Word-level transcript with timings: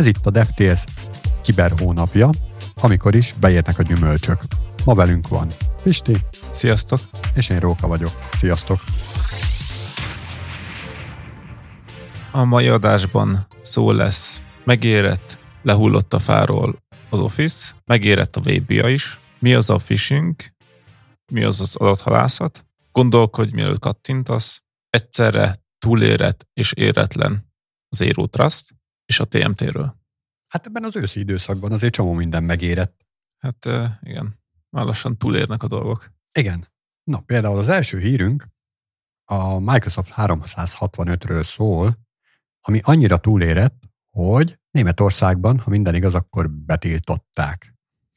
Ez 0.00 0.06
itt 0.06 0.26
a 0.26 0.30
DevTales 0.30 0.84
kiber 1.42 1.72
hónapja, 1.78 2.30
amikor 2.74 3.14
is 3.14 3.34
beérnek 3.40 3.78
a 3.78 3.82
gyümölcsök. 3.82 4.42
Ma 4.84 4.94
velünk 4.94 5.28
van 5.28 5.46
Pisti. 5.82 6.16
Sziasztok! 6.52 7.00
És 7.34 7.48
én 7.48 7.58
Róka 7.58 7.86
vagyok. 7.86 8.10
Sziasztok! 8.32 8.80
A 12.30 12.44
mai 12.44 12.68
adásban 12.68 13.46
szó 13.62 13.90
lesz 13.90 14.42
megérett, 14.64 15.38
lehullott 15.62 16.14
a 16.14 16.18
fáról 16.18 16.76
az 17.08 17.18
Office, 17.18 17.74
megérett 17.86 18.36
a 18.36 18.40
VBA 18.40 18.88
is, 18.88 19.18
mi 19.38 19.54
az 19.54 19.70
a 19.70 19.76
phishing, 19.76 20.34
mi 21.32 21.42
az 21.42 21.60
az 21.60 21.76
adathalászat, 21.76 22.64
gondolkodj, 22.92 23.54
mielőtt 23.54 23.78
kattintasz, 23.78 24.62
egyszerre 24.90 25.56
túlérett 25.78 26.46
és 26.52 26.72
éretlen 26.72 27.52
az 27.88 27.96
Zero 27.96 28.26
Trust 28.26 28.78
és 29.10 29.20
a 29.20 29.24
TMT-ről. 29.24 29.96
Hát 30.48 30.66
ebben 30.66 30.84
az 30.84 30.96
őszi 30.96 31.20
időszakban 31.20 31.72
azért 31.72 31.92
csomó 31.92 32.12
minden 32.12 32.42
megérett. 32.42 33.06
Hát 33.38 33.68
igen, 34.00 34.38
már 34.68 34.84
lassan 34.84 35.18
túlérnek 35.18 35.62
a 35.62 35.66
dolgok. 35.66 36.12
Igen. 36.32 36.68
Na, 37.04 37.20
például 37.20 37.58
az 37.58 37.68
első 37.68 37.98
hírünk 37.98 38.48
a 39.24 39.58
Microsoft 39.58 40.12
365-ről 40.16 41.44
szól, 41.44 41.98
ami 42.60 42.80
annyira 42.82 43.16
túlérett, 43.16 43.82
hogy 44.10 44.58
Németországban, 44.70 45.58
ha 45.58 45.70
minden 45.70 45.94
igaz, 45.94 46.14
akkor 46.14 46.50
betiltották. 46.50 47.74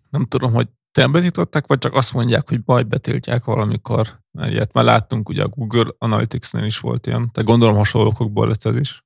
Nem 0.09 0.25
tudom, 0.25 0.53
hogy 0.53 0.69
te 0.91 1.07
betiltották, 1.07 1.67
vagy 1.67 1.77
csak 1.77 1.94
azt 1.94 2.13
mondják, 2.13 2.49
hogy 2.49 2.63
baj 2.63 2.83
betiltják 2.83 3.44
valamikor. 3.44 4.21
Ilyet 4.31 4.73
már 4.73 4.83
láttunk, 4.83 5.30
ugye 5.30 5.44
a 5.44 5.47
Google 5.47 5.94
Analytics-nél 5.97 6.66
is 6.66 6.80
volt 6.80 7.07
ilyen, 7.07 7.31
te 7.31 7.41
gondolom 7.41 7.75
hasonlókokból 7.75 8.47
lett 8.47 8.66
ez 8.66 8.75
is. 8.75 9.02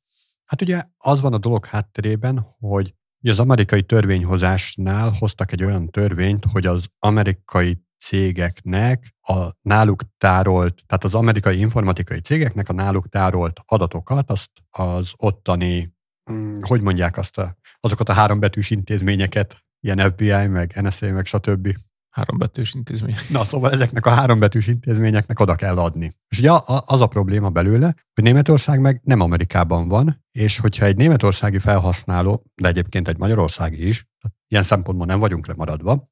Hát 0.47 0.61
ugye 0.61 0.83
az 0.97 1.21
van 1.21 1.33
a 1.33 1.37
dolog 1.37 1.65
hátterében, 1.65 2.45
hogy 2.59 2.95
az 3.21 3.39
amerikai 3.39 3.83
törvényhozásnál 3.83 5.11
hoztak 5.19 5.51
egy 5.51 5.63
olyan 5.63 5.89
törvényt, 5.89 6.45
hogy 6.51 6.65
az 6.65 6.87
amerikai 6.99 7.85
cégeknek 7.97 9.15
a 9.21 9.49
náluk 9.61 10.01
tárolt, 10.17 10.83
tehát 10.85 11.03
az 11.03 11.15
amerikai 11.15 11.59
informatikai 11.59 12.19
cégeknek 12.19 12.69
a 12.69 12.73
náluk 12.73 13.09
tárolt 13.09 13.59
adatokat, 13.65 14.31
azt 14.31 14.51
az 14.69 15.11
ottani, 15.15 15.95
hm, 16.23 16.57
hogy 16.59 16.81
mondják 16.81 17.17
azt 17.17 17.37
a, 17.37 17.57
azokat 17.79 18.09
a 18.09 18.13
hárombetűs 18.13 18.69
intézményeket, 18.69 19.65
ilyen 19.79 20.11
FBI, 20.11 20.47
meg 20.47 20.79
NSA, 20.81 21.11
meg 21.11 21.25
stb. 21.25 21.75
Hárombetűs 22.17 22.73
intézmény. 22.73 23.15
Na, 23.29 23.43
szóval 23.43 23.71
ezeknek 23.71 24.05
a 24.05 24.09
hárombetűs 24.09 24.67
intézményeknek 24.67 25.39
oda 25.39 25.55
kell 25.55 25.77
adni. 25.77 26.15
És 26.27 26.39
ugye 26.39 26.51
az 26.85 27.01
a 27.01 27.07
probléma 27.07 27.49
belőle, 27.49 27.95
hogy 28.13 28.23
Németország 28.23 28.81
meg 28.81 29.01
nem 29.03 29.19
Amerikában 29.19 29.87
van, 29.87 30.25
és 30.31 30.59
hogyha 30.59 30.85
egy 30.85 30.97
németországi 30.97 31.59
felhasználó, 31.59 32.43
de 32.55 32.67
egyébként 32.67 33.07
egy 33.07 33.17
magyarországi 33.17 33.87
is, 33.87 34.07
ilyen 34.47 34.63
szempontból 34.63 35.05
nem 35.07 35.19
vagyunk 35.19 35.47
lemaradva, 35.47 36.09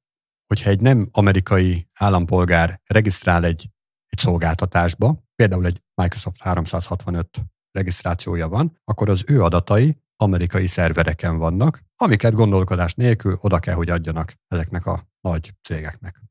hogyha 0.47 0.69
egy 0.69 0.81
nem 0.81 1.09
amerikai 1.11 1.89
állampolgár 1.93 2.81
regisztrál 2.85 3.45
egy, 3.45 3.69
egy 4.07 4.19
szolgáltatásba, 4.19 5.23
például 5.35 5.65
egy 5.65 5.81
Microsoft 6.01 6.41
365 6.41 7.27
regisztrációja 7.71 8.47
van, 8.47 8.79
akkor 8.83 9.09
az 9.09 9.23
ő 9.27 9.43
adatai 9.43 10.03
amerikai 10.15 10.67
szervereken 10.67 11.37
vannak, 11.37 11.83
amiket 11.95 12.33
gondolkodás 12.33 12.93
nélkül 12.93 13.37
oda 13.41 13.59
kell, 13.59 13.75
hogy 13.75 13.89
adjanak 13.89 14.33
ezeknek 14.47 14.85
a 14.85 15.07
nagy 15.21 15.53
cégeknek. 15.61 16.21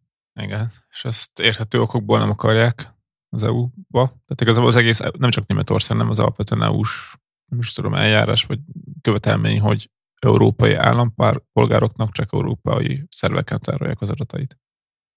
Igen, 0.41 0.73
és 0.91 1.05
ezt 1.05 1.39
érthető 1.39 1.81
okokból 1.81 2.19
nem 2.19 2.31
akarják 2.31 2.95
az 3.29 3.43
EU-ba. 3.43 4.07
Tehát 4.07 4.41
igazából 4.41 4.69
az 4.69 4.77
egész, 4.77 5.01
nem 5.19 5.31
csak 5.31 5.47
Németország, 5.47 5.97
nem 5.97 6.11
az 6.11 6.19
alapvetően 6.19 6.63
EU-s, 6.63 7.17
nem 7.51 7.59
is 7.59 7.73
tudom, 7.73 7.95
eljárás 7.95 8.45
vagy 8.45 8.61
követelmény, 9.01 9.61
hogy 9.61 9.91
európai 10.21 10.75
állampolgároknak 10.75 12.13
csak 12.13 12.33
európai 12.33 13.07
szerveken 13.11 13.61
tárolják 13.61 14.01
az 14.01 14.11
adatait. 14.11 14.59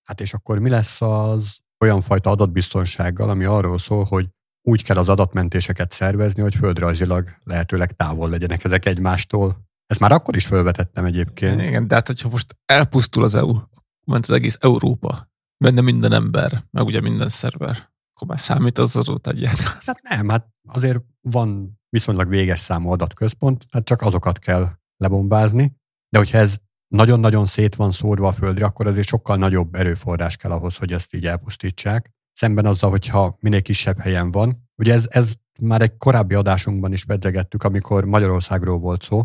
Hát 0.03 0.21
és 0.21 0.33
akkor 0.33 0.59
mi 0.59 0.69
lesz 0.69 1.01
az 1.01 1.59
olyan 1.79 2.01
fajta 2.01 2.29
adatbiztonsággal, 2.29 3.29
ami 3.29 3.45
arról 3.45 3.77
szól, 3.77 4.03
hogy 4.03 4.29
úgy 4.67 4.83
kell 4.83 4.97
az 4.97 5.09
adatmentéseket 5.09 5.91
szervezni, 5.91 6.41
hogy 6.41 6.55
földrajzilag 6.55 7.29
lehetőleg 7.43 7.95
távol 7.95 8.29
legyenek 8.29 8.63
ezek 8.63 8.85
egymástól. 8.85 9.65
Ezt 9.85 9.99
már 9.99 10.11
akkor 10.11 10.35
is 10.35 10.45
felvetettem 10.45 11.05
egyébként. 11.05 11.61
Igen, 11.61 11.87
de 11.87 11.95
hát 11.95 12.07
hogyha 12.07 12.29
most 12.29 12.57
elpusztul 12.65 13.23
az 13.23 13.35
EU, 13.35 13.59
ment 14.03 14.25
az 14.25 14.35
egész 14.35 14.57
Európa, 14.59 15.31
benne 15.63 15.81
minden 15.81 16.13
ember, 16.13 16.63
meg 16.71 16.85
ugye 16.85 17.01
minden 17.01 17.29
szerver, 17.29 17.89
akkor 18.13 18.27
már 18.27 18.39
számít 18.39 18.77
az 18.77 18.95
adott 18.95 19.27
egyáltalán. 19.27 19.81
Hát 19.85 20.01
nem, 20.01 20.29
hát 20.29 20.47
azért 20.67 20.99
van 21.21 21.79
viszonylag 21.89 22.29
véges 22.29 22.59
számú 22.59 22.91
adatközpont, 22.91 23.65
hát 23.71 23.85
csak 23.85 24.01
azokat 24.01 24.39
kell 24.39 24.69
lebombázni, 24.97 25.75
de 26.09 26.17
hogyha 26.17 26.37
ez 26.37 26.57
nagyon-nagyon 26.87 27.45
szét 27.45 27.75
van 27.75 27.91
szórva 27.91 28.27
a 28.27 28.33
földre, 28.33 28.65
akkor 28.65 28.87
azért 28.87 29.07
sokkal 29.07 29.37
nagyobb 29.37 29.75
erőforrás 29.75 30.35
kell 30.35 30.51
ahhoz, 30.51 30.75
hogy 30.75 30.93
ezt 30.93 31.13
így 31.13 31.25
elpusztítsák. 31.25 32.11
Szemben 32.37 32.65
azzal, 32.65 32.89
hogyha 32.89 33.37
minél 33.39 33.61
kisebb 33.61 33.99
helyen 33.99 34.31
van. 34.31 34.69
Ugye 34.75 34.93
ez, 34.93 35.05
ez 35.09 35.35
már 35.59 35.81
egy 35.81 35.97
korábbi 35.97 36.35
adásunkban 36.35 36.91
is 36.91 37.05
pedzegettük, 37.05 37.63
amikor 37.63 38.05
Magyarországról 38.05 38.79
volt 38.79 39.01
szó. 39.01 39.23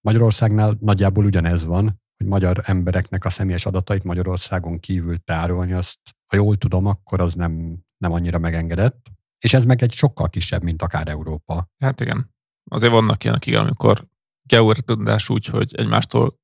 Magyarországnál 0.00 0.76
nagyjából 0.80 1.24
ugyanez 1.24 1.64
van, 1.64 2.00
hogy 2.16 2.26
magyar 2.26 2.60
embereknek 2.64 3.24
a 3.24 3.30
személyes 3.30 3.66
adatait 3.66 4.04
Magyarországon 4.04 4.78
kívül 4.78 5.18
tárolni, 5.18 5.72
azt, 5.72 5.98
ha 6.26 6.36
jól 6.36 6.56
tudom, 6.56 6.86
akkor 6.86 7.20
az 7.20 7.34
nem, 7.34 7.78
nem 7.96 8.12
annyira 8.12 8.38
megengedett. 8.38 9.06
És 9.38 9.54
ez 9.54 9.64
meg 9.64 9.82
egy 9.82 9.92
sokkal 9.92 10.28
kisebb, 10.28 10.62
mint 10.62 10.82
akár 10.82 11.08
Európa. 11.08 11.70
Hát 11.78 12.00
igen. 12.00 12.34
Azért 12.70 12.92
vannak 12.92 13.24
ilyenek, 13.24 13.46
igen, 13.46 13.60
amikor 13.60 14.08
georetudás 14.42 15.28
úgy, 15.28 15.46
hogy 15.46 15.74
egymástól 15.74 16.40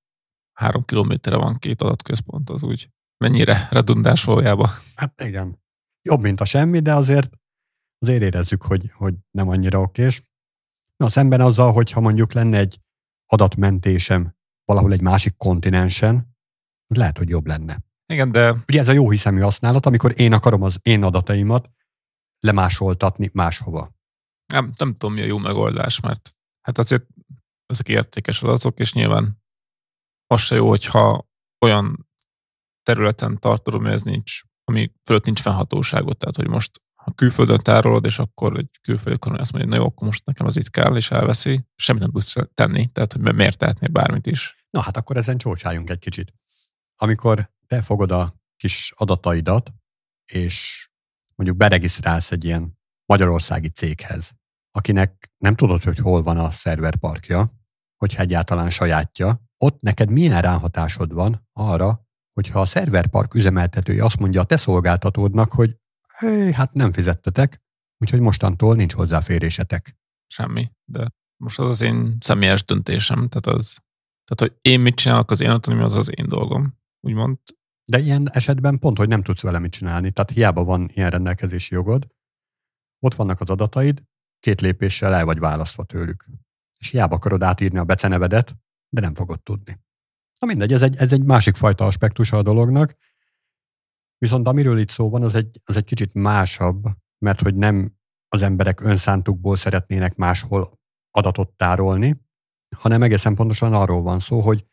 három 0.52 0.84
kilométerre 0.84 1.36
van 1.36 1.58
két 1.58 1.82
adatközpont, 1.82 2.50
az 2.50 2.62
úgy 2.62 2.90
mennyire 3.24 3.68
redundás 3.70 4.24
valójában. 4.24 4.68
Hát 4.94 5.22
igen. 5.22 5.64
Jobb, 6.06 6.20
mint 6.20 6.40
a 6.40 6.44
semmi, 6.44 6.80
de 6.80 6.94
azért 6.94 7.30
azért 7.98 8.22
érezzük, 8.22 8.62
hogy, 8.62 8.90
hogy 8.94 9.14
nem 9.30 9.48
annyira 9.48 9.80
okés. 9.80 10.22
Na, 10.96 11.08
szemben 11.08 11.40
azzal, 11.40 11.72
hogyha 11.72 12.00
mondjuk 12.00 12.32
lenne 12.32 12.58
egy 12.58 12.80
adatmentésem 13.26 14.36
valahol 14.64 14.92
egy 14.92 15.00
másik 15.00 15.36
kontinensen, 15.36 16.36
az 16.86 16.96
lehet, 16.96 17.18
hogy 17.18 17.28
jobb 17.28 17.46
lenne. 17.46 17.84
Igen, 18.12 18.32
de... 18.32 18.50
Ugye 18.68 18.80
ez 18.80 18.88
a 18.88 18.92
jó 18.92 19.10
hiszemű 19.10 19.40
használat, 19.40 19.86
amikor 19.86 20.12
én 20.16 20.32
akarom 20.32 20.62
az 20.62 20.78
én 20.82 21.02
adataimat 21.02 21.70
lemásoltatni 22.40 23.30
máshova. 23.32 23.94
Nem, 24.52 24.72
nem 24.76 24.92
tudom, 24.92 25.14
mi 25.14 25.20
a 25.20 25.24
jó 25.24 25.38
megoldás, 25.38 26.00
mert 26.00 26.34
hát 26.60 26.78
azért 26.78 27.06
ezek 27.66 27.88
értékes 27.88 28.42
adatok, 28.42 28.78
és 28.78 28.92
nyilván 28.92 29.42
az 30.26 30.40
se 30.40 30.54
jó, 30.54 30.68
hogyha 30.68 31.28
olyan 31.60 32.08
területen 32.82 33.38
tartod, 33.38 33.74
ami 33.74 33.90
ez 33.90 34.02
nincs, 34.02 34.42
ami 34.68 34.92
fölött 35.04 35.24
nincs 35.24 35.40
fennhatóságot, 35.40 36.18
tehát 36.18 36.36
hogy 36.36 36.48
most 36.48 36.80
ha 36.94 37.12
külföldön 37.12 37.58
tárolod, 37.58 38.04
és 38.04 38.18
akkor 38.18 38.58
egy 38.58 38.78
külföldi 38.82 39.18
kormány 39.18 39.40
azt 39.40 39.52
mondja, 39.52 39.70
na 39.70 39.76
jó, 39.76 39.84
akkor 39.84 40.06
most 40.06 40.26
nekem 40.26 40.46
az 40.46 40.56
itt 40.56 40.70
kell, 40.70 40.96
és 40.96 41.10
elveszi, 41.10 41.66
semmit 41.76 42.02
nem 42.02 42.10
tudsz 42.10 42.34
tenni, 42.54 42.86
tehát 42.86 43.12
hogy 43.12 43.34
miért 43.34 43.58
tehetnél 43.58 43.88
bármit 43.88 44.26
is. 44.26 44.66
Na 44.70 44.80
hát 44.80 44.96
akkor 44.96 45.16
ezen 45.16 45.38
csócsáljunk 45.38 45.90
egy 45.90 45.98
kicsit. 45.98 46.34
Amikor 46.96 47.50
te 47.66 47.82
fogod 47.82 48.12
a 48.12 48.34
kis 48.56 48.92
adataidat, 48.96 49.72
és 50.32 50.88
mondjuk 51.34 51.58
beregisztrálsz 51.58 52.32
egy 52.32 52.44
ilyen 52.44 52.78
magyarországi 53.04 53.68
céghez, 53.68 54.32
akinek 54.70 55.32
nem 55.38 55.54
tudod, 55.54 55.82
hogy 55.82 55.98
hol 55.98 56.22
van 56.22 56.38
a 56.38 56.50
szerverparkja, 56.50 57.52
hogyha 57.96 58.22
egyáltalán 58.22 58.70
sajátja, 58.70 59.42
ott 59.58 59.80
neked 59.80 60.10
milyen 60.10 60.40
ráhatásod 60.40 61.12
van 61.12 61.48
arra, 61.52 62.05
hogyha 62.36 62.60
a 62.60 62.66
szerverpark 62.66 63.34
üzemeltetője 63.34 64.04
azt 64.04 64.18
mondja 64.18 64.40
a 64.40 64.44
te 64.44 64.56
szolgáltatódnak, 64.56 65.52
hogy 65.52 65.76
hé, 66.18 66.52
hát 66.52 66.72
nem 66.72 66.92
fizettetek, 66.92 67.62
úgyhogy 67.98 68.20
mostantól 68.20 68.74
nincs 68.74 68.92
hozzáférésetek. 68.92 69.96
Semmi, 70.26 70.70
de 70.84 71.08
most 71.36 71.58
az 71.58 71.68
az 71.68 71.82
én 71.82 72.16
személyes 72.20 72.64
döntésem, 72.64 73.28
tehát 73.28 73.58
az, 73.58 73.78
tehát 74.24 74.52
hogy 74.52 74.58
én 74.60 74.80
mit 74.80 74.94
csinálok, 74.94 75.30
az 75.30 75.40
én 75.40 75.50
autonomia, 75.50 75.84
az 75.84 75.96
az 75.96 76.18
én 76.18 76.28
dolgom, 76.28 76.78
úgymond. 77.00 77.38
De 77.84 77.98
ilyen 77.98 78.30
esetben 78.30 78.78
pont, 78.78 78.98
hogy 78.98 79.08
nem 79.08 79.22
tudsz 79.22 79.42
vele 79.42 79.58
mit 79.58 79.72
csinálni, 79.72 80.10
tehát 80.10 80.30
hiába 80.30 80.64
van 80.64 80.90
ilyen 80.92 81.10
rendelkezési 81.10 81.74
jogod, 81.74 82.06
ott 83.06 83.14
vannak 83.14 83.40
az 83.40 83.50
adataid, 83.50 84.02
két 84.38 84.60
lépéssel 84.60 85.14
el 85.14 85.24
vagy 85.24 85.38
választva 85.38 85.84
tőlük. 85.84 86.26
És 86.78 86.90
hiába 86.90 87.14
akarod 87.14 87.42
átírni 87.42 87.78
a 87.78 87.84
becenevedet, 87.84 88.56
de 88.88 89.00
nem 89.00 89.14
fogod 89.14 89.42
tudni. 89.42 89.85
Na 90.40 90.46
mindegy, 90.46 90.72
ez 90.72 90.82
egy, 90.82 90.96
ez 90.96 91.12
egy 91.12 91.24
másik 91.24 91.56
fajta 91.56 91.84
aspektusa 91.84 92.36
a 92.36 92.42
dolognak, 92.42 92.96
viszont 94.18 94.48
amiről 94.48 94.78
itt 94.78 94.88
szó 94.88 95.10
van, 95.10 95.22
az 95.22 95.34
egy, 95.34 95.60
az 95.64 95.76
egy 95.76 95.84
kicsit 95.84 96.14
másabb, 96.14 96.84
mert 97.18 97.40
hogy 97.40 97.54
nem 97.54 97.96
az 98.28 98.42
emberek 98.42 98.80
önszántukból 98.80 99.56
szeretnének 99.56 100.16
máshol 100.16 100.80
adatot 101.10 101.50
tárolni, 101.50 102.24
hanem 102.76 103.02
egészen 103.02 103.34
pontosan 103.34 103.72
arról 103.72 104.02
van 104.02 104.20
szó, 104.20 104.40
hogy 104.40 104.66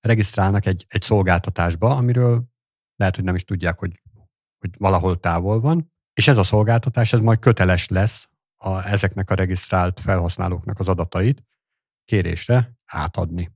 regisztrálnak 0.00 0.66
egy, 0.66 0.84
egy 0.88 1.02
szolgáltatásba, 1.02 1.96
amiről 1.96 2.44
lehet, 2.96 3.14
hogy 3.14 3.24
nem 3.24 3.34
is 3.34 3.44
tudják, 3.44 3.78
hogy, 3.78 4.02
hogy 4.58 4.70
valahol 4.78 5.20
távol 5.20 5.60
van, 5.60 5.92
és 6.12 6.28
ez 6.28 6.36
a 6.36 6.44
szolgáltatás, 6.44 7.12
ez 7.12 7.20
majd 7.20 7.38
köteles 7.38 7.88
lesz 7.88 8.28
a, 8.56 8.86
ezeknek 8.86 9.30
a 9.30 9.34
regisztrált 9.34 10.00
felhasználóknak 10.00 10.80
az 10.80 10.88
adatait 10.88 11.42
kérésre 12.04 12.78
átadni. 12.84 13.52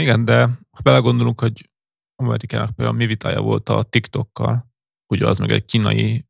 Igen, 0.00 0.24
de 0.24 0.44
ha 0.70 0.82
belegondolunk, 0.82 1.40
hogy 1.40 1.70
Amerikának 2.22 2.74
például 2.74 2.96
mi 2.96 3.06
vitája 3.06 3.40
volt 3.40 3.68
a 3.68 3.82
TikTokkal, 3.82 4.70
ugye 5.12 5.26
az 5.26 5.38
meg 5.38 5.50
egy 5.50 5.64
kínai 5.64 6.26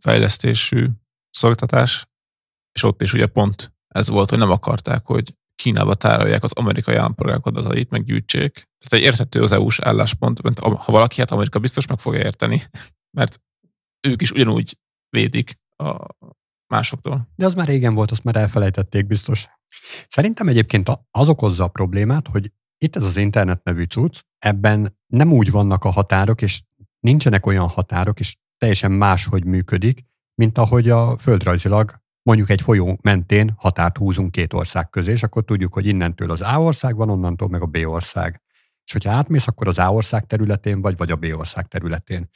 fejlesztésű 0.00 0.86
szolgáltatás, 1.30 2.08
és 2.72 2.82
ott 2.82 3.02
is 3.02 3.12
ugye 3.12 3.26
pont 3.26 3.72
ez 3.88 4.08
volt, 4.08 4.30
hogy 4.30 4.38
nem 4.38 4.50
akarták, 4.50 5.06
hogy 5.06 5.36
Kínába 5.54 5.94
tárolják 5.94 6.42
az 6.42 6.52
amerikai 6.52 6.94
állampolgárok 6.94 7.46
adatait, 7.46 7.90
meg 7.90 8.04
gyűjtsék. 8.04 8.52
Tehát 8.52 8.92
egy 8.92 9.00
érthető 9.00 9.42
az 9.42 9.52
EU-s 9.52 9.80
álláspont, 9.80 10.42
mert 10.42 10.58
ha 10.58 10.92
valaki, 10.92 11.20
hát 11.20 11.30
Amerika 11.30 11.58
biztos 11.58 11.86
meg 11.86 11.98
fogja 11.98 12.20
érteni, 12.20 12.62
mert 13.18 13.40
ők 14.08 14.22
is 14.22 14.30
ugyanúgy 14.30 14.78
védik 15.08 15.58
a 15.76 16.06
másoktól. 16.66 17.28
De 17.36 17.46
az 17.46 17.54
már 17.54 17.66
régen 17.66 17.94
volt, 17.94 18.10
azt 18.10 18.24
már 18.24 18.36
elfelejtették 18.36 19.06
biztos. 19.06 19.46
Szerintem 20.08 20.48
egyébként 20.48 20.90
az 21.10 21.28
okozza 21.28 21.64
a 21.64 21.68
problémát, 21.68 22.28
hogy 22.28 22.52
itt 22.78 22.96
ez 22.96 23.04
az 23.04 23.16
internet 23.16 23.64
nevű 23.64 23.84
cucc, 23.84 24.20
ebben 24.38 24.98
nem 25.06 25.32
úgy 25.32 25.50
vannak 25.50 25.84
a 25.84 25.90
határok, 25.90 26.42
és 26.42 26.62
nincsenek 27.00 27.46
olyan 27.46 27.68
határok, 27.68 28.20
és 28.20 28.36
teljesen 28.58 28.92
máshogy 28.92 29.44
működik, 29.44 30.04
mint 30.34 30.58
ahogy 30.58 30.90
a 30.90 31.18
földrajzilag 31.18 32.02
mondjuk 32.22 32.50
egy 32.50 32.60
folyó 32.60 32.98
mentén 33.02 33.54
határt 33.56 33.96
húzunk 33.96 34.30
két 34.30 34.52
ország 34.52 34.90
közé, 34.90 35.10
és 35.10 35.22
akkor 35.22 35.44
tudjuk, 35.44 35.72
hogy 35.72 35.86
innentől 35.86 36.30
az 36.30 36.40
A 36.40 36.60
ország 36.60 36.96
van, 36.96 37.10
onnantól 37.10 37.48
meg 37.48 37.62
a 37.62 37.66
B 37.66 37.76
ország. 37.84 38.42
És 38.84 38.92
hogyha 38.92 39.12
átmész, 39.12 39.46
akkor 39.46 39.68
az 39.68 39.78
A 39.78 39.92
ország 39.92 40.26
területén 40.26 40.80
vagy, 40.80 40.96
vagy 40.96 41.10
a 41.10 41.16
B 41.16 41.24
ország 41.36 41.68
területén. 41.68 42.30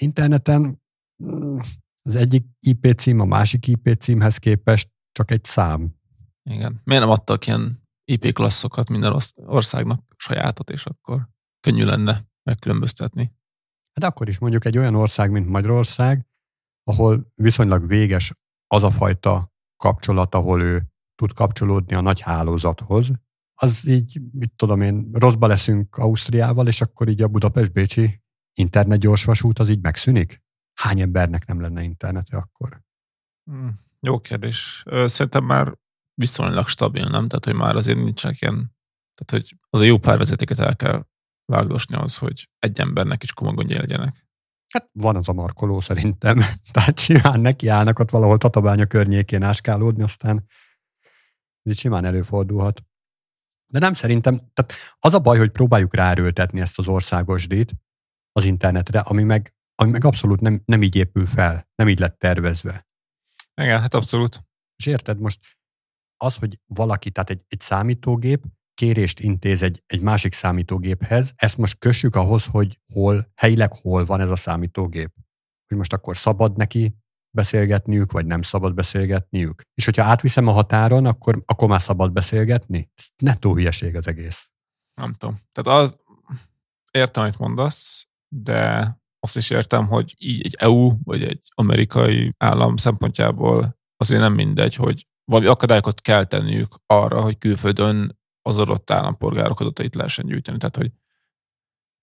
Interneten 0.00 0.82
mm, 1.24 1.58
az 2.02 2.16
egyik 2.16 2.46
IP 2.60 2.92
cím 2.96 3.20
a 3.20 3.24
másik 3.24 3.66
IP 3.66 3.94
címhez 3.98 4.36
képest 4.36 4.90
csak 5.12 5.30
egy 5.30 5.44
szám. 5.44 5.94
Igen. 6.42 6.80
Miért 6.84 7.02
nem 7.02 7.12
adtak 7.12 7.46
ilyen 7.46 7.87
IP 8.12 8.32
klasszokat 8.32 8.88
minden 8.88 9.16
országnak 9.34 10.04
sajátot, 10.16 10.70
és 10.70 10.86
akkor 10.86 11.28
könnyű 11.60 11.84
lenne 11.84 12.28
megkülönböztetni? 12.42 13.36
Hát 14.00 14.10
akkor 14.10 14.28
is 14.28 14.38
mondjuk 14.38 14.64
egy 14.64 14.78
olyan 14.78 14.94
ország, 14.94 15.30
mint 15.30 15.48
Magyarország, 15.48 16.26
ahol 16.84 17.32
viszonylag 17.34 17.86
véges 17.86 18.32
az 18.66 18.84
a 18.84 18.90
fajta 18.90 19.52
kapcsolat, 19.76 20.34
ahol 20.34 20.62
ő 20.62 20.92
tud 21.14 21.32
kapcsolódni 21.32 21.94
a 21.94 22.00
nagy 22.00 22.20
hálózathoz, 22.20 23.10
az 23.54 23.86
így, 23.86 24.20
mit 24.32 24.52
tudom 24.56 24.80
én, 24.80 25.10
rosszba 25.12 25.46
leszünk 25.46 25.96
Ausztriával, 25.96 26.66
és 26.66 26.80
akkor 26.80 27.08
így 27.08 27.22
a 27.22 27.28
Budapest-Bécsi 27.28 28.22
internet 28.58 28.98
gyorsvasút 28.98 29.58
az 29.58 29.68
így 29.68 29.80
megszűnik? 29.80 30.42
Hány 30.80 31.00
embernek 31.00 31.46
nem 31.46 31.60
lenne 31.60 31.82
internete 31.82 32.36
akkor? 32.36 32.82
Hmm, 33.50 33.80
jó 34.00 34.20
kérdés. 34.20 34.84
Szerintem 35.06 35.44
már 35.44 35.78
viszonylag 36.18 36.68
stabil, 36.68 37.08
nem? 37.08 37.28
Tehát, 37.28 37.44
hogy 37.44 37.54
már 37.54 37.76
azért 37.76 37.98
nincsenek 37.98 38.40
ilyen, 38.40 38.76
tehát, 39.14 39.44
hogy 39.44 39.58
az 39.70 39.80
a 39.80 39.84
jó 39.84 39.98
pár 39.98 40.18
vezetéket 40.18 40.58
el 40.58 40.76
kell 40.76 41.06
vágdosni 41.44 41.94
az, 41.96 42.18
hogy 42.18 42.48
egy 42.58 42.80
embernek 42.80 43.22
is 43.22 43.32
komoly 43.32 43.54
gondjai 43.54 43.78
legyenek. 43.78 44.26
Hát 44.72 44.90
van 44.92 45.16
az 45.16 45.28
a 45.28 45.32
markoló 45.32 45.80
szerintem. 45.80 46.38
Tehát 46.72 46.98
simán 46.98 47.40
nekiállnak 47.40 47.98
ott 47.98 48.10
valahol 48.10 48.38
Tatabánya 48.38 48.86
környékén 48.86 49.42
áskálódni, 49.42 50.02
aztán 50.02 50.46
ez 51.62 51.72
így 51.72 51.78
simán 51.78 52.04
előfordulhat. 52.04 52.82
De 53.72 53.78
nem 53.78 53.92
szerintem, 53.92 54.36
tehát 54.36 54.72
az 54.98 55.14
a 55.14 55.18
baj, 55.18 55.38
hogy 55.38 55.50
próbáljuk 55.50 55.94
ráerőltetni 55.94 56.60
ezt 56.60 56.78
az 56.78 56.86
országos 56.86 57.46
díjt 57.46 57.74
az 58.32 58.44
internetre, 58.44 59.00
ami 59.00 59.22
meg, 59.22 59.54
ami 59.74 59.90
meg 59.90 60.04
abszolút 60.04 60.40
nem, 60.40 60.62
nem 60.64 60.82
így 60.82 60.96
épül 60.96 61.26
fel, 61.26 61.68
nem 61.74 61.88
így 61.88 61.98
lett 61.98 62.18
tervezve. 62.18 62.86
Igen, 63.54 63.80
hát 63.80 63.94
abszolút. 63.94 64.46
És 64.76 64.86
érted, 64.86 65.18
most 65.18 65.57
az, 66.18 66.36
hogy 66.36 66.60
valaki, 66.66 67.10
tehát 67.10 67.30
egy, 67.30 67.44
egy 67.48 67.60
számítógép 67.60 68.44
kérést 68.74 69.20
intéz 69.20 69.62
egy, 69.62 69.82
egy 69.86 70.00
másik 70.00 70.32
számítógéphez, 70.32 71.32
ezt 71.36 71.56
most 71.56 71.78
kössük 71.78 72.14
ahhoz, 72.14 72.44
hogy 72.44 72.80
hol, 72.92 73.32
helyileg 73.34 73.72
hol 73.74 74.04
van 74.04 74.20
ez 74.20 74.30
a 74.30 74.36
számítógép. 74.36 75.12
Hogy 75.68 75.76
most 75.76 75.92
akkor 75.92 76.16
szabad 76.16 76.56
neki 76.56 76.94
beszélgetniük, 77.30 78.12
vagy 78.12 78.26
nem 78.26 78.42
szabad 78.42 78.74
beszélgetniük. 78.74 79.62
És 79.74 79.84
hogyha 79.84 80.04
átviszem 80.04 80.46
a 80.46 80.52
határon, 80.52 81.06
akkor, 81.06 81.42
akkor 81.46 81.68
már 81.68 81.80
szabad 81.80 82.12
beszélgetni? 82.12 82.90
Ez 82.94 83.08
nettó 83.16 83.54
hülyeség 83.54 83.96
az 83.96 84.06
egész. 84.06 84.50
Nem 85.00 85.12
tudom. 85.12 85.38
Tehát 85.52 85.80
az, 85.82 85.96
értem, 86.90 87.22
amit 87.22 87.38
mondasz, 87.38 88.08
de 88.28 88.92
azt 89.20 89.36
is 89.36 89.50
értem, 89.50 89.86
hogy 89.86 90.14
így 90.18 90.44
egy 90.44 90.54
EU 90.58 90.92
vagy 91.04 91.22
egy 91.22 91.48
amerikai 91.54 92.34
állam 92.38 92.76
szempontjából 92.76 93.78
azért 93.96 94.20
nem 94.20 94.34
mindegy, 94.34 94.74
hogy 94.74 95.06
valami 95.28 95.46
akadályokat 95.46 96.00
kell 96.00 96.24
tenniük 96.24 96.74
arra, 96.86 97.20
hogy 97.20 97.38
külföldön 97.38 98.18
az 98.42 98.58
adott 98.58 98.90
állampolgárok 98.90 99.60
adatait 99.60 99.94
lehessen 99.94 100.26
gyűjteni. 100.26 100.58
Tehát, 100.58 100.76
hogy 100.76 100.90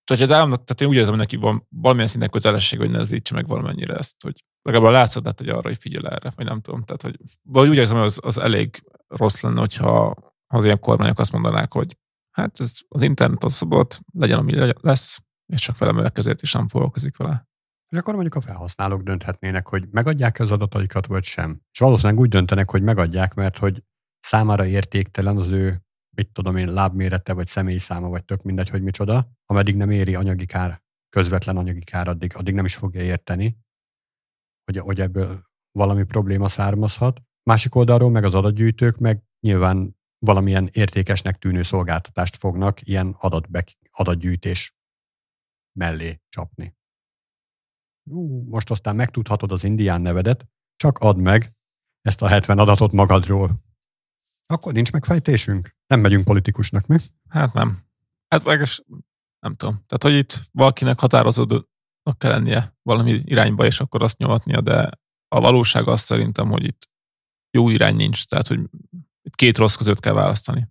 tehát 0.04 0.24
az 0.24 0.32
államnak, 0.32 0.64
tehát 0.64 0.82
én 0.82 0.88
úgy 0.88 0.96
érzem, 0.96 1.10
hogy 1.10 1.20
neki 1.20 1.36
van 1.36 1.68
valamilyen 1.70 2.08
szinten 2.08 2.30
kötelesség, 2.30 2.80
hogy 2.80 2.90
nehezítse 2.90 3.34
meg 3.34 3.48
valamennyire 3.48 3.96
ezt, 3.96 4.22
hogy 4.22 4.44
legalább 4.62 4.88
a 4.88 4.92
látszatát, 4.92 5.40
hogy 5.40 5.50
arra, 5.50 5.68
hogy 5.68 5.78
figyel 5.78 6.08
erre, 6.08 6.32
vagy 6.36 6.46
nem 6.46 6.62
tudom. 6.62 6.84
Tehát, 6.84 7.02
hogy 7.02 7.20
vagy 7.42 7.68
úgy 7.70 7.76
érzem, 7.76 7.98
hogy 7.98 8.06
az, 8.06 8.20
az 8.24 8.38
elég 8.38 8.84
rossz 9.08 9.42
lenne, 9.42 9.60
hogyha 9.60 10.16
az 10.48 10.64
ilyen 10.64 10.80
kormányok 10.80 11.20
azt 11.20 11.32
mondanák, 11.32 11.74
hogy 11.74 11.98
hát 12.32 12.60
ez, 12.60 12.72
az 12.88 13.02
internet 13.02 13.44
az 13.44 13.54
szabad, 13.54 13.98
legyen, 14.14 14.40
ami 14.40 14.74
lesz, 14.82 15.20
és 15.46 15.62
csak 15.62 15.76
felemelek 15.76 16.18
ezért 16.18 16.42
is 16.42 16.54
nem 16.54 16.68
foglalkozik 16.68 17.18
vele. 17.18 17.48
És 17.96 18.02
akkor 18.02 18.14
mondjuk 18.14 18.36
a 18.36 18.42
felhasználók 18.42 19.02
dönthetnének, 19.02 19.68
hogy 19.68 19.88
megadják 19.92 20.40
az 20.40 20.52
adataikat, 20.52 21.06
vagy 21.06 21.24
sem. 21.24 21.62
És 21.72 21.80
valószínűleg 21.80 22.20
úgy 22.20 22.30
döntenek, 22.30 22.70
hogy 22.70 22.84
megadják, 22.84 23.34
mert 23.34 23.58
hogy 23.58 23.84
számára 24.20 24.66
értéktelen 24.66 25.38
az 25.38 25.52
ő 25.52 25.84
mit 26.16 26.32
tudom 26.32 26.56
én, 26.56 26.74
lábmérete, 26.74 27.34
vagy 27.34 27.48
személyszáma, 27.48 28.08
vagy 28.08 28.26
tök 28.26 28.42
mindegy, 28.42 28.70
hogy 28.70 28.82
micsoda, 28.82 29.32
ameddig 29.46 29.76
nem 29.76 29.90
éri 29.90 30.16
anyagi 30.16 30.46
kár, 30.46 30.82
közvetlen 31.10 31.58
anyagi 31.58 31.84
kár, 31.84 32.08
addig, 32.08 32.36
addig 32.36 32.54
nem 32.54 32.66
is 32.66 32.76
fogja 32.76 33.02
érteni, 33.02 33.58
hogy, 34.66 34.78
hogy 34.78 35.00
ebből 35.00 35.44
valami 35.72 36.04
probléma 36.04 36.48
származhat. 36.48 37.22
Másik 37.44 37.76
oldalról 37.76 38.10
meg 38.10 38.24
az 38.24 38.34
adatgyűjtők 38.34 38.98
meg 38.98 39.24
nyilván 39.40 39.98
valamilyen 40.26 40.70
értékesnek 40.72 41.38
tűnő 41.38 41.64
szolgáltatást 41.64 42.36
fognak 42.36 42.88
ilyen 42.88 43.16
adatbe, 43.20 43.64
adatgyűjtés 43.92 44.76
mellé 45.80 46.22
csapni. 46.30 46.76
Ú, 48.10 48.44
most 48.50 48.72
aztán 48.72 48.96
megtudhatod 48.96 49.52
az 49.52 49.64
indián 49.64 50.02
nevedet, 50.02 50.48
csak 50.76 50.98
add 50.98 51.18
meg 51.18 51.54
ezt 52.02 52.22
a 52.22 52.28
70 52.28 52.60
adatot 52.60 52.92
magadról. 52.92 53.64
Akkor 54.48 54.74
nincs 54.74 54.92
megfejtésünk? 54.92 55.76
Nem 55.88 56.00
megyünk 56.00 56.24
politikusnak, 56.24 56.88
mi? 56.88 56.98
Hát 57.30 57.54
nem. 57.54 57.84
Hát 58.28 58.44
meg 58.44 58.64
nem 59.40 59.56
tudom. 59.56 59.74
Tehát, 59.74 60.04
hogy 60.04 60.14
itt 60.14 60.50
valakinek 60.52 61.00
határozódnak 61.00 62.18
kell 62.18 62.32
lennie 62.32 62.78
valami 62.82 63.12
irányba, 63.12 63.66
és 63.66 63.80
akkor 63.80 64.04
azt 64.04 64.18
nyomatnia, 64.18 64.62
de 64.62 64.90
a 65.28 65.40
valóság 65.40 65.88
az 65.88 66.02
szerintem, 66.02 66.50
hogy 66.50 66.64
itt 66.64 66.90
jó 67.52 67.70
irány 67.70 67.96
nincs. 67.96 68.26
Tehát, 68.26 68.48
hogy 68.48 68.60
itt 69.22 69.36
két 69.36 69.58
rossz 69.58 69.76
között 69.76 70.00
kell 70.00 70.14
választani. 70.14 70.68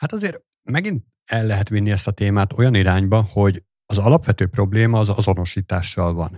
Hát 0.00 0.12
azért 0.12 0.44
megint 0.62 1.06
el 1.24 1.46
lehet 1.46 1.68
vinni 1.68 1.90
ezt 1.90 2.06
a 2.06 2.12
témát 2.12 2.52
olyan 2.52 2.74
irányba, 2.74 3.22
hogy 3.22 3.64
az 3.86 3.98
alapvető 3.98 4.46
probléma 4.46 4.98
az 4.98 5.08
azonosítással 5.08 6.12
van. 6.12 6.28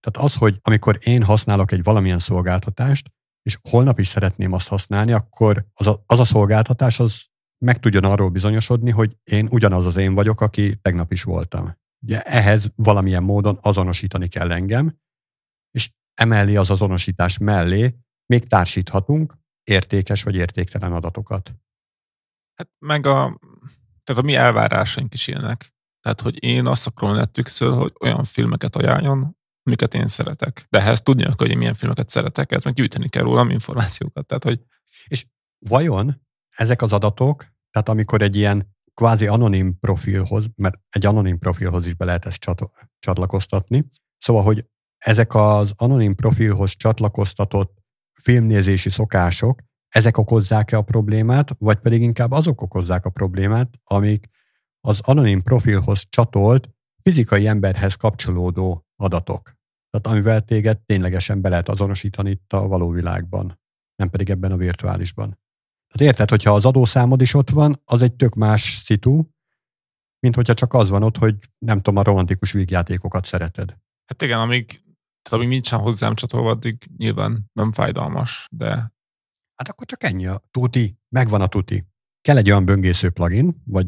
Tehát 0.00 0.28
az, 0.30 0.34
hogy 0.34 0.58
amikor 0.62 0.98
én 1.00 1.22
használok 1.22 1.72
egy 1.72 1.82
valamilyen 1.82 2.18
szolgáltatást, 2.18 3.12
és 3.42 3.58
holnap 3.70 3.98
is 3.98 4.06
szeretném 4.06 4.52
azt 4.52 4.68
használni, 4.68 5.12
akkor 5.12 5.66
az 5.74 5.86
a, 5.86 6.02
az 6.06 6.18
a 6.18 6.24
szolgáltatás 6.24 7.00
az 7.00 7.26
meg 7.64 7.80
tudjon 7.80 8.04
arról 8.04 8.28
bizonyosodni, 8.28 8.90
hogy 8.90 9.16
én 9.24 9.48
ugyanaz 9.50 9.86
az 9.86 9.96
én 9.96 10.14
vagyok, 10.14 10.40
aki 10.40 10.76
tegnap 10.76 11.12
is 11.12 11.22
voltam. 11.22 11.76
Ugye 12.04 12.22
ehhez 12.22 12.72
valamilyen 12.76 13.22
módon 13.22 13.58
azonosítani 13.62 14.28
kell 14.28 14.52
engem, 14.52 14.98
és 15.70 15.90
emellé 16.14 16.56
az 16.56 16.70
azonosítás 16.70 17.38
mellé 17.38 17.94
még 18.26 18.48
társíthatunk 18.48 19.38
értékes 19.64 20.22
vagy 20.22 20.34
értéktelen 20.34 20.92
adatokat. 20.92 21.54
Hát 22.54 22.70
meg 22.78 23.06
a, 23.06 23.38
tehát 24.02 24.22
a 24.22 24.24
mi 24.24 24.34
elvárásaink 24.34 25.14
is 25.14 25.26
ilyenek. 25.26 25.74
Tehát, 26.02 26.20
hogy 26.20 26.44
én 26.44 26.66
azt 26.66 26.86
akarom 26.86 27.14
Netflixről, 27.14 27.72
hogy 27.72 27.92
olyan 28.00 28.24
filmeket 28.24 28.76
ajánljon, 28.76 29.36
amiket 29.62 29.94
én 29.94 30.08
szeretek. 30.08 30.66
De 30.70 30.78
ehhez 30.78 31.02
tudni 31.02 31.26
hogy 31.36 31.50
én 31.50 31.58
milyen 31.58 31.74
filmeket 31.74 32.08
szeretek, 32.08 32.52
ez 32.52 32.64
meg 32.64 32.74
gyűjteni 32.74 33.08
kell 33.08 33.22
rólam 33.22 33.50
információkat. 33.50 34.26
Tehát, 34.26 34.44
hogy... 34.44 34.60
És 35.06 35.26
vajon 35.58 36.22
ezek 36.56 36.82
az 36.82 36.92
adatok, 36.92 37.46
tehát 37.70 37.88
amikor 37.88 38.22
egy 38.22 38.36
ilyen 38.36 38.74
kvázi 38.94 39.26
anonim 39.26 39.78
profilhoz, 39.78 40.46
mert 40.54 40.80
egy 40.88 41.06
anonim 41.06 41.38
profilhoz 41.38 41.86
is 41.86 41.94
be 41.94 42.04
lehet 42.04 42.26
ezt 42.26 42.40
csat- 42.40 42.70
csatlakoztatni, 42.98 43.90
szóval, 44.18 44.42
hogy 44.42 44.66
ezek 44.98 45.34
az 45.34 45.72
anonim 45.76 46.14
profilhoz 46.14 46.76
csatlakoztatott 46.76 47.82
filmnézési 48.22 48.90
szokások, 48.90 49.60
ezek 49.88 50.18
okozzák-e 50.18 50.76
a 50.76 50.82
problémát, 50.82 51.54
vagy 51.58 51.78
pedig 51.78 52.02
inkább 52.02 52.30
azok 52.30 52.62
okozzák 52.62 53.04
a 53.04 53.10
problémát, 53.10 53.80
amik 53.84 54.30
az 54.88 55.00
anonim 55.00 55.42
profilhoz 55.42 56.04
csatolt 56.08 56.70
fizikai 57.02 57.46
emberhez 57.46 57.94
kapcsolódó 57.94 58.86
adatok. 58.96 59.42
Tehát 59.90 60.06
amivel 60.06 60.40
téged 60.40 60.78
ténylegesen 60.78 61.40
be 61.40 61.48
lehet 61.48 61.68
azonosítani 61.68 62.30
itt 62.30 62.52
a 62.52 62.68
való 62.68 62.90
világban, 62.90 63.60
nem 63.96 64.10
pedig 64.10 64.30
ebben 64.30 64.52
a 64.52 64.56
virtuálisban. 64.56 65.40
Tehát 65.88 66.12
érted, 66.12 66.30
hogyha 66.30 66.54
az 66.54 66.64
adószámod 66.64 67.20
is 67.20 67.34
ott 67.34 67.50
van, 67.50 67.80
az 67.84 68.02
egy 68.02 68.14
tök 68.14 68.34
más 68.34 68.60
szitu, 68.60 69.24
mint 70.18 70.34
hogyha 70.34 70.54
csak 70.54 70.74
az 70.74 70.88
van 70.88 71.02
ott, 71.02 71.16
hogy 71.16 71.36
nem 71.58 71.76
tudom, 71.76 71.96
a 71.96 72.02
romantikus 72.02 72.52
vígjátékokat 72.52 73.24
szereted. 73.24 73.76
Hát 74.04 74.22
igen, 74.22 74.38
amíg, 74.38 74.66
tehát 75.22 75.38
amíg 75.38 75.48
nincsen 75.48 75.78
hozzám 75.78 76.14
csatolva, 76.14 76.50
addig 76.50 76.90
nyilván 76.96 77.50
nem 77.52 77.72
fájdalmas, 77.72 78.48
de... 78.50 78.68
Hát 79.54 79.68
akkor 79.68 79.86
csak 79.86 80.02
ennyi 80.02 80.26
a 80.26 80.42
tuti, 80.50 80.98
megvan 81.08 81.40
a 81.40 81.46
tuti. 81.46 81.86
Kell 82.20 82.36
egy 82.36 82.50
olyan 82.50 82.64
böngésző 82.64 83.10
plugin, 83.10 83.62
vagy 83.64 83.86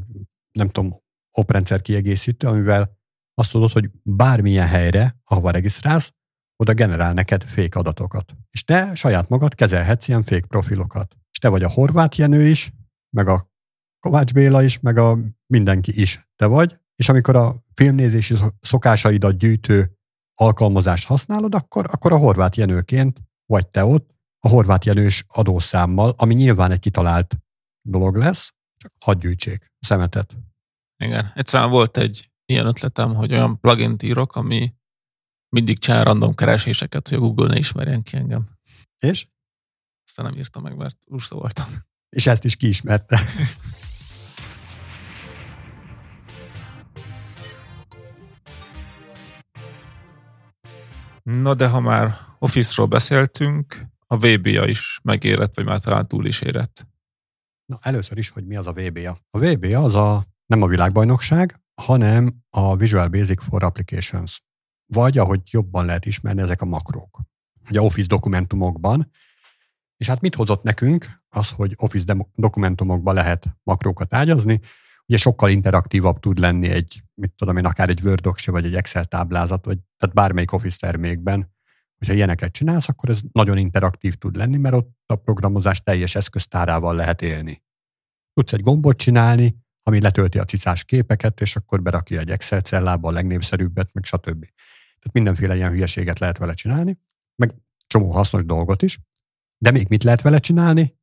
nem 0.58 0.68
tudom, 0.68 0.90
oprendszer 1.32 1.80
kiegészítő, 1.80 2.46
amivel 2.46 2.98
azt 3.34 3.50
tudod, 3.50 3.70
hogy 3.70 3.90
bármilyen 4.02 4.66
helyre, 4.66 5.16
ahova 5.24 5.50
regisztrálsz, 5.50 6.12
oda 6.56 6.72
generál 6.72 7.12
neked 7.12 7.42
fék 7.42 7.74
adatokat. 7.74 8.34
És 8.50 8.64
te 8.64 8.94
saját 8.94 9.28
magad 9.28 9.54
kezelhetsz 9.54 10.08
ilyen 10.08 10.22
fék 10.22 10.46
profilokat. 10.46 11.16
És 11.30 11.38
te 11.38 11.48
vagy 11.48 11.62
a 11.62 11.70
Horváth 11.70 12.18
Jenő 12.18 12.46
is, 12.46 12.72
meg 13.16 13.28
a 13.28 13.52
Kovács 14.00 14.32
Béla 14.32 14.62
is, 14.62 14.80
meg 14.80 14.96
a 14.96 15.18
mindenki 15.46 16.00
is 16.00 16.28
te 16.36 16.46
vagy, 16.46 16.78
és 16.96 17.08
amikor 17.08 17.36
a 17.36 17.54
filmnézési 17.74 18.34
szokásaidat 18.60 19.36
gyűjtő 19.36 19.98
alkalmazást 20.34 21.06
használod, 21.06 21.54
akkor, 21.54 21.86
akkor 21.92 22.12
a 22.12 22.16
Horváth 22.16 22.58
Jenőként 22.58 23.20
vagy 23.46 23.68
te 23.68 23.84
ott, 23.84 24.10
a 24.38 24.48
Horváth 24.48 24.86
Jenős 24.86 25.24
adószámmal, 25.28 26.14
ami 26.16 26.34
nyilván 26.34 26.70
egy 26.70 26.78
kitalált 26.78 27.36
dolog 27.82 28.16
lesz, 28.16 28.53
csak 28.84 28.92
hadd 29.04 29.18
gyűjtsék 29.18 29.72
szemetet. 29.80 30.36
Igen. 31.04 31.32
Egyszerűen 31.34 31.70
volt 31.70 31.96
egy 31.96 32.30
ilyen 32.46 32.66
ötletem, 32.66 33.14
hogy 33.14 33.32
olyan 33.32 33.60
plugin 33.60 33.96
írok, 34.02 34.36
ami 34.36 34.74
mindig 35.48 35.78
csinál 35.78 36.04
random 36.04 36.34
kereséseket, 36.34 37.08
hogy 37.08 37.16
a 37.18 37.20
Google 37.20 37.46
ne 37.46 37.56
ismerjen 37.56 38.02
ki 38.02 38.16
engem. 38.16 38.48
És? 38.98 39.26
Aztán 40.06 40.26
nem 40.26 40.36
írtam 40.36 40.62
meg, 40.62 40.76
mert 40.76 40.96
úgy 41.06 41.24
voltam. 41.28 41.66
És 42.08 42.26
ezt 42.26 42.44
is 42.44 42.56
kiismerte. 42.56 43.18
Na 51.22 51.54
de 51.54 51.68
ha 51.68 51.80
már 51.80 52.16
Office-ról 52.38 52.86
beszéltünk, 52.86 53.86
a 54.06 54.16
VBA 54.16 54.68
is 54.68 55.00
megérett, 55.02 55.54
vagy 55.54 55.64
már 55.64 55.80
talán 55.80 56.08
túl 56.08 56.26
is 56.26 56.40
érett. 56.40 56.86
Na 57.66 57.78
először 57.82 58.18
is, 58.18 58.28
hogy 58.28 58.46
mi 58.46 58.56
az 58.56 58.66
a 58.66 58.72
VBA. 58.72 59.18
A 59.30 59.38
VBA 59.38 59.82
az 59.82 59.94
a 59.94 60.24
nem 60.46 60.62
a 60.62 60.66
világbajnokság, 60.66 61.60
hanem 61.74 62.34
a 62.50 62.76
Visual 62.76 63.08
Basic 63.08 63.42
for 63.42 63.62
Applications. 63.62 64.42
Vagy, 64.86 65.18
ahogy 65.18 65.40
jobban 65.50 65.84
lehet 65.84 66.06
ismerni, 66.06 66.40
ezek 66.40 66.62
a 66.62 66.64
makrók. 66.64 67.20
Ugye 67.68 67.80
Office 67.80 68.06
dokumentumokban. 68.06 69.10
És 69.96 70.06
hát 70.06 70.20
mit 70.20 70.34
hozott 70.34 70.62
nekünk 70.62 71.22
az, 71.28 71.50
hogy 71.50 71.74
Office 71.76 72.16
dokumentumokban 72.34 73.14
lehet 73.14 73.56
makrókat 73.62 74.14
ágyazni? 74.14 74.60
Ugye 75.06 75.18
sokkal 75.18 75.50
interaktívabb 75.50 76.20
tud 76.20 76.38
lenni 76.38 76.68
egy, 76.68 77.02
mit 77.14 77.32
tudom 77.36 77.56
én, 77.56 77.64
akár 77.66 77.88
egy 77.88 78.00
Word 78.02 78.28
vagy 78.46 78.64
egy 78.64 78.74
Excel 78.74 79.04
táblázat, 79.04 79.64
vagy 79.64 79.78
tehát 79.98 80.14
bármelyik 80.14 80.52
Office 80.52 80.76
termékben. 80.80 81.53
Hogyha 82.04 82.18
ilyeneket 82.18 82.52
csinálsz, 82.52 82.88
akkor 82.88 83.10
ez 83.10 83.20
nagyon 83.32 83.58
interaktív 83.58 84.14
tud 84.14 84.36
lenni, 84.36 84.56
mert 84.56 84.74
ott 84.74 84.94
a 85.06 85.16
programozás 85.16 85.82
teljes 85.82 86.14
eszköztárával 86.14 86.94
lehet 86.94 87.22
élni. 87.22 87.62
Tudsz 88.32 88.52
egy 88.52 88.60
gombot 88.60 88.96
csinálni, 88.96 89.56
ami 89.82 90.00
letölti 90.00 90.38
a 90.38 90.44
cicás 90.44 90.84
képeket, 90.84 91.40
és 91.40 91.56
akkor 91.56 91.82
berakja 91.82 92.20
egy 92.20 92.30
Excel 92.30 92.60
cellába 92.60 93.08
a 93.08 93.12
legnépszerűbbet, 93.12 93.92
meg 93.92 94.04
stb. 94.04 94.40
Tehát 94.40 95.12
mindenféle 95.12 95.56
ilyen 95.56 95.70
hülyeséget 95.70 96.18
lehet 96.18 96.38
vele 96.38 96.54
csinálni, 96.54 96.98
meg 97.42 97.54
csomó 97.86 98.10
hasznos 98.10 98.44
dolgot 98.44 98.82
is. 98.82 98.98
De 99.58 99.70
még 99.70 99.88
mit 99.88 100.02
lehet 100.02 100.22
vele 100.22 100.38
csinálni? 100.38 100.98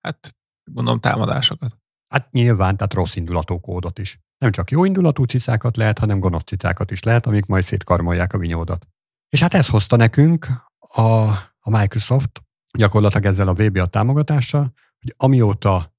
Hát 0.00 0.36
gondolom 0.70 1.00
támadásokat. 1.00 1.78
Hát 2.08 2.32
nyilván, 2.32 2.76
tehát 2.76 2.94
rossz 2.94 3.16
indulatú 3.16 3.60
kódot 3.60 3.98
is. 3.98 4.20
Nem 4.38 4.50
csak 4.50 4.70
jó 4.70 4.84
indulatú 4.84 5.24
cicákat 5.24 5.76
lehet, 5.76 5.98
hanem 5.98 6.20
gonosz 6.20 6.44
cicákat 6.44 6.90
is 6.90 7.02
lehet, 7.02 7.26
amik 7.26 7.46
majd 7.46 7.62
szétkarmolják 7.62 8.32
a 8.32 8.38
vinyódat. 8.38 8.88
És 9.28 9.40
hát 9.40 9.54
ez 9.54 9.68
hozta 9.68 9.96
nekünk 9.96 10.46
a, 10.78 11.02
a 11.58 11.70
Microsoft 11.70 12.42
gyakorlatilag 12.78 13.24
ezzel 13.24 13.48
a 13.48 13.54
VBA 13.54 13.86
támogatással, 13.86 14.72
hogy 15.00 15.14
amióta 15.16 15.94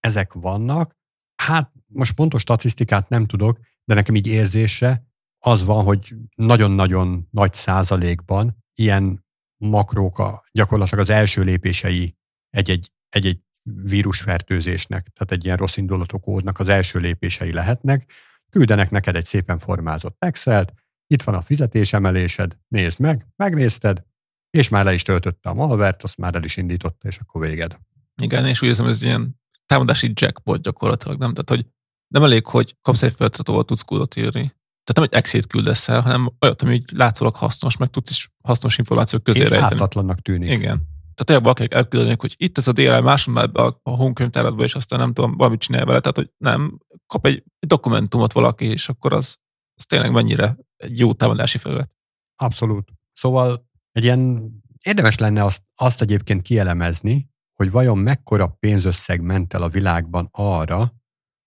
ezek 0.00 0.32
vannak. 0.32 0.96
Hát 1.42 1.72
most 1.86 2.14
pontos 2.14 2.40
statisztikát 2.40 3.08
nem 3.08 3.26
tudok, 3.26 3.58
de 3.84 3.94
nekem 3.94 4.14
így 4.14 4.26
érzése 4.26 5.06
az 5.38 5.64
van, 5.64 5.84
hogy 5.84 6.14
nagyon-nagyon 6.34 7.28
nagy 7.30 7.52
százalékban 7.52 8.64
ilyen 8.74 9.24
makrók 9.56 10.18
a, 10.18 10.42
gyakorlatilag 10.52 11.04
az 11.04 11.10
első 11.10 11.42
lépései 11.42 12.16
egy-egy, 12.50 12.92
egy-egy 13.08 13.40
vírusfertőzésnek, 13.62 15.08
tehát 15.08 15.30
egy 15.30 15.44
ilyen 15.44 15.56
rossz 15.56 15.76
indulatú 15.76 16.18
kódnak 16.18 16.58
az 16.58 16.68
első 16.68 16.98
lépései 16.98 17.52
lehetnek. 17.52 18.12
Küldenek 18.50 18.90
neked 18.90 19.16
egy 19.16 19.24
szépen 19.24 19.58
formázott 19.58 20.16
Excel-t, 20.18 20.72
itt 21.06 21.22
van 21.22 21.34
a 21.34 21.42
fizetésemelésed, 21.42 22.56
nézd 22.68 23.00
meg, 23.00 23.26
megnézted, 23.36 24.02
és 24.50 24.68
már 24.68 24.84
le 24.84 24.94
is 24.94 25.02
töltötte 25.02 25.48
a 25.48 25.54
malvert, 25.54 26.02
azt 26.02 26.16
már 26.16 26.34
el 26.34 26.44
is 26.44 26.56
indította, 26.56 27.08
és 27.08 27.18
akkor 27.18 27.46
véged. 27.46 27.78
Igen, 28.22 28.46
és 28.46 28.62
úgy 28.62 28.68
érzem, 28.68 28.86
ez 28.86 29.02
ilyen 29.02 29.40
támadási 29.66 30.12
jackpot 30.14 30.62
gyakorlatilag, 30.62 31.18
nem? 31.18 31.34
Tehát, 31.34 31.50
hogy 31.50 31.72
nem 32.14 32.22
elég, 32.22 32.46
hogy 32.46 32.76
kapsz 32.82 33.02
egy 33.02 33.14
feladatot, 33.14 33.66
tudsz 33.66 33.82
kódot 33.82 34.16
írni. 34.16 34.54
Tehát 34.84 34.94
nem 34.94 35.02
egy 35.02 35.14
Excel-t 35.14 35.46
küldesz 35.46 35.88
el, 35.88 36.00
hanem 36.00 36.32
olyat, 36.40 36.62
ami 36.62 36.82
látszólag 36.92 37.36
hasznos, 37.36 37.76
meg 37.76 37.88
tudsz 37.88 38.10
is 38.10 38.30
hasznos 38.42 38.78
információk 38.78 39.22
közé 39.22 39.42
És 39.42 39.48
rejteni. 39.48 39.72
ártatlannak 39.72 40.20
tűnik. 40.20 40.50
Igen. 40.50 40.76
Tehát 41.16 41.24
tényleg 41.24 41.44
valakik 41.44 41.74
elküldenek, 41.74 42.20
hogy 42.20 42.34
itt 42.38 42.58
ez 42.58 42.68
a 42.68 42.72
DLL 42.72 43.00
máson 43.00 43.38
ebbe 43.38 43.62
a, 43.62 43.80
a 43.82 43.90
honkönyvtáradba, 43.90 44.62
és 44.62 44.74
aztán 44.74 44.98
nem 44.98 45.12
tudom, 45.12 45.36
valamit 45.36 45.60
csinálj 45.60 45.84
vele. 45.84 46.00
Tehát, 46.00 46.16
hogy 46.16 46.30
nem, 46.36 46.78
kap 47.06 47.26
egy, 47.26 47.42
egy 47.58 47.68
dokumentumot 47.68 48.32
valaki, 48.32 48.64
és 48.64 48.88
akkor 48.88 49.12
az, 49.12 49.36
az 49.74 49.84
tényleg 49.84 50.12
mennyire 50.12 50.56
egy 50.76 50.98
jó 50.98 51.12
támadási 51.12 51.58
felület. 51.58 51.96
Abszolút. 52.34 52.92
Szóval 53.12 53.68
egy 53.92 54.04
ilyen 54.04 54.50
érdemes 54.84 55.18
lenne 55.18 55.44
azt, 55.44 55.62
azt 55.74 56.00
egyébként 56.00 56.42
kielemezni, 56.42 57.30
hogy 57.52 57.70
vajon 57.70 57.98
mekkora 57.98 58.46
pénzösszeg 58.46 59.20
ment 59.20 59.54
el 59.54 59.62
a 59.62 59.68
világban 59.68 60.28
arra, 60.32 60.94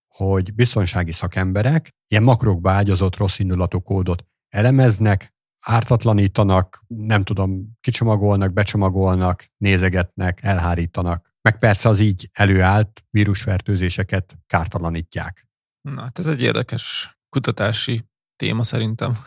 hogy 0.08 0.54
biztonsági 0.54 1.12
szakemberek 1.12 1.96
ilyen 2.06 2.22
makrokba 2.22 2.70
ágyazott 2.70 3.16
rossz 3.16 3.38
indulatú 3.38 3.80
kódot 3.80 4.24
elemeznek, 4.48 5.34
ártatlanítanak, 5.60 6.84
nem 6.86 7.24
tudom, 7.24 7.78
kicsomagolnak, 7.80 8.52
becsomagolnak, 8.52 9.46
nézegetnek, 9.56 10.42
elhárítanak. 10.42 11.34
Meg 11.42 11.58
persze 11.58 11.88
az 11.88 12.00
így 12.00 12.28
előállt 12.32 13.04
vírusfertőzéseket 13.10 14.38
kártalanítják. 14.46 15.48
Na, 15.80 16.00
hát 16.00 16.18
ez 16.18 16.26
egy 16.26 16.42
érdekes 16.42 17.18
kutatási 17.28 18.09
téma 18.40 18.62
szerintem. 18.62 19.18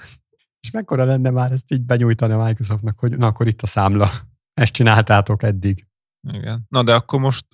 És 0.59 0.71
mekkora 0.71 1.03
lenne 1.03 1.29
már 1.29 1.51
ezt 1.51 1.71
így 1.71 1.81
benyújtani 1.81 2.33
a 2.33 2.43
Microsoftnak, 2.43 2.99
hogy 2.99 3.17
na 3.17 3.27
akkor 3.27 3.47
itt 3.47 3.61
a 3.61 3.67
számla, 3.67 4.09
ezt 4.53 4.73
csináltátok 4.73 5.43
eddig. 5.43 5.87
Igen. 6.31 6.65
Na 6.69 6.83
de 6.83 6.93
akkor 6.93 7.19
most 7.19 7.45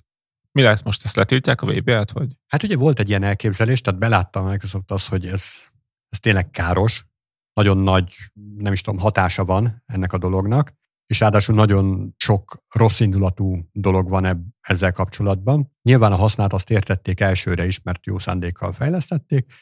mi 0.52 0.62
lehet 0.62 0.84
most? 0.84 1.04
Ezt 1.04 1.16
letiltják 1.16 1.62
a 1.62 1.66
VBA-t, 1.66 2.10
vagy? 2.10 2.36
Hát 2.46 2.62
ugye 2.62 2.76
volt 2.76 2.98
egy 2.98 3.08
ilyen 3.08 3.22
elképzelés, 3.22 3.80
tehát 3.80 4.00
belátta 4.00 4.40
a 4.40 4.50
Microsoft 4.50 4.90
az, 4.90 5.08
hogy 5.08 5.26
ez, 5.26 5.44
ez 6.08 6.20
tényleg 6.20 6.50
káros, 6.50 7.06
nagyon 7.52 7.78
nagy, 7.78 8.14
nem 8.56 8.72
is 8.72 8.80
tudom, 8.80 9.00
hatása 9.00 9.44
van 9.44 9.82
ennek 9.86 10.12
a 10.12 10.18
dolognak, 10.18 10.72
és 11.06 11.20
ráadásul 11.20 11.54
nagyon 11.54 12.14
sok 12.16 12.64
rossz 12.68 13.00
indulatú 13.00 13.68
dolog 13.72 14.08
van 14.08 14.24
ebb, 14.24 14.42
ezzel 14.60 14.92
kapcsolatban. 14.92 15.72
Nyilván 15.82 16.12
a 16.12 16.16
hasznát 16.16 16.52
azt 16.52 16.70
értették 16.70 17.20
elsőre 17.20 17.66
is, 17.66 17.82
mert 17.82 18.06
jó 18.06 18.18
szándékkal 18.18 18.72
fejlesztették, 18.72 19.52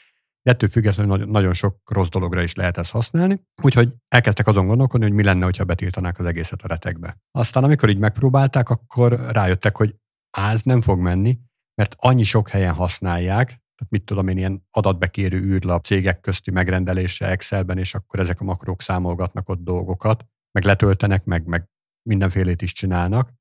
de 0.48 0.54
ettől 0.54 0.68
függetlenül 0.68 1.24
nagyon 1.24 1.52
sok 1.52 1.90
rossz 1.90 2.08
dologra 2.08 2.42
is 2.42 2.54
lehet 2.54 2.76
ezt 2.76 2.90
használni. 2.90 3.42
Úgyhogy 3.62 3.94
elkezdtek 4.08 4.46
azon 4.46 4.66
gondolkodni, 4.66 5.06
hogy 5.06 5.14
mi 5.14 5.22
lenne, 5.22 5.50
ha 5.56 5.64
betiltanák 5.64 6.18
az 6.18 6.24
egészet 6.24 6.62
a 6.62 6.68
retekbe. 6.68 7.18
Aztán, 7.30 7.64
amikor 7.64 7.88
így 7.88 7.98
megpróbálták, 7.98 8.68
akkor 8.68 9.12
rájöttek, 9.12 9.76
hogy 9.76 9.94
áz 10.30 10.62
nem 10.62 10.80
fog 10.80 10.98
menni, 11.00 11.38
mert 11.74 11.94
annyi 11.98 12.24
sok 12.24 12.48
helyen 12.48 12.74
használják, 12.74 13.46
tehát 13.46 13.92
mit 13.92 14.04
tudom 14.04 14.28
én, 14.28 14.36
ilyen 14.36 14.66
adatbekérő 14.70 15.40
űrlap 15.40 15.84
cégek 15.84 16.20
közti 16.20 16.50
megrendelése 16.50 17.26
Excelben, 17.26 17.78
és 17.78 17.94
akkor 17.94 18.20
ezek 18.20 18.40
a 18.40 18.44
makrók 18.44 18.82
számolgatnak 18.82 19.48
ott 19.48 19.62
dolgokat, 19.62 20.24
meg 20.52 20.64
letöltenek, 20.64 21.24
meg, 21.24 21.46
meg 21.46 21.68
mindenfélét 22.08 22.62
is 22.62 22.72
csinálnak. 22.72 23.32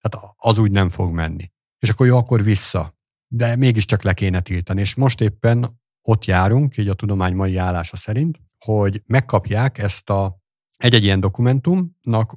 Tehát 0.00 0.34
az 0.36 0.58
úgy 0.58 0.70
nem 0.70 0.90
fog 0.90 1.12
menni. 1.12 1.50
És 1.78 1.88
akkor 1.88 2.06
jó, 2.06 2.16
akkor 2.16 2.42
vissza. 2.42 2.96
De 3.28 3.56
mégiscsak 3.56 4.02
le 4.02 4.12
kéne 4.12 4.40
tiltani. 4.40 4.80
És 4.80 4.94
most 4.94 5.20
éppen 5.20 5.80
ott 6.02 6.24
járunk, 6.24 6.76
így 6.76 6.88
a 6.88 6.94
tudomány 6.94 7.34
mai 7.34 7.56
állása 7.56 7.96
szerint, 7.96 8.40
hogy 8.64 9.02
megkapják 9.06 9.78
ezt 9.78 10.10
a 10.10 10.40
egy-egy 10.76 11.04
ilyen 11.04 11.20
dokumentumnak 11.20 12.34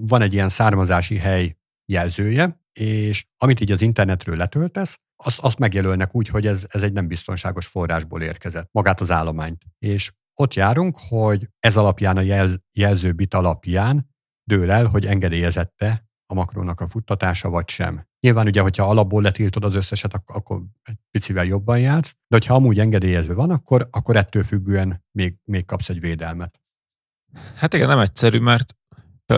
van 0.00 0.22
egy 0.22 0.32
ilyen 0.32 0.48
származási 0.48 1.16
hely 1.16 1.56
jelzője, 1.84 2.60
és 2.72 3.26
amit 3.36 3.60
így 3.60 3.72
az 3.72 3.82
internetről 3.82 4.36
letöltesz, 4.36 4.98
azt, 5.24 5.38
azt 5.40 5.58
megjelölnek 5.58 6.14
úgy, 6.14 6.28
hogy 6.28 6.46
ez, 6.46 6.66
ez 6.68 6.82
egy 6.82 6.92
nem 6.92 7.06
biztonságos 7.06 7.66
forrásból 7.66 8.22
érkezett, 8.22 8.68
magát 8.72 9.00
az 9.00 9.10
állományt. 9.10 9.62
És 9.78 10.12
ott 10.34 10.54
járunk, 10.54 10.98
hogy 11.08 11.48
ez 11.58 11.76
alapján, 11.76 12.16
a 12.16 12.20
jel, 12.20 12.64
jelző 12.72 13.12
bit 13.12 13.34
alapján 13.34 14.10
dől 14.44 14.70
el, 14.70 14.86
hogy 14.86 15.06
engedélyezette 15.06 16.06
a 16.32 16.34
makrónak 16.34 16.80
a 16.80 16.88
futtatása, 16.88 17.48
vagy 17.48 17.68
sem. 17.68 18.06
Nyilván 18.20 18.46
ugye, 18.46 18.60
hogyha 18.60 18.88
alapból 18.88 19.22
letiltod 19.22 19.64
az 19.64 19.74
összeset, 19.74 20.14
akkor, 20.26 20.62
egy 20.82 20.96
picivel 21.10 21.44
jobban 21.44 21.78
játsz, 21.78 22.12
de 22.12 22.36
hogyha 22.36 22.54
amúgy 22.54 22.78
engedélyezve 22.78 23.34
van, 23.34 23.50
akkor, 23.50 23.88
akkor 23.90 24.16
ettől 24.16 24.44
függően 24.44 25.04
még, 25.12 25.36
még 25.44 25.64
kapsz 25.64 25.88
egy 25.88 26.00
védelmet. 26.00 26.60
Hát 27.54 27.74
igen, 27.74 27.88
nem 27.88 27.98
egyszerű, 27.98 28.38
mert 28.38 28.76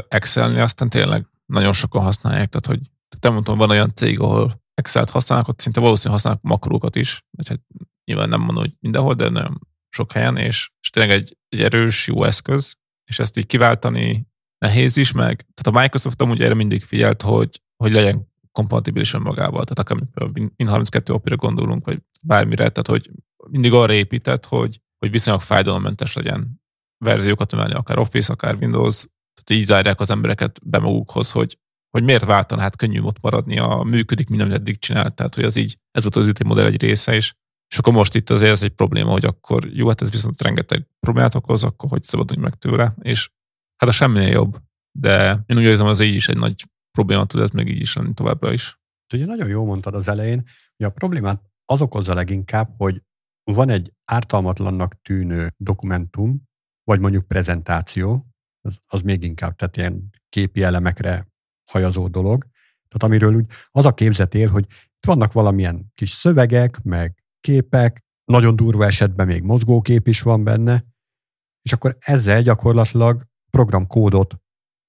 Excelni 0.08 0.60
aztán 0.60 0.88
tényleg 0.88 1.26
nagyon 1.46 1.72
sokan 1.72 2.02
használják, 2.02 2.48
tehát 2.48 2.66
hogy 2.66 2.90
te 3.18 3.30
mondtam, 3.30 3.58
van 3.58 3.70
olyan 3.70 3.94
cég, 3.94 4.20
ahol 4.20 4.62
Excel-t 4.74 5.10
használnak, 5.10 5.48
ott 5.48 5.60
szinte 5.60 5.80
valószínűleg 5.80 6.14
használnak 6.14 6.42
makrókat 6.42 6.96
is, 6.96 7.24
vagy 7.30 7.48
hát 7.48 7.60
nyilván 8.04 8.28
nem 8.28 8.40
mondom, 8.40 8.64
hogy 8.64 8.72
mindenhol, 8.80 9.14
de 9.14 9.28
nagyon 9.28 9.60
sok 9.88 10.12
helyen, 10.12 10.36
és, 10.36 10.70
és 10.80 10.90
tényleg 10.90 11.12
egy, 11.12 11.36
egy 11.48 11.60
erős, 11.60 12.06
jó 12.06 12.24
eszköz, 12.24 12.76
és 13.10 13.18
ezt 13.18 13.36
így 13.36 13.46
kiváltani 13.46 14.26
nehéz 14.58 14.96
is, 14.96 15.12
meg. 15.12 15.46
Tehát 15.54 15.78
a 15.78 15.80
Microsoft 15.80 16.22
amúgy 16.22 16.42
erre 16.42 16.54
mindig 16.54 16.82
figyelt, 16.82 17.22
hogy, 17.22 17.62
hogy 17.76 17.92
legyen 17.92 18.32
kompatibilis 18.52 19.12
magával, 19.12 19.64
tehát 19.64 19.78
akár 19.78 20.32
Win32 20.32 21.10
opera 21.10 21.36
gondolunk, 21.36 21.86
vagy 21.86 22.02
bármire, 22.22 22.68
tehát 22.68 22.86
hogy 22.86 23.10
mindig 23.50 23.72
arra 23.72 23.92
épített, 23.92 24.46
hogy, 24.46 24.80
hogy 24.98 25.10
viszonylag 25.10 25.42
fájdalommentes 25.42 26.14
legyen 26.14 26.62
verziókat 27.04 27.52
emelni, 27.52 27.72
akár 27.72 27.98
Office, 27.98 28.32
akár 28.32 28.56
Windows, 28.60 29.06
tehát 29.34 29.62
így 29.62 29.66
zárják 29.66 30.00
az 30.00 30.10
embereket 30.10 30.60
be 30.64 30.78
magukhoz, 30.78 31.30
hogy, 31.30 31.58
hogy 31.90 32.04
miért 32.04 32.24
váltan, 32.24 32.58
hát 32.58 32.76
könnyű 32.76 33.00
ott 33.00 33.20
maradni, 33.20 33.58
a 33.58 33.82
működik, 33.82 34.28
minden, 34.28 34.46
amit 34.46 34.60
eddig 34.60 34.78
csinált, 34.78 35.14
tehát 35.14 35.34
hogy 35.34 35.44
az 35.44 35.56
így, 35.56 35.78
ez 35.90 36.02
volt 36.02 36.16
az 36.16 36.28
IT 36.28 36.44
modell 36.44 36.66
egy 36.66 36.80
része 36.80 37.16
is, 37.16 37.34
és 37.72 37.78
akkor 37.78 37.92
most 37.92 38.14
itt 38.14 38.30
azért 38.30 38.52
ez 38.52 38.62
egy 38.62 38.74
probléma, 38.74 39.10
hogy 39.10 39.24
akkor 39.24 39.66
jó, 39.72 39.88
hát 39.88 40.02
ez 40.02 40.10
viszont 40.10 40.42
rengeteg 40.42 40.86
problémát 41.00 41.34
okoz, 41.34 41.62
akkor 41.62 41.88
hogy 41.88 42.02
szabadulj 42.02 42.40
meg 42.40 42.54
tőle, 42.54 42.94
és 43.02 43.30
hát 43.76 43.88
a 43.88 43.92
semminél 43.92 44.30
jobb. 44.30 44.62
De 44.98 45.44
én 45.46 45.56
úgy 45.56 45.62
érzem, 45.62 45.86
az 45.86 46.00
így 46.00 46.14
is 46.14 46.28
egy 46.28 46.36
nagy 46.36 46.64
probléma 46.90 47.26
tud 47.26 47.40
ez 47.40 47.50
még 47.50 47.68
így 47.68 47.80
is 47.80 47.94
lenni 47.94 48.14
továbbra 48.14 48.52
is. 48.52 48.78
Ugye 49.14 49.26
nagyon 49.26 49.48
jó 49.48 49.64
mondtad 49.64 49.94
az 49.94 50.08
elején, 50.08 50.42
hogy 50.76 50.86
a 50.86 50.90
problémát 50.90 51.42
az 51.64 51.80
okozza 51.80 52.14
leginkább, 52.14 52.74
hogy 52.76 53.02
van 53.44 53.68
egy 53.68 53.92
ártalmatlannak 54.04 55.00
tűnő 55.02 55.54
dokumentum, 55.56 56.42
vagy 56.84 57.00
mondjuk 57.00 57.26
prezentáció, 57.26 58.26
az, 58.60 58.78
az 58.86 59.00
még 59.00 59.22
inkább, 59.22 59.56
tehát 59.56 59.76
ilyen 59.76 60.10
képi 60.28 60.62
elemekre 60.62 61.28
hajazó 61.70 62.08
dolog. 62.08 62.42
Tehát 62.88 63.02
amiről 63.02 63.34
úgy 63.34 63.46
az 63.70 63.84
a 63.84 63.94
képzet 63.94 64.34
él, 64.34 64.48
hogy 64.48 64.64
itt 64.70 65.06
vannak 65.06 65.32
valamilyen 65.32 65.90
kis 65.94 66.10
szövegek, 66.10 66.82
meg 66.82 67.24
képek, 67.40 68.00
nagyon 68.24 68.56
durva 68.56 68.84
esetben 68.84 69.26
még 69.26 69.42
mozgókép 69.42 70.08
is 70.08 70.22
van 70.22 70.44
benne, 70.44 70.84
és 71.62 71.72
akkor 71.72 71.96
ezzel 71.98 72.42
gyakorlatilag 72.42 73.22
programkódot 73.54 74.34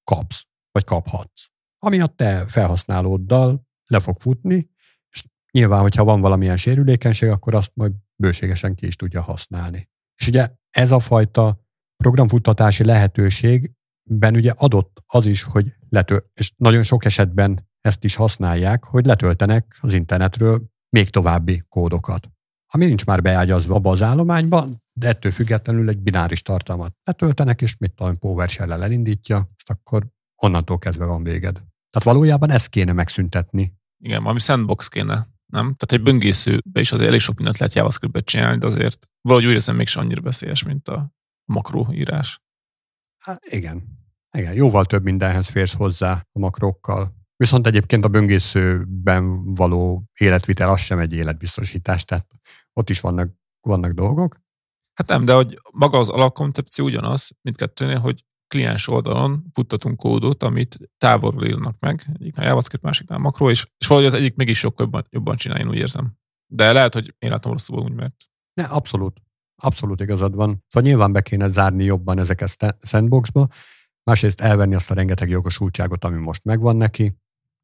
kapsz, 0.03 0.45
vagy 0.72 0.84
kaphatsz. 0.84 1.45
Ami 1.79 2.00
a 2.00 2.07
te 2.07 2.45
felhasználóddal 2.48 3.67
le 3.88 4.00
fog 4.00 4.17
futni, 4.19 4.69
és 5.10 5.25
nyilván, 5.51 5.81
hogyha 5.81 6.03
van 6.03 6.22
valamilyen 6.22 6.57
sérülékenység, 6.57 7.29
akkor 7.29 7.55
azt 7.55 7.72
majd 7.74 7.93
bőségesen 8.15 8.75
ki 8.75 8.88
is 8.88 8.95
tudja 8.95 9.22
használni. 9.22 9.89
És 10.19 10.27
ugye 10.27 10.50
ez 10.69 10.91
a 10.91 11.00
fajta 11.00 11.65
programfuttatási 12.03 12.84
lehetőségben 12.84 14.36
ugye 14.36 14.51
adott 14.51 15.03
az 15.05 15.25
is, 15.25 15.43
hogy 15.43 15.74
letölt, 15.89 16.25
és 16.34 16.51
nagyon 16.55 16.84
sok 16.84 17.05
esetben 17.05 17.69
ezt 17.81 18.03
is 18.03 18.15
használják, 18.15 18.84
hogy 18.84 19.05
letöltenek 19.05 19.77
az 19.81 19.93
internetről 19.93 20.63
még 20.89 21.10
további 21.10 21.63
kódokat. 21.69 22.29
Ami 22.75 22.86
nincs 22.86 23.05
már 23.05 23.22
beágyazva 23.22 23.75
abba 23.75 23.91
az 23.91 24.01
állományban, 24.01 24.84
de 24.94 25.08
ettől 25.08 25.32
függetlenül 25.32 25.89
egy 25.89 26.00
bináris 26.00 26.41
tartalmat 26.41 26.96
letöltenek, 27.03 27.62
és 27.62 27.77
mit 27.77 27.91
tudom, 27.91 28.20
PowerShell-el 28.20 28.84
elindítja, 28.84 29.50
és 29.58 29.63
akkor 29.65 30.08
onnantól 30.36 30.77
kezdve 30.77 31.05
van 31.05 31.24
véged. 31.24 31.53
Tehát 31.53 32.03
valójában 32.03 32.50
ezt 32.50 32.70
kéne 32.70 32.94
megszüntetni. 32.94 33.74
Igen, 34.03 34.22
valami 34.22 34.39
sandbox 34.39 34.88
kéne, 34.88 35.13
nem? 35.46 35.75
Tehát 35.75 35.91
egy 35.91 36.01
böngészőbe 36.01 36.79
is 36.79 36.91
azért 36.91 37.08
elég 37.08 37.20
sok 37.20 37.36
mindent 37.36 37.57
lehet 37.57 37.74
JavaScript-bet 37.74 38.25
csinálni, 38.25 38.57
de 38.57 38.66
azért 38.66 39.07
valahogy 39.22 39.48
úgy 39.48 39.53
érzem 39.53 39.75
mégsem 39.75 40.03
annyira 40.03 40.22
veszélyes, 40.22 40.64
mint 40.64 40.88
a 40.88 41.11
makróírás. 41.51 42.42
Hát 43.24 43.46
igen. 43.46 43.83
Igen, 44.38 44.53
jóval 44.53 44.85
több 44.85 45.03
mindenhez 45.03 45.50
férsz 45.50 45.74
hozzá 45.74 46.11
a 46.31 46.40
makrókkal. 46.40 47.16
Viszont 47.37 47.67
egyébként 47.67 48.05
a 48.05 48.07
böngészőben 48.07 49.53
való 49.53 50.03
életvitel 50.19 50.69
az 50.69 50.79
sem 50.79 51.00
egy 51.00 51.13
életbiztosítás, 51.13 52.03
tehát 52.03 52.27
ott 52.74 52.89
is 52.89 53.00
vannak, 53.00 53.33
vannak 53.67 53.91
dolgok. 53.91 54.43
Hát 54.93 55.07
nem, 55.07 55.25
de 55.25 55.33
hogy 55.33 55.61
maga 55.71 55.98
az 55.98 56.09
alapkoncepció 56.09 56.85
ugyanaz, 56.85 57.31
mindkettőnél, 57.41 58.00
hogy 58.00 58.25
kliens 58.48 58.87
oldalon 58.87 59.45
futtatunk 59.53 59.98
kódot, 59.98 60.43
amit 60.43 60.77
távolról 60.98 61.45
írnak 61.45 61.79
meg, 61.79 62.05
egyiknál 62.19 62.45
JavaScript, 62.45 62.83
másiknál 62.83 63.19
makro, 63.19 63.50
és, 63.50 63.65
és 63.77 63.87
valahogy 63.87 64.13
az 64.13 64.19
egyik 64.19 64.35
mégis 64.35 64.59
sokkal 64.59 64.85
jobban, 64.85 65.07
jobban 65.09 65.35
csinál, 65.35 65.59
én 65.59 65.67
úgy 65.67 65.77
érzem. 65.77 66.13
De 66.51 66.71
lehet, 66.71 66.93
hogy 66.93 67.15
én 67.19 67.29
látom 67.29 67.51
rosszul 67.51 67.79
úgy, 67.79 67.93
mert... 67.93 68.15
Ne, 68.53 68.63
abszolút. 68.63 69.21
Abszolút 69.63 70.01
igazad 70.01 70.35
van. 70.35 70.63
Szóval 70.67 70.89
nyilván 70.89 71.11
be 71.11 71.21
kéne 71.21 71.48
zárni 71.48 71.83
jobban 71.83 72.19
ezeket 72.19 72.63
a 72.63 72.77
sandboxba, 72.81 73.48
másrészt 74.03 74.41
elvenni 74.41 74.75
azt 74.75 74.91
a 74.91 74.93
rengeteg 74.93 75.29
jogosultságot, 75.29 76.03
ami 76.03 76.17
most 76.17 76.43
megvan 76.43 76.75
neki. 76.75 77.17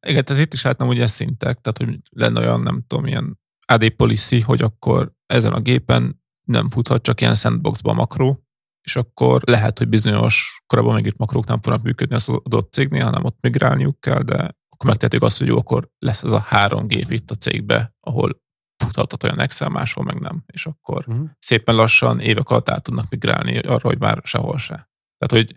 Igen, 0.06 0.24
tehát 0.24 0.42
itt 0.42 0.52
is 0.52 0.62
látnám 0.62 0.88
ugye 0.88 1.06
szintek, 1.06 1.60
tehát 1.60 1.78
hogy 1.78 2.00
lenne 2.10 2.40
olyan, 2.40 2.60
nem 2.60 2.84
tudom, 2.86 3.06
ilyen 3.06 3.40
AD 3.66 3.90
policy, 3.90 4.40
hogy 4.40 4.62
akkor 4.62 5.12
ezen 5.26 5.52
a 5.52 5.60
gépen 5.60 6.22
nem 6.44 6.70
futhat 6.70 7.02
csak 7.02 7.20
ilyen 7.20 7.34
sandboxba 7.34 7.92
makró, 7.92 8.44
és 8.82 8.96
akkor 8.96 9.42
lehet, 9.46 9.78
hogy 9.78 9.88
bizonyos 9.88 10.62
korábban 10.66 10.94
megírt 10.94 11.16
makrók 11.16 11.46
nem 11.46 11.60
fognak 11.60 11.82
működni 11.82 12.14
az 12.14 12.28
adott 12.28 12.72
cégnél, 12.72 13.04
hanem 13.04 13.24
ott 13.24 13.36
migrálniuk 13.40 14.00
kell, 14.00 14.22
de 14.22 14.56
akkor 14.68 14.90
megtehetjük 14.90 15.22
azt, 15.22 15.38
hogy 15.38 15.46
jó, 15.46 15.58
akkor 15.58 15.88
lesz 15.98 16.22
ez 16.22 16.32
a 16.32 16.38
három 16.38 16.86
gép 16.86 17.10
itt 17.10 17.30
a 17.30 17.34
cégbe, 17.34 17.94
ahol 18.00 18.42
futhatott 18.84 19.22
olyan 19.22 19.40
Excel, 19.40 19.68
máshol 19.68 20.04
meg 20.04 20.20
nem. 20.20 20.42
És 20.46 20.66
akkor 20.66 21.04
uh-huh. 21.08 21.28
szépen 21.38 21.74
lassan 21.74 22.20
évek 22.20 22.48
alatt 22.50 22.70
át 22.70 22.82
tudnak 22.82 23.10
migrálni 23.10 23.58
arra, 23.58 23.88
hogy 23.88 23.98
már 23.98 24.20
sehol 24.24 24.58
se. 24.58 24.90
Tehát, 25.18 25.46
hogy 25.46 25.54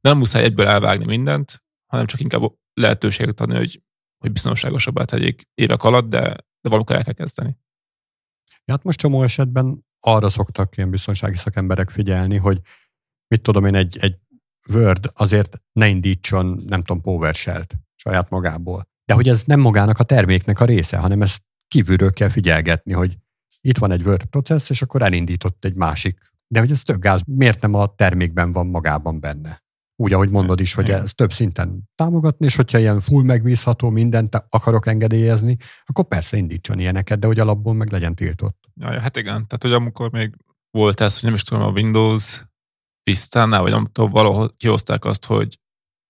nem 0.00 0.18
muszáj 0.18 0.42
egyből 0.44 0.66
elvágni 0.66 1.04
mindent, 1.04 1.62
hanem 1.86 2.06
csak 2.06 2.20
inkább 2.20 2.52
lehetőséget 2.78 3.40
adni, 3.40 3.56
hogy, 3.56 3.82
hogy 4.18 4.32
biztonságosabbá 4.32 5.04
tegyék 5.04 5.48
évek 5.54 5.82
alatt, 5.82 6.08
de, 6.08 6.20
de 6.60 6.68
valamikor 6.68 6.96
el 6.96 7.04
kell 7.04 7.14
kezdeni. 7.14 7.58
Ja, 8.64 8.74
hát 8.74 8.82
most 8.82 8.98
csomó 8.98 9.22
esetben 9.22 9.86
arra 10.00 10.28
szoktak 10.28 10.76
ilyen 10.76 10.90
biztonsági 10.90 11.36
szakemberek 11.36 11.90
figyelni, 11.90 12.36
hogy 12.36 12.60
mit 13.28 13.42
tudom 13.42 13.64
én, 13.64 13.74
egy, 13.74 13.96
egy 14.00 14.16
Word 14.72 15.10
azért 15.14 15.62
ne 15.72 15.88
indítson, 15.88 16.46
nem 16.66 16.82
tudom, 16.82 17.02
PowerShell-t 17.02 17.74
saját 17.94 18.30
magából. 18.30 18.88
De 19.04 19.14
hogy 19.14 19.28
ez 19.28 19.42
nem 19.44 19.60
magának 19.60 19.98
a 19.98 20.04
terméknek 20.04 20.60
a 20.60 20.64
része, 20.64 20.96
hanem 20.96 21.22
ezt 21.22 21.42
kívülről 21.68 22.12
kell 22.12 22.28
figyelgetni, 22.28 22.92
hogy 22.92 23.18
itt 23.60 23.78
van 23.78 23.90
egy 23.90 24.02
Word 24.02 24.24
processz, 24.24 24.70
és 24.70 24.82
akkor 24.82 25.02
elindított 25.02 25.64
egy 25.64 25.74
másik. 25.74 26.18
De 26.46 26.60
hogy 26.60 26.70
ez 26.70 26.82
tök 26.82 26.98
gáz, 26.98 27.20
miért 27.24 27.60
nem 27.60 27.74
a 27.74 27.94
termékben 27.94 28.52
van 28.52 28.66
magában 28.66 29.20
benne? 29.20 29.62
Úgy, 30.00 30.12
ahogy 30.12 30.30
mondod 30.30 30.60
is, 30.60 30.74
hogy 30.74 30.90
ez 30.90 31.12
több 31.14 31.32
szinten 31.32 31.88
támogatni, 31.94 32.46
és 32.46 32.56
hogyha 32.56 32.78
ilyen 32.78 33.00
full 33.00 33.22
megbízható 33.22 33.90
mindent 33.90 34.44
akarok 34.48 34.86
engedélyezni, 34.86 35.56
akkor 35.84 36.04
persze 36.04 36.36
indítson 36.36 36.78
ilyeneket, 36.78 37.18
de 37.18 37.26
hogy 37.26 37.38
alapból 37.38 37.74
meg 37.74 37.90
legyen 37.90 38.14
tiltott. 38.14 38.58
Ja, 38.74 39.00
hát 39.00 39.16
igen, 39.16 39.34
tehát 39.46 39.58
hogy 39.62 39.72
amikor 39.72 40.10
még 40.10 40.34
volt 40.70 41.00
ez, 41.00 41.14
hogy 41.14 41.24
nem 41.24 41.34
is 41.34 41.42
tudom, 41.42 41.62
a 41.62 41.70
Windows 41.70 42.42
Vista-nál, 43.02 43.62
vagy 43.62 43.70
nem 43.70 43.88
tudom, 43.92 44.10
valahol 44.10 44.54
kihozták 44.56 45.04
azt, 45.04 45.24
hogy 45.24 45.58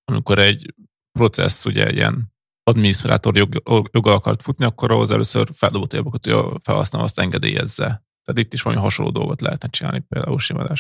amikor 0.05 0.39
egy 0.39 0.75
processz 1.19 1.65
ugye 1.65 1.91
ilyen 1.91 2.33
adminisztrátor 2.63 3.37
jog, 3.37 3.63
akart 3.93 4.43
futni, 4.43 4.65
akkor 4.65 4.91
ahhoz 4.91 5.11
először 5.11 5.49
feldobott 5.53 5.93
jogokat, 5.93 6.25
hogy 6.25 6.35
a 6.35 6.59
felhasználó 6.63 7.05
azt 7.05 7.19
engedélyezze. 7.19 7.85
Tehát 8.25 8.41
itt 8.45 8.53
is 8.53 8.63
valami 8.63 8.83
hasonló 8.83 9.11
dolgot 9.11 9.41
lehetne 9.41 9.69
csinálni, 9.69 9.99
például 9.99 10.39
simán 10.39 10.77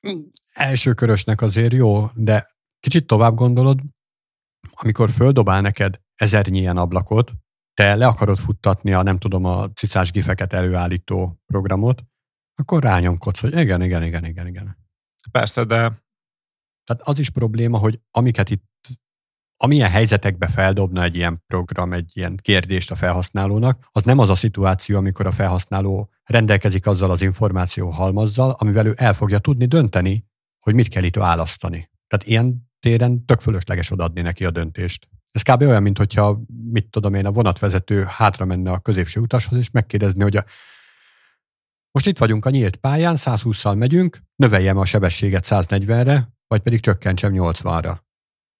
elsőrkörbe. 0.00 0.30
Elsőkörösnek 0.52 1.40
azért 1.40 1.72
jó, 1.72 2.06
de 2.14 2.46
kicsit 2.80 3.06
tovább 3.06 3.34
gondolod, 3.34 3.80
amikor 4.70 5.10
földobál 5.10 5.60
neked 5.60 6.00
ezernyi 6.14 6.58
ilyen 6.58 6.76
ablakot, 6.76 7.32
te 7.74 7.94
le 7.94 8.06
akarod 8.06 8.38
futtatni 8.38 8.92
a 8.92 9.02
nem 9.02 9.18
tudom 9.18 9.44
a 9.44 9.68
cicás 9.72 10.10
gifeket 10.10 10.52
előállító 10.52 11.40
programot, 11.46 12.02
akkor 12.54 12.82
rányomkodsz, 12.82 13.40
hogy 13.40 13.58
igen, 13.58 13.82
igen, 13.82 14.02
igen, 14.02 14.24
igen, 14.24 14.46
igen. 14.46 14.76
Persze, 15.30 15.64
de... 15.64 15.76
Tehát 16.84 17.02
az 17.02 17.18
is 17.18 17.30
probléma, 17.30 17.78
hogy 17.78 18.00
amiket 18.10 18.50
itt, 18.50 18.64
amilyen 19.62 19.90
helyzetekbe 19.90 20.46
feldobna 20.46 21.02
egy 21.02 21.16
ilyen 21.16 21.42
program, 21.46 21.92
egy 21.92 22.10
ilyen 22.14 22.36
kérdést 22.42 22.90
a 22.90 22.96
felhasználónak, 22.96 23.88
az 23.90 24.02
nem 24.02 24.18
az 24.18 24.28
a 24.28 24.34
szituáció, 24.34 24.96
amikor 24.96 25.26
a 25.26 25.32
felhasználó 25.32 26.10
rendelkezik 26.24 26.86
azzal 26.86 27.10
az 27.10 27.22
információ 27.22 27.88
halmazzal, 27.88 28.50
amivel 28.58 28.86
ő 28.86 28.94
el 28.96 29.14
fogja 29.14 29.38
tudni 29.38 29.64
dönteni, 29.64 30.24
hogy 30.58 30.74
mit 30.74 30.88
kell 30.88 31.02
itt 31.02 31.16
választani. 31.16 31.90
Tehát 32.06 32.26
ilyen 32.26 32.70
téren 32.80 33.24
tök 33.24 33.40
fölösleges 33.40 33.90
odaadni 33.90 34.20
neki 34.20 34.44
a 34.44 34.50
döntést. 34.50 35.08
Ez 35.30 35.42
kb. 35.42 35.62
olyan, 35.62 35.82
mint 35.82 35.98
hogyha, 35.98 36.40
mit 36.70 36.90
tudom 36.90 37.14
én, 37.14 37.26
a 37.26 37.32
vonatvezető 37.32 38.04
hátra 38.08 38.44
menne 38.44 38.70
a 38.72 38.78
középső 38.78 39.20
utashoz, 39.20 39.58
és 39.58 39.70
megkérdezni, 39.70 40.22
hogy 40.22 40.36
a, 40.36 40.44
most 41.90 42.06
itt 42.06 42.18
vagyunk 42.18 42.44
a 42.44 42.50
nyílt 42.50 42.76
pályán, 42.76 43.16
120-szal 43.18 43.76
megyünk, 43.76 44.22
növeljem 44.36 44.78
a 44.78 44.84
sebességet 44.84 45.44
140-re, 45.48 46.32
vagy 46.46 46.60
pedig 46.60 46.80
csökkentsem 46.80 47.32
80-ra. 47.34 47.96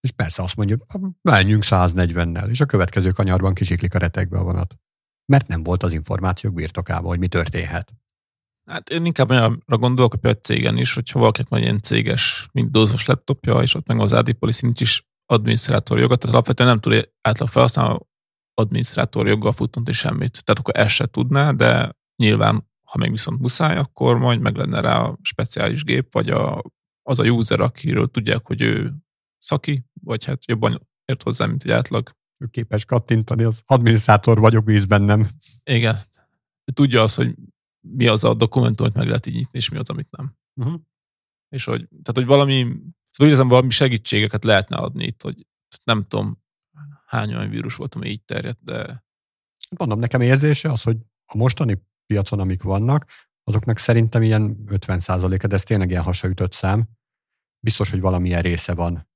És 0.01 0.11
persze 0.11 0.43
azt 0.43 0.55
mondja, 0.55 0.77
menjünk 1.21 1.63
140-nel, 1.65 2.49
és 2.49 2.61
a 2.61 2.65
következő 2.65 3.11
kanyarban 3.11 3.53
kisiklik 3.53 3.95
a 3.95 3.97
retekbe 3.97 4.39
a 4.39 4.43
vonat. 4.43 4.75
Mert 5.25 5.47
nem 5.47 5.63
volt 5.63 5.83
az 5.83 5.91
információk 5.91 6.53
birtokában, 6.53 7.09
hogy 7.09 7.19
mi 7.19 7.27
történhet. 7.27 7.93
Hát 8.69 8.89
én 8.89 9.05
inkább 9.05 9.29
olyanra 9.29 9.77
gondolok, 9.77 10.11
hogy 10.11 10.19
például 10.19 10.43
cégen 10.43 10.77
is, 10.77 10.93
hogyha 10.93 11.19
valakinek 11.19 11.49
van 11.49 11.61
ilyen 11.61 11.81
céges 11.81 12.49
Windowsos 12.53 13.05
laptopja, 13.05 13.61
és 13.61 13.73
ott 13.73 13.87
meg 13.87 13.99
az 13.99 14.13
AD 14.13 14.33
Policy 14.33 14.65
nincs 14.65 14.81
is 14.81 15.09
adminisztrátor 15.25 15.99
joga, 15.99 16.15
tehát 16.15 16.35
alapvetően 16.35 16.69
nem 16.69 16.79
tud 16.79 17.11
átlag 17.21 17.49
felhasználó 17.49 18.09
adminisztrátor 18.53 19.27
joggal 19.27 19.51
futtatni 19.51 19.93
semmit. 19.93 20.43
Tehát 20.43 20.59
akkor 20.59 20.77
ezt 20.77 20.95
se 20.95 21.05
tudná, 21.05 21.51
de 21.51 21.95
nyilván, 22.15 22.69
ha 22.83 22.97
még 22.97 23.11
viszont 23.11 23.39
muszáj, 23.39 23.77
akkor 23.77 24.17
majd 24.17 24.39
meg 24.39 24.55
lenne 24.55 24.79
rá 24.79 24.99
a 24.99 25.17
speciális 25.21 25.83
gép, 25.83 26.13
vagy 26.13 26.29
a, 26.29 26.61
az 27.01 27.19
a 27.19 27.23
user, 27.23 27.59
akiről 27.59 28.07
tudják, 28.07 28.47
hogy 28.47 28.61
ő 28.61 28.93
szaki, 29.41 29.85
vagy 30.01 30.25
hát 30.25 30.45
jobban 30.45 30.87
ért 31.05 31.23
hozzá, 31.23 31.45
mint 31.45 31.63
egy 31.63 31.71
átlag. 31.71 32.15
Ő 32.37 32.45
képes 32.45 32.85
kattintani, 32.85 33.43
az 33.43 33.61
adminisztrátor 33.65 34.39
vagyok, 34.39 34.63
bíz 34.63 34.85
bennem. 34.85 35.29
Igen. 35.63 35.99
Tudja 36.73 37.01
azt, 37.01 37.15
hogy 37.15 37.35
mi 37.79 38.07
az 38.07 38.23
a 38.23 38.33
dokumentum, 38.33 38.85
hogy 38.85 38.95
meg 38.95 39.07
lehet 39.07 39.25
így 39.25 39.33
nyitni, 39.33 39.57
és 39.59 39.69
mi 39.69 39.77
az, 39.77 39.89
amit 39.89 40.11
nem. 40.11 40.37
Uh-huh. 40.55 40.81
És 41.49 41.63
hogy, 41.63 41.87
tehát, 41.87 42.13
hogy 42.13 42.25
valami, 42.25 42.63
úgy 43.17 43.27
érzem, 43.27 43.47
valami 43.47 43.69
segítségeket 43.69 44.43
lehetne 44.43 44.77
adni 44.77 45.03
itt, 45.03 45.21
hogy 45.21 45.47
nem 45.83 46.03
tudom, 46.07 46.43
hány 47.05 47.33
olyan 47.33 47.49
vírus 47.49 47.75
volt, 47.75 47.95
ami 47.95 48.07
így 48.07 48.23
terjedt, 48.23 48.63
de... 48.63 49.03
Mondom, 49.77 49.99
nekem 49.99 50.21
érzése 50.21 50.71
az, 50.71 50.81
hogy 50.81 50.97
a 51.25 51.37
mostani 51.37 51.83
piacon, 52.05 52.39
amik 52.39 52.63
vannak, 52.63 53.05
azoknak 53.43 53.77
szerintem 53.77 54.21
ilyen 54.21 54.63
50%-a, 54.65 55.47
de 55.47 55.55
ez 55.55 55.63
tényleg 55.63 55.89
ilyen 55.89 56.03
hasaütött 56.03 56.51
szám. 56.51 56.89
Biztos, 57.59 57.89
hogy 57.89 58.01
valamilyen 58.01 58.41
része 58.41 58.73
van 58.73 59.10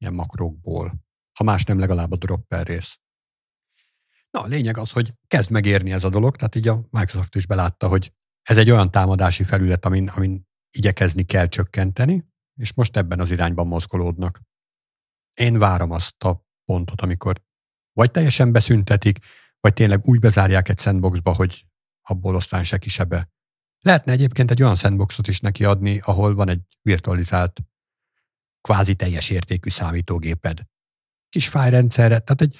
ilyen 0.00 0.14
makrókból. 0.14 1.04
Ha 1.38 1.44
más 1.44 1.64
nem, 1.64 1.78
legalább 1.78 2.12
a 2.12 2.16
dropper 2.16 2.66
rész. 2.66 3.00
Na, 4.30 4.40
a 4.40 4.46
lényeg 4.46 4.76
az, 4.76 4.90
hogy 4.90 5.14
kezd 5.26 5.50
megérni 5.50 5.92
ez 5.92 6.04
a 6.04 6.08
dolog, 6.08 6.36
tehát 6.36 6.54
így 6.54 6.68
a 6.68 6.86
Microsoft 6.90 7.34
is 7.34 7.46
belátta, 7.46 7.88
hogy 7.88 8.12
ez 8.42 8.56
egy 8.56 8.70
olyan 8.70 8.90
támadási 8.90 9.44
felület, 9.44 9.84
amin, 9.84 10.08
amin 10.08 10.48
igyekezni 10.70 11.22
kell 11.22 11.46
csökkenteni, 11.46 12.28
és 12.60 12.72
most 12.72 12.96
ebben 12.96 13.20
az 13.20 13.30
irányban 13.30 13.66
mozgolódnak. 13.66 14.40
Én 15.34 15.58
várom 15.58 15.90
azt 15.90 16.24
a 16.24 16.46
pontot, 16.64 17.00
amikor 17.00 17.42
vagy 17.92 18.10
teljesen 18.10 18.52
beszüntetik, 18.52 19.18
vagy 19.60 19.72
tényleg 19.72 20.00
úgy 20.04 20.18
bezárják 20.18 20.68
egy 20.68 20.78
sandboxba, 20.78 21.34
hogy 21.34 21.66
abból 22.00 22.36
aztán 22.36 22.64
se 22.64 22.78
kisebe. 22.78 23.28
Lehetne 23.80 24.12
egyébként 24.12 24.50
egy 24.50 24.62
olyan 24.62 24.76
sandboxot 24.76 25.28
is 25.28 25.40
neki 25.40 25.64
adni, 25.64 26.00
ahol 26.04 26.34
van 26.34 26.48
egy 26.48 26.62
virtualizált, 26.82 27.60
kvázi 28.60 28.94
teljes 28.94 29.30
értékű 29.30 29.70
számítógéped. 29.70 30.60
Kis 31.28 31.48
fájrendszerre, 31.48 32.18
tehát 32.18 32.40
egy, 32.40 32.58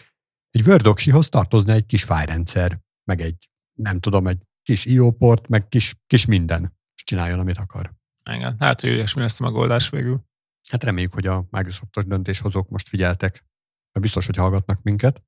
egy 0.50 0.68
Word 0.68 1.28
tartozna 1.28 1.72
egy 1.72 1.86
kis 1.86 2.02
fájrendszer, 2.04 2.80
meg 3.04 3.20
egy, 3.20 3.48
nem 3.72 4.00
tudom, 4.00 4.26
egy 4.26 4.42
kis 4.62 4.84
IO 4.84 5.10
port, 5.10 5.48
meg 5.48 5.68
kis, 5.68 5.94
kis 6.06 6.26
minden, 6.26 6.76
és 6.94 7.04
csináljon, 7.04 7.38
amit 7.38 7.58
akar. 7.58 7.92
Igen, 8.30 8.56
hát, 8.58 8.80
hogy 8.80 8.90
ilyesmi 8.90 9.22
lesz 9.22 9.40
a 9.40 9.44
megoldás 9.44 9.88
végül. 9.88 10.28
Hát 10.70 10.84
reméljük, 10.84 11.12
hogy 11.12 11.26
a 11.26 11.46
Microsoftos 11.50 12.04
döntéshozók 12.04 12.68
most 12.68 12.88
figyeltek, 12.88 13.44
mert 13.92 14.04
biztos, 14.04 14.26
hogy 14.26 14.36
hallgatnak 14.36 14.82
minket. 14.82 15.22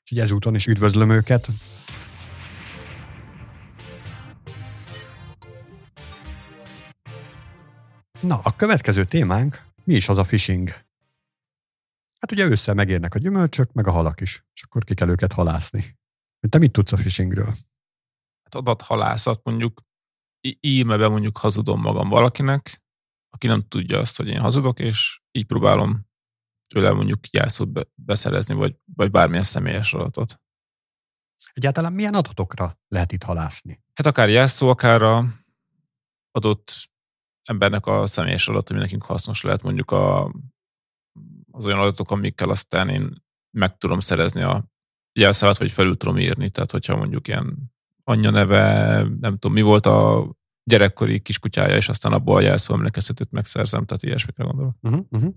Úgyhogy 0.00 0.18
ezúton 0.18 0.54
is 0.54 0.66
üdvözlöm 0.66 1.10
őket. 1.10 1.48
Na, 8.20 8.38
a 8.42 8.56
következő 8.56 9.04
témánk, 9.04 9.71
mi 9.84 9.94
is 9.94 10.08
az 10.08 10.18
a 10.18 10.22
phishing? 10.22 10.68
Hát 12.20 12.32
ugye 12.32 12.46
ősszel 12.46 12.74
megérnek 12.74 13.14
a 13.14 13.18
gyümölcsök, 13.18 13.72
meg 13.72 13.86
a 13.86 13.90
halak 13.90 14.20
is, 14.20 14.44
és 14.54 14.62
akkor 14.62 14.84
ki 14.84 14.94
kell 14.94 15.08
őket 15.08 15.32
halászni. 15.32 15.98
Te 16.48 16.58
mit 16.58 16.72
tudsz 16.72 16.92
a 16.92 16.96
phishingről? 16.96 17.54
Hát 18.42 18.54
adathalászat 18.54 19.44
mondjuk 19.44 19.82
e-mailben 20.40 21.10
mondjuk 21.10 21.38
hazudom 21.38 21.80
magam 21.80 22.08
valakinek, 22.08 22.82
aki 23.30 23.46
nem 23.46 23.60
tudja 23.68 23.98
azt, 23.98 24.16
hogy 24.16 24.28
én 24.28 24.40
hazudok, 24.40 24.78
és 24.78 25.20
így 25.30 25.46
próbálom 25.46 26.06
tőle 26.68 26.92
mondjuk 26.92 27.28
jelszót 27.30 27.88
beszerezni, 27.94 28.54
vagy, 28.54 28.76
vagy 28.94 29.10
bármilyen 29.10 29.42
személyes 29.42 29.94
adatot. 29.94 30.40
Egyáltalán 31.52 31.92
milyen 31.92 32.14
adatokra 32.14 32.78
lehet 32.88 33.12
itt 33.12 33.22
halászni? 33.22 33.82
Hát 33.94 34.06
akár 34.06 34.28
jelszó, 34.28 34.68
akár 34.68 35.02
a 35.02 35.24
adott 36.30 36.90
embernek 37.44 37.86
a 37.86 38.06
személyes 38.06 38.48
adat, 38.48 38.70
ami 38.70 38.78
nekünk 38.78 39.04
hasznos 39.04 39.42
lehet, 39.42 39.62
mondjuk 39.62 39.90
a, 39.90 40.34
az 41.50 41.66
olyan 41.66 41.78
adatok, 41.78 42.10
amikkel 42.10 42.50
aztán 42.50 42.88
én 42.88 43.22
meg 43.50 43.76
tudom 43.76 44.00
szerezni 44.00 44.42
a 44.42 44.70
jelszavát, 45.12 45.58
vagy 45.58 45.72
felül 45.72 45.96
tudom 45.96 46.18
írni. 46.18 46.50
Tehát, 46.50 46.70
hogyha 46.70 46.96
mondjuk 46.96 47.28
ilyen 47.28 47.72
anyja 48.04 48.30
neve, 48.30 48.96
nem 49.20 49.32
tudom, 49.38 49.52
mi 49.52 49.62
volt 49.62 49.86
a 49.86 50.30
gyerekkori 50.64 51.20
kiskutyája, 51.20 51.76
és 51.76 51.88
aztán 51.88 52.12
abból 52.12 52.36
a 52.36 52.40
jelszó 52.40 52.74
emlékeztetőt 52.74 53.30
megszerzem, 53.30 53.84
tehát 53.84 54.02
ilyesmikre 54.02 54.44
gondolok. 54.44 54.76
Uh-huh. 54.80 55.34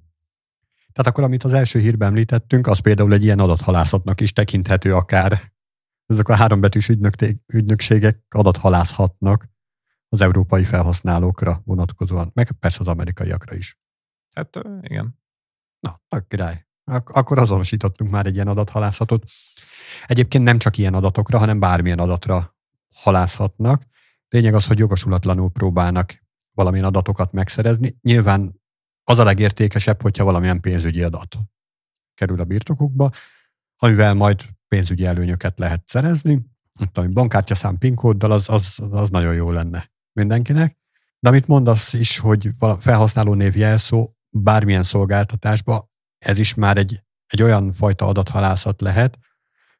Tehát 0.91 1.11
akkor, 1.11 1.23
amit 1.23 1.43
az 1.43 1.53
első 1.53 1.79
hírben 1.79 2.07
említettünk, 2.07 2.67
az 2.67 2.79
például 2.79 3.13
egy 3.13 3.23
ilyen 3.23 3.39
adathalászatnak 3.39 4.21
is 4.21 4.33
tekinthető 4.33 4.93
akár. 4.93 5.53
Ezek 6.05 6.29
a 6.29 6.35
hárombetűs 6.35 6.89
ügynökségek 7.53 8.23
adathalászhatnak 8.29 9.49
az 10.09 10.21
európai 10.21 10.63
felhasználókra 10.63 11.61
vonatkozóan, 11.65 12.31
meg 12.33 12.51
persze 12.51 12.77
az 12.79 12.87
amerikaiakra 12.87 13.55
is. 13.55 13.79
Hát 14.35 14.59
igen. 14.81 15.19
Na, 15.79 16.01
a 16.07 16.19
király. 16.19 16.65
Ak- 16.83 17.09
akkor 17.09 17.37
azonosítottunk 17.37 18.11
már 18.11 18.25
egy 18.25 18.33
ilyen 18.33 18.47
adathalászatot. 18.47 19.23
Egyébként 20.05 20.43
nem 20.43 20.57
csak 20.57 20.77
ilyen 20.77 20.93
adatokra, 20.93 21.37
hanem 21.37 21.59
bármilyen 21.59 21.99
adatra 21.99 22.55
halászhatnak. 22.93 23.83
Lényeg 24.29 24.53
az, 24.53 24.65
hogy 24.65 24.79
jogosulatlanul 24.79 25.51
próbálnak 25.51 26.23
valamilyen 26.53 26.85
adatokat 26.85 27.31
megszerezni. 27.31 27.97
Nyilván 28.01 28.61
az 29.03 29.19
a 29.19 29.23
legértékesebb, 29.23 30.01
hogyha 30.01 30.23
valamilyen 30.23 30.61
pénzügyi 30.61 31.03
adat 31.03 31.37
kerül 32.13 32.39
a 32.39 32.45
birtokukba, 32.45 33.11
amivel 33.77 34.13
majd 34.13 34.45
pénzügyi 34.67 35.05
előnyöket 35.05 35.59
lehet 35.59 35.87
szerezni. 35.87 36.45
Tudom, 36.91 37.13
bankkártyaszám 37.13 37.77
PIN 37.77 37.95
kóddal 37.95 38.31
az, 38.31 38.49
az, 38.49 38.79
az 38.91 39.09
nagyon 39.09 39.33
jó 39.33 39.51
lenne 39.51 39.93
mindenkinek. 40.15 40.77
De 41.19 41.29
amit 41.29 41.47
mondasz 41.47 41.93
is, 41.93 42.17
hogy 42.17 42.49
felhasználó 42.79 43.33
név 43.33 43.55
jelszó 43.55 44.09
bármilyen 44.29 44.83
szolgáltatásba, 44.83 45.89
ez 46.17 46.37
is 46.37 46.53
már 46.53 46.77
egy, 46.77 47.03
egy 47.27 47.41
olyan 47.41 47.71
fajta 47.71 48.05
adathalászat 48.05 48.81
lehet. 48.81 49.17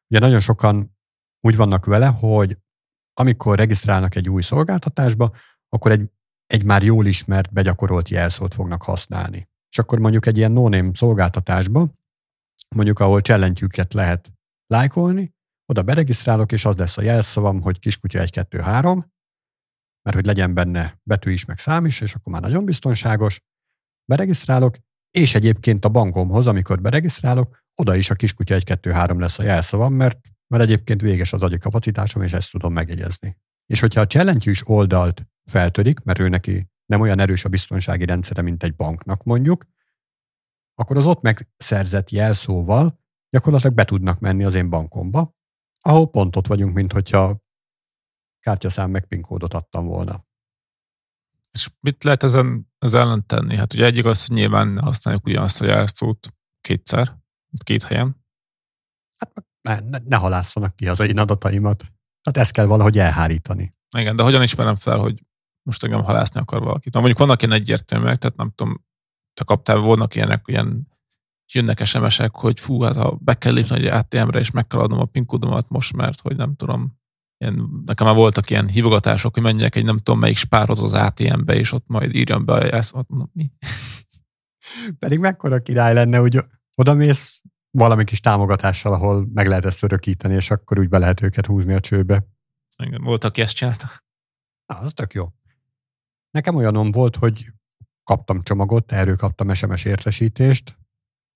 Ugye 0.08 0.18
nagyon 0.18 0.40
sokan 0.40 0.96
úgy 1.40 1.56
vannak 1.56 1.84
vele, 1.84 2.06
hogy 2.06 2.58
amikor 3.12 3.56
regisztrálnak 3.56 4.14
egy 4.14 4.28
új 4.28 4.42
szolgáltatásba, 4.42 5.36
akkor 5.68 5.90
egy 5.90 6.10
egy 6.46 6.64
már 6.64 6.82
jól 6.82 7.06
ismert, 7.06 7.52
begyakorolt 7.52 8.08
jelszót 8.08 8.54
fognak 8.54 8.82
használni. 8.82 9.48
És 9.70 9.78
akkor 9.78 9.98
mondjuk 9.98 10.26
egy 10.26 10.36
ilyen 10.36 10.52
no 10.52 10.92
szolgáltatásba, 10.92 11.88
mondjuk 12.74 12.98
ahol 12.98 13.20
challenge 13.20 13.66
lehet 13.90 14.32
lájkolni, 14.66 15.34
oda 15.66 15.82
beregisztrálok, 15.82 16.52
és 16.52 16.64
az 16.64 16.76
lesz 16.76 16.96
a 16.96 17.02
jelszavam, 17.02 17.60
hogy 17.60 17.78
kiskutya 17.78 18.18
1, 18.18 18.30
2, 18.30 18.60
3, 18.60 19.12
mert 20.06 20.18
hogy 20.18 20.26
legyen 20.26 20.54
benne 20.54 21.00
betű 21.02 21.30
is, 21.30 21.44
meg 21.44 21.58
szám 21.58 21.86
is, 21.86 22.00
és 22.00 22.14
akkor 22.14 22.32
már 22.32 22.42
nagyon 22.42 22.64
biztonságos. 22.64 23.40
Beregisztrálok, 24.04 24.76
és 25.10 25.34
egyébként 25.34 25.84
a 25.84 25.88
bankomhoz, 25.88 26.46
amikor 26.46 26.80
beregisztrálok, 26.80 27.64
oda 27.74 27.94
is 27.94 28.10
a 28.10 28.14
kiskutya 28.14 28.54
1, 28.54 28.64
2, 28.64 28.90
3 28.90 29.20
lesz 29.20 29.38
a 29.38 29.42
jelszavam, 29.42 29.94
mert, 29.94 30.20
mert 30.46 30.62
egyébként 30.62 31.00
véges 31.00 31.32
az 31.32 31.42
agyi 31.42 31.58
kapacitásom, 31.58 32.22
és 32.22 32.32
ezt 32.32 32.50
tudom 32.50 32.72
megjegyezni. 32.72 33.36
És 33.66 33.80
hogyha 33.80 34.00
a 34.00 34.06
challenge 34.06 34.52
oldalt 34.64 35.26
feltörik, 35.44 36.00
mert 36.00 36.18
ő 36.18 36.28
neki 36.28 36.70
nem 36.86 37.00
olyan 37.00 37.18
erős 37.18 37.44
a 37.44 37.48
biztonsági 37.48 38.04
rendszere, 38.04 38.42
mint 38.42 38.62
egy 38.62 38.76
banknak 38.76 39.24
mondjuk, 39.24 39.66
akkor 40.74 40.96
az 40.96 41.06
ott 41.06 41.22
megszerzett 41.22 42.10
jelszóval 42.10 43.00
gyakorlatilag 43.30 43.74
be 43.74 43.84
tudnak 43.84 44.18
menni 44.18 44.44
az 44.44 44.54
én 44.54 44.70
bankomba, 44.70 45.34
ahol 45.80 46.10
pont 46.10 46.36
ott 46.36 46.46
vagyunk, 46.46 46.74
mint 46.74 46.92
hogyha 46.92 47.44
kártyaszám 48.46 48.90
meg 48.90 49.06
PIN 49.06 49.22
kódot 49.22 49.54
adtam 49.54 49.86
volna. 49.86 50.24
És 51.52 51.70
mit 51.80 52.04
lehet 52.04 52.22
ezen 52.22 52.72
az 52.78 52.94
ellen 52.94 53.26
tenni? 53.26 53.56
Hát 53.56 53.72
ugye 53.72 53.84
egyik 53.84 54.04
az, 54.04 54.26
hogy 54.26 54.36
nyilván 54.36 54.80
használjuk 54.80 55.26
ugyanazt 55.26 55.60
a 55.60 55.64
jelszót 55.64 56.28
kétszer, 56.60 57.16
két 57.64 57.82
helyen. 57.82 58.24
Hát 59.18 59.44
ne, 59.60 59.80
ne, 59.80 59.98
ne 60.04 60.16
halásszanak 60.16 60.76
ki 60.76 60.88
az 60.88 61.00
én 61.00 61.18
adataimat. 61.18 61.84
Hát 62.22 62.36
ezt 62.36 62.52
kell 62.52 62.66
valahogy 62.66 62.98
elhárítani. 62.98 63.74
Igen, 63.98 64.16
de 64.16 64.22
hogyan 64.22 64.42
ismerem 64.42 64.76
fel, 64.76 64.98
hogy 64.98 65.22
most 65.62 65.84
engem 65.84 66.02
halászni 66.02 66.40
akar 66.40 66.60
valakit. 66.60 66.92
Na, 66.92 66.98
mondjuk 66.98 67.18
vannak 67.18 67.42
ilyen 67.42 67.54
egyértelműek, 67.54 68.18
tehát 68.18 68.36
nem 68.36 68.50
tudom, 68.54 68.84
te 69.34 69.44
kaptál, 69.44 69.76
volnak 69.76 70.14
ilyenek, 70.14 70.42
ilyen 70.46 70.88
jönnek 71.52 71.84
SMS-ek, 71.84 72.34
hogy 72.34 72.60
fú, 72.60 72.82
hát 72.82 72.96
ha 72.96 73.10
be 73.20 73.34
kell 73.34 73.52
lépni 73.52 73.76
egy 73.76 73.86
ATM-re, 73.86 74.38
és 74.38 74.50
meg 74.50 74.66
kell 74.66 74.80
adnom 74.80 75.00
a 75.00 75.04
PIN 75.04 75.26
kódomat 75.26 75.68
most, 75.68 75.92
mert 75.92 76.20
hogy 76.20 76.36
nem 76.36 76.56
tudom, 76.56 77.04
ilyen, 77.38 77.82
nekem 77.86 78.06
már 78.06 78.16
voltak 78.16 78.50
ilyen 78.50 78.68
hívogatások, 78.68 79.34
hogy 79.34 79.42
menjek 79.42 79.76
egy 79.76 79.84
nem 79.84 79.98
tudom 79.98 80.20
melyik 80.20 80.36
spárhoz 80.36 80.82
az 80.82 80.94
ATM-be, 80.94 81.54
és 81.54 81.72
ott 81.72 81.86
majd 81.86 82.14
írjam 82.14 82.44
be 82.44 82.64
jelszót, 82.64 83.08
mondom, 83.08 83.30
mi? 83.32 83.50
Pedig 84.98 85.18
mekkora 85.18 85.62
király 85.62 85.94
lenne, 85.94 86.18
hogy 86.18 86.38
odamész 86.74 87.40
valami 87.70 88.04
kis 88.04 88.20
támogatással, 88.20 88.92
ahol 88.92 89.28
meg 89.34 89.46
lehet 89.46 89.64
ezt 89.64 89.82
örökíteni, 89.82 90.34
és 90.34 90.50
akkor 90.50 90.78
úgy 90.78 90.88
be 90.88 90.98
lehet 90.98 91.22
őket 91.22 91.46
húzni 91.46 91.72
a 91.72 91.80
csőbe. 91.80 92.26
Igen, 92.82 93.02
volt, 93.02 93.24
aki 93.24 93.40
ezt 93.40 93.54
csinálta. 93.54 93.86
Na, 94.66 94.78
az 94.78 94.92
tök 94.92 95.12
jó. 95.12 95.26
Nekem 96.30 96.54
olyanom 96.54 96.90
volt, 96.90 97.16
hogy 97.16 97.52
kaptam 98.04 98.42
csomagot, 98.42 98.92
erről 98.92 99.16
kaptam 99.16 99.54
SMS 99.54 99.84
értesítést, 99.84 100.78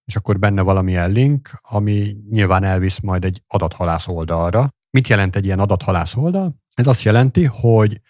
és 0.05 0.17
akkor 0.17 0.39
benne 0.39 0.63
valamilyen 0.63 1.11
link, 1.11 1.51
ami 1.61 2.17
nyilván 2.31 2.63
elvisz 2.63 3.01
majd 3.01 3.25
egy 3.25 3.43
adathalász 3.47 4.09
oldalra. 4.09 4.69
Mit 4.91 5.09
jelent 5.09 5.37
egy 5.37 5.45
ilyen 5.45 5.59
adathalász 5.59 6.17
oldal? 6.17 6.61
Ez 6.75 6.87
azt 6.87 7.03
jelenti, 7.03 7.45
hogy 7.45 8.01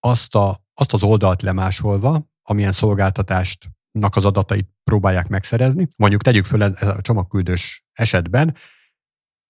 azt, 0.00 0.34
a, 0.34 0.58
azt 0.74 0.92
az 0.92 1.02
oldalt 1.02 1.42
lemásolva, 1.42 2.30
amilyen 2.42 2.72
szolgáltatást 2.72 3.68
az 4.00 4.24
adatait 4.24 4.68
próbálják 4.84 5.28
megszerezni. 5.28 5.88
Mondjuk 5.96 6.22
tegyük 6.22 6.44
föl 6.44 6.62
ez 6.62 6.88
a 6.88 7.00
csomagküldős 7.00 7.84
esetben, 7.92 8.56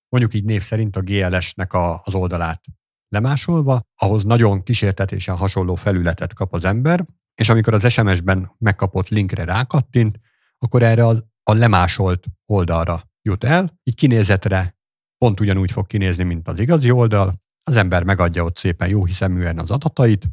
mondjuk 0.09 0.35
így 0.35 0.45
név 0.45 0.63
szerint 0.63 0.97
a 0.97 1.01
GLS-nek 1.01 1.73
a, 1.73 2.01
az 2.05 2.15
oldalát 2.15 2.65
lemásolva, 3.09 3.81
ahhoz 3.97 4.25
nagyon 4.25 4.63
kísértetésen 4.63 5.37
hasonló 5.37 5.75
felületet 5.75 6.35
kap 6.35 6.55
az 6.55 6.65
ember, 6.65 7.07
és 7.35 7.49
amikor 7.49 7.75
az 7.75 7.93
SMS-ben 7.93 8.55
megkapott 8.59 9.09
linkre 9.09 9.45
rákattint, 9.45 10.21
akkor 10.59 10.83
erre 10.83 11.07
az, 11.07 11.25
a 11.43 11.53
lemásolt 11.53 12.27
oldalra 12.47 13.03
jut 13.23 13.45
el, 13.45 13.81
így 13.83 13.95
kinézetre 13.95 14.77
pont 15.23 15.41
ugyanúgy 15.41 15.73
fog 15.73 15.87
kinézni, 15.87 16.25
mint 16.25 16.49
az 16.49 16.59
igazi 16.59 16.91
oldal, 16.91 17.43
az 17.65 17.77
ember 17.77 18.03
megadja 18.03 18.45
ott 18.45 18.57
szépen 18.57 18.89
jó 18.89 19.05
hiszeműen 19.05 19.59
az 19.59 19.71
adatait, 19.71 20.29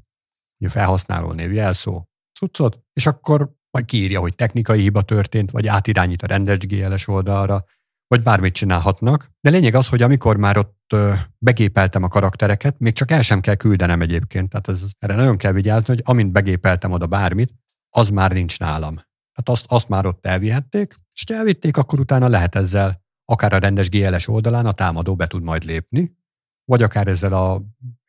a 0.66 0.70
felhasználó 0.70 1.32
név, 1.32 1.54
jelszó, 1.54 2.04
cuccot, 2.40 2.80
és 2.94 3.06
akkor 3.08 3.52
vagy 3.72 3.86
kiírja, 3.86 4.20
hogy 4.20 4.36
technikai 4.36 4.82
hiba 4.82 5.02
történt, 5.02 5.52
vagy 5.52 5.68
átirányít 5.68 6.22
a 6.22 6.28
rendes 6.28 6.58
GLS 6.58 7.08
oldalra, 7.08 7.64
vagy 8.08 8.24
bármit 8.24 8.54
csinálhatnak. 8.54 9.32
De 9.42 9.50
lényeg 9.50 9.74
az, 9.74 9.88
hogy 9.88 10.02
amikor 10.02 10.38
már 10.38 10.58
ott 10.58 10.96
begépeltem 11.38 12.04
a 12.04 12.08
karaktereket, 12.08 12.80
még 12.80 12.94
csak 12.94 13.12
el 13.12 13.22
sem 13.22 13.42
kell 13.42 13.56
küldenem 13.56 14.02
egyébként. 14.02 14.50
Tehát 14.50 14.68
ez, 14.68 14.86
erre 14.98 15.16
nagyon 15.16 15.38
kell 15.38 15.52
vigyázni, 15.52 15.86
hogy 15.88 16.02
amint 16.04 16.32
begépeltem 16.32 16.92
oda 16.92 17.08
bármit, 17.08 17.54
az 17.90 18.10
már 18.10 18.32
nincs 18.32 18.60
nálam. 18.60 18.96
Tehát 18.96 19.50
azt, 19.50 19.66
azt 19.68 19.90
már 19.90 20.06
ott 20.06 20.26
elvihették, 20.26 20.96
és 21.14 21.24
ha 21.28 21.34
elvitték, 21.34 21.78
akkor 21.78 22.00
utána 22.00 22.28
lehet 22.28 22.56
ezzel 22.56 23.08
akár 23.30 23.54
a 23.54 23.58
rendes 23.58 23.90
GLS 23.90 24.28
oldalán 24.28 24.66
a 24.66 24.72
támadó 24.72 25.16
be 25.16 25.28
tud 25.28 25.44
majd 25.44 25.64
lépni, 25.64 26.18
vagy 26.66 26.84
akár 26.84 27.08
ezzel 27.08 27.34
a 27.34 27.62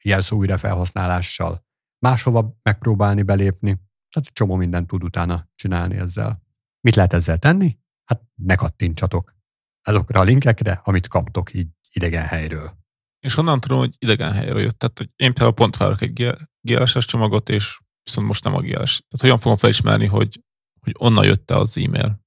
jelszó 0.05 0.37
újrafelhasználással 0.37 1.67
máshova 1.99 2.59
megpróbálni 2.63 3.23
belépni. 3.23 3.71
Tehát 4.11 4.29
csomó 4.33 4.55
mindent 4.55 4.87
tud 4.87 5.05
utána 5.05 5.49
csinálni 5.55 5.97
ezzel. 5.97 6.43
Mit 6.81 6.95
lehet 6.95 7.13
ezzel 7.13 7.39
tenni? 7.39 7.79
Hát 8.05 8.23
ne 8.35 8.55
kattintsatok 8.55 9.35
azokra 9.83 10.21
a 10.21 10.23
linkekre, 10.23 10.81
amit 10.85 11.09
kaptok 11.09 11.55
így 11.55 11.69
idegen 11.93 12.27
helyről. 12.27 12.79
És 13.27 13.35
honnan 13.35 13.61
tudom, 13.61 13.79
hogy 13.79 13.95
idegen 13.99 14.33
helyről 14.33 14.61
jött? 14.61 14.79
Tehát, 14.79 14.99
hogy 14.99 15.11
én 15.17 15.33
például 15.33 15.55
pont 15.55 15.77
várok 15.77 16.01
egy 16.01 16.37
GLS-es 16.61 17.05
csomagot, 17.05 17.49
és 17.49 17.81
viszont 18.03 18.27
most 18.27 18.45
nem 18.45 18.55
a 18.55 18.61
GLS. 18.61 18.73
Tehát 19.09 19.21
hogyan 19.21 19.39
fogom 19.39 19.57
felismerni, 19.57 20.07
hogy, 20.07 20.45
hogy 20.81 20.95
onnan 20.99 21.25
jött 21.25 21.51
az 21.51 21.79
e-mail? 21.79 22.21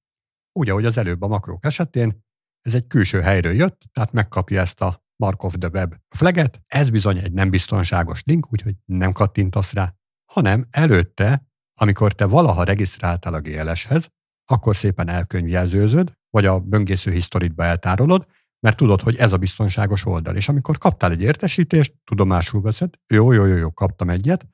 Úgy, 0.52 0.70
ahogy 0.70 0.84
az 0.84 0.98
előbb 0.98 1.22
a 1.22 1.28
makrók 1.28 1.64
esetén, 1.64 2.23
ez 2.66 2.74
egy 2.74 2.86
külső 2.86 3.20
helyről 3.20 3.52
jött, 3.52 3.82
tehát 3.92 4.12
megkapja 4.12 4.60
ezt 4.60 4.80
a 4.80 5.02
Markov 5.16 5.52
the 5.52 5.68
Web 5.72 5.94
flaget. 6.16 6.60
Ez 6.66 6.90
bizony 6.90 7.18
egy 7.18 7.32
nem 7.32 7.50
biztonságos 7.50 8.22
link, 8.24 8.52
úgyhogy 8.52 8.74
nem 8.84 9.12
kattintasz 9.12 9.72
rá, 9.72 9.94
hanem 10.32 10.66
előtte 10.70 11.46
amikor 11.80 12.12
te 12.12 12.24
valaha 12.24 12.64
regisztráltál 12.64 13.34
a 13.34 13.40
GLS-hez, 13.40 14.08
akkor 14.44 14.76
szépen 14.76 15.08
elkönyvjelzőzöd, 15.08 16.12
vagy 16.30 16.46
a 16.46 16.60
böngésző 16.60 17.10
historitba 17.10 17.64
eltárolod, 17.64 18.26
mert 18.60 18.76
tudod, 18.76 19.00
hogy 19.00 19.16
ez 19.16 19.32
a 19.32 19.36
biztonságos 19.36 20.06
oldal. 20.06 20.36
És 20.36 20.48
amikor 20.48 20.78
kaptál 20.78 21.10
egy 21.10 21.22
értesítést, 21.22 21.94
tudomásul 22.04 22.60
veszed, 22.60 22.94
jó, 23.12 23.32
jó, 23.32 23.44
jó, 23.44 23.56
jó, 23.56 23.70
kaptam 23.70 24.10
egyet, 24.10 24.46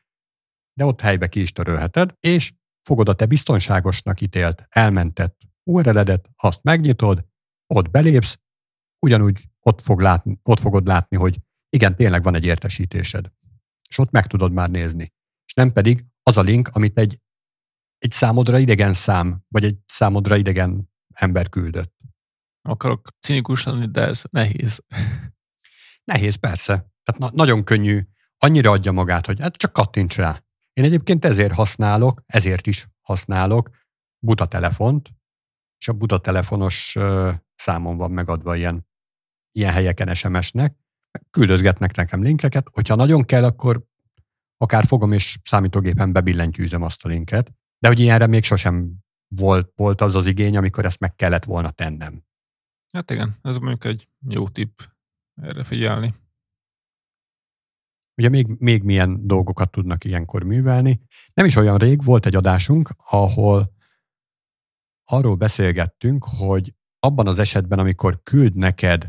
de 0.79 0.85
ott 0.85 1.01
helybe 1.01 1.27
ki 1.27 1.41
is 1.41 1.53
törölheted, 1.53 2.15
és 2.21 2.53
fogod 2.83 3.09
a 3.09 3.15
te 3.15 3.27
biztonságosnak 3.27 4.21
ítélt, 4.21 4.67
elmentett 4.69 5.39
URL-edet, 5.71 6.29
azt 6.37 6.63
megnyitod, 6.63 7.29
ott 7.75 7.91
belépsz, 7.91 8.39
ugyanúgy 8.99 9.49
ott, 9.61 9.81
fog 9.81 10.01
látni, 10.01 10.41
ott 10.43 10.61
fogod 10.61 10.87
látni, 10.87 11.17
hogy 11.17 11.39
igen, 11.69 11.97
tényleg 11.97 12.23
van 12.23 12.35
egy 12.35 12.45
értesítésed. 12.45 13.33
És 13.89 13.99
ott 13.99 14.11
meg 14.11 14.27
tudod 14.27 14.53
már 14.53 14.71
nézni. 14.71 15.13
És 15.47 15.55
nem 15.55 15.73
pedig 15.73 16.05
az 16.23 16.37
a 16.37 16.43
link, 16.43 16.69
amit 16.73 16.99
egy, 16.99 17.21
egy 17.99 18.11
számodra 18.11 18.59
idegen 18.59 18.93
szám, 18.93 19.45
vagy 19.49 19.65
egy 19.65 19.79
számodra 19.87 20.37
idegen 20.37 20.91
ember 21.15 21.49
küldött. 21.49 21.95
Akarok 22.63 23.09
cinikus 23.21 23.65
lenni, 23.65 23.87
de 23.87 24.01
ez 24.07 24.23
nehéz. 24.31 24.83
Nehéz, 26.05 26.35
persze. 26.35 26.73
Tehát 27.03 27.21
na- 27.21 27.31
nagyon 27.35 27.65
könnyű. 27.65 28.01
Annyira 28.39 28.71
adja 28.71 28.93
magát, 28.93 29.27
hogy 29.27 29.41
hát 29.41 29.57
csak 29.57 29.73
kattints 29.73 30.17
rá. 30.17 30.43
Én 30.73 30.85
egyébként 30.85 31.25
ezért 31.25 31.53
használok, 31.53 32.23
ezért 32.27 32.67
is 32.67 32.89
használok 33.01 33.71
buta 34.19 34.47
telefont, 34.47 35.11
és 35.81 35.89
a 35.89 35.93
buta 35.93 36.19
telefonos 36.19 36.97
számon 37.55 37.97
van 37.97 38.11
megadva 38.11 38.57
ilyen, 38.57 38.87
ilyen 39.51 39.73
helyeken 39.73 40.15
SMS-nek. 40.15 40.77
Küldözgetnek 41.31 41.97
nekem 41.97 42.23
linkeket, 42.23 42.67
hogyha 42.73 42.95
nagyon 42.95 43.25
kell, 43.25 43.45
akkor 43.45 43.85
akár 44.57 44.85
fogom 44.85 45.13
és 45.13 45.39
számítógépen 45.45 46.13
bebillentyűzöm 46.13 46.83
azt 46.83 47.05
a 47.05 47.09
linket, 47.09 47.53
de 47.79 47.89
hogy 47.89 48.01
ilyenre 48.01 48.27
még 48.27 48.45
sosem 48.45 48.93
volt, 49.29 49.73
volt 49.77 50.01
az 50.01 50.15
az 50.15 50.27
igény, 50.27 50.57
amikor 50.57 50.85
ezt 50.85 50.99
meg 50.99 51.15
kellett 51.15 51.45
volna 51.45 51.71
tennem. 51.71 52.25
Hát 52.93 53.11
igen, 53.11 53.37
ez 53.43 53.57
mondjuk 53.57 53.85
egy 53.85 54.09
jó 54.29 54.49
tipp 54.49 54.81
erre 55.43 55.65
figyelni. 55.65 56.15
Ugye 58.17 58.29
még, 58.29 58.47
még 58.59 58.83
milyen 58.83 59.27
dolgokat 59.27 59.71
tudnak 59.71 60.05
ilyenkor 60.05 60.43
művelni. 60.43 61.01
Nem 61.35 61.47
is 61.47 61.57
olyan 61.57 61.77
rég 61.77 62.05
volt 62.05 62.27
egy 62.27 62.35
adásunk, 62.35 62.91
ahol 63.11 63.73
arról 65.13 65.35
beszélgettünk, 65.35 66.25
hogy 66.25 66.75
abban 66.99 67.27
az 67.27 67.39
esetben, 67.39 67.79
amikor 67.79 68.23
küld 68.23 68.55
neked 68.55 69.09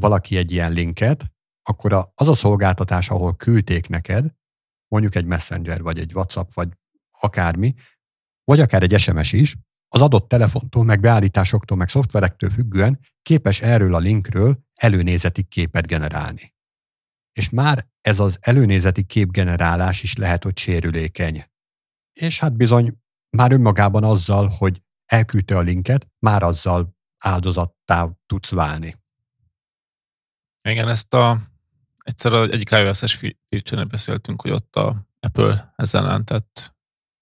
valaki 0.00 0.36
egy 0.36 0.50
ilyen 0.50 0.72
linket, 0.72 1.32
akkor 1.62 2.10
az 2.14 2.28
a 2.28 2.34
szolgáltatás, 2.34 3.10
ahol 3.10 3.36
küldték 3.36 3.88
neked, 3.88 4.34
mondjuk 4.88 5.14
egy 5.14 5.24
Messenger, 5.24 5.82
vagy 5.82 5.98
egy 5.98 6.14
WhatsApp, 6.14 6.50
vagy 6.54 6.68
akármi, 7.20 7.74
vagy 8.44 8.60
akár 8.60 8.82
egy 8.82 8.98
SMS 8.98 9.32
is, 9.32 9.56
az 9.88 10.00
adott 10.00 10.28
telefontól, 10.28 10.84
meg 10.84 11.00
beállításoktól, 11.00 11.76
meg 11.76 11.88
szoftverektől 11.88 12.50
függően 12.50 13.00
képes 13.22 13.60
erről 13.60 13.94
a 13.94 13.98
linkről 13.98 14.58
előnézeti 14.74 15.42
képet 15.42 15.86
generálni. 15.86 16.54
És 17.32 17.50
már 17.50 17.86
ez 18.00 18.20
az 18.20 18.38
előnézeti 18.40 19.04
képgenerálás 19.04 20.02
is 20.02 20.16
lehet, 20.16 20.42
hogy 20.42 20.58
sérülékeny. 20.58 21.44
És 22.12 22.38
hát 22.38 22.56
bizony 22.56 22.98
már 23.36 23.52
önmagában 23.52 24.04
azzal, 24.04 24.46
hogy 24.58 24.82
elküldte 25.08 25.56
a 25.56 25.60
linket, 25.60 26.08
már 26.18 26.42
azzal 26.42 26.96
áldozattá 27.18 28.08
tudsz 28.26 28.50
válni. 28.50 28.96
Igen, 30.62 30.88
ezt 30.88 31.14
a 31.14 31.40
egyszer 31.98 32.32
egyik 32.32 32.70
iOS-es 32.70 33.20
feature 33.48 33.84
beszéltünk, 33.84 34.42
hogy 34.42 34.50
ott 34.50 34.76
a 34.76 35.06
Apple 35.20 35.72
ezzel 35.76 36.02
jelentett 36.02 36.76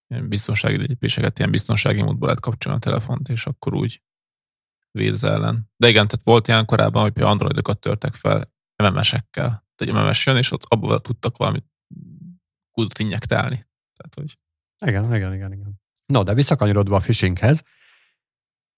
biztonsági 0.07 0.77
lépéseket, 0.77 1.39
ilyen 1.39 1.51
biztonsági 1.51 2.03
módból 2.03 2.27
lehet 2.27 2.43
kapcsolni 2.43 2.79
a 2.79 2.81
telefont, 2.81 3.29
és 3.29 3.47
akkor 3.47 3.75
úgy 3.75 4.03
véd 4.91 5.25
ellen. 5.25 5.71
De 5.77 5.89
igen, 5.89 6.09
tehát 6.09 6.25
volt 6.25 6.49
ilyen 6.49 6.65
korábban, 6.65 7.03
hogy 7.03 7.13
például 7.13 7.33
androidokat 7.33 7.81
törtek 7.81 8.15
fel 8.15 8.55
MMS-ekkel. 8.83 9.65
Egy 9.77 9.93
MMS 9.93 10.27
jön, 10.27 10.37
és 10.37 10.53
ott 10.53 10.65
abból 10.65 11.01
tudtak 11.01 11.37
valamit 11.37 11.65
kudat 12.71 12.99
injektálni. 12.99 13.67
Tehát, 13.97 14.15
hogy... 14.15 14.39
Igen, 14.87 15.15
igen, 15.15 15.35
igen, 15.35 15.53
igen. 15.53 15.81
No, 16.07 16.23
de 16.23 16.35
visszakanyarodva 16.35 16.97
a 16.97 17.01
phishinghez, 17.01 17.63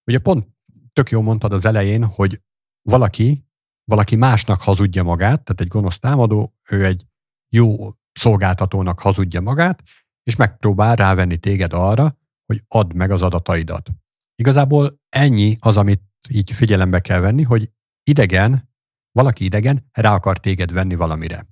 ugye 0.08 0.18
pont 0.18 0.48
tök 0.92 1.10
jó 1.10 1.20
mondtad 1.20 1.52
az 1.52 1.64
elején, 1.64 2.04
hogy 2.04 2.42
valaki 2.82 3.48
valaki 3.88 4.16
másnak 4.16 4.62
hazudja 4.62 5.02
magát, 5.02 5.44
tehát 5.44 5.60
egy 5.60 5.66
gonosz 5.66 5.98
támadó, 5.98 6.54
ő 6.70 6.84
egy 6.84 7.06
jó 7.54 7.90
szolgáltatónak 8.12 9.00
hazudja 9.00 9.40
magát, 9.40 9.82
és 10.22 10.36
megpróbál 10.36 10.96
rávenni 10.96 11.36
téged 11.36 11.72
arra, 11.72 12.18
hogy 12.46 12.64
add 12.68 12.94
meg 12.94 13.10
az 13.10 13.22
adataidat. 13.22 13.90
Igazából 14.34 15.00
ennyi 15.08 15.56
az, 15.60 15.76
amit 15.76 16.02
így 16.28 16.52
figyelembe 16.52 17.00
kell 17.00 17.20
venni, 17.20 17.42
hogy 17.42 17.72
idegen, 18.02 18.70
valaki 19.10 19.44
idegen 19.44 19.88
rá 19.92 20.14
akar 20.14 20.38
téged 20.38 20.72
venni 20.72 20.94
valamire. 20.94 21.46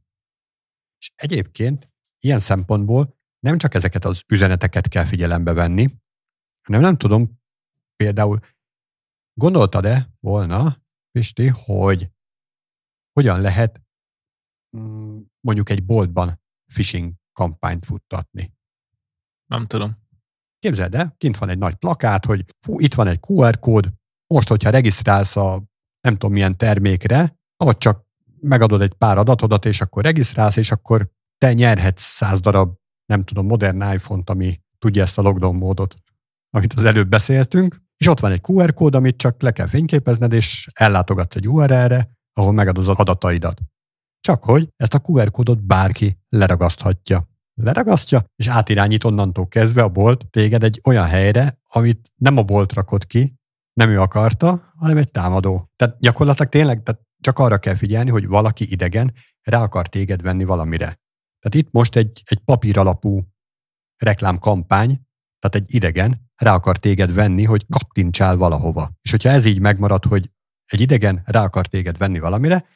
És 0.98 1.12
egyébként 1.14 1.88
ilyen 2.18 2.40
szempontból 2.40 3.18
nem 3.38 3.58
csak 3.58 3.74
ezeket 3.74 4.04
az 4.04 4.22
üzeneteket 4.28 4.88
kell 4.88 5.04
figyelembe 5.04 5.52
venni, 5.52 5.86
hanem 6.62 6.80
nem 6.80 6.96
tudom, 6.96 7.35
például 7.96 8.40
gondoltad-e 9.34 10.10
volna, 10.20 10.76
Pisti, 11.10 11.48
hogy 11.48 12.10
hogyan 13.12 13.40
lehet 13.40 13.82
mm, 14.76 15.20
mondjuk 15.40 15.70
egy 15.70 15.84
boltban 15.84 16.40
phishing 16.72 17.12
kampányt 17.32 17.84
futtatni. 17.84 18.54
Nem 19.50 19.66
tudom. 19.66 20.04
Képzeld 20.58 20.94
el, 20.94 21.14
kint 21.18 21.36
van 21.36 21.48
egy 21.48 21.58
nagy 21.58 21.74
plakát, 21.74 22.24
hogy 22.24 22.44
fú, 22.60 22.80
itt 22.80 22.94
van 22.94 23.06
egy 23.06 23.18
QR 23.28 23.58
kód, 23.58 23.92
most, 24.26 24.48
hogyha 24.48 24.70
regisztrálsz 24.70 25.36
a 25.36 25.62
nem 26.00 26.12
tudom 26.16 26.32
milyen 26.32 26.56
termékre, 26.56 27.38
ott 27.64 27.78
csak 27.78 28.06
megadod 28.40 28.82
egy 28.82 28.94
pár 28.94 29.18
adatodat, 29.18 29.64
és 29.64 29.80
akkor 29.80 30.04
regisztrálsz, 30.04 30.56
és 30.56 30.70
akkor 30.70 31.10
te 31.38 31.52
nyerhetsz 31.52 32.02
száz 32.02 32.40
darab, 32.40 32.76
nem 33.06 33.24
tudom, 33.24 33.46
modern 33.46 33.92
iPhone-t, 33.92 34.30
ami 34.30 34.60
tudja 34.78 35.02
ezt 35.02 35.18
a 35.18 35.22
lockdown 35.22 35.56
módot, 35.56 35.96
amit 36.50 36.72
az 36.72 36.84
előbb 36.84 37.08
beszéltünk, 37.08 37.85
és 37.96 38.06
ott 38.06 38.20
van 38.20 38.32
egy 38.32 38.40
QR 38.48 38.72
kód, 38.72 38.94
amit 38.94 39.16
csak 39.16 39.42
le 39.42 39.50
kell 39.50 39.66
fényképezned, 39.66 40.32
és 40.32 40.68
ellátogatsz 40.72 41.36
egy 41.36 41.48
URL-re, 41.48 42.10
ahol 42.32 42.52
megadod 42.52 42.88
az 42.88 42.98
adataidat. 42.98 43.60
Csak 44.20 44.44
hogy 44.44 44.68
ezt 44.76 44.94
a 44.94 45.00
QR 45.06 45.30
kódot 45.30 45.66
bárki 45.66 46.18
leragaszthatja. 46.28 47.28
Leragasztja, 47.54 48.24
és 48.36 48.48
átirányít 48.48 49.04
onnantól 49.04 49.48
kezdve 49.48 49.82
a 49.82 49.88
bolt 49.88 50.30
téged 50.30 50.62
egy 50.62 50.80
olyan 50.84 51.04
helyre, 51.04 51.60
amit 51.62 52.12
nem 52.14 52.36
a 52.36 52.42
bolt 52.42 52.72
rakott 52.72 53.06
ki, 53.06 53.34
nem 53.72 53.90
ő 53.90 54.00
akarta, 54.00 54.72
hanem 54.76 54.96
egy 54.96 55.10
támadó. 55.10 55.70
Tehát 55.76 55.98
gyakorlatilag 56.00 56.50
tényleg 56.50 56.82
tehát 56.82 57.02
csak 57.20 57.38
arra 57.38 57.58
kell 57.58 57.74
figyelni, 57.74 58.10
hogy 58.10 58.26
valaki 58.26 58.70
idegen 58.70 59.14
rá 59.42 59.62
akar 59.62 59.88
téged 59.88 60.22
venni 60.22 60.44
valamire. 60.44 60.86
Tehát 61.38 61.54
itt 61.54 61.68
most 61.70 61.96
egy, 61.96 62.22
egy 62.24 62.38
papír 62.38 62.78
alapú 62.78 63.24
reklámkampány, 63.96 65.00
tehát 65.38 65.54
egy 65.54 65.74
idegen 65.74 66.25
rá 66.36 66.54
akar 66.54 66.78
téged 66.78 67.14
venni, 67.14 67.44
hogy 67.44 67.66
kattintsál 67.68 68.36
valahova. 68.36 68.90
És 69.02 69.10
hogyha 69.10 69.28
ez 69.28 69.44
így 69.44 69.60
megmarad, 69.60 70.04
hogy 70.04 70.30
egy 70.64 70.80
idegen 70.80 71.22
rá 71.24 71.42
akar 71.42 71.66
téged 71.66 71.98
venni 71.98 72.18
valamire, 72.18 72.66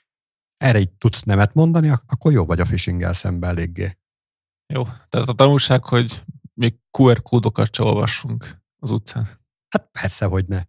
erre 0.57 0.79
így 0.79 0.92
tudsz 0.92 1.23
nemet 1.23 1.55
mondani, 1.55 1.88
akkor 1.88 2.33
jó 2.33 2.44
vagy 2.44 2.61
a 2.61 2.64
phishing 2.64 3.12
szembe 3.12 3.46
eléggé. 3.46 3.99
Jó, 4.73 4.85
tehát 5.09 5.29
a 5.29 5.33
tanulság, 5.33 5.85
hogy 5.85 6.25
még 6.55 6.79
QR 6.99 7.23
kódokat 7.23 7.75
se 7.75 7.83
olvassunk 7.83 8.62
az 8.79 8.90
utcán. 8.90 9.29
Hát 9.68 9.88
persze, 10.01 10.25
hogy 10.25 10.46
ne. 10.46 10.62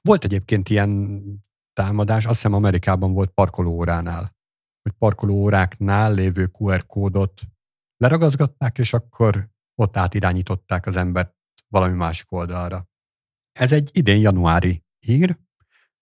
Volt 0.00 0.24
egyébként 0.24 0.68
ilyen 0.68 1.22
támadás, 1.72 2.24
azt 2.24 2.34
hiszem 2.34 2.52
Amerikában 2.52 3.12
volt 3.12 3.30
parkolóóránál, 3.30 4.36
hogy 4.82 4.92
parkolóóráknál 4.98 6.14
lévő 6.14 6.50
QR 6.58 6.86
kódot 6.86 7.42
leragazgatták, 7.96 8.78
és 8.78 8.92
akkor 8.92 9.48
ott 9.74 9.96
átirányították 9.96 10.86
az 10.86 10.96
embert 10.96 11.33
valami 11.74 11.94
másik 11.94 12.32
oldalra. 12.32 12.88
Ez 13.52 13.72
egy 13.72 13.90
idén 13.92 14.20
januári 14.20 14.84
hír, 14.98 15.38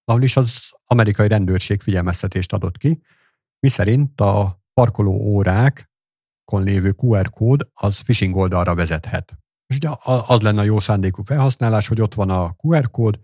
ahol 0.05 0.23
is 0.23 0.37
az 0.37 0.71
amerikai 0.87 1.29
rendőrség 1.29 1.81
figyelmeztetést 1.81 2.53
adott 2.53 2.77
ki, 2.77 3.03
miszerint 3.59 4.21
a 4.21 4.63
parkoló 4.75 5.13
órákon 5.13 6.63
lévő 6.63 6.95
QR 6.97 7.31
kód 7.31 7.71
az 7.73 8.01
phishing 8.01 8.37
oldalra 8.37 8.75
vezethet. 8.75 9.39
És 9.67 9.77
ugye 9.77 9.89
az 10.27 10.41
lenne 10.41 10.61
a 10.61 10.65
jó 10.65 10.79
szándékú 10.79 11.23
felhasználás, 11.23 11.89
hogy 11.89 12.01
ott 12.01 12.15
van 12.15 12.31
a 12.31 12.55
QR 12.63 12.91
kód, 12.91 13.21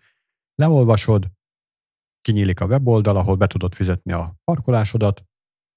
leolvasod, 0.54 1.30
kinyílik 2.20 2.60
a 2.60 2.66
weboldal, 2.66 3.16
ahol 3.16 3.34
be 3.34 3.46
tudod 3.46 3.74
fizetni 3.74 4.12
a 4.12 4.36
parkolásodat, 4.44 5.24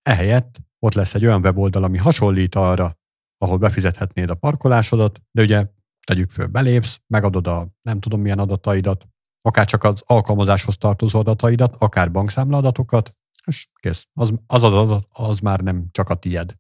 ehelyett 0.02 0.58
ott 0.80 0.94
lesz 0.94 1.14
egy 1.14 1.26
olyan 1.26 1.42
weboldal, 1.42 1.84
ami 1.84 1.98
hasonlít 1.98 2.56
arra, 2.56 2.98
ahol 3.38 3.58
befizethetnéd 3.58 4.30
a 4.30 4.36
parkolásodat, 4.36 5.22
de 5.32 5.42
ugye 5.42 5.66
tegyük 6.06 6.30
föl, 6.30 6.48
belépsz, 6.48 7.02
megadod 7.08 7.48
a 7.48 7.68
nem 7.82 8.00
tudom 8.00 8.22
milyen 8.22 8.40
adataidat, 8.40 9.08
akár 9.42 9.66
csak 9.66 9.84
az 9.84 10.02
alkalmazáshoz 10.06 10.78
tartozó 10.78 11.20
adataidat, 11.20 11.76
akár 11.78 12.12
bankszámla 12.12 12.58
adatokat, 12.58 13.16
és 13.46 13.68
kész. 13.80 14.08
Az, 14.14 14.34
az 14.48 14.64
adat 14.64 15.08
az 15.10 15.40
már 15.40 15.60
nem 15.60 15.88
csak 15.92 16.10
a 16.10 16.16
tied. 16.16 16.56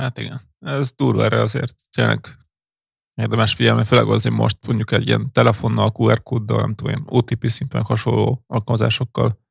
Hát 0.00 0.18
igen, 0.18 0.40
ez 0.58 0.92
durva 0.92 1.24
erre 1.24 1.40
azért 1.40 1.74
tényleg 1.90 2.46
érdemes 3.14 3.54
figyelni, 3.54 3.84
főleg 3.84 4.08
azért 4.08 4.34
most 4.34 4.66
mondjuk 4.66 4.92
egy 4.92 5.06
ilyen 5.06 5.32
telefonnal, 5.32 5.92
QR 5.94 6.22
kóddal, 6.22 6.60
nem 6.60 6.74
tudom, 6.74 6.92
ilyen 6.92 7.06
OTP 7.08 7.48
szinten 7.48 7.82
hasonló 7.82 8.44
alkalmazásokkal 8.46 9.44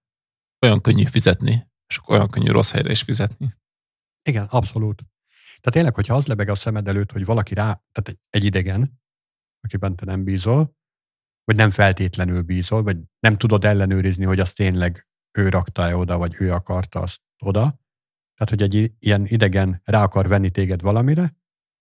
olyan 0.65 0.81
könnyű 0.81 1.03
fizetni, 1.03 1.71
és 1.87 1.99
olyan 2.07 2.29
könnyű 2.29 2.51
rossz 2.51 2.71
helyre 2.71 2.91
is 2.91 3.01
fizetni. 3.01 3.53
Igen, 4.29 4.45
abszolút. 4.45 5.05
Tehát 5.65 5.79
tényleg, 5.79 5.95
hogyha 5.95 6.15
az 6.15 6.27
lebeg 6.27 6.49
a 6.49 6.55
szemed 6.55 6.87
előtt, 6.87 7.11
hogy 7.11 7.25
valaki 7.25 7.53
rá, 7.53 7.81
tehát 7.91 8.19
egy, 8.29 8.43
idegen, 8.43 9.01
akiben 9.61 9.95
te 9.95 10.05
nem 10.05 10.23
bízol, 10.23 10.75
vagy 11.43 11.55
nem 11.55 11.69
feltétlenül 11.69 12.41
bízol, 12.41 12.83
vagy 12.83 12.97
nem 13.19 13.37
tudod 13.37 13.65
ellenőrizni, 13.65 14.25
hogy 14.25 14.39
az 14.39 14.53
tényleg 14.53 15.07
ő 15.37 15.49
rakta 15.49 15.97
oda, 15.97 16.17
vagy 16.17 16.35
ő 16.39 16.51
akarta 16.51 16.99
azt 16.99 17.21
oda. 17.43 17.61
Tehát, 18.35 18.49
hogy 18.49 18.61
egy 18.61 18.93
ilyen 18.99 19.25
idegen 19.25 19.81
rá 19.83 20.03
akar 20.03 20.27
venni 20.27 20.49
téged 20.49 20.81
valamire, 20.81 21.35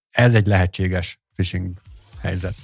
ez 0.08 0.34
egy 0.34 0.46
lehetséges 0.46 1.20
phishing 1.32 1.80
helyzet. 2.18 2.54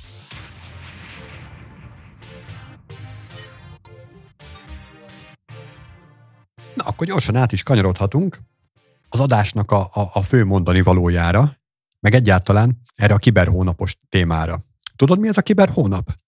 Na, 6.75 6.85
akkor 6.85 7.07
gyorsan 7.07 7.37
át 7.37 7.53
is 7.53 7.63
kanyarodhatunk 7.63 8.39
az 9.13 9.21
adásnak 9.21 9.71
a, 9.71 9.81
a, 9.81 10.11
a 10.13 10.23
fő 10.23 10.45
mondani 10.45 10.81
valójára, 10.83 11.57
meg 12.01 12.15
egyáltalán 12.15 12.83
erre 12.95 13.15
a 13.15 13.19
kiberhónapos 13.19 13.97
témára. 14.09 14.65
Tudod, 14.97 15.19
mi 15.19 15.29
ez 15.29 15.37
a 15.37 15.43
kiberhónap? 15.43 16.19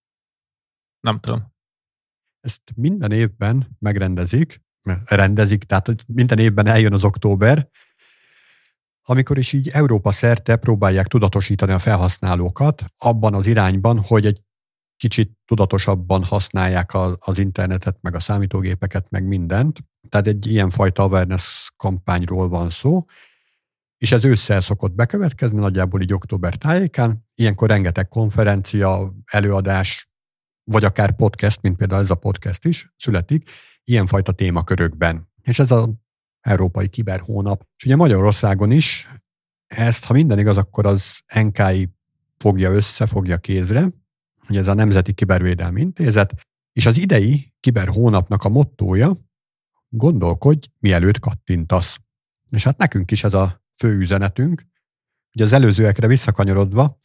Nem 1.01 1.18
tudom. 1.21 1.53
Ezt 2.40 2.62
minden 2.75 3.12
évben 3.12 3.77
megrendezik, 3.79 4.62
rendezik, 5.05 5.64
tehát 5.64 6.07
minden 6.07 6.38
évben 6.38 6.66
eljön 6.66 6.92
az 6.92 7.05
október, 7.05 7.68
amikor 9.03 9.38
is 9.38 9.53
így 9.53 9.68
Európa 9.68 10.12
szerte 10.12 10.57
próbálják 10.57 11.07
tudatosítani 11.07 11.73
a 11.73 11.79
felhasználókat 11.79 12.85
abban 12.97 13.35
az 13.35 13.47
irányban, 13.47 14.03
hogy 14.03 14.27
egy 14.27 14.42
kicsit 15.03 15.33
tudatosabban 15.47 16.25
használják 16.25 16.91
az 17.19 17.38
internetet, 17.38 17.97
meg 18.01 18.15
a 18.15 18.21
számítógépeket, 18.21 19.11
meg 19.11 19.25
mindent. 19.25 19.79
Tehát 20.09 20.27
egy 20.27 20.47
ilyenfajta 20.47 21.03
awareness 21.03 21.73
kampányról 21.77 22.49
van 22.49 22.71
szó, 22.71 23.05
és 23.99 24.12
ez 24.12 24.25
ősszel 24.25 24.61
szokott 24.61 24.93
bekövetkezni, 24.93 25.59
nagyjából 25.59 26.01
így 26.01 26.12
október 26.12 26.55
tájékán. 26.55 27.27
Ilyenkor 27.35 27.69
rengeteg 27.69 28.09
konferencia, 28.09 29.15
előadás, 29.25 30.09
vagy 30.65 30.85
akár 30.85 31.17
podcast, 31.17 31.62
mint 31.62 31.77
például 31.77 32.03
ez 32.03 32.11
a 32.11 32.15
podcast 32.15 32.65
is 32.65 32.93
születik, 32.97 33.51
ilyenfajta 33.85 34.33
témakörökben. 34.33 35.31
És 35.43 35.59
ez 35.59 35.71
az 35.71 35.88
Európai 36.41 36.88
Kiberhónap. 36.88 37.67
És 37.77 37.85
ugye 37.85 37.97
Magyarországon 37.97 38.71
is 38.71 39.09
ezt, 39.67 40.05
ha 40.05 40.12
minden 40.12 40.38
igaz, 40.38 40.57
akkor 40.57 40.87
az 40.87 41.21
NKI 41.35 41.95
fogja 42.37 42.71
össze, 42.71 43.07
fogja 43.07 43.37
kézre, 43.37 44.01
hogy 44.53 44.61
ez 44.61 44.69
a 44.69 44.75
Nemzeti 44.75 45.12
Kibervédelmi 45.12 45.81
Intézet, 45.81 46.35
és 46.73 46.87
az 46.87 46.97
idei 46.97 47.55
kiberhónapnak 47.61 48.45
a 48.45 48.49
mottója, 48.49 49.11
gondolkodj, 49.88 50.67
mielőtt 50.79 51.19
kattintasz. 51.19 51.99
És 52.51 52.65
hát 52.65 52.79
nekünk 52.79 53.11
is 53.11 53.25
ez 53.25 53.35
a 53.35 53.62
fő 53.77 53.99
üzenetünk, 53.99 54.67
hogy 55.33 55.43
az 55.43 55.53
előzőekre 55.53 56.07
visszakanyarodva, 56.07 56.99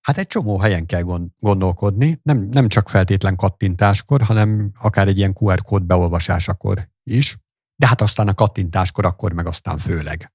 hát 0.00 0.18
egy 0.18 0.26
csomó 0.26 0.58
helyen 0.58 0.86
kell 0.86 1.02
gondolkodni, 1.38 2.20
nem, 2.22 2.38
nem 2.38 2.68
csak 2.68 2.88
feltétlen 2.88 3.36
kattintáskor, 3.36 4.22
hanem 4.22 4.72
akár 4.78 5.08
egy 5.08 5.18
ilyen 5.18 5.36
QR 5.40 5.62
kód 5.62 5.82
beolvasásakor 5.82 6.90
is, 7.02 7.36
de 7.76 7.86
hát 7.86 8.00
aztán 8.00 8.28
a 8.28 8.34
kattintáskor 8.34 9.04
akkor 9.04 9.32
meg 9.32 9.46
aztán 9.46 9.78
főleg. 9.78 10.32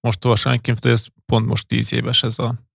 Most 0.00 0.24
olvasom 0.24 0.60
hogy 0.62 0.90
ez 0.90 1.06
pont 1.26 1.46
most 1.46 1.66
tíz 1.66 1.92
éves 1.92 2.22
ez 2.22 2.38
a, 2.38 2.71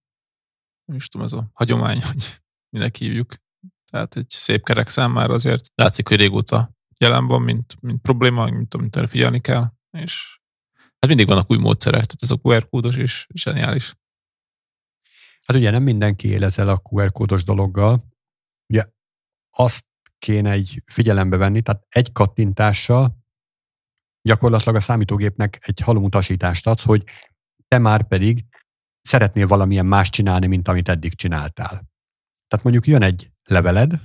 is 0.95 1.07
tudom, 1.07 1.25
ez 1.25 1.33
a 1.33 1.49
hagyomány, 1.53 2.01
hogy 2.01 2.41
minek 2.69 2.95
hívjuk. 2.95 3.33
Tehát 3.91 4.15
egy 4.15 4.29
szép 4.29 4.63
kerek 4.63 4.89
számára 4.89 5.33
azért 5.33 5.65
látszik, 5.75 6.07
hogy 6.07 6.17
régóta 6.17 6.71
jelen 6.97 7.27
van, 7.27 7.41
mint, 7.41 7.81
mint 7.81 8.01
probléma, 8.01 8.45
mint 8.45 8.73
amit 8.73 8.95
erre 8.95 9.07
figyelni 9.07 9.41
kell, 9.41 9.71
és 9.97 10.39
hát 10.99 11.07
mindig 11.07 11.27
vannak 11.27 11.51
új 11.51 11.57
módszerek, 11.57 12.05
tehát 12.05 12.21
ez 12.21 12.31
a 12.31 12.39
QR 12.41 12.69
kódos 12.69 12.95
is 12.95 13.27
zseniális. 13.33 13.95
Hát 15.41 15.57
ugye 15.57 15.69
nem 15.69 15.83
mindenki 15.83 16.27
él 16.27 16.43
ezzel 16.43 16.69
a 16.69 16.81
QR 16.89 17.11
kódos 17.11 17.43
dologgal. 17.43 18.07
Ugye 18.73 18.85
azt 19.49 19.85
kéne 20.17 20.51
egy 20.51 20.83
figyelembe 20.85 21.37
venni, 21.37 21.61
tehát 21.61 21.85
egy 21.89 22.11
kattintással 22.11 23.17
gyakorlatilag 24.21 24.75
a 24.75 24.81
számítógépnek 24.81 25.57
egy 25.61 25.79
halumutasítást 25.79 26.67
adsz, 26.67 26.83
hogy 26.83 27.03
te 27.67 27.77
már 27.77 28.07
pedig 28.07 28.45
szeretnél 29.07 29.47
valamilyen 29.47 29.85
más 29.85 30.09
csinálni, 30.09 30.47
mint 30.47 30.67
amit 30.67 30.89
eddig 30.89 31.15
csináltál. 31.15 31.69
Tehát 32.47 32.63
mondjuk 32.63 32.87
jön 32.87 33.01
egy 33.01 33.31
leveled, 33.43 33.99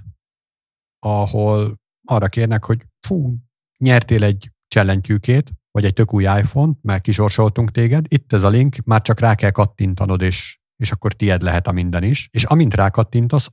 ahol 0.98 1.80
arra 2.04 2.28
kérnek, 2.28 2.64
hogy 2.64 2.84
fú, 3.06 3.36
nyertél 3.78 4.24
egy 4.24 4.50
csellentyűkét, 4.68 5.52
vagy 5.70 5.84
egy 5.84 5.92
tök 5.92 6.12
új 6.12 6.22
iPhone, 6.22 6.72
mert 6.82 7.02
kisorsoltunk 7.02 7.70
téged, 7.70 8.04
itt 8.08 8.32
ez 8.32 8.42
a 8.42 8.48
link, 8.48 8.76
már 8.84 9.02
csak 9.02 9.20
rá 9.20 9.34
kell 9.34 9.50
kattintanod, 9.50 10.20
és, 10.20 10.58
és 10.76 10.90
akkor 10.90 11.12
tied 11.12 11.42
lehet 11.42 11.66
a 11.66 11.72
minden 11.72 12.02
is. 12.02 12.28
És 12.30 12.44
amint 12.44 12.74
rákattintasz, 12.74 13.50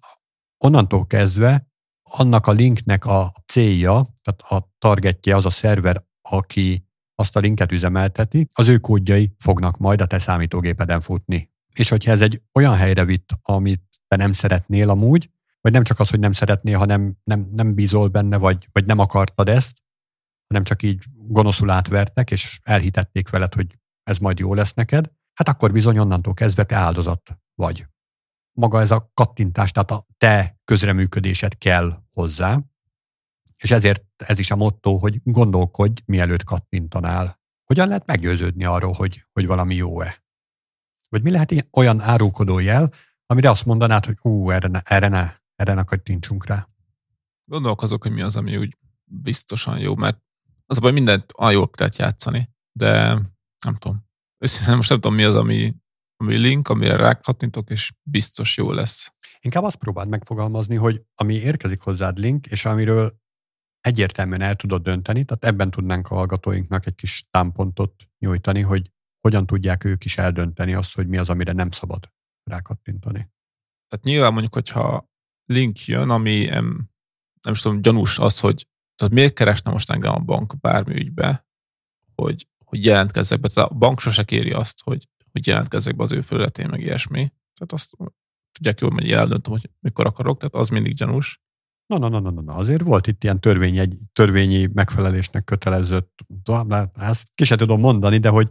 onnantól 0.58 1.06
kezdve 1.06 1.68
annak 2.04 2.48
a 2.48 2.52
linknek 2.52 3.06
a 3.06 3.34
célja, 3.46 4.18
tehát 4.22 4.64
a 4.64 4.72
targetje 4.78 5.36
az 5.36 5.46
a 5.46 5.50
szerver, 5.50 6.04
aki 6.22 6.89
azt 7.20 7.36
a 7.36 7.40
linket 7.40 7.72
üzemelteti, 7.72 8.48
az 8.54 8.68
ő 8.68 8.78
kódjai 8.78 9.36
fognak 9.38 9.78
majd 9.78 10.02
a 10.02 10.06
te 10.06 10.20
számítógépeden 10.20 11.02
futni. 11.02 11.50
és 11.76 11.90
hogyha 11.90 12.12
ez 12.12 12.22
egy 12.22 12.42
olyan 12.54 12.76
helyre 12.76 13.06
vitt, 13.06 13.30
amit 13.42 13.84
te 14.08 14.16
nem 14.16 14.34
szeretnél 14.34 14.90
amúgy, 14.90 15.30
vagy 15.62 15.72
nem 15.72 15.84
csak 15.84 16.00
az, 16.00 16.10
hogy 16.10 16.20
nem 16.20 16.32
szeretnél, 16.32 16.78
hanem 16.78 17.18
nem, 17.24 17.50
nem 17.52 17.74
bízol 17.74 18.08
benne, 18.08 18.38
vagy, 18.38 18.68
vagy 18.72 18.86
nem 18.86 19.00
akartad 19.00 19.50
ezt, 19.50 19.78
hanem 20.48 20.64
csak 20.64 20.84
így 20.84 21.04
gonoszul 21.28 21.70
átvertek, 21.70 22.32
és 22.32 22.60
elhitették 22.64 23.30
veled, 23.30 23.54
hogy 23.54 23.78
ez 24.04 24.18
majd 24.18 24.40
jó 24.40 24.54
lesz 24.54 24.74
neked, 24.74 25.12
hát 25.34 25.50
akkor 25.50 25.72
bizony 25.72 26.00
onnantól 26.00 26.34
kezdve 26.34 26.64
te 26.64 26.76
áldozat 26.76 27.40
vagy. 27.56 27.88
Maga 28.58 28.82
ez 28.82 28.92
a 28.92 29.12
kattintás, 29.14 29.72
tehát 29.72 29.92
a 29.92 30.06
te 30.18 30.60
közreműködésed 30.66 31.58
kell 31.58 32.04
hozzá, 32.12 32.60
és 33.64 33.72
ezért 33.72 34.06
ez 34.18 34.40
is 34.40 34.52
a 34.52 34.56
motto, 34.56 34.98
hogy 34.98 35.22
gondolkodj, 35.24 36.02
mielőtt 36.06 36.44
kattintanál. 36.44 37.40
Hogyan 37.66 37.88
lehet 37.88 38.06
meggyőződni 38.06 38.64
arról, 38.64 38.94
hogy, 38.94 39.26
hogy 39.32 39.46
valami 39.46 39.76
jó-e? 39.76 40.24
Vagy 41.10 41.24
mi 41.24 41.32
lehet 41.32 41.68
olyan 41.72 42.02
árulkodó 42.02 42.60
jel, 42.60 42.94
amire 43.26 43.50
azt 43.50 43.66
mondanád, 43.66 44.06
hogy 44.06 44.18
ú, 44.22 44.50
erre 44.50 44.68
ne, 44.68 44.80
erre 44.84 45.08
ne, 45.08 45.34
erre 45.56 45.74
ne 45.74 45.84
kattintsunk 45.84 46.46
rá. 46.46 46.70
Gondolkozok, 47.46 48.02
hogy 48.02 48.12
mi 48.12 48.22
az, 48.22 48.36
ami 48.36 48.58
úgy 48.58 48.78
biztosan 49.04 49.80
jó, 49.80 49.96
mert 49.96 50.22
az 50.66 50.78
a 50.78 50.82
baj, 50.82 50.92
mindent 50.92 51.32
a 51.32 51.50
jól 51.50 51.70
lehet 51.78 51.98
játszani, 51.98 52.50
de 52.72 53.14
nem 53.66 53.76
tudom. 53.78 54.08
Őszintén 54.38 54.76
most 54.76 54.90
nem 54.90 55.00
tudom, 55.00 55.18
mi 55.18 55.24
az, 55.24 55.36
ami, 55.36 55.76
ami 56.18 56.36
link, 56.36 56.68
amire 56.68 56.96
rákattintok, 56.96 57.70
és 57.70 57.92
biztos 58.04 58.58
jó 58.58 58.72
lesz. 58.72 59.14
Inkább 59.40 59.64
azt 59.64 59.76
próbáld 59.76 60.10
megfogalmazni, 60.10 60.76
hogy 60.76 61.04
ami 61.16 61.34
érkezik 61.34 61.82
hozzád 61.82 62.18
link, 62.18 62.46
és 62.46 62.66
amiről 62.66 63.20
egyértelműen 63.82 64.42
el 64.42 64.56
tudod 64.56 64.82
dönteni, 64.82 65.24
tehát 65.24 65.46
ebben 65.46 65.72
tudnánk 65.72 66.08
a 66.08 66.16
hallgatóinknak 66.16 66.86
egy 66.86 66.96
kis 66.96 67.26
támpontot 67.32 67.94
nyújtani, 68.20 68.62
hogy 68.62 68.92
hogyan 69.20 69.46
tudják 69.46 69.84
ők 69.84 70.06
is 70.06 70.18
eldönteni 70.18 70.74
azt, 70.74 70.96
hogy 70.96 71.08
mi 71.08 71.18
az, 71.18 71.30
amire 71.30 71.52
nem 71.52 71.72
szabad 71.72 72.12
rákattintani. 72.44 73.30
Tehát 73.88 74.06
nyilván 74.06 74.32
mondjuk, 74.32 74.54
hogyha 74.54 75.10
link 75.46 75.86
jön, 75.86 76.10
ami 76.10 76.46
nem, 76.46 76.90
nem 77.42 77.54
is 77.54 77.62
tudom, 77.62 77.82
gyanús 77.82 78.20
az, 78.20 78.40
hogy 78.40 78.68
tehát 78.96 79.14
miért 79.14 79.34
keresne 79.34 79.72
most 79.72 79.90
engem 79.90 80.14
a 80.14 80.20
bank 80.20 80.60
bármi 80.60 80.96
ügybe, 80.96 81.48
hogy, 82.16 82.48
hogy 82.66 82.86
jelentkezzek 82.86 83.40
be. 83.40 83.48
Tehát 83.48 83.70
a 83.70 83.74
bank 83.74 84.00
sose 84.00 84.24
kéri 84.24 84.52
azt, 84.52 84.82
hogy, 84.84 85.08
hogy 85.32 85.48
jelentkezzek 85.48 85.96
be 85.96 86.04
az 86.04 86.12
ő 86.12 86.22
felületén, 86.22 86.70
meg 86.70 86.82
ilyesmi. 86.82 87.32
Tehát 87.54 87.72
azt 87.72 87.90
tudják 88.52 88.80
jól, 88.80 88.92
hogy 88.92 89.12
eldöntöm, 89.12 89.52
hogy 89.52 89.70
mikor 89.80 90.06
akarok, 90.06 90.40
tehát 90.40 90.54
az 90.54 90.70
mindig 90.70 90.94
gyanús. 90.94 91.42
Na, 91.90 91.98
na, 91.98 92.10
na, 92.10 92.20
na, 92.20 92.42
na, 92.42 92.54
azért 92.54 92.82
volt 92.82 93.08
itt 93.08 93.24
ilyen 93.24 93.40
törvény, 93.40 93.78
egy 93.78 93.98
törvényi 94.14 94.70
megfelelésnek 94.74 95.44
kötelező, 95.44 96.12
ezt 96.94 97.28
ki 97.36 97.44
sem 97.44 97.58
tudom 97.58 97.80
mondani, 97.80 98.18
de 98.18 98.30
hogy 98.30 98.48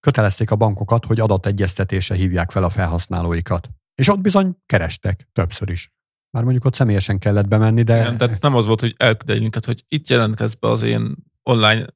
kötelezték 0.00 0.50
a 0.50 0.56
bankokat, 0.56 1.06
hogy 1.06 1.20
adategyeztetése 1.20 2.14
hívják 2.14 2.50
fel 2.50 2.64
a 2.64 2.68
felhasználóikat. 2.68 3.70
És 3.94 4.08
ott 4.08 4.20
bizony 4.20 4.56
kerestek 4.66 5.28
többször 5.32 5.70
is. 5.70 5.92
Már 6.30 6.42
mondjuk 6.42 6.64
ott 6.64 6.74
személyesen 6.74 7.18
kellett 7.18 7.48
bemenni, 7.48 7.82
de... 7.82 8.02
Nem, 8.02 8.16
tehát 8.16 8.42
nem 8.42 8.54
az 8.54 8.66
volt, 8.66 8.80
hogy 8.80 8.94
elküld 8.96 9.30
egy 9.30 9.40
linket, 9.40 9.64
hogy 9.64 9.84
itt 9.88 10.08
jelentkezz 10.08 10.54
be 10.54 10.68
az 10.68 10.82
én 10.82 11.14
online 11.42 11.86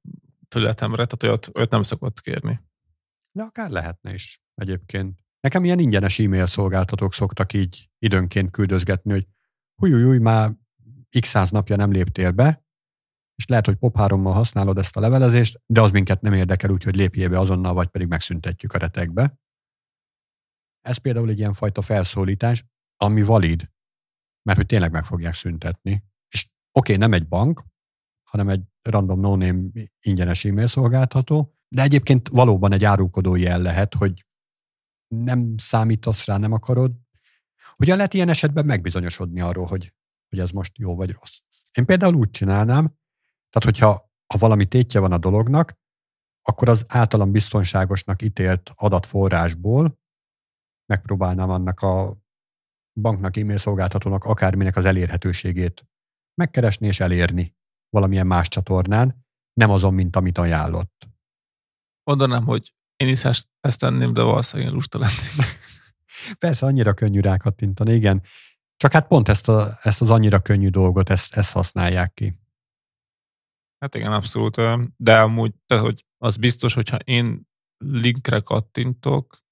felületemre, 0.49 1.05
tehát 1.05 1.23
olyat, 1.23 1.51
olyat 1.57 1.71
nem 1.71 1.83
szokott 1.83 2.21
kérni. 2.21 2.61
De 3.33 3.43
akár 3.43 3.71
lehetne 3.71 4.15
is 4.15 4.41
egyébként. 4.55 5.19
Nekem 5.41 5.65
ilyen 5.65 5.79
ingyenes 5.79 6.19
e-mail 6.19 6.47
szolgáltatók 6.47 7.15
szoktak 7.15 7.53
így 7.53 7.89
időnként 7.99 8.51
küldözgetni, 8.51 9.13
hogy 9.13 9.27
húj, 9.79 10.19
már 10.19 10.57
x 11.21 11.29
száz 11.29 11.51
napja 11.51 11.77
nem 11.77 11.91
léptél 11.91 12.31
be, 12.31 12.67
és 13.35 13.47
lehet, 13.47 13.67
hogy 13.67 13.77
pop 13.77 13.97
használod 13.97 14.79
ezt 14.79 14.97
a 14.97 15.01
levelezést, 15.01 15.61
de 15.67 15.81
az 15.81 15.91
minket 15.91 16.21
nem 16.21 16.33
érdekel, 16.33 16.71
úgyhogy 16.71 16.97
lépjél 16.97 17.29
be 17.29 17.39
azonnal, 17.39 17.75
vagy 17.75 17.89
pedig 17.89 18.09
megszüntetjük 18.09 18.73
a 18.73 18.79
retekbe. 18.79 19.39
Ez 20.81 20.97
például 20.97 21.29
egy 21.29 21.39
ilyen 21.39 21.53
fajta 21.53 21.83
felszólítás, 21.83 22.65
ami 22.97 23.23
valid, 23.23 23.71
mert 24.43 24.59
hogy 24.59 24.67
tényleg 24.67 24.91
meg 24.91 25.05
fogják 25.05 25.35
szüntetni. 25.35 26.05
És 26.29 26.47
oké, 26.79 26.95
okay, 26.95 26.97
nem 26.97 27.13
egy 27.13 27.29
bank, 27.29 27.65
hanem 28.31 28.49
egy 28.49 28.63
random 28.83 29.21
no-name 29.21 29.69
ingyenes 30.01 30.45
e-mail 30.45 30.67
szolgáltató, 30.67 31.55
de 31.69 31.83
egyébként 31.83 32.29
valóban 32.29 32.73
egy 32.73 32.85
árulkodó 32.85 33.35
jel 33.35 33.61
lehet, 33.61 33.95
hogy 33.95 34.27
nem 35.15 35.55
számítasz 35.57 36.25
rá, 36.25 36.37
nem 36.37 36.53
akarod. 36.53 36.93
Hogyan 37.79 37.97
lehet 37.97 38.15
ilyen 38.15 38.29
esetben 38.29 38.67
megbizonyosodni 38.67 39.41
arról, 39.41 39.67
hogy, 39.67 39.95
hogy 40.29 40.39
ez 40.39 40.51
most 40.51 40.79
jó 40.79 40.97
vagy 40.97 41.11
rossz? 41.11 41.39
Én 41.73 41.87
például 41.87 42.15
úgy 42.15 42.31
csinálnám, 42.31 42.85
tehát 43.51 43.65
hogyha 43.65 44.11
ha 44.27 44.39
valami 44.39 44.67
tétje 44.67 45.01
van 45.01 45.13
a 45.13 45.19
dolognak, 45.19 45.75
akkor 46.43 46.69
az 46.69 46.85
általam 46.89 47.33
biztonságosnak 47.33 48.23
ítélt 48.23 48.71
adatforrásból 48.75 49.99
megpróbálnám 50.87 51.51
annak 51.51 51.81
a 51.81 52.17
banknak, 53.01 53.37
e-mail 53.37 53.59
szolgáltatónak 53.59 54.25
akárminek 54.25 54.77
az 54.77 54.85
elérhetőségét 54.85 55.87
megkeresni 56.35 56.87
és 56.87 57.01
elérni 57.01 57.57
valamilyen 57.91 58.27
más 58.27 58.49
csatornán, 58.49 59.27
nem 59.53 59.71
azon, 59.71 59.95
mint 59.95 60.17
amit 60.17 60.39
ajánlott. 60.39 61.09
Mondanám, 62.03 62.45
hogy 62.45 62.75
én 62.97 63.09
is 63.09 63.25
ezt, 63.25 63.49
tenném, 63.79 64.13
de 64.13 64.23
valószínűleg 64.23 64.73
lusta 64.73 64.99
lennék. 64.99 65.33
Persze, 66.39 66.67
annyira 66.67 66.95
könnyű 66.95 67.21
rákattintani, 67.21 67.95
igen. 67.95 68.23
Csak 68.77 68.93
hát 68.93 69.07
pont 69.07 69.29
ezt, 69.29 69.49
a, 69.49 69.79
ezt 69.83 70.01
az 70.01 70.11
annyira 70.11 70.41
könnyű 70.41 70.69
dolgot, 70.69 71.11
ezt, 71.11 71.37
ezt 71.37 71.53
használják 71.53 72.15
ki. 72.15 72.39
Hát 73.79 73.95
igen, 73.95 74.13
abszolút. 74.13 74.61
De 74.97 75.21
amúgy, 75.21 75.55
tehát, 75.67 75.85
hogy 75.85 76.05
az 76.19 76.37
biztos, 76.37 76.75
hogyha 76.75 76.97
én 76.97 77.49
linkre 77.79 78.41
kattintok, 78.41 79.47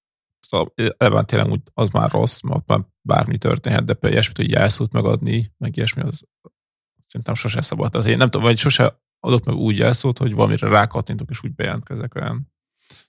Szóval 0.46 0.72
ebben 0.96 1.26
tényleg 1.26 1.50
úgy, 1.50 1.60
az 1.74 1.90
már 1.90 2.10
rossz, 2.10 2.40
mert 2.40 2.86
bármi 3.00 3.38
történhet, 3.38 3.84
de 3.84 3.92
például 3.92 4.12
ilyesmit, 4.12 4.36
hogy 4.36 4.50
jelszót 4.50 4.92
megadni, 4.92 5.52
meg 5.58 5.76
ilyesmi, 5.76 6.02
az 6.02 6.24
szerintem 7.06 7.34
sose 7.34 7.60
szabad. 7.60 7.90
Tehát 7.90 8.06
én 8.06 8.16
nem 8.16 8.30
tudom, 8.30 8.46
vagy 8.46 8.58
sose 8.58 9.00
adok 9.20 9.44
meg 9.44 9.54
úgy 9.54 9.78
jelszót, 9.78 10.18
hogy 10.18 10.34
valamire 10.34 10.68
rákattintok, 10.68 11.30
és 11.30 11.42
úgy 11.42 11.54
bejelentkezek 11.54 12.14
olyan. 12.14 12.52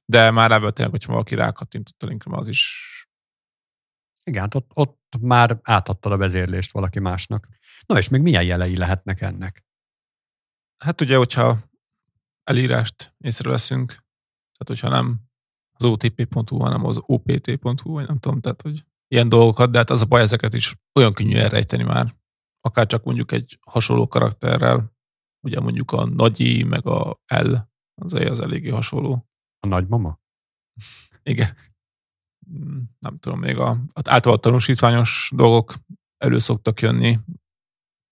De 0.06 0.32
már 0.32 0.52
ebből 0.52 0.72
tényleg, 0.72 0.94
hogyha 0.94 1.12
valaki 1.12 1.36
rákattintott 1.36 2.04
a 2.04 2.08
linkre, 2.08 2.38
az 2.38 2.50
is... 2.50 2.92
Igen, 4.28 4.42
hát 4.42 4.56
ott, 4.56 4.72
ott 4.74 5.14
már 5.22 5.60
átadtad 5.64 6.12
a 6.12 6.18
vezérlést 6.18 6.72
valaki 6.72 7.00
másnak. 7.00 7.48
Na 7.86 7.98
és 7.98 8.10
még 8.10 8.22
milyen 8.22 8.44
jelei 8.44 8.78
lehetnek 8.78 9.22
ennek? 9.22 9.66
Hát 10.84 11.02
ugye, 11.02 11.18
hogyha 11.18 11.58
elírást 12.44 13.16
észreveszünk, 13.18 13.88
tehát 14.58 14.68
hogyha 14.68 14.90
nem 14.90 15.20
az 15.74 15.84
otp.hu, 15.84 16.58
hanem 16.58 16.86
az 16.86 16.98
opt.hu, 17.02 17.92
vagy 17.92 18.08
nem 18.08 18.20
tudom, 18.20 18.42
tehát 18.42 18.62
hogy 18.62 18.86
ilyen 19.08 19.30
dolgokat, 19.30 19.72
de 19.72 19.78
hát 19.78 19.90
az 19.90 20.02
a 20.02 20.06
baj, 20.06 20.22
ezeket 20.22 20.54
is 20.54 20.76
olyan 21.00 21.14
könnyű 21.14 21.36
elrejteni 21.36 21.84
már. 21.84 22.16
Akár 22.62 22.86
csak 22.86 23.04
mondjuk 23.04 23.32
egy 23.32 23.60
hasonló 23.62 24.08
karakterrel, 24.08 24.96
ugye 25.46 25.60
mondjuk 25.60 25.92
a 25.92 26.06
nagyi, 26.06 26.64
meg 26.64 26.86
a 26.86 27.20
L, 27.26 27.56
az 28.02 28.14
az 28.14 28.40
eléggé 28.40 28.70
hasonló. 28.70 29.28
A 29.60 29.68
nagymama? 29.68 30.20
Igen. 31.24 31.56
Hmm, 32.50 32.90
nem 33.00 33.18
tudom, 33.18 33.40
még 33.40 33.58
a, 33.58 33.78
általában 33.94 34.42
tanúsítványos 34.42 35.32
dolgok 35.36 35.74
elő 36.18 36.38
szoktak 36.38 36.82
jönni, 36.82 37.20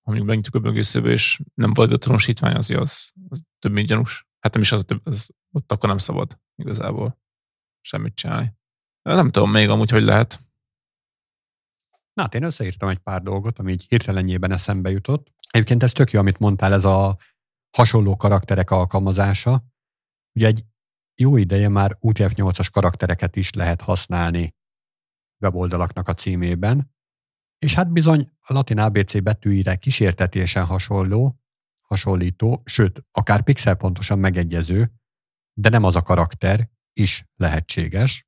amíg 0.07 0.23
megnyitjuk 0.23 0.55
a 0.55 0.59
böngészőbe, 0.59 1.09
és 1.09 1.41
nem 1.53 1.73
volt 1.73 1.91
a 1.91 1.97
tanúsítvány, 1.97 2.55
az, 2.55 2.69
az, 2.69 3.11
az 3.29 3.43
több 3.59 3.71
mint 3.71 3.87
gyanús. 3.87 4.27
Hát 4.39 4.53
nem 4.53 4.61
is 4.61 4.71
az, 4.71 4.85
az, 5.03 5.29
ott 5.51 5.71
akkor 5.71 5.89
nem 5.89 5.97
szabad 5.97 6.39
igazából 6.55 7.19
semmit 7.81 8.15
csinálni. 8.15 8.53
Nem 9.01 9.31
tudom 9.31 9.51
még 9.51 9.69
amúgy, 9.69 9.89
hogy 9.89 10.03
lehet. 10.03 10.39
Na 12.13 12.21
hát 12.21 12.35
én 12.35 12.43
összeírtam 12.43 12.89
egy 12.89 12.97
pár 12.97 13.21
dolgot, 13.21 13.59
ami 13.59 13.71
így 13.71 13.85
hirtelenjében 13.87 14.51
eszembe 14.51 14.89
jutott. 14.89 15.31
Egyébként 15.49 15.83
ez 15.83 15.91
tök 15.91 16.11
jó, 16.11 16.19
amit 16.19 16.39
mondtál, 16.39 16.73
ez 16.73 16.85
a 16.85 17.17
hasonló 17.77 18.15
karakterek 18.15 18.71
alkalmazása. 18.71 19.63
Ugye 20.35 20.47
egy 20.47 20.65
jó 21.15 21.37
ideje 21.37 21.69
már 21.69 21.97
UTF-8-as 22.01 22.67
karaktereket 22.71 23.35
is 23.35 23.53
lehet 23.53 23.81
használni 23.81 24.55
weboldalaknak 25.39 26.07
a 26.07 26.13
címében, 26.13 26.93
és 27.57 27.73
hát 27.73 27.91
bizony 27.91 28.31
a 28.41 28.53
latin 28.53 28.79
ABC 28.79 29.21
betűire 29.21 29.75
kísértetésen 29.75 30.65
hasonló, 30.65 31.39
hasonlító, 31.83 32.61
sőt, 32.65 33.05
akár 33.11 33.43
pixelpontosan 33.43 34.19
megegyező, 34.19 34.91
de 35.53 35.69
nem 35.69 35.83
az 35.83 35.95
a 35.95 36.01
karakter, 36.01 36.69
is 36.93 37.25
lehetséges. 37.35 38.27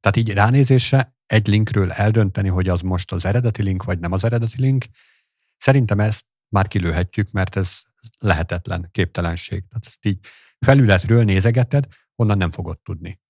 Tehát 0.00 0.16
így 0.16 0.32
ránézésre 0.32 1.16
egy 1.26 1.46
linkről 1.46 1.92
eldönteni, 1.92 2.48
hogy 2.48 2.68
az 2.68 2.80
most 2.80 3.12
az 3.12 3.24
eredeti 3.24 3.62
link, 3.62 3.84
vagy 3.84 3.98
nem 3.98 4.12
az 4.12 4.24
eredeti 4.24 4.60
link, 4.60 4.84
szerintem 5.56 6.00
ezt 6.00 6.26
már 6.48 6.68
kilőhetjük, 6.68 7.30
mert 7.30 7.56
ez 7.56 7.80
lehetetlen, 8.18 8.88
képtelenség. 8.90 9.68
Tehát 9.68 9.86
ezt 9.86 10.06
így 10.06 10.18
felületről 10.64 11.24
nézegeted, 11.24 11.86
onnan 12.16 12.36
nem 12.36 12.50
fogod 12.50 12.78
tudni. 12.82 13.20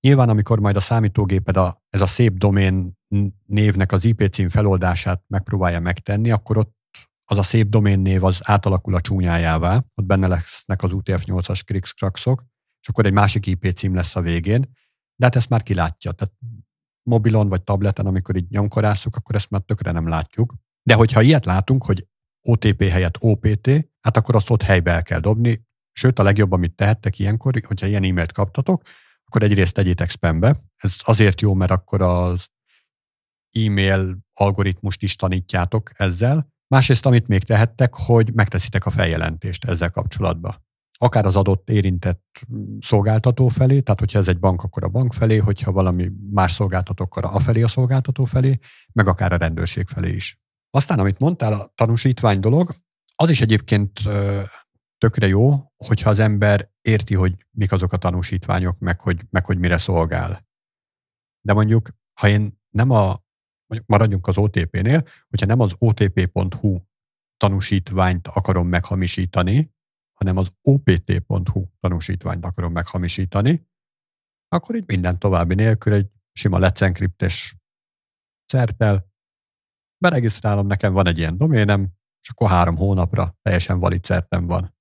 Nyilván, 0.00 0.28
amikor 0.28 0.60
majd 0.60 0.76
a 0.76 0.80
számítógéped 0.80 1.56
a, 1.56 1.82
ez 1.88 2.00
a 2.00 2.06
szép 2.06 2.32
domén 2.32 2.98
névnek 3.46 3.92
az 3.92 4.04
IP 4.04 4.28
cím 4.32 4.48
feloldását 4.48 5.24
megpróbálja 5.26 5.80
megtenni, 5.80 6.30
akkor 6.30 6.58
ott 6.58 6.78
az 7.24 7.38
a 7.38 7.42
szép 7.42 7.68
domén 7.68 8.00
név 8.00 8.24
az 8.24 8.40
átalakul 8.42 8.94
a 8.94 9.00
csúnyájává, 9.00 9.84
ott 9.94 10.04
benne 10.04 10.26
lesznek 10.26 10.82
az 10.82 10.90
UTF-8-as 10.92 11.60
krikszkrakszok, 11.64 12.44
és 12.80 12.88
akkor 12.88 13.06
egy 13.06 13.12
másik 13.12 13.46
IP 13.46 13.72
cím 13.72 13.94
lesz 13.94 14.16
a 14.16 14.20
végén, 14.20 14.60
De 15.16 15.26
hát 15.26 15.36
ezt 15.36 15.48
már 15.48 15.62
kilátja. 15.62 16.12
Tehát 16.12 16.34
mobilon 17.02 17.48
vagy 17.48 17.62
tableten, 17.62 18.06
amikor 18.06 18.36
így 18.36 18.50
nyomkorászunk, 18.50 19.16
akkor 19.16 19.34
ezt 19.34 19.50
már 19.50 19.60
tökre 19.60 19.90
nem 19.90 20.08
látjuk. 20.08 20.54
De 20.82 20.94
hogyha 20.94 21.22
ilyet 21.22 21.44
látunk, 21.44 21.84
hogy 21.84 22.06
OTP 22.48 22.82
helyett 22.82 23.16
OPT, 23.20 23.66
hát 24.00 24.16
akkor 24.16 24.34
azt 24.34 24.50
ott 24.50 24.62
helybe 24.62 24.90
el 24.90 25.02
kell 25.02 25.20
dobni. 25.20 25.68
Sőt, 25.92 26.18
a 26.18 26.22
legjobb, 26.22 26.52
amit 26.52 26.74
tehettek 26.74 27.18
ilyenkor, 27.18 27.62
hogyha 27.66 27.86
ilyen 27.86 28.04
e-mailt 28.04 28.32
kaptatok, 28.32 28.82
akkor 29.24 29.42
egyrészt 29.42 29.74
tegyétek 29.74 30.10
spambe. 30.10 30.62
Ez 30.76 30.96
azért 31.02 31.40
jó, 31.40 31.54
mert 31.54 31.70
akkor 31.70 32.02
az 32.02 32.46
e-mail 33.52 34.18
algoritmust 34.32 35.02
is 35.02 35.16
tanítjátok 35.16 35.90
ezzel. 35.94 36.48
Másrészt, 36.66 37.06
amit 37.06 37.26
még 37.26 37.42
tehettek, 37.42 37.94
hogy 37.94 38.34
megteszitek 38.34 38.86
a 38.86 38.90
feljelentést 38.90 39.64
ezzel 39.64 39.90
kapcsolatban. 39.90 40.68
Akár 40.98 41.26
az 41.26 41.36
adott 41.36 41.70
érintett 41.70 42.46
szolgáltató 42.80 43.48
felé, 43.48 43.80
tehát 43.80 44.00
hogyha 44.00 44.18
ez 44.18 44.28
egy 44.28 44.38
bank, 44.38 44.62
akkor 44.62 44.84
a 44.84 44.88
bank 44.88 45.12
felé, 45.12 45.36
hogyha 45.36 45.72
valami 45.72 46.10
más 46.30 46.52
szolgáltató, 46.52 47.04
akkor 47.04 47.24
a 47.24 47.40
felé 47.40 47.62
a 47.62 47.68
szolgáltató 47.68 48.24
felé, 48.24 48.58
meg 48.92 49.06
akár 49.06 49.32
a 49.32 49.36
rendőrség 49.36 49.88
felé 49.88 50.12
is. 50.12 50.40
Aztán, 50.70 50.98
amit 50.98 51.18
mondtál, 51.18 51.52
a 51.52 51.72
tanúsítvány 51.74 52.40
dolog, 52.40 52.74
az 53.14 53.30
is 53.30 53.40
egyébként 53.40 54.00
tökre 55.00 55.26
jó, 55.26 55.72
hogyha 55.76 56.10
az 56.10 56.18
ember 56.18 56.70
érti, 56.80 57.14
hogy 57.14 57.46
mik 57.50 57.72
azok 57.72 57.92
a 57.92 57.96
tanúsítványok, 57.96 58.78
meg 58.78 59.00
hogy, 59.00 59.26
meg 59.30 59.44
hogy 59.44 59.58
mire 59.58 59.78
szolgál. 59.78 60.48
De 61.46 61.52
mondjuk, 61.52 61.88
ha 62.20 62.28
én 62.28 62.60
nem 62.70 62.90
a, 62.90 63.04
mondjuk 63.66 63.86
maradjunk 63.86 64.26
az 64.26 64.36
OTP-nél, 64.36 65.02
hogyha 65.28 65.46
nem 65.46 65.60
az 65.60 65.74
otp.hu 65.78 66.80
tanúsítványt 67.36 68.26
akarom 68.26 68.68
meghamisítani, 68.68 69.74
hanem 70.12 70.36
az 70.36 70.52
opt.hu 70.62 71.66
tanúsítványt 71.80 72.44
akarom 72.44 72.72
meghamisítani, 72.72 73.68
akkor 74.48 74.74
így 74.74 74.86
minden 74.86 75.18
további 75.18 75.54
nélkül 75.54 75.92
egy 75.92 76.10
sima 76.32 76.58
Let's 76.60 76.80
Encrypt-es 76.80 77.56
szertel 78.44 79.10
beregisztrálom, 79.98 80.66
nekem 80.66 80.92
van 80.92 81.06
egy 81.06 81.18
ilyen 81.18 81.36
doménem, 81.36 81.92
és 82.22 82.28
akkor 82.28 82.48
három 82.48 82.76
hónapra 82.76 83.38
teljesen 83.42 83.78
valid 83.78 84.04
szertem 84.04 84.46
van. 84.46 84.78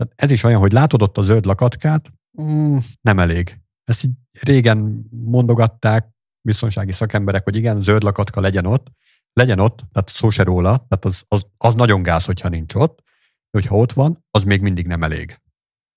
Tehát 0.00 0.22
ez 0.22 0.30
is 0.30 0.42
olyan, 0.42 0.60
hogy 0.60 0.72
látod 0.72 1.02
ott 1.02 1.18
a 1.18 1.22
zöld 1.22 1.44
lakatkát, 1.44 2.12
mm, 2.42 2.78
nem 3.00 3.18
elég. 3.18 3.60
Ezt 3.84 4.04
így 4.04 4.12
régen 4.40 5.08
mondogatták 5.10 6.08
biztonsági 6.42 6.92
szakemberek, 6.92 7.44
hogy 7.44 7.56
igen, 7.56 7.82
zöld 7.82 8.02
lakatka 8.02 8.40
legyen 8.40 8.66
ott, 8.66 8.86
legyen 9.32 9.58
ott, 9.58 9.84
tehát 9.92 10.08
szó 10.08 10.30
se 10.30 10.42
róla, 10.42 10.68
tehát 10.68 11.04
az, 11.04 11.24
az, 11.28 11.46
az 11.56 11.74
nagyon 11.74 12.02
gáz, 12.02 12.24
hogyha 12.24 12.48
nincs 12.48 12.74
ott, 12.74 12.96
de 13.50 13.58
hogyha 13.58 13.76
ott 13.76 13.92
van, 13.92 14.24
az 14.30 14.42
még 14.44 14.60
mindig 14.60 14.86
nem 14.86 15.02
elég. 15.02 15.40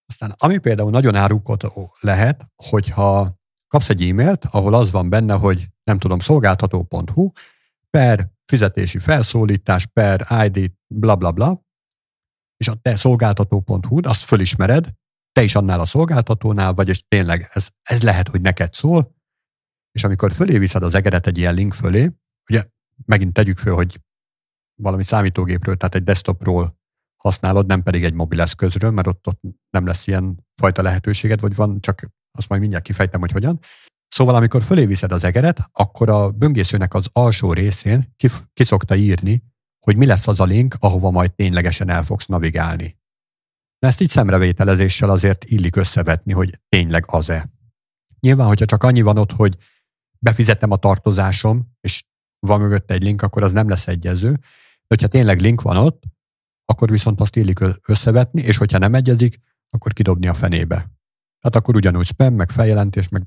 Aztán 0.06 0.34
ami 0.38 0.58
például 0.58 0.90
nagyon 0.90 1.16
árulkodó 1.16 1.96
lehet, 2.00 2.52
hogyha 2.56 3.40
kapsz 3.68 3.90
egy 3.90 4.02
e-mailt, 4.02 4.46
ahol 4.52 4.74
az 4.74 4.92
van 4.92 5.10
benne, 5.10 5.34
hogy 5.34 5.70
nem 5.84 6.00
tudom, 6.00 6.20
szolgáltató.hu 6.20 7.32
per 7.90 8.32
fizetési 8.46 9.00
felszólítás, 9.00 9.86
per 9.86 10.26
ID, 10.46 10.72
bla 10.88 11.16
bla 11.16 11.32
bla, 11.32 11.62
és 12.64 12.70
a 12.70 12.74
te 12.74 12.96
szolgáltató.hu, 12.96 14.00
azt 14.02 14.24
fölismered, 14.24 14.90
te 15.32 15.44
is 15.44 15.56
annál 15.56 15.80
a 15.80 15.86
szolgáltatónál 15.86 16.74
vagy, 16.74 16.90
és 16.90 17.04
tényleg 17.08 17.50
ez, 17.54 17.70
ez 17.82 18.04
lehet, 18.04 18.28
hogy 18.28 18.42
neked 18.42 18.74
szól, 18.74 19.16
és 19.92 20.04
amikor 20.04 20.32
fölé 20.32 20.58
viszed 20.58 20.84
az 20.84 20.96
egeret 20.96 21.28
egy 21.28 21.38
ilyen 21.38 21.54
link 21.54 21.74
fölé, 21.74 22.12
ugye 22.50 22.64
megint 23.06 23.34
tegyük 23.34 23.58
föl, 23.58 23.74
hogy 23.76 24.02
valami 24.82 25.04
számítógépről, 25.04 25.78
tehát 25.78 25.96
egy 25.96 26.04
desktopról 26.04 26.80
használod, 27.18 27.66
nem 27.66 27.84
pedig 27.84 28.04
egy 28.04 28.14
mobileszközről, 28.14 28.92
mert 28.92 29.08
ott, 29.08 29.28
ott 29.28 29.42
nem 29.70 29.86
lesz 29.86 30.08
ilyen 30.08 30.46
fajta 30.62 30.82
lehetőséged, 30.82 31.40
vagy 31.40 31.56
van, 31.56 31.80
csak 31.80 32.08
azt 32.38 32.50
majd 32.50 32.62
mindjárt 32.62 32.86
kifejtem, 32.86 33.20
hogy 33.20 33.32
hogyan. 33.32 33.60
Szóval 34.08 34.36
amikor 34.36 34.64
fölé 34.64 34.86
viszed 34.86 35.12
az 35.12 35.24
egeret, 35.24 35.70
akkor 35.72 36.10
a 36.10 36.32
böngészőnek 36.32 36.94
az 36.94 37.08
alsó 37.12 37.54
részén 37.54 38.14
ki, 38.16 38.28
ki 38.54 38.64
szokta 38.64 38.96
írni, 38.96 39.53
hogy 39.84 39.98
mi 39.98 40.06
lesz 40.06 40.28
az 40.28 40.40
a 40.40 40.44
link, 40.44 40.76
ahova 40.80 41.12
majd 41.12 41.34
ténylegesen 41.34 41.90
el 41.90 42.04
fogsz 42.04 42.26
navigálni. 42.26 42.98
De 43.80 43.88
ezt 43.88 44.02
így 44.02 44.10
szemrevételezéssel 44.10 45.10
azért 45.10 45.46
illik 45.46 45.76
összevetni, 45.76 46.34
hogy 46.34 46.60
tényleg 46.70 47.04
az-e. 47.08 47.52
Nyilván, 48.20 48.48
hogyha 48.48 48.66
csak 48.66 48.84
annyi 48.84 49.02
van 49.02 49.18
ott, 49.18 49.32
hogy 49.32 49.58
befizettem 50.20 50.72
a 50.72 50.78
tartozásom, 50.78 51.76
és 51.82 52.04
van 52.40 52.62
mögött 52.62 52.92
egy 52.92 53.04
link, 53.04 53.22
akkor 53.22 53.44
az 53.44 53.52
nem 53.52 53.70
lesz 53.70 53.88
egyező. 53.88 54.32
De 54.32 54.88
hogyha 54.88 55.08
tényleg 55.08 55.40
link 55.40 55.62
van 55.62 55.78
ott, 55.78 56.04
akkor 56.66 56.90
viszont 56.90 57.22
azt 57.22 57.36
illik 57.36 57.60
összevetni, 57.88 58.42
és 58.42 58.58
hogyha 58.58 58.78
nem 58.78 58.94
egyezik, 58.94 59.40
akkor 59.70 59.94
kidobni 59.94 60.28
a 60.28 60.34
fenébe. 60.34 60.76
Tehát 61.40 61.56
akkor 61.56 61.76
ugyanúgy 61.76 62.06
spam, 62.06 62.34
meg 62.34 62.50
feljelentés, 62.50 63.10
meg 63.10 63.24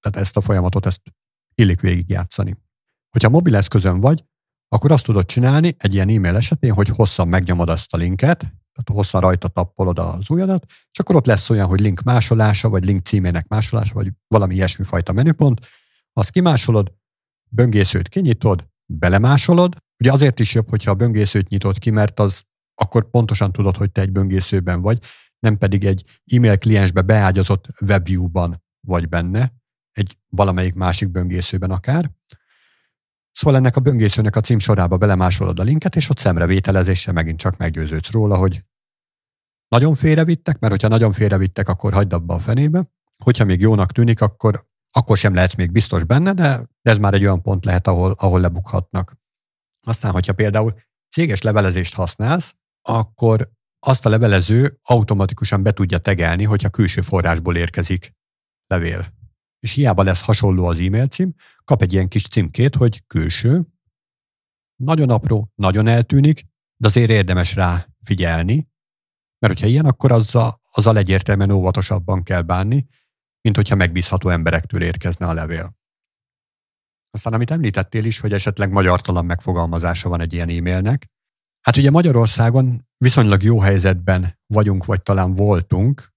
tehát 0.00 0.18
ezt 0.18 0.36
a 0.36 0.40
folyamatot, 0.40 0.86
ezt 0.86 1.02
illik 1.54 1.80
végigjátszani. 1.80 2.56
Hogyha 3.10 3.28
mobileszközön 3.28 4.00
vagy, 4.00 4.24
akkor 4.68 4.90
azt 4.90 5.04
tudod 5.04 5.24
csinálni 5.24 5.74
egy 5.78 5.94
ilyen 5.94 6.08
e-mail 6.08 6.36
esetén, 6.36 6.72
hogy 6.72 6.88
hosszan 6.88 7.28
megnyomod 7.28 7.68
azt 7.68 7.94
a 7.94 7.96
linket, 7.96 8.38
tehát 8.38 8.92
hosszan 8.92 9.20
rajta 9.20 9.48
tappolod 9.48 9.98
az 9.98 10.30
ujjadat, 10.30 10.64
és 10.66 10.98
akkor 10.98 11.16
ott 11.16 11.26
lesz 11.26 11.50
olyan, 11.50 11.66
hogy 11.66 11.80
link 11.80 12.02
másolása, 12.02 12.68
vagy 12.68 12.84
link 12.84 13.04
címének 13.04 13.48
másolása, 13.48 13.94
vagy 13.94 14.12
valami 14.26 14.54
ilyesmi 14.54 14.84
fajta 14.84 15.12
menüpont, 15.12 15.60
azt 16.12 16.30
kimásolod, 16.30 16.92
böngészőt 17.50 18.08
kinyitod, 18.08 18.66
belemásolod. 18.86 19.76
Ugye 19.98 20.12
azért 20.12 20.40
is 20.40 20.54
jobb, 20.54 20.68
hogyha 20.68 20.90
a 20.90 20.94
böngészőt 20.94 21.48
nyitod 21.48 21.78
ki, 21.78 21.90
mert 21.90 22.20
az 22.20 22.42
akkor 22.74 23.10
pontosan 23.10 23.52
tudod, 23.52 23.76
hogy 23.76 23.92
te 23.92 24.00
egy 24.00 24.12
böngészőben 24.12 24.80
vagy, 24.80 24.98
nem 25.38 25.56
pedig 25.56 25.84
egy 25.84 26.04
e-mail 26.32 26.58
kliensbe 26.58 27.02
beágyazott 27.02 27.66
webview-ban 27.80 28.62
vagy 28.80 29.08
benne, 29.08 29.52
egy 29.92 30.18
valamelyik 30.28 30.74
másik 30.74 31.10
böngészőben 31.10 31.70
akár. 31.70 32.10
Szóval 33.38 33.56
ennek 33.56 33.76
a 33.76 33.80
böngészőnek 33.80 34.36
a 34.36 34.40
cím 34.40 34.58
sorába 34.58 34.96
belemásolod 34.96 35.58
a 35.58 35.62
linket, 35.62 35.96
és 35.96 36.08
ott 36.08 36.18
szemrevételezéssel 36.18 37.12
megint 37.12 37.38
csak 37.38 37.56
meggyőződsz 37.56 38.10
róla, 38.10 38.36
hogy 38.36 38.64
nagyon 39.68 39.94
félrevittek, 39.94 40.58
mert 40.58 40.72
hogyha 40.72 40.88
nagyon 40.88 41.12
félrevittek, 41.12 41.68
akkor 41.68 41.92
hagyd 41.92 42.12
abba 42.12 42.34
a 42.34 42.38
fenébe. 42.38 42.90
Hogyha 43.24 43.44
még 43.44 43.60
jónak 43.60 43.92
tűnik, 43.92 44.20
akkor, 44.20 44.66
akkor 44.90 45.16
sem 45.16 45.34
lehetsz 45.34 45.54
még 45.54 45.72
biztos 45.72 46.04
benne, 46.04 46.32
de 46.32 46.60
ez 46.82 46.98
már 46.98 47.14
egy 47.14 47.22
olyan 47.22 47.42
pont 47.42 47.64
lehet, 47.64 47.86
ahol, 47.86 48.14
ahol 48.18 48.40
lebukhatnak. 48.40 49.16
Aztán, 49.86 50.12
hogyha 50.12 50.32
például 50.32 50.74
céges 51.08 51.42
levelezést 51.42 51.94
használsz, 51.94 52.54
akkor 52.82 53.50
azt 53.78 54.06
a 54.06 54.08
levelező 54.08 54.78
automatikusan 54.82 55.62
be 55.62 55.72
tudja 55.72 55.98
tegelni, 55.98 56.44
hogyha 56.44 56.68
külső 56.68 57.00
forrásból 57.00 57.56
érkezik 57.56 58.14
levél 58.66 59.16
és 59.60 59.72
hiába 59.72 60.02
lesz 60.02 60.22
hasonló 60.22 60.66
az 60.66 60.80
e-mail 60.80 61.06
cím, 61.06 61.34
kap 61.68 61.82
egy 61.82 61.92
ilyen 61.92 62.08
kis 62.08 62.28
címkét, 62.28 62.74
hogy 62.74 63.06
külső, 63.06 63.66
nagyon 64.76 65.10
apró, 65.10 65.52
nagyon 65.54 65.86
eltűnik, 65.86 66.46
de 66.76 66.88
azért 66.88 67.10
érdemes 67.10 67.54
rá 67.54 67.88
figyelni, 68.02 68.68
mert 69.38 69.52
hogyha 69.52 69.66
ilyen, 69.66 69.84
akkor 69.84 70.12
azzal, 70.12 70.60
azzal 70.72 70.96
egyértelműen 70.96 71.50
óvatosabban 71.50 72.22
kell 72.22 72.42
bánni, 72.42 72.86
mint 73.40 73.56
hogyha 73.56 73.74
megbízható 73.74 74.28
emberektől 74.28 74.82
érkezne 74.82 75.26
a 75.26 75.32
levél. 75.32 75.76
Aztán, 77.10 77.32
amit 77.32 77.50
említettél 77.50 78.04
is, 78.04 78.20
hogy 78.20 78.32
esetleg 78.32 78.70
magyartalan 78.70 79.24
megfogalmazása 79.24 80.08
van 80.08 80.20
egy 80.20 80.32
ilyen 80.32 80.48
e-mailnek, 80.48 81.06
hát 81.60 81.76
ugye 81.76 81.90
Magyarországon 81.90 82.88
viszonylag 82.96 83.42
jó 83.42 83.60
helyzetben 83.60 84.38
vagyunk, 84.46 84.84
vagy 84.84 85.02
talán 85.02 85.34
voltunk 85.34 86.12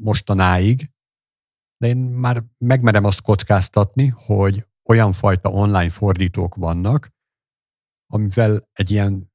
mostanáig, 0.00 0.93
de 1.84 1.90
én 1.90 1.96
már 1.96 2.42
megmerem 2.58 3.04
azt 3.04 3.20
kockáztatni, 3.20 4.06
hogy 4.06 4.66
olyan 4.88 5.12
fajta 5.12 5.48
online 5.48 5.90
fordítók 5.90 6.54
vannak, 6.54 7.10
amivel 8.12 8.68
egy 8.72 8.90
ilyen 8.90 9.32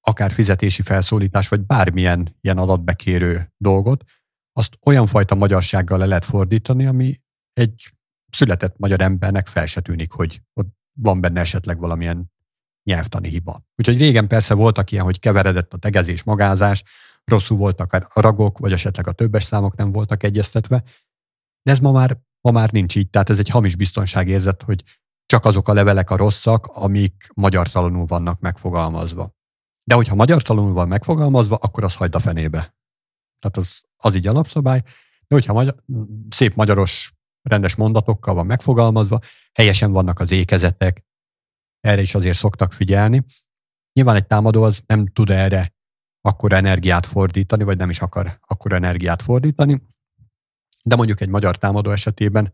akár 0.00 0.30
fizetési 0.30 0.82
felszólítás, 0.82 1.48
vagy 1.48 1.60
bármilyen 1.60 2.36
ilyen 2.40 2.58
adatbekérő 2.58 3.52
dolgot, 3.56 4.04
azt 4.52 4.78
olyan 4.86 5.06
fajta 5.06 5.34
magyarsággal 5.34 5.98
le 5.98 6.06
lehet 6.06 6.24
fordítani, 6.24 6.86
ami 6.86 7.20
egy 7.52 7.92
született 8.30 8.78
magyar 8.78 9.00
embernek 9.00 9.46
fel 9.46 9.66
se 9.66 9.80
tűnik, 9.80 10.12
hogy 10.12 10.42
ott 10.52 10.76
van 11.00 11.20
benne 11.20 11.40
esetleg 11.40 11.78
valamilyen 11.78 12.32
nyelvtani 12.82 13.28
hiba. 13.28 13.66
Úgyhogy 13.76 13.98
régen 13.98 14.28
persze 14.28 14.54
voltak 14.54 14.90
ilyen, 14.90 15.04
hogy 15.04 15.18
keveredett 15.18 15.74
a 15.74 15.78
tegezés, 15.78 16.22
magázás, 16.22 16.82
rosszul 17.24 17.56
voltak 17.56 17.92
a 17.92 18.20
ragok, 18.20 18.58
vagy 18.58 18.72
esetleg 18.72 19.06
a 19.06 19.12
többes 19.12 19.42
számok 19.42 19.76
nem 19.76 19.92
voltak 19.92 20.22
egyeztetve, 20.22 20.84
de 21.68 21.74
ez 21.74 21.80
ma 21.80 21.92
már, 21.92 22.18
ma 22.40 22.50
már 22.50 22.70
nincs 22.70 22.96
így, 22.96 23.10
tehát 23.10 23.30
ez 23.30 23.38
egy 23.38 23.48
hamis 23.48 23.76
biztonságérzet, 23.76 24.62
hogy 24.62 24.84
csak 25.26 25.44
azok 25.44 25.68
a 25.68 25.72
levelek 25.72 26.10
a 26.10 26.16
rosszak, 26.16 26.66
amik 26.66 27.28
magyartalanul 27.34 28.06
vannak 28.06 28.40
megfogalmazva. 28.40 29.34
De 29.84 29.94
hogyha 29.94 30.14
magyartalanul 30.14 30.72
van 30.72 30.88
megfogalmazva, 30.88 31.56
akkor 31.56 31.84
az 31.84 31.94
hagyd 31.94 32.14
a 32.14 32.18
fenébe. 32.18 32.58
Tehát 33.38 33.56
az, 33.56 33.82
az 33.96 34.14
így 34.14 34.26
alapszabály. 34.26 34.80
De 35.26 35.34
hogyha 35.34 35.52
magyar, 35.52 35.74
szép 36.28 36.54
magyaros 36.54 37.12
rendes 37.42 37.74
mondatokkal 37.74 38.34
van 38.34 38.46
megfogalmazva, 38.46 39.18
helyesen 39.54 39.92
vannak 39.92 40.20
az 40.20 40.30
ékezetek, 40.30 41.04
erre 41.80 42.00
is 42.00 42.14
azért 42.14 42.36
szoktak 42.36 42.72
figyelni. 42.72 43.24
Nyilván 43.92 44.16
egy 44.16 44.26
támadó 44.26 44.62
az 44.62 44.82
nem 44.86 45.06
tud 45.06 45.30
erre 45.30 45.74
akkor 46.20 46.52
energiát 46.52 47.06
fordítani, 47.06 47.64
vagy 47.64 47.76
nem 47.76 47.90
is 47.90 48.00
akar 48.00 48.38
akkor 48.46 48.72
energiát 48.72 49.22
fordítani, 49.22 49.82
de 50.88 50.96
mondjuk 50.96 51.20
egy 51.20 51.28
magyar 51.28 51.56
támadó 51.56 51.90
esetében 51.90 52.52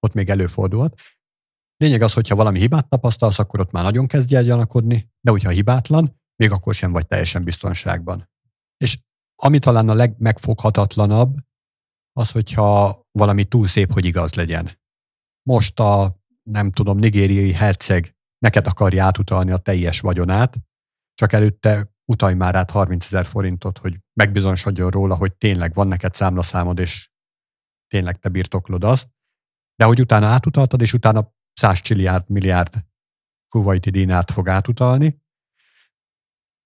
ott 0.00 0.12
még 0.12 0.30
előfordulhat. 0.30 1.00
Lényeg 1.76 2.02
az, 2.02 2.12
hogyha 2.12 2.34
valami 2.34 2.58
hibát 2.58 2.88
tapasztalsz, 2.88 3.38
akkor 3.38 3.60
ott 3.60 3.70
már 3.70 3.84
nagyon 3.84 4.06
kezdj 4.06 4.36
el 4.36 4.42
gyanakodni, 4.42 5.10
de 5.20 5.30
hogyha 5.30 5.50
hibátlan, 5.50 6.20
még 6.36 6.50
akkor 6.50 6.74
sem 6.74 6.92
vagy 6.92 7.06
teljesen 7.06 7.44
biztonságban. 7.44 8.30
És 8.76 8.98
ami 9.42 9.58
talán 9.58 9.88
a 9.88 9.94
legmegfoghatatlanabb, 9.94 11.36
az, 12.12 12.30
hogyha 12.30 13.00
valami 13.10 13.44
túl 13.44 13.66
szép, 13.66 13.92
hogy 13.92 14.04
igaz 14.04 14.34
legyen. 14.34 14.80
Most 15.42 15.80
a, 15.80 16.20
nem 16.42 16.70
tudom, 16.70 16.98
nigériai 16.98 17.52
herceg 17.52 18.16
neked 18.38 18.66
akarja 18.66 19.04
átutalni 19.04 19.50
a 19.50 19.56
teljes 19.56 20.00
vagyonát, 20.00 20.56
csak 21.14 21.32
előtte 21.32 21.92
utalj 22.04 22.34
már 22.34 22.54
át 22.54 22.70
30 22.70 23.04
ezer 23.04 23.24
forintot, 23.24 23.78
hogy 23.78 23.98
megbizonyosodjon 24.12 24.90
róla, 24.90 25.14
hogy 25.14 25.36
tényleg 25.36 25.74
van 25.74 25.88
neked 25.88 26.14
számlaszámod, 26.14 26.78
és 26.78 27.10
tényleg 27.88 28.18
te 28.18 28.28
birtoklod 28.28 28.84
azt, 28.84 29.08
de 29.76 29.84
hogy 29.84 30.00
utána 30.00 30.26
átutaltad, 30.26 30.80
és 30.80 30.92
utána 30.92 31.34
100 31.52 31.80
csilliárd, 31.80 32.28
milliárd 32.28 32.86
kuvaiti 33.48 33.90
dinárt 33.90 34.30
fog 34.30 34.48
átutalni, 34.48 35.22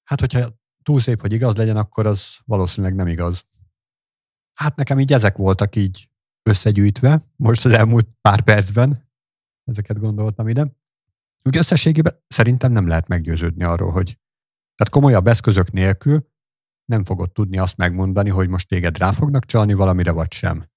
hát 0.04 0.20
hogyha 0.20 0.60
túl 0.82 1.00
szép, 1.00 1.20
hogy 1.20 1.32
igaz 1.32 1.56
legyen, 1.56 1.76
akkor 1.76 2.06
az 2.06 2.38
valószínűleg 2.44 2.96
nem 2.96 3.06
igaz. 3.06 3.46
Hát 4.52 4.76
nekem 4.76 4.98
így 4.98 5.12
ezek 5.12 5.36
voltak 5.36 5.76
így 5.76 6.10
összegyűjtve, 6.42 7.32
most 7.36 7.64
az 7.64 7.72
elmúlt 7.72 8.08
pár 8.20 8.40
percben, 8.40 9.10
ezeket 9.64 9.98
gondoltam 9.98 10.48
ide. 10.48 10.72
Úgy 11.44 11.56
összességében 11.56 12.22
szerintem 12.26 12.72
nem 12.72 12.86
lehet 12.86 13.08
meggyőződni 13.08 13.64
arról, 13.64 13.90
hogy 13.90 14.18
tehát 14.74 14.92
komolyabb 14.92 15.26
eszközök 15.26 15.70
nélkül 15.70 16.30
nem 16.84 17.04
fogod 17.04 17.32
tudni 17.32 17.58
azt 17.58 17.76
megmondani, 17.76 18.30
hogy 18.30 18.48
most 18.48 18.68
téged 18.68 18.98
rá 18.98 19.12
fognak 19.12 19.44
csalni 19.44 19.72
valamire, 19.72 20.10
vagy 20.10 20.32
sem. 20.32 20.70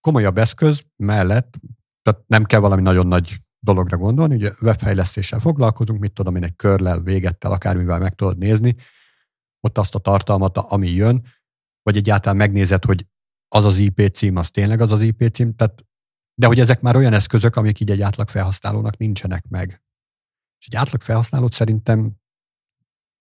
Komolyabb 0.00 0.38
eszköz 0.38 0.82
mellett, 0.96 1.54
tehát 2.02 2.22
nem 2.26 2.44
kell 2.44 2.60
valami 2.60 2.82
nagyon 2.82 3.06
nagy 3.06 3.36
dologra 3.60 3.96
gondolni, 3.96 4.34
ugye 4.34 4.50
webfejlesztéssel 4.60 5.40
foglalkozunk, 5.40 6.00
mit 6.00 6.12
tudom 6.12 6.36
én, 6.36 6.44
egy 6.44 6.56
körlel, 6.56 7.00
végettel, 7.00 7.52
akármivel 7.52 7.98
meg 7.98 8.14
tudod 8.14 8.38
nézni, 8.38 8.76
ott 9.60 9.78
azt 9.78 9.94
a 9.94 9.98
tartalmat, 9.98 10.56
ami 10.56 10.88
jön, 10.88 11.26
vagy 11.82 11.96
egyáltalán 11.96 12.36
megnézed, 12.36 12.84
hogy 12.84 13.06
az 13.48 13.64
az 13.64 13.78
IP 13.78 14.08
cím, 14.12 14.36
az 14.36 14.50
tényleg 14.50 14.80
az 14.80 14.92
az 14.92 15.00
IP 15.00 15.28
cím, 15.32 15.54
tehát, 15.54 15.84
de 16.34 16.46
hogy 16.46 16.60
ezek 16.60 16.80
már 16.80 16.96
olyan 16.96 17.12
eszközök, 17.12 17.56
amik 17.56 17.80
így 17.80 17.90
egy 17.90 18.02
átlag 18.02 18.28
felhasználónak 18.28 18.96
nincsenek 18.96 19.44
meg. 19.48 19.82
És 20.58 20.66
egy 20.66 20.76
átlag 20.76 21.00
felhasználót 21.00 21.52
szerintem 21.52 22.12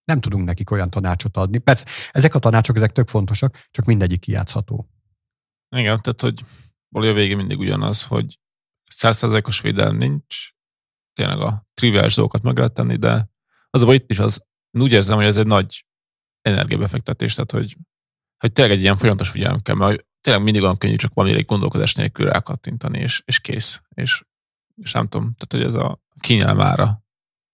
nem 0.03 0.21
tudunk 0.21 0.45
nekik 0.45 0.71
olyan 0.71 0.89
tanácsot 0.89 1.37
adni. 1.37 1.57
Persze, 1.57 1.85
ezek 2.11 2.35
a 2.35 2.39
tanácsok, 2.39 2.75
ezek 2.75 2.91
tök 2.91 3.07
fontosak, 3.07 3.67
csak 3.71 3.85
mindegyik 3.85 4.19
kijátszható. 4.19 4.89
Igen, 5.75 6.01
tehát, 6.01 6.21
hogy 6.21 6.45
a 6.91 7.13
végén 7.13 7.37
mindig 7.37 7.59
ugyanaz, 7.59 8.05
hogy 8.05 8.39
százszerzalékos 8.89 9.61
védelem 9.61 9.97
nincs, 9.97 10.51
tényleg 11.13 11.39
a 11.39 11.67
triviális 11.73 12.15
dolgokat 12.15 12.41
meg 12.41 12.57
lehet 12.57 12.73
tenni, 12.73 12.95
de 12.95 13.29
az 13.69 13.81
a 13.81 13.93
itt 13.93 14.11
is 14.11 14.19
az, 14.19 14.45
én 14.71 14.81
úgy 14.81 14.91
érzem, 14.91 15.15
hogy 15.15 15.25
ez 15.25 15.37
egy 15.37 15.45
nagy 15.45 15.85
energiabefektetés, 16.41 17.33
tehát 17.33 17.51
hogy, 17.51 17.77
hogy 18.37 18.51
tényleg 18.51 18.77
egy 18.77 18.81
ilyen 18.81 18.97
folyamatos 18.97 19.29
figyelem 19.29 19.61
kell, 19.61 19.75
mert 19.75 20.05
tényleg 20.21 20.43
mindig 20.43 20.61
olyan 20.61 20.77
könnyű 20.77 20.95
csak 20.95 21.13
valamire 21.13 21.39
egy 21.39 21.45
gondolkodás 21.45 21.95
nélkül 21.95 22.25
rákattintani, 22.25 22.99
és, 22.99 23.21
és 23.25 23.39
kész. 23.39 23.81
És, 23.89 24.23
és 24.75 24.91
nem 24.91 25.07
tudom, 25.07 25.35
tehát 25.35 25.65
hogy 25.65 25.75
ez 25.75 25.83
a 25.83 26.01
kényelmára, 26.19 27.03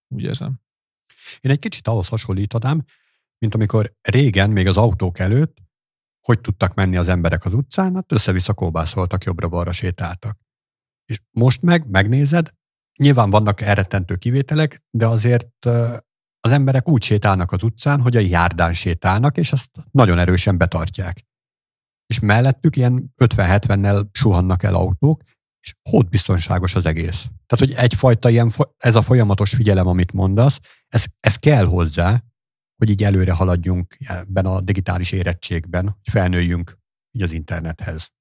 úgy 0.08 0.24
érzem. 0.24 0.62
Én 1.40 1.52
egy 1.52 1.60
kicsit 1.60 1.88
ahhoz 1.88 2.08
hasonlítanám, 2.08 2.86
mint 3.38 3.56
amikor 3.56 3.94
régen, 4.02 4.50
még 4.50 4.68
az 4.68 4.78
autók 4.78 5.20
előtt, 5.20 5.58
hogy 6.28 6.42
tudtak 6.42 6.74
menni 6.74 6.98
az 6.98 7.10
emberek 7.10 7.46
az 7.46 7.54
utcán, 7.54 7.96
hát 7.96 8.12
össze-vissza 8.12 8.54
kóbászoltak, 8.54 9.24
jobbra-balra 9.24 9.72
sétáltak. 9.72 10.38
És 11.06 11.22
most 11.32 11.62
meg, 11.62 11.90
megnézed, 11.90 12.50
nyilván 13.00 13.30
vannak 13.30 13.62
elrettentő 13.62 14.16
kivételek, 14.16 14.84
de 14.90 15.06
azért 15.08 15.66
az 16.40 16.52
emberek 16.52 16.90
úgy 16.90 17.04
sétálnak 17.04 17.52
az 17.52 17.64
utcán, 17.64 18.02
hogy 18.02 18.16
a 18.16 18.20
járdán 18.20 18.74
sétálnak, 18.74 19.38
és 19.38 19.52
ezt 19.52 19.70
nagyon 19.92 20.20
erősen 20.20 20.58
betartják. 20.58 21.26
És 22.06 22.20
mellettük 22.20 22.76
ilyen 22.76 23.14
50-70-nel 23.22 24.06
suhannak 24.12 24.64
el 24.64 24.76
autók, 24.76 25.22
és 25.60 25.76
hód 25.90 26.10
biztonságos 26.10 26.76
az 26.76 26.86
egész. 26.86 27.22
Tehát, 27.46 27.66
hogy 27.66 27.74
egyfajta 27.74 28.30
ilyen, 28.30 28.52
ez 28.78 28.96
a 28.96 29.02
folyamatos 29.02 29.50
figyelem, 29.50 29.88
amit 29.88 30.12
mondasz, 30.12 30.60
ez, 30.88 31.06
ez 31.20 31.36
kell 31.36 31.66
hozzá, 31.66 32.24
hogy 32.84 32.92
így 32.92 33.04
előre 33.04 33.34
haladjunk 33.34 33.98
ebben 34.00 34.46
a 34.46 34.62
digitális 34.62 35.12
érettségben, 35.12 35.84
hogy 35.84 36.12
felnőjünk 36.12 36.78
így 37.12 37.22
az 37.22 37.32
internethez. 37.32 38.12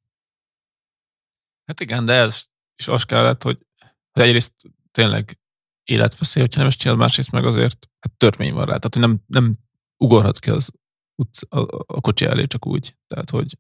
Hát 1.65 1.81
igen, 1.81 2.05
de 2.05 2.13
ez 2.13 2.45
is 2.77 2.89
az 2.89 3.03
kellett, 3.03 3.43
hogy, 3.43 3.67
egyrészt 4.13 4.55
tényleg 4.91 5.39
életveszély, 5.85 6.43
hogyha 6.43 6.59
nem 6.59 6.69
is 6.69 6.77
csinálod, 6.77 7.01
másrészt 7.01 7.31
meg 7.31 7.45
azért 7.45 7.89
hát 8.01 8.17
törvény 8.17 8.53
van 8.53 8.65
rá. 8.67 8.77
Tehát, 8.77 8.95
hogy 8.95 9.03
nem, 9.03 9.23
nem 9.27 9.59
ugorhatsz 9.97 10.39
ki 10.39 10.51
az 10.51 10.71
utc, 11.15 11.43
a, 11.49 11.59
a 11.87 12.01
kocsi 12.01 12.25
elé 12.25 12.47
csak 12.47 12.67
úgy. 12.67 12.97
Tehát, 13.07 13.31
hogy... 13.31 13.59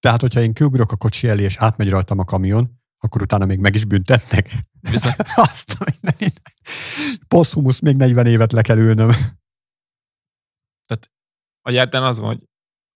Tehát, 0.00 0.20
hogyha 0.20 0.40
én 0.40 0.52
kiugrok 0.52 0.92
a 0.92 0.96
kocsi 0.96 1.28
elé, 1.28 1.42
és 1.42 1.56
átmegy 1.56 1.88
rajtam 1.88 2.18
a 2.18 2.24
kamion, 2.24 2.80
akkor 2.98 3.22
utána 3.22 3.46
még 3.46 3.58
meg 3.58 3.74
is 3.74 3.84
büntetnek. 3.84 4.66
Bizony. 4.80 5.12
Azt, 5.34 5.74
hogy 5.74 6.32
Poszhumusz 7.28 7.78
még 7.78 7.96
40 7.96 8.26
évet 8.26 8.52
le 8.52 8.62
kell 8.62 8.78
ülnöm. 8.78 9.10
Tehát 10.86 11.10
a 11.62 11.70
járdán 11.70 12.02
az 12.02 12.18
van, 12.18 12.28
hogy 12.28 12.40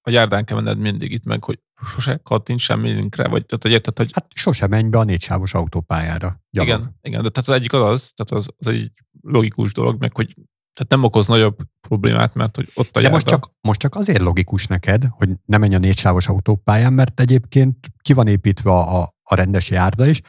a 0.02 0.10
járdán 0.10 0.44
kell 0.44 0.56
menned 0.56 0.78
mindig 0.78 1.12
itt 1.12 1.24
meg, 1.24 1.44
hogy 1.44 1.60
sose 1.94 2.20
kattints 2.22 2.62
semmi 2.62 2.90
linkre, 2.90 3.28
vagy 3.28 3.46
tehát, 3.46 3.62
hogy 3.62 3.72
érted, 3.72 3.96
hogy... 3.96 4.10
Hát 4.12 4.26
sose 4.34 4.66
menj 4.66 4.88
be 4.88 4.98
a 4.98 5.04
négysávos 5.04 5.54
autópályára. 5.54 6.40
Gyalog. 6.50 6.68
Igen, 6.68 6.98
igen, 7.02 7.22
de 7.22 7.28
tehát 7.28 7.48
az 7.48 7.54
egyik 7.54 7.72
az 7.72 7.80
az, 7.80 8.12
tehát 8.16 8.44
az, 8.44 8.54
az 8.58 8.66
egy 8.66 8.90
logikus 9.20 9.72
dolog, 9.72 10.00
meg 10.00 10.14
hogy 10.14 10.34
tehát 10.76 10.90
nem 10.90 11.02
okoz 11.02 11.26
nagyobb 11.26 11.56
problémát, 11.80 12.34
mert 12.34 12.56
hogy 12.56 12.70
ott 12.74 12.96
a 12.96 13.00
De 13.00 13.08
most 13.08 13.26
csak, 13.26 13.52
most 13.60 13.80
csak 13.80 13.94
azért 13.94 14.22
logikus 14.22 14.66
neked, 14.66 15.06
hogy 15.10 15.30
ne 15.44 15.58
menj 15.58 15.74
a 15.74 15.78
négysávos 15.78 16.28
autópályán, 16.28 16.92
mert 16.92 17.20
egyébként 17.20 17.86
ki 18.02 18.12
van 18.12 18.26
építve 18.26 18.70
a, 18.70 19.02
a 19.22 19.34
rendes 19.34 19.70
járda 19.70 20.06
is, 20.06 20.20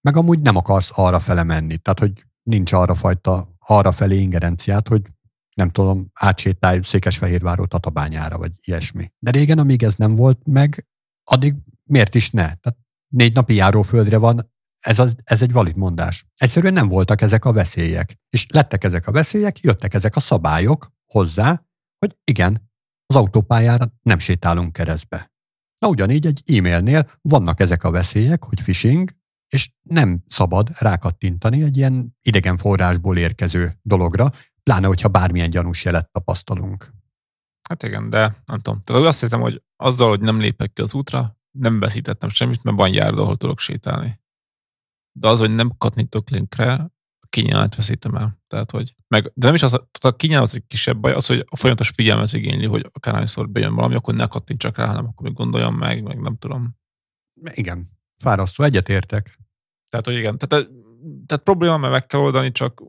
meg 0.00 0.16
amúgy 0.16 0.40
nem 0.40 0.56
akarsz 0.56 0.90
arra 0.94 1.20
fele 1.20 1.42
menni. 1.42 1.78
Tehát, 1.78 1.98
hogy 1.98 2.26
nincs 2.42 2.72
arra 2.72 2.94
fajta, 2.94 3.56
arra 3.58 3.92
felé 3.92 4.20
ingerenciát, 4.20 4.88
hogy 4.88 5.02
nem 5.56 5.70
tudom, 5.70 6.10
átsétálj 6.14 6.80
Székesfehérváról 6.82 7.66
Tatabányára, 7.66 8.38
vagy 8.38 8.52
ilyesmi. 8.60 9.12
De 9.18 9.30
régen, 9.30 9.58
amíg 9.58 9.82
ez 9.82 9.94
nem 9.94 10.14
volt 10.14 10.40
meg, 10.46 10.86
addig 11.24 11.54
miért 11.84 12.14
is 12.14 12.30
ne? 12.30 12.42
Tehát 12.42 12.78
négy 13.08 13.34
napi 13.34 13.54
járóföldre 13.54 14.16
van, 14.16 14.52
ez, 14.80 14.98
az, 14.98 15.16
ez 15.24 15.42
egy 15.42 15.52
valid 15.52 15.76
mondás. 15.76 16.26
Egyszerűen 16.36 16.72
nem 16.72 16.88
voltak 16.88 17.20
ezek 17.20 17.44
a 17.44 17.52
veszélyek. 17.52 18.18
És 18.28 18.46
lettek 18.48 18.84
ezek 18.84 19.06
a 19.06 19.12
veszélyek, 19.12 19.60
jöttek 19.60 19.94
ezek 19.94 20.16
a 20.16 20.20
szabályok 20.20 20.92
hozzá, 21.06 21.64
hogy 21.98 22.16
igen, 22.24 22.70
az 23.06 23.16
autópályára 23.16 23.84
nem 24.02 24.18
sétálunk 24.18 24.72
keresztbe. 24.72 25.32
Na 25.78 25.88
ugyanígy 25.88 26.26
egy 26.26 26.42
e-mailnél 26.56 27.10
vannak 27.20 27.60
ezek 27.60 27.84
a 27.84 27.90
veszélyek, 27.90 28.44
hogy 28.44 28.62
phishing, 28.62 29.10
és 29.48 29.70
nem 29.82 30.24
szabad 30.26 30.70
rákattintani 30.78 31.62
egy 31.62 31.76
ilyen 31.76 32.16
idegen 32.22 32.56
forrásból 32.56 33.16
érkező 33.16 33.78
dologra, 33.82 34.30
pláne, 34.66 34.86
hogyha 34.86 35.08
bármilyen 35.08 35.50
gyanús 35.50 35.84
jelet 35.84 36.12
tapasztalunk. 36.12 36.92
Hát 37.68 37.82
igen, 37.82 38.10
de 38.10 38.42
nem 38.46 38.60
tudom. 38.60 38.82
Tehát 38.84 39.04
azt 39.04 39.20
hiszem, 39.20 39.40
hogy 39.40 39.62
azzal, 39.76 40.08
hogy 40.08 40.20
nem 40.20 40.40
lépek 40.40 40.72
ki 40.72 40.82
az 40.82 40.94
útra, 40.94 41.38
nem 41.58 41.80
veszítettem 41.80 42.28
semmit, 42.28 42.62
mert 42.62 42.76
van 42.76 42.92
járda, 42.92 43.22
ahol 43.22 43.36
tudok 43.36 43.58
sétálni. 43.58 44.20
De 45.18 45.28
az, 45.28 45.38
hogy 45.38 45.54
nem 45.54 45.76
kattintok 45.78 46.30
linkre, 46.30 46.72
a 47.20 47.26
kényelmet 47.28 47.74
veszítem 47.74 48.14
el. 48.14 48.40
Tehát, 48.46 48.70
hogy 48.70 48.94
meg, 49.08 49.32
de 49.34 49.46
nem 49.46 49.54
is 49.54 49.62
az, 49.62 49.70
tehát 49.70 50.22
a 50.22 50.40
az 50.40 50.54
egy 50.54 50.66
kisebb 50.66 51.00
baj, 51.00 51.12
az, 51.12 51.26
hogy 51.26 51.46
a 51.48 51.56
folyamatos 51.56 51.88
figyelmet 51.88 52.32
igényli, 52.32 52.66
hogy 52.66 52.90
akárhányszor 52.92 53.50
bejön 53.50 53.74
valami, 53.74 53.94
akkor 53.94 54.14
ne 54.14 54.26
kattintsak 54.26 54.76
rá, 54.76 54.86
hanem 54.86 55.06
akkor 55.06 55.26
még 55.26 55.36
gondoljam 55.36 55.74
meg, 55.74 56.02
meg 56.02 56.20
nem 56.20 56.36
tudom. 56.36 56.76
Igen, 57.54 57.90
fárasztó, 58.22 58.64
egyetértek. 58.64 59.38
Tehát, 59.88 60.06
hogy 60.06 60.14
igen, 60.14 60.38
tehát, 60.38 60.68
tehát 61.26 61.44
probléma, 61.44 61.76
mert 61.76 61.92
meg 61.92 62.06
kell 62.06 62.20
oldani, 62.20 62.52
csak 62.52 62.82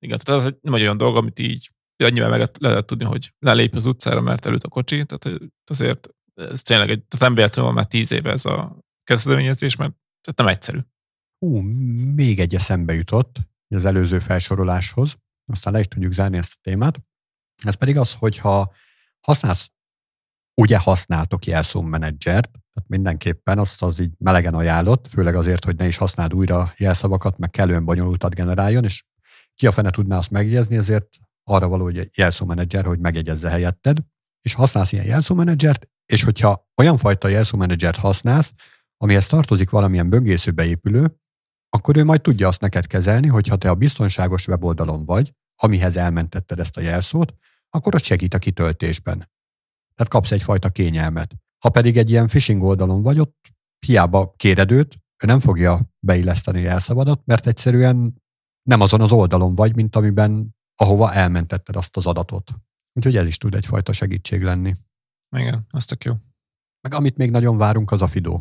igen, 0.00 0.18
tehát 0.18 0.40
ez 0.40 0.52
nem 0.60 0.74
egy 0.74 0.80
olyan 0.80 0.96
dolog, 0.96 1.16
amit 1.16 1.38
így 1.38 1.70
annyivel 2.04 2.28
meg 2.28 2.38
lehet, 2.38 2.56
lehet 2.60 2.86
tudni, 2.86 3.04
hogy 3.04 3.34
lelép 3.38 3.74
az 3.74 3.86
utcára, 3.86 4.20
mert 4.20 4.46
előtt 4.46 4.62
a 4.62 4.68
kocsi, 4.68 5.04
tehát 5.04 5.40
azért 5.64 6.08
ez 6.34 6.62
tényleg 6.62 6.90
egy, 6.90 7.04
tehát 7.04 7.26
nem 7.26 7.34
véletlenül 7.34 7.64
van 7.64 7.74
már 7.74 7.86
tíz 7.86 8.12
éve 8.12 8.30
ez 8.30 8.44
a 8.44 8.76
kezdeményezés, 9.04 9.76
mert 9.76 9.92
tehát 10.20 10.38
nem 10.38 10.46
egyszerű. 10.46 10.78
Ú, 11.38 11.60
még 12.14 12.40
egy 12.40 12.54
eszembe 12.54 12.94
jutott 12.94 13.36
az 13.68 13.84
előző 13.84 14.18
felsoroláshoz, 14.18 15.16
aztán 15.52 15.72
le 15.72 15.78
is 15.78 15.88
tudjuk 15.88 16.12
zárni 16.12 16.36
ezt 16.36 16.54
a 16.54 16.60
témát. 16.62 17.00
Ez 17.64 17.74
pedig 17.74 17.98
az, 17.98 18.14
hogyha 18.14 18.74
használsz, 19.20 19.70
ugye 20.60 20.78
használtok 20.78 21.46
jelszómenedzsert, 21.46 22.50
tehát 22.50 22.88
mindenképpen 22.88 23.58
azt 23.58 23.82
az 23.82 23.98
így 23.98 24.12
melegen 24.18 24.54
ajánlott, 24.54 25.06
főleg 25.08 25.34
azért, 25.34 25.64
hogy 25.64 25.76
ne 25.76 25.86
is 25.86 25.96
használd 25.96 26.34
újra 26.34 26.72
jelszavakat, 26.76 27.38
meg 27.38 27.50
kellően 27.50 27.84
bonyolultat 27.84 28.34
generáljon, 28.34 28.84
és 28.84 29.04
ki 29.60 29.66
a 29.66 29.72
fene 29.72 29.90
tudná 29.90 30.16
azt 30.16 30.30
megjegyezni, 30.30 30.76
ezért 30.76 31.18
arra 31.44 31.68
való, 31.68 31.82
hogy 31.84 31.98
egy 31.98 32.10
jelszómenedzser, 32.16 32.84
hogy 32.84 32.98
megjegyezze 32.98 33.50
helyetted, 33.50 33.98
és 34.40 34.54
használsz 34.54 34.92
ilyen 34.92 35.04
jelszómenedzsert, 35.04 35.88
és 36.06 36.22
hogyha 36.22 36.68
olyan 36.76 36.96
fajta 36.96 37.28
jelszómenedzsert 37.28 37.96
használsz, 37.96 38.52
amihez 38.96 39.26
tartozik 39.26 39.70
valamilyen 39.70 40.10
böngésző 40.10 40.50
beépülő, 40.50 41.16
akkor 41.68 41.96
ő 41.96 42.04
majd 42.04 42.20
tudja 42.20 42.48
azt 42.48 42.60
neked 42.60 42.86
kezelni, 42.86 43.28
hogy 43.28 43.48
ha 43.48 43.56
te 43.56 43.68
a 43.70 43.74
biztonságos 43.74 44.46
weboldalon 44.46 45.04
vagy, 45.04 45.32
amihez 45.62 45.96
elmentetted 45.96 46.58
ezt 46.58 46.76
a 46.76 46.80
jelszót, 46.80 47.34
akkor 47.70 47.94
az 47.94 48.04
segít 48.04 48.34
a 48.34 48.38
kitöltésben. 48.38 49.16
Tehát 49.94 50.12
kapsz 50.12 50.32
egyfajta 50.32 50.68
kényelmet. 50.68 51.34
Ha 51.58 51.68
pedig 51.68 51.96
egy 51.96 52.10
ilyen 52.10 52.26
phishing 52.26 52.62
oldalon 52.62 53.02
vagy, 53.02 53.18
ott 53.18 53.36
hiába 53.86 54.34
kéred 54.36 54.70
őt, 54.70 54.94
ő 55.24 55.26
nem 55.26 55.40
fogja 55.40 55.90
beilleszteni 55.98 56.58
a 56.58 56.62
jelszavadat, 56.62 57.22
mert 57.24 57.46
egyszerűen 57.46 58.22
nem 58.70 58.80
azon 58.80 59.00
az 59.00 59.12
oldalon 59.12 59.54
vagy, 59.54 59.74
mint 59.74 59.96
amiben, 59.96 60.56
ahova 60.74 61.12
elmentetted 61.12 61.76
azt 61.76 61.96
az 61.96 62.06
adatot. 62.06 62.50
Úgyhogy 62.92 63.16
ez 63.16 63.26
is 63.26 63.36
tud 63.36 63.54
egyfajta 63.54 63.92
segítség 63.92 64.42
lenni. 64.42 64.74
Igen, 65.36 65.66
az 65.70 65.84
tök 65.84 66.04
jó. 66.04 66.14
Meg 66.80 66.94
amit 66.94 67.16
még 67.16 67.30
nagyon 67.30 67.56
várunk, 67.56 67.90
az 67.90 68.02
a 68.02 68.06
Fido. 68.06 68.40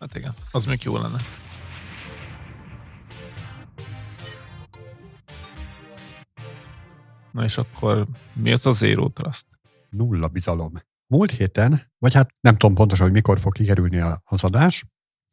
Hát 0.00 0.14
igen, 0.14 0.34
az 0.50 0.64
még 0.64 0.82
jó 0.82 0.96
lenne. 0.96 1.18
Na 7.32 7.44
és 7.44 7.58
akkor 7.58 8.06
mi 8.32 8.52
az 8.52 8.66
a 8.66 8.72
Zero 8.72 9.08
Trust? 9.08 9.46
Nulla 9.90 10.28
bizalom. 10.28 10.72
Múlt 11.06 11.30
héten, 11.30 11.80
vagy 11.98 12.14
hát 12.14 12.34
nem 12.40 12.56
tudom 12.56 12.74
pontosan, 12.74 13.04
hogy 13.04 13.14
mikor 13.14 13.40
fog 13.40 13.52
kikerülni 13.52 14.00
az 14.24 14.44
adás, 14.44 14.84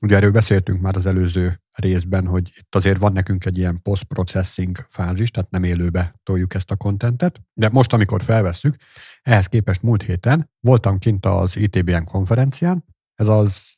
Ugye 0.04 0.16
erről 0.16 0.32
beszéltünk 0.32 0.82
már 0.82 0.96
az 0.96 1.06
előző 1.06 1.62
részben, 1.72 2.28
hogy 2.28 2.52
itt 2.58 2.76
azért 2.76 2.98
van 2.98 3.14
nekünk 3.14 3.46
egy 3.46 3.58
ilyen 3.58 3.82
post-processing 3.82 4.78
fázis, 4.90 5.32
tehát 5.32 5.50
nem 5.50 5.64
élőbe 5.64 6.16
toljuk 6.24 6.54
ezt 6.54 6.72
a 6.72 6.76
kontentet, 6.76 7.42
de 7.54 7.70
most, 7.70 7.94
amikor 7.94 8.24
felvesszük, 8.24 8.76
ehhez 9.22 9.48
képest 9.48 9.82
múlt 9.82 10.04
héten 10.04 10.50
voltam 10.60 11.00
kint 11.00 11.26
az 11.26 11.58
ITBN 11.58 12.04
konferencián, 12.04 12.86
ez 13.16 13.28
az 13.28 13.76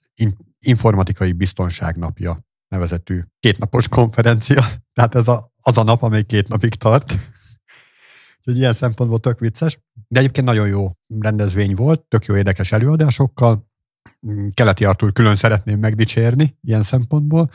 informatikai 0.59 1.31
biztonság 1.31 1.95
napja 1.95 2.45
nevezetű 2.67 3.21
kétnapos 3.39 3.87
konferencia, 3.87 4.63
tehát 4.93 5.15
ez 5.15 5.27
a, 5.27 5.53
az 5.61 5.77
a 5.77 5.83
nap, 5.83 6.01
amely 6.01 6.23
két 6.23 6.47
napig 6.47 6.73
tart. 6.73 7.11
Úgyhogy 8.37 8.57
ilyen 8.57 8.73
szempontból 8.73 9.19
tök 9.19 9.39
vicces, 9.39 9.79
de 10.07 10.19
egyébként 10.19 10.45
nagyon 10.45 10.67
jó 10.67 10.91
rendezvény 11.19 11.75
volt, 11.75 12.01
tök 12.01 12.25
jó 12.25 12.35
érdekes 12.35 12.71
előadásokkal, 12.71 13.73
Keleti 14.53 14.85
Artur 14.85 15.13
külön 15.13 15.35
szeretném 15.35 15.79
megdicsérni 15.79 16.57
ilyen 16.61 16.81
szempontból. 16.81 17.49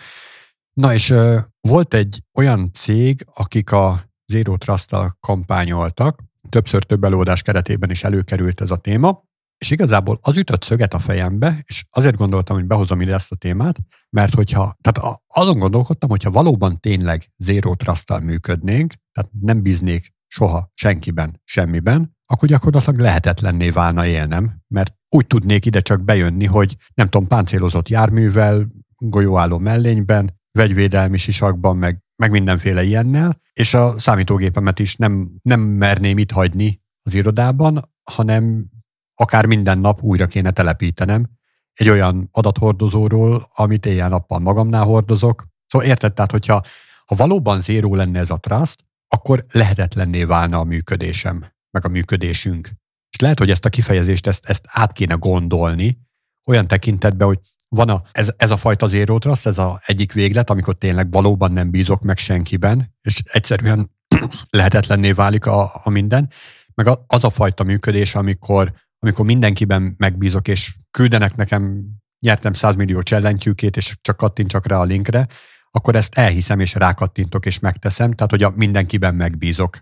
Na 0.73 0.95
és 0.95 1.15
volt 1.61 1.95
egy 1.95 2.23
olyan 2.35 2.73
cég, 2.73 3.27
akik 3.33 3.73
a 3.73 4.11
Zero 4.27 4.57
trust 4.57 4.95
kampányoltak, 5.21 6.23
többször 6.49 6.85
több 6.85 7.05
előadás 7.05 7.43
keretében 7.43 7.91
is 7.91 8.05
előkerült 8.05 8.61
ez 8.61 8.71
a 8.71 8.77
téma, 8.77 9.29
és 9.59 9.71
igazából 9.71 10.19
az 10.23 10.37
ütött 10.37 10.63
szöget 10.63 10.95
a 10.95 10.99
fejembe, 10.99 11.61
és 11.65 11.85
azért 11.91 12.17
gondoltam, 12.17 12.57
hogy 12.57 12.67
behozom 12.67 13.01
ide 13.01 13.15
ezt 13.15 13.33
a 13.33 13.37
témát, 13.37 13.79
mert 14.11 14.35
hogyha, 14.35 14.77
tehát 14.81 15.21
azon 15.27 15.59
gondolkodtam, 15.59 16.09
hogyha 16.09 16.31
valóban 16.31 16.81
tényleg 16.81 17.33
Zero 17.37 17.75
trust 17.75 18.21
működnénk, 18.21 18.93
tehát 19.13 19.31
nem 19.41 19.63
bíznék 19.63 20.15
soha 20.27 20.71
senkiben, 20.75 21.41
semmiben, 21.45 22.19
akkor 22.31 22.49
gyakorlatilag 22.49 23.01
lehetetlenné 23.01 23.70
válna 23.70 24.07
élnem, 24.07 24.62
mert 24.68 24.95
úgy 25.09 25.26
tudnék 25.26 25.66
ide 25.66 25.81
csak 25.81 26.03
bejönni, 26.05 26.45
hogy 26.45 26.76
nem 26.95 27.09
tudom, 27.09 27.26
páncélozott 27.26 27.89
járművel, 27.89 28.66
golyóálló 28.97 29.59
mellényben, 29.59 30.41
vegyvédelmi 30.53 31.16
sisakban, 31.16 31.76
meg, 31.76 32.03
meg 32.16 32.31
mindenféle 32.31 32.83
ilyennel, 32.83 33.41
és 33.53 33.74
a 33.74 33.99
számítógépemet 33.99 34.78
is 34.78 34.97
nem, 34.97 35.31
nem 35.43 35.61
merném 35.61 36.18
itt 36.18 36.31
hagyni 36.31 36.83
az 37.03 37.14
irodában, 37.14 37.91
hanem 38.11 38.66
akár 39.14 39.47
minden 39.47 39.78
nap 39.78 40.03
újra 40.03 40.26
kéne 40.26 40.51
telepítenem 40.51 41.31
egy 41.72 41.89
olyan 41.89 42.28
adathordozóról, 42.33 43.51
amit 43.55 43.87
éjjel-nappal 43.87 44.39
magamnál 44.39 44.85
hordozok. 44.85 45.47
Szóval 45.66 45.89
érted, 45.89 46.12
tehát 46.12 46.31
hogyha 46.31 46.62
ha 47.07 47.14
valóban 47.14 47.61
zéró 47.61 47.95
lenne 47.95 48.18
ez 48.18 48.31
a 48.31 48.37
trust, 48.37 48.85
akkor 49.09 49.45
lehetetlenné 49.53 50.24
válna 50.24 50.59
a 50.59 50.64
működésem 50.64 51.45
meg 51.71 51.85
a 51.85 51.89
működésünk. 51.89 52.71
És 53.11 53.21
lehet, 53.21 53.39
hogy 53.39 53.51
ezt 53.51 53.64
a 53.64 53.68
kifejezést, 53.68 54.27
ezt, 54.27 54.45
ezt 54.45 54.64
át 54.68 54.93
kéne 54.93 55.14
gondolni, 55.14 55.99
olyan 56.47 56.66
tekintetben, 56.66 57.27
hogy 57.27 57.39
van 57.68 57.89
a, 57.89 58.03
ez, 58.12 58.33
ez 58.37 58.51
a 58.51 58.57
fajta 58.57 58.87
zero 58.87 59.18
trust, 59.18 59.47
ez 59.47 59.59
a 59.59 59.81
egyik 59.85 60.12
véglet, 60.12 60.51
amikor 60.51 60.79
tényleg 60.79 61.11
valóban 61.11 61.53
nem 61.53 61.71
bízok 61.71 62.03
meg 62.03 62.18
senkiben, 62.18 62.95
és 63.03 63.23
egyszerűen 63.25 63.91
lehetetlenné 64.51 65.12
válik 65.12 65.47
a, 65.47 65.81
a 65.85 65.91
minden, 65.91 66.31
meg 66.75 66.87
a, 66.87 67.05
az 67.07 67.25
a 67.25 67.31
fajta 67.31 67.64
működés, 67.64 68.14
amikor, 68.14 68.73
amikor 68.99 69.25
mindenkiben 69.25 69.95
megbízok, 69.99 70.49
és 70.49 70.75
küldenek 70.91 71.37
nekem, 71.37 71.85
nyertem 72.21 72.53
100 72.53 72.75
millió 72.75 73.03
csellentyűkét, 73.03 73.77
és 73.77 73.97
csak 74.01 74.16
kattintsak 74.16 74.66
rá 74.66 74.77
a 74.77 74.85
linkre, 74.85 75.27
akkor 75.71 75.97
ezt 75.97 76.14
elhiszem, 76.14 76.61
és 76.61 76.75
rákattintok, 76.75 77.47
és 77.47 77.59
megteszem, 77.59 78.12
tehát 78.12 78.31
hogy 78.31 78.43
a 78.43 78.53
mindenkiben 78.57 79.14
megbízok 79.14 79.79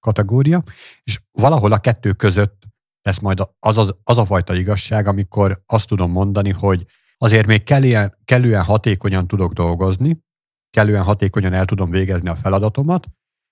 kategória, 0.00 0.62
és 1.02 1.20
valahol 1.32 1.72
a 1.72 1.78
kettő 1.78 2.12
között 2.12 2.62
lesz 3.02 3.18
majd 3.18 3.40
az, 3.58 3.78
az, 3.78 3.94
az 4.04 4.18
a 4.18 4.24
fajta 4.24 4.54
igazság, 4.54 5.06
amikor 5.06 5.62
azt 5.66 5.86
tudom 5.88 6.10
mondani, 6.10 6.50
hogy 6.50 6.86
azért 7.18 7.46
még 7.46 7.62
kellően, 7.62 8.18
kellően 8.24 8.64
hatékonyan 8.64 9.26
tudok 9.26 9.52
dolgozni, 9.52 10.18
kellően 10.70 11.02
hatékonyan 11.02 11.52
el 11.52 11.64
tudom 11.64 11.90
végezni 11.90 12.28
a 12.28 12.36
feladatomat, 12.36 13.06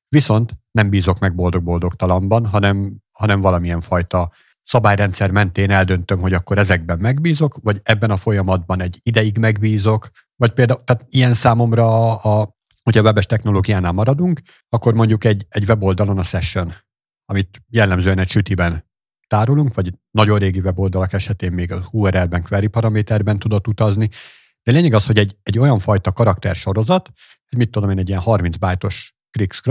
viszont 0.08 0.56
nem 0.70 0.90
bízok 0.90 1.18
meg 1.18 1.34
boldog-boldogtalanban, 1.34 2.46
hanem, 2.46 2.96
hanem 3.12 3.40
valamilyen 3.40 3.80
fajta 3.80 4.30
szabályrendszer 4.62 5.30
mentén 5.30 5.70
eldöntöm, 5.70 6.20
hogy 6.20 6.32
akkor 6.32 6.58
ezekben 6.58 6.98
megbízok, 6.98 7.58
vagy 7.62 7.80
ebben 7.82 8.10
a 8.10 8.16
folyamatban 8.16 8.80
egy 8.80 9.00
ideig 9.02 9.38
megbízok, 9.38 10.10
vagy 10.36 10.50
például, 10.50 10.84
tehát 10.84 11.06
ilyen 11.08 11.34
számomra 11.34 11.86
a, 11.86 12.40
a 12.40 12.56
hogyha 12.88 13.06
webes 13.06 13.26
technológiánál 13.26 13.92
maradunk, 13.92 14.40
akkor 14.68 14.94
mondjuk 14.94 15.24
egy, 15.24 15.46
egy 15.48 15.64
weboldalon 15.68 16.18
a 16.18 16.22
session, 16.22 16.72
amit 17.24 17.62
jellemzően 17.68 18.18
egy 18.18 18.28
sütiben 18.28 18.84
tárolunk, 19.26 19.74
vagy 19.74 19.92
nagyon 20.10 20.38
régi 20.38 20.60
weboldalak 20.60 21.12
esetén 21.12 21.52
még 21.52 21.72
a 21.72 21.88
URL-ben, 21.90 22.42
query 22.42 22.66
paraméterben 22.66 23.38
tudott 23.38 23.66
utazni. 23.66 24.08
De 24.62 24.72
lényeg 24.72 24.92
az, 24.92 25.06
hogy 25.06 25.18
egy, 25.18 25.36
egy 25.42 25.58
olyan 25.58 25.78
fajta 25.78 26.12
karaktersorozat, 26.12 27.10
ez 27.48 27.58
mit 27.58 27.70
tudom 27.70 27.90
én, 27.90 27.98
egy 27.98 28.08
ilyen 28.08 28.20
30 28.20 28.56
bájtos 28.56 29.16
krix 29.30 29.62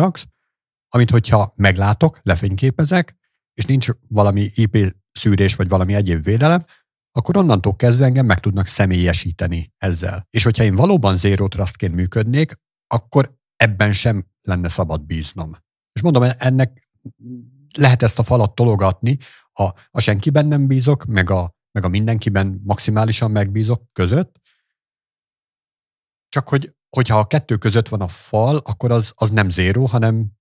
amit 0.89 1.09
hogyha 1.09 1.53
meglátok, 1.55 2.19
lefényképezek, 2.23 3.15
és 3.53 3.65
nincs 3.65 3.89
valami 4.07 4.51
IP 4.55 4.95
szűrés, 5.11 5.55
vagy 5.55 5.67
valami 5.67 5.93
egyéb 5.93 6.23
védelem, 6.23 6.65
akkor 7.11 7.37
onnantól 7.37 7.75
kezdve 7.75 8.05
engem 8.05 8.25
meg 8.25 8.39
tudnak 8.39 8.67
személyesíteni 8.67 9.73
ezzel. 9.77 10.27
És 10.29 10.43
hogyha 10.43 10.63
én 10.63 10.75
valóban 10.75 11.17
zero 11.17 11.47
trustként 11.47 11.95
működnék, 11.95 12.53
akkor 12.87 13.37
ebben 13.55 13.93
sem 13.93 14.27
lenne 14.41 14.69
szabad 14.69 15.01
bíznom. 15.01 15.55
És 15.91 16.01
mondom, 16.01 16.23
ennek 16.37 16.89
lehet 17.77 18.03
ezt 18.03 18.19
a 18.19 18.23
falat 18.23 18.55
tologatni, 18.55 19.17
a, 19.53 19.63
a 19.91 19.99
senkiben 19.99 20.45
nem 20.45 20.67
bízok, 20.67 21.05
meg 21.05 21.29
a, 21.29 21.55
meg 21.71 21.83
a 21.83 21.87
mindenkiben 21.87 22.61
maximálisan 22.63 23.31
megbízok 23.31 23.93
között, 23.93 24.39
csak 26.29 26.49
hogy, 26.49 26.75
hogyha 26.89 27.19
a 27.19 27.27
kettő 27.27 27.57
között 27.57 27.87
van 27.87 28.01
a 28.01 28.07
fal, 28.07 28.57
akkor 28.57 28.91
az, 28.91 29.11
az 29.15 29.29
nem 29.29 29.49
zéró, 29.49 29.85
hanem 29.85 30.31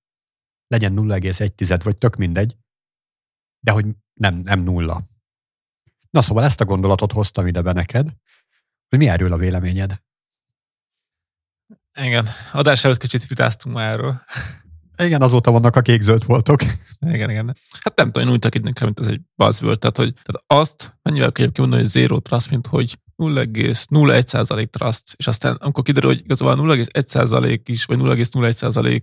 legyen 0.67 0.93
0,1 0.97 1.81
vagy 1.83 1.95
tök 1.95 2.17
mindegy, 2.17 2.57
de 3.61 3.73
hogy 3.73 3.87
nem, 4.13 4.35
nem 4.35 4.61
nulla. 4.61 5.09
Na 6.11 6.23
szóval 6.23 6.45
ezt 6.45 6.61
a 6.61 6.65
gondolatot 6.65 7.13
hoztam 7.13 7.47
ide 7.47 7.63
be 7.63 7.73
neked, 7.73 8.15
hogy 8.89 8.99
mi 8.99 9.09
erről 9.09 9.33
a 9.33 9.37
véleményed? 9.37 10.03
Igen, 12.03 12.29
adás 12.53 12.85
előtt 12.85 12.99
kicsit 12.99 13.27
vitáztunk 13.27 13.77
már 13.77 13.93
erről. 13.93 14.21
Igen, 15.03 15.23
azóta 15.23 15.51
vannak 15.51 15.77
a 15.77 15.81
kék-zöld 15.81 16.25
voltok. 16.25 16.63
Igen, 17.01 17.31
igen. 17.31 17.57
Hát 17.81 17.97
nem 17.97 18.11
tudom, 18.11 18.29
én 18.29 18.35
úgy 18.35 18.39
tekintek, 18.39 18.81
mint 18.85 19.01
ez 19.01 19.07
egy 19.07 19.21
buzzword. 19.35 19.79
Tehát, 19.79 19.97
hogy 19.97 20.15
tehát 20.15 20.65
azt 20.65 20.99
mennyivel 21.03 21.33
könnyebb 21.33 21.53
kimondani, 21.53 21.83
hogy 21.83 21.91
zero 21.91 22.19
trust, 22.19 22.51
mint 22.51 22.67
hogy 22.67 22.99
0,01% 23.17 24.67
trust, 24.67 25.03
és 25.17 25.27
aztán 25.27 25.55
amikor 25.55 25.83
kiderül, 25.85 26.11
hogy 26.11 26.21
igazából 26.25 26.77
0,1% 26.77 27.61
is, 27.65 27.85
vagy 27.85 27.99
0,01% 27.99 29.03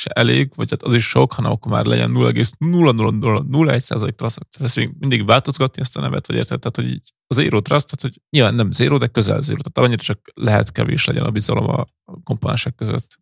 se 0.00 0.10
elég, 0.10 0.50
vagy 0.54 0.70
hát 0.70 0.82
az 0.82 0.94
is 0.94 1.08
sok, 1.08 1.32
hanem 1.32 1.50
akkor 1.50 1.72
már 1.72 1.84
legyen 1.84 2.12
0,0001% 2.14 4.14
trust. 4.14 4.38
Tehát 4.48 4.60
ezt 4.60 4.76
még 4.76 4.90
mindig 4.98 5.26
változgatni 5.26 5.80
ezt 5.80 5.96
a 5.96 6.00
nevet, 6.00 6.26
vagy 6.26 6.36
érted? 6.36 6.58
Tehát, 6.58 6.76
hogy 6.76 6.88
így 6.88 7.12
az 7.26 7.36
zero 7.36 7.60
trust, 7.60 7.86
tehát, 7.86 8.00
hogy 8.00 8.20
nyilván 8.30 8.54
nem 8.54 8.70
zero, 8.70 8.98
de 8.98 9.06
közel 9.06 9.40
zero. 9.40 9.60
Tehát 9.60 9.88
annyira 9.88 10.02
csak 10.02 10.30
lehet 10.34 10.72
kevés 10.72 11.04
legyen 11.04 11.24
a 11.24 11.30
bizalom 11.30 11.68
a 11.68 11.86
komponensek 12.24 12.74
között. 12.74 13.18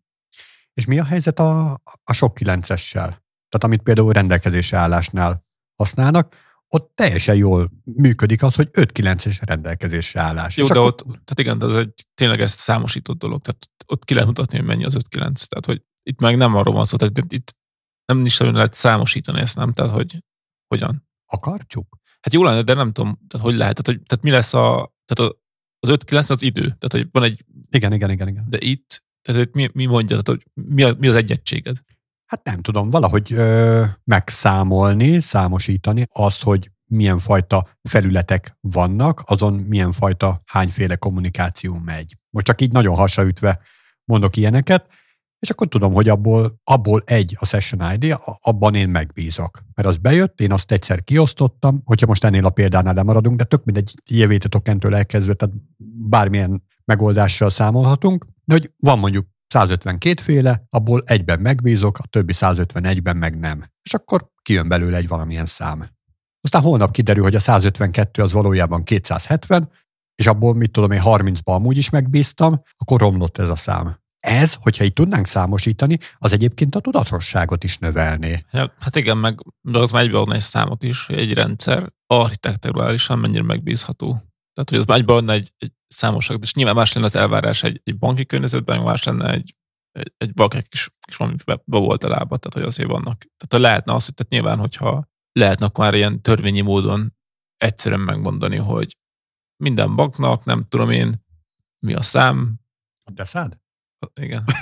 És 0.73 0.85
mi 0.85 0.99
a 0.99 1.05
helyzet 1.05 1.39
a, 1.39 1.71
a 2.03 2.13
sok 2.13 2.37
9-essel? 2.39 3.17
Tehát 3.49 3.63
amit 3.63 3.81
például 3.81 4.13
rendelkezésre 4.13 4.77
állásnál 4.77 5.45
használnak, 5.75 6.35
ott 6.67 6.91
teljesen 6.95 7.35
jól 7.35 7.71
működik 7.83 8.43
az, 8.43 8.55
hogy 8.55 8.69
5-9-es 8.71 9.37
rendelkezésre 9.41 10.21
állás. 10.21 10.57
Jó, 10.57 10.63
És 10.63 10.69
de 10.69 10.79
akkor... 10.79 10.91
ott, 10.91 11.01
tehát 11.01 11.39
igen, 11.39 11.57
de 11.57 11.65
ez 11.65 11.75
egy 11.75 12.07
tényleg 12.13 12.41
ez 12.41 12.51
számosított 12.51 13.17
dolog. 13.17 13.41
Tehát 13.41 13.69
ott 13.85 14.05
ki 14.05 14.13
lehet 14.13 14.29
mutatni, 14.29 14.57
hogy 14.57 14.67
mennyi 14.67 14.85
az 14.85 14.95
5-9. 14.95 15.09
Tehát, 15.15 15.65
hogy 15.65 15.81
itt 16.09 16.19
meg 16.19 16.37
nem 16.37 16.55
arról 16.55 16.73
van 16.73 16.83
szó, 16.83 16.97
tehát 16.97 17.33
itt 17.33 17.55
nem 18.05 18.25
is 18.25 18.39
lehet 18.39 18.73
számosítani 18.73 19.39
ezt, 19.39 19.55
nem? 19.55 19.73
Tehát, 19.73 19.91
hogy 19.91 20.23
hogyan? 20.67 21.07
Akartjuk? 21.25 21.97
Hát 22.21 22.33
jó 22.33 22.43
lenne, 22.43 22.61
de 22.61 22.73
nem 22.73 22.91
tudom, 22.91 23.19
tehát 23.27 23.45
hogy 23.45 23.55
lehet, 23.55 23.81
tehát, 23.81 23.99
hogy, 23.99 24.07
tehát 24.07 24.23
mi 24.23 24.29
lesz 24.29 24.53
a, 24.53 24.93
tehát 25.05 25.31
a, 25.31 25.39
az 25.79 25.89
5-9 26.05 26.31
az 26.31 26.41
idő. 26.41 26.61
Tehát, 26.61 26.91
hogy 26.91 27.07
van 27.11 27.23
egy... 27.23 27.45
Igen, 27.69 27.93
igen, 27.93 28.09
igen. 28.09 28.27
igen. 28.27 28.45
De 28.47 28.57
itt, 28.61 29.03
tehát 29.21 29.53
mi, 29.53 29.69
mi 29.73 29.85
mondja, 29.85 30.21
tehát, 30.21 30.27
hogy 30.27 30.63
mi, 30.65 30.83
a, 30.83 30.95
mi 30.97 31.07
az 31.07 31.15
egyegységed? 31.15 31.77
Hát 32.25 32.43
nem 32.43 32.61
tudom, 32.61 32.89
valahogy 32.89 33.33
ö, 33.33 33.83
megszámolni, 34.03 35.19
számosítani 35.19 36.05
azt, 36.11 36.43
hogy 36.43 36.71
milyen 36.85 37.19
fajta 37.19 37.67
felületek 37.89 38.57
vannak, 38.61 39.21
azon 39.25 39.53
milyen 39.53 39.91
fajta 39.91 40.39
hányféle 40.45 40.95
kommunikáció 40.95 41.77
megy. 41.77 42.17
Most 42.29 42.45
csak 42.45 42.61
így 42.61 42.71
nagyon 42.71 42.95
hasraütve 42.95 43.59
mondok 44.03 44.35
ilyeneket, 44.35 44.87
és 45.39 45.49
akkor 45.49 45.67
tudom, 45.67 45.93
hogy 45.93 46.09
abból, 46.09 46.59
abból 46.63 47.01
egy 47.05 47.35
a 47.39 47.45
Session 47.45 47.93
ID, 47.93 48.15
abban 48.41 48.75
én 48.75 48.89
megbízok. 48.89 49.63
Mert 49.73 49.87
az 49.87 49.97
bejött, 49.97 50.41
én 50.41 50.51
azt 50.51 50.71
egyszer 50.71 51.03
kiosztottam, 51.03 51.81
hogyha 51.85 52.07
most 52.07 52.23
ennél 52.23 52.45
a 52.45 52.49
példánál 52.49 52.93
lemaradunk, 52.93 53.37
de 53.37 53.43
tök 53.43 53.63
mindegy 53.63 53.93
JVT 54.05 54.49
tokentől 54.49 54.95
elkezdve, 54.95 55.33
tehát 55.33 55.55
bármilyen 56.09 56.63
megoldással 56.85 57.49
számolhatunk, 57.49 58.25
de 58.43 58.53
hogy 58.53 58.71
van 58.77 58.99
mondjuk 58.99 59.27
152 59.47 60.21
féle, 60.21 60.63
abból 60.69 61.03
egyben 61.05 61.39
megbízok, 61.39 61.97
a 61.97 62.07
többi 62.09 62.33
151-ben 62.35 63.17
meg 63.17 63.39
nem. 63.39 63.65
És 63.81 63.93
akkor 63.93 64.31
kijön 64.41 64.67
belőle 64.67 64.97
egy 64.97 65.07
valamilyen 65.07 65.45
szám. 65.45 65.89
Aztán 66.41 66.61
holnap 66.61 66.91
kiderül, 66.91 67.23
hogy 67.23 67.35
a 67.35 67.39
152 67.39 68.21
az 68.21 68.33
valójában 68.33 68.83
270, 68.83 69.69
és 70.15 70.27
abból, 70.27 70.53
mit 70.53 70.71
tudom 70.71 70.91
én, 70.91 71.01
30-ban 71.03 71.43
amúgy 71.43 71.77
is 71.77 71.89
megbíztam, 71.89 72.61
akkor 72.77 72.99
romlott 72.99 73.37
ez 73.37 73.49
a 73.49 73.55
szám. 73.55 73.98
Ez, 74.19 74.53
hogyha 74.53 74.83
így 74.83 74.93
tudnánk 74.93 75.25
számosítani, 75.25 75.97
az 76.17 76.33
egyébként 76.33 76.75
a 76.75 76.79
tudatosságot 76.79 77.63
is 77.63 77.77
növelné. 77.77 78.45
Ja, 78.51 78.73
hát 78.79 78.95
igen, 78.95 79.17
meg 79.17 79.39
az 79.71 79.91
már 79.91 80.03
egyben 80.03 80.33
egy 80.33 80.39
számot 80.39 80.83
is, 80.83 81.07
egy 81.07 81.33
rendszer 81.33 81.93
architekturálisan 82.07 83.19
mennyire 83.19 83.43
megbízható. 83.43 84.07
Tehát, 84.53 84.69
hogy 84.69 84.77
az 84.77 84.85
már 84.85 84.97
egyben 84.97 85.29
egy, 85.29 85.53
egy 85.57 85.71
számosság, 85.87 86.37
és 86.41 86.53
nyilván 86.53 86.75
más 86.75 86.93
lenne 86.93 87.05
az 87.05 87.15
elvárás 87.15 87.63
egy, 87.63 87.81
egy 87.83 87.97
banki 87.97 88.25
környezetben, 88.25 88.83
más 88.83 89.03
lenne 89.03 89.31
egy, 89.31 89.55
egy, 89.91 90.13
egy 90.17 90.31
valaki 90.33 90.61
kis, 90.69 90.89
kis 91.05 91.15
valami 91.15 91.37
be 91.45 91.61
volt 91.65 92.03
a 92.03 92.07
lába, 92.07 92.37
tehát 92.37 92.53
hogy 92.53 92.63
azért 92.63 92.89
vannak. 92.89 93.25
Tehát 93.37 93.65
lehetne 93.65 93.93
az, 93.93 94.05
hogy 94.05 94.13
tehát 94.13 94.31
nyilván, 94.31 94.59
hogyha 94.59 95.07
lehetne 95.31 95.65
akkor 95.65 95.83
már 95.83 95.93
ilyen 95.93 96.21
törvényi 96.21 96.61
módon 96.61 97.15
egyszerűen 97.57 97.99
megmondani, 97.99 98.57
hogy 98.57 98.97
minden 99.63 99.95
banknak, 99.95 100.45
nem 100.45 100.65
tudom 100.67 100.91
én, 100.91 101.25
mi 101.85 101.93
a 101.93 102.01
szám. 102.01 102.59
A 103.03 103.11
deszád? 103.11 103.58
Igen. 104.21 104.43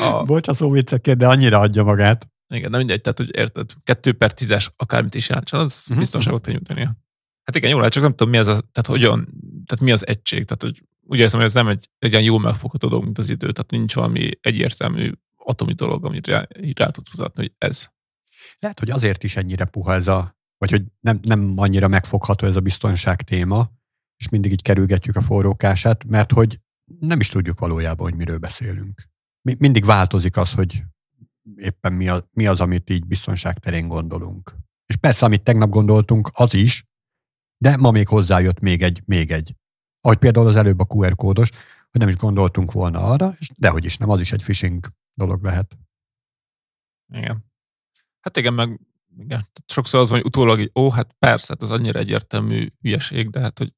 A... 0.00 0.24
Bocs 0.24 0.48
a 0.48 0.52
szóviccekért, 0.52 1.18
de 1.18 1.26
annyira 1.28 1.58
adja 1.58 1.82
magát. 1.82 2.28
Igen, 2.54 2.70
nem 2.70 2.78
mindegy, 2.78 3.00
tehát 3.00 3.18
hogy 3.18 3.36
érted, 3.36 3.70
2 3.84 4.12
per 4.12 4.32
10-es 4.36 4.66
akármit 4.76 5.14
is 5.14 5.28
jelentsen, 5.28 5.60
az 5.60 5.80
uh-huh. 5.82 5.98
biztonságot 5.98 6.44
kell 6.44 6.54
nyújtania. 6.54 6.96
Hát 7.44 7.56
igen, 7.56 7.70
jó 7.70 7.76
lehet, 7.76 7.92
csak 7.92 8.02
nem 8.02 8.10
tudom, 8.10 8.30
mi 8.30 8.38
az, 8.38 8.46
a, 8.46 8.60
tehát 8.60 8.86
hogyan, 8.86 9.28
tehát 9.66 9.84
mi 9.84 9.92
az 9.92 10.06
egység, 10.06 10.44
tehát 10.44 10.62
hogy 10.62 10.82
úgy 11.00 11.18
érzem, 11.18 11.40
hogy 11.40 11.48
ez 11.48 11.54
nem 11.54 11.68
egy, 11.68 11.88
egy 11.98 12.12
olyan 12.12 12.24
jól 12.24 12.40
megfogható 12.40 12.88
dolog, 12.88 13.04
mint 13.04 13.18
az 13.18 13.30
idő, 13.30 13.52
tehát 13.52 13.70
nincs 13.70 13.94
valami 13.94 14.30
egyértelmű 14.40 15.12
atomi 15.36 15.72
dolog, 15.72 16.04
amit 16.04 16.26
rá, 16.26 16.46
rá 16.74 16.86
tudsz 16.86 17.16
mutatni, 17.16 17.42
hogy 17.42 17.52
ez. 17.58 17.86
Lehet, 18.58 18.78
hogy 18.78 18.90
azért 18.90 19.24
is 19.24 19.36
ennyire 19.36 19.64
puha 19.64 19.94
ez 19.94 20.08
a, 20.08 20.36
vagy 20.58 20.70
hogy 20.70 20.82
nem, 21.00 21.18
nem 21.22 21.54
annyira 21.56 21.88
megfogható 21.88 22.46
ez 22.46 22.56
a 22.56 22.60
biztonság 22.60 23.22
téma, 23.22 23.70
és 24.16 24.28
mindig 24.28 24.52
így 24.52 24.62
kerülgetjük 24.62 25.16
a 25.16 25.22
forrókását, 25.22 26.04
mert 26.04 26.32
hogy 26.32 26.58
nem 27.00 27.20
is 27.20 27.28
tudjuk 27.28 27.58
valójában, 27.58 28.08
hogy 28.08 28.16
miről 28.18 28.38
beszélünk. 28.38 29.02
Mindig 29.58 29.84
változik 29.84 30.36
az, 30.36 30.54
hogy 30.54 30.82
éppen 31.56 31.92
mi 31.92 32.08
az, 32.08 32.24
mi 32.32 32.46
az 32.46 32.60
amit 32.60 32.90
így 32.90 33.06
biztonság 33.06 33.58
terén 33.58 33.88
gondolunk. 33.88 34.54
És 34.86 34.96
persze, 34.96 35.26
amit 35.26 35.42
tegnap 35.42 35.70
gondoltunk, 35.70 36.30
az 36.32 36.54
is, 36.54 36.84
de 37.62 37.76
ma 37.76 37.90
még 37.90 38.08
hozzájött 38.08 38.60
még 38.60 38.82
egy, 38.82 39.02
még 39.04 39.30
egy. 39.30 39.54
Ahogy 40.00 40.18
például 40.18 40.46
az 40.46 40.56
előbb 40.56 40.80
a 40.80 40.86
QR 40.88 41.14
kódos, 41.14 41.50
hogy 41.90 42.00
nem 42.00 42.08
is 42.08 42.16
gondoltunk 42.16 42.72
volna 42.72 42.98
arra, 42.98 43.34
és 43.38 43.50
dehogy 43.56 43.84
is 43.84 43.96
nem, 43.96 44.08
az 44.08 44.20
is 44.20 44.32
egy 44.32 44.42
phishing 44.42 44.86
dolog 45.14 45.42
lehet. 45.42 45.78
Igen. 47.12 47.44
Hát 48.20 48.36
igen, 48.36 48.54
meg 48.54 48.80
igen. 49.18 49.48
sokszor 49.66 50.00
az 50.00 50.08
van, 50.08 50.18
hogy 50.18 50.26
utólag 50.26 50.60
így, 50.60 50.70
ó, 50.74 50.90
hát 50.90 51.12
persze, 51.18 51.46
hát 51.48 51.62
az 51.62 51.70
annyira 51.70 51.98
egyértelmű 51.98 52.68
hülyeség, 52.80 53.30
de 53.30 53.40
hát, 53.40 53.58
hogy 53.58 53.72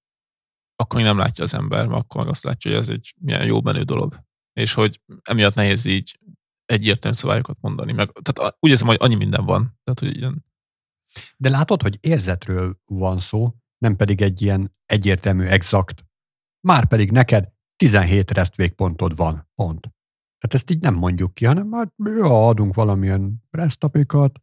akkor 0.77 1.03
nem 1.03 1.18
látja 1.18 1.45
az 1.45 1.55
ember, 1.55 1.87
mert 1.87 2.01
akkor 2.01 2.29
azt 2.29 2.45
látja, 2.45 2.70
hogy 2.70 2.81
ez 2.81 2.89
egy 2.89 3.14
milyen 3.20 3.47
jó 3.47 3.61
menő 3.61 3.83
dolog. 3.83 4.25
És 4.53 4.72
hogy 4.72 5.01
emiatt 5.22 5.55
nehéz 5.55 5.85
így 5.85 6.18
egyértelmű 6.64 7.16
szabályokat 7.16 7.61
mondani. 7.61 7.93
Meg, 7.93 8.12
tehát 8.22 8.57
úgy 8.61 8.70
érzem, 8.70 8.87
hogy 8.87 8.97
annyi 9.01 9.14
minden 9.14 9.45
van. 9.45 9.79
Tehát, 9.85 10.01
hogy 10.01 10.16
ilyen... 10.16 10.45
De 11.37 11.49
látod, 11.49 11.83
hogy 11.83 11.99
érzetről 12.01 12.81
van 12.85 13.18
szó, 13.18 13.55
nem 13.79 13.97
pedig 13.97 14.22
egy 14.22 14.43
ilyen 14.43 14.77
egyértelmű, 14.87 15.45
exakt. 15.45 16.05
Már 16.61 16.87
pedig 16.87 17.11
neked 17.11 17.53
17 17.77 18.31
resztvégpontod 18.31 19.16
van, 19.16 19.51
pont. 19.55 19.81
Tehát 20.39 20.55
ezt 20.55 20.70
így 20.70 20.81
nem 20.81 20.95
mondjuk 20.95 21.35
ki, 21.35 21.45
hanem 21.45 21.72
hát 21.72 21.95
ja, 21.97 22.47
adunk 22.47 22.75
valamilyen 22.75 23.45
resztapikat, 23.51 24.43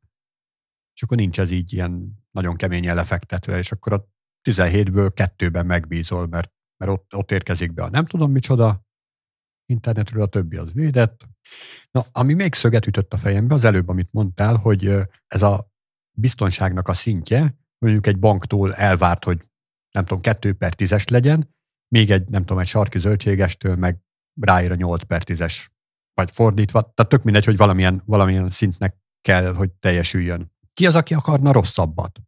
és 0.94 1.04
akkor 1.04 1.18
nincs 1.18 1.40
ez 1.40 1.52
így 1.52 1.74
ilyen 1.74 2.24
nagyon 2.32 2.56
keményen 2.56 2.96
lefektetve, 2.96 3.58
és 3.58 3.72
akkor 3.72 3.94
a 3.94 4.10
17-ből 4.50 5.12
kettőben 5.14 5.66
megbízol, 5.66 6.28
mert, 6.28 6.52
mert 6.78 6.92
ott, 6.92 7.16
ott 7.16 7.32
érkezik 7.32 7.74
be 7.74 7.84
a 7.84 7.89
nem 7.89 8.06
tudom 8.06 8.32
micsoda, 8.32 8.86
internetről 9.66 10.22
a 10.22 10.26
többi 10.26 10.56
az 10.56 10.74
védett. 10.74 11.28
Na, 11.92 12.06
ami 12.12 12.34
még 12.34 12.54
szöget 12.54 12.88
ütött 12.88 13.14
a 13.14 13.18
fejembe, 13.18 13.56
az 13.56 13.64
előbb, 13.64 13.89
amit 13.89 14.10
mondtál, 14.12 14.56
hogy 14.56 14.94
ez 15.28 15.42
a 15.42 15.72
biztonságnak 16.18 16.88
a 16.88 16.94
szintje, 16.94 17.58
mondjuk 17.78 18.08
egy 18.08 18.20
banktól 18.20 18.74
elvárt, 18.74 19.24
hogy 19.24 19.50
nem 19.92 20.06
tudom, 20.06 20.22
2 20.22 20.54
per 20.54 20.74
10-es 20.78 21.10
legyen, 21.10 21.56
még 21.88 22.12
egy, 22.12 22.30
nem 22.30 22.42
tudom, 22.42 22.60
egy 22.60 22.68
sarki 22.68 23.00
zöldségestől 23.00 23.76
meg 23.76 24.02
ráír 24.42 24.72
a 24.72 24.76
8 24.76 25.04
per 25.04 25.22
10-es, 25.26 25.68
vagy 26.14 26.32
fordítva, 26.32 26.82
tehát 26.82 27.12
tök 27.12 27.24
mindegy, 27.24 27.46
hogy 27.46 27.58
valamilyen, 27.58 28.02
valamilyen 28.06 28.50
szintnek 28.50 28.98
kell, 29.22 29.54
hogy 29.54 29.72
teljesüljön. 29.72 30.52
Ki 30.74 30.88
az, 30.88 30.96
aki 30.96 31.14
akarna 31.14 31.52
rosszabbat? 31.52 32.20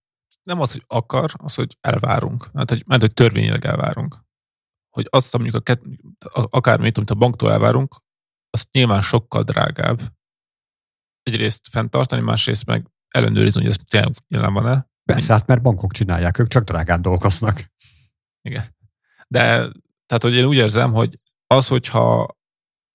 Nem 0.44 0.60
az, 0.60 0.72
hogy 0.72 0.84
akar, 0.88 1.34
az, 1.38 1.56
hogy 1.56 1.78
elvárunk. 1.82 2.50
Hát, 2.54 2.70
hogy, 2.70 2.84
mert 2.88 3.02
hogy 3.02 3.14
törvényileg 3.14 3.66
elvárunk. 3.66 4.18
Hogy 4.90 5.08
azt, 5.10 5.34
mondjuk 5.34 5.56
a 5.56 5.60
ket, 5.60 5.82
akármit, 6.34 6.98
amit 6.98 7.10
a 7.10 7.16
banktól 7.16 7.52
elvárunk, 7.52 7.96
azt 8.50 8.72
nyilván 8.72 9.02
sokkal 9.02 9.44
drágább 9.44 10.02
egyrészt 11.24 11.68
fenntartani, 11.68 12.22
másrészt 12.22 12.66
meg 12.66 12.88
ellenőrizni, 13.08 13.62
hogy 13.62 13.70
ez 13.70 13.78
tényleg 13.90 14.14
jelen 14.28 14.54
van-e. 14.54 14.88
Persze, 15.04 15.34
hát 15.34 15.48
mert 15.48 15.62
bankok 15.62 15.92
csinálják, 15.92 16.38
ők 16.38 16.48
csak 16.48 16.64
drágán 16.64 17.02
dolgoznak. 17.02 17.72
Igen. 18.42 18.76
De 19.28 19.72
tehát, 20.06 20.24
hogy 20.24 20.34
én 20.34 20.46
úgy 20.46 20.56
érzem, 20.56 20.94
hogy 20.94 21.20
az, 21.48 21.68
hogyha 21.68 22.38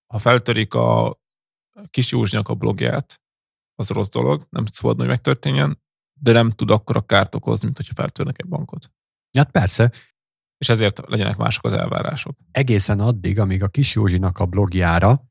ha 0.07 0.19
feltörik 0.19 0.75
a 0.75 1.19
kis 1.91 2.11
Józsnyak 2.11 2.49
a 2.49 2.55
blogját, 2.55 3.23
az 3.75 3.89
rossz 3.89 4.09
dolog, 4.09 4.47
nem 4.51 4.67
szabad, 4.67 4.99
hogy 4.99 5.07
megtörténjen, 5.07 5.83
de 6.21 6.33
nem 6.33 6.51
tud 6.51 6.71
akkor 6.71 6.97
a 6.97 7.01
kárt 7.01 7.35
okozni, 7.35 7.64
mint 7.64 7.77
hogyha 7.77 7.95
feltörnek 7.95 8.39
egy 8.39 8.49
bankot. 8.49 8.91
Hát 9.39 9.51
persze. 9.51 9.93
És 10.59 10.69
ezért 10.69 11.09
legyenek 11.09 11.37
mások 11.37 11.64
az 11.64 11.73
elvárások. 11.73 12.39
Egészen 12.51 13.01
addig, 13.01 13.39
amíg 13.39 13.62
a 13.62 13.69
Kis 13.69 13.95
Józsinak 13.95 14.39
a 14.39 14.47
blogjára 14.47 15.23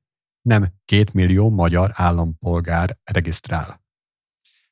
nem 0.42 0.74
két 0.86 1.14
millió 1.14 1.50
magyar 1.50 1.92
állampolgár 1.94 2.98
regisztrál. 3.04 3.82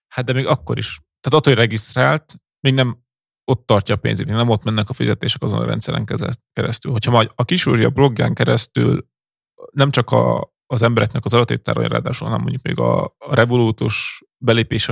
Hát 0.07 0.25
de 0.25 0.33
még 0.33 0.45
akkor 0.45 0.77
is. 0.77 0.99
Tehát 1.19 1.39
attól, 1.39 1.53
hogy 1.53 1.63
regisztrált, 1.63 2.35
még 2.59 2.73
nem 2.73 3.03
ott 3.51 3.65
tartja 3.65 3.95
a 3.95 3.97
pénzét, 3.97 4.25
még 4.25 4.35
nem 4.35 4.49
ott 4.49 4.63
mennek 4.63 4.89
a 4.89 4.93
fizetések 4.93 5.41
azon 5.41 5.61
a 5.61 5.65
rendszeren 5.65 6.05
keresztül. 6.53 6.91
Hogyha 6.91 7.11
majd 7.11 7.31
a 7.35 7.45
Kis 7.45 7.65
Józsi 7.65 7.83
a 7.83 7.89
blogján 7.89 8.33
keresztül 8.33 9.07
nem 9.71 9.91
csak 9.91 10.11
a, 10.11 10.53
az 10.67 10.81
embereknek 10.81 11.25
az 11.25 11.33
adatét 11.33 11.63
tárolja 11.63 11.89
ráadásul, 11.89 12.27
hanem 12.27 12.41
mondjuk 12.41 12.63
még 12.63 12.79
a, 12.79 13.03
a 13.03 13.35
revolútus 13.35 14.23
belépés 14.37 14.89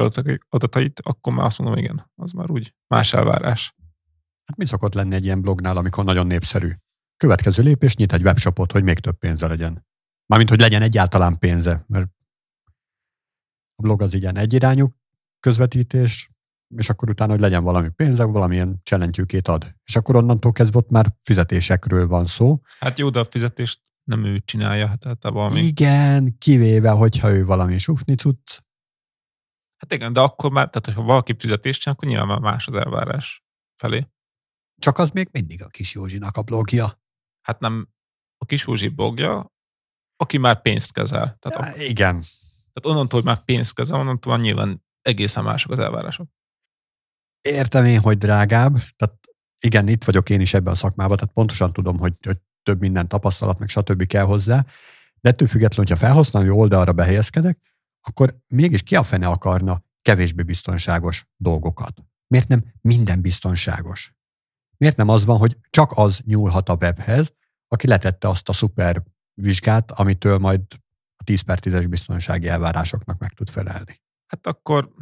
adatait, 0.50 1.00
akkor 1.04 1.34
már 1.34 1.46
azt 1.46 1.60
mondom, 1.60 1.78
igen, 1.78 2.12
az 2.16 2.32
már 2.32 2.52
úgy 2.52 2.74
más 2.88 3.14
elvárás. 3.14 3.76
Hát 4.46 4.58
mi 4.58 4.66
szokott 4.66 4.94
lenni 4.94 5.16
egy 5.16 5.26
ilyen 5.26 5.42
blognál, 5.42 5.78
amikor 5.78 6.04
nagyon 6.04 6.28
népszerű? 6.28 6.70
Következő 7.18 7.64
lépés, 7.64 7.96
nyit 7.96 8.14
egy 8.14 8.24
webshopot, 8.24 8.72
hogy 8.72 8.84
még 8.84 9.00
több 9.00 9.18
pénze 9.18 9.48
legyen. 9.48 9.86
Mármint, 10.26 10.50
hogy 10.50 10.60
legyen 10.60 10.82
egyáltalán 10.82 11.38
pénze, 11.38 11.84
mert 11.88 12.08
a 13.76 13.82
blog 13.82 14.02
az 14.02 14.14
ilyen 14.14 14.38
egyirányú 14.38 14.96
közvetítés, 15.40 16.32
és 16.78 16.90
akkor 16.90 17.10
utána, 17.10 17.32
hogy 17.32 17.42
legyen 17.42 17.64
valami 17.64 17.90
pénze, 17.90 18.24
valamilyen 18.24 18.80
cselentjükét 18.84 19.48
ad. 19.48 19.76
És 19.84 19.96
akkor 19.96 20.16
onnantól 20.16 20.52
kezdve 20.52 20.78
ott 20.78 20.90
már 20.90 21.16
fizetésekről 21.24 22.08
van 22.08 22.26
szó. 22.26 22.62
Hát 22.80 23.00
jó, 23.00 23.10
de 23.10 23.20
a 23.20 23.26
fizetést 23.26 23.82
nem 24.04 24.24
ő 24.24 24.40
csinálja, 24.40 24.88
hát 24.88 25.06
általában. 25.06 25.50
Ami... 25.50 25.60
Igen, 25.60 26.38
kivéve, 26.38 26.90
hogyha 26.90 27.32
ő 27.32 27.46
valami 27.46 27.78
sufni 27.78 28.16
cucc. 28.16 28.60
Hát 29.78 29.94
igen, 29.94 30.14
de 30.14 30.20
akkor 30.20 30.52
már, 30.52 30.70
tehát 30.70 31.00
ha 31.00 31.06
valaki 31.06 31.36
fizetést 31.38 31.82
csinál, 31.82 31.96
akkor 31.96 32.10
nyilván 32.10 32.28
már 32.28 32.40
más 32.40 32.68
az 32.68 32.76
elvárás 32.76 33.44
felé. 33.80 34.08
Csak 34.82 34.98
az 34.98 35.10
még 35.10 35.30
mindig 35.32 35.64
a 35.64 35.68
Kis 35.68 35.94
Józsinak 35.94 36.38
a 36.38 36.42
blogja. 36.42 37.02
Hát 37.42 37.60
nem 37.60 37.90
a 38.38 38.46
Kis 38.46 38.68
Józsi 38.68 38.88
blogja, 38.88 39.54
aki 40.16 40.38
már 40.38 40.62
pénzt 40.62 40.94
kezel. 40.94 41.38
Tehát 41.40 41.60
ja, 41.60 41.66
akkor, 41.66 41.82
igen. 41.82 42.22
Tehát 42.74 42.98
onnantól, 42.98 43.22
hogy 43.22 43.30
már 43.30 43.44
pénzt 43.44 43.74
kezel, 43.74 44.00
onnantól 44.00 44.38
nyilván 44.38 44.86
egészen 45.02 45.44
mások 45.44 45.72
az 45.72 45.80
elvárások. 45.80 46.30
Értem 47.42 47.86
én, 47.86 48.00
hogy 48.00 48.18
drágább, 48.18 48.74
tehát 48.96 49.20
igen, 49.60 49.88
itt 49.88 50.04
vagyok 50.04 50.30
én 50.30 50.42
is 50.42 50.54
ebben 50.54 50.74
a 50.74 50.76
szakmában, 50.76 51.18
tehát 51.18 51.34
pontosan 51.34 51.74
tudom, 51.74 51.98
hogy, 51.98 52.14
hogy 52.22 52.38
több 52.64 52.80
minden 52.80 53.08
tapasztalat, 53.08 53.60
meg 53.60 53.70
stb. 53.70 54.06
kell 54.06 54.24
hozzá, 54.24 54.66
de 55.22 55.30
ettől 55.30 55.48
függetlenül, 55.48 55.86
hogyha 55.90 56.06
felhasználó 56.06 56.58
oldalra 56.58 56.94
behelyezkedek, 56.94 57.60
akkor 58.02 58.38
mégis 58.48 58.84
ki 58.84 58.96
a 58.96 59.04
fene 59.04 59.28
akarna 59.28 59.84
kevésbé 60.02 60.44
biztonságos 60.44 61.28
dolgokat? 61.38 62.04
Miért 62.28 62.48
nem 62.48 62.64
minden 62.82 63.22
biztonságos? 63.22 64.14
Miért 64.78 64.98
nem 64.98 65.10
az 65.10 65.26
van, 65.26 65.38
hogy 65.38 65.58
csak 65.70 65.92
az 65.96 66.22
nyúlhat 66.26 66.70
a 66.70 66.78
webhez, 66.82 67.34
aki 67.68 67.88
letette 67.88 68.28
azt 68.28 68.50
a 68.50 68.54
szuper 68.54 69.04
vizsgát, 69.34 69.92
amitől 69.92 70.38
majd 70.38 70.62
a 71.16 71.24
10 71.24 71.42
per 71.42 71.60
10-es 71.62 71.86
biztonsági 71.90 72.48
elvárásoknak 72.48 73.20
meg 73.20 73.34
tud 73.34 73.50
felelni? 73.50 74.02
Hát 74.26 74.48
akkor 74.48 74.94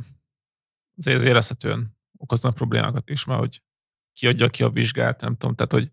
azért 0.98 1.24
érezhetően 1.24 1.98
okoznak 2.18 2.56
problémákat 2.56 3.10
is, 3.10 3.26
mert 3.26 3.40
hogy 3.40 3.62
kiadja 4.14 4.50
ki 4.50 4.64
a 4.64 4.70
vizsgát, 4.70 5.22
nem 5.22 5.36
tudom, 5.36 5.56
tehát 5.56 5.72
hogy 5.72 5.92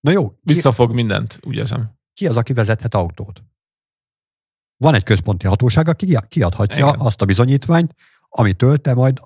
Na 0.00 0.10
jó, 0.10 0.38
visszafog 0.42 0.94
mindent, 0.94 1.40
úgy 1.42 1.56
érzem. 1.56 1.98
Ki 2.12 2.26
az, 2.26 2.36
aki 2.36 2.52
vezethet 2.52 2.94
autót? 2.94 3.42
Van 4.76 4.94
egy 4.94 5.02
központi 5.02 5.46
hatóság, 5.46 5.88
aki 5.88 6.16
kiadhatja 6.28 6.86
Igen. 6.86 7.00
azt 7.00 7.22
a 7.22 7.24
bizonyítványt, 7.24 7.94
amitől 8.28 8.76
te 8.76 8.94
majd 8.94 9.20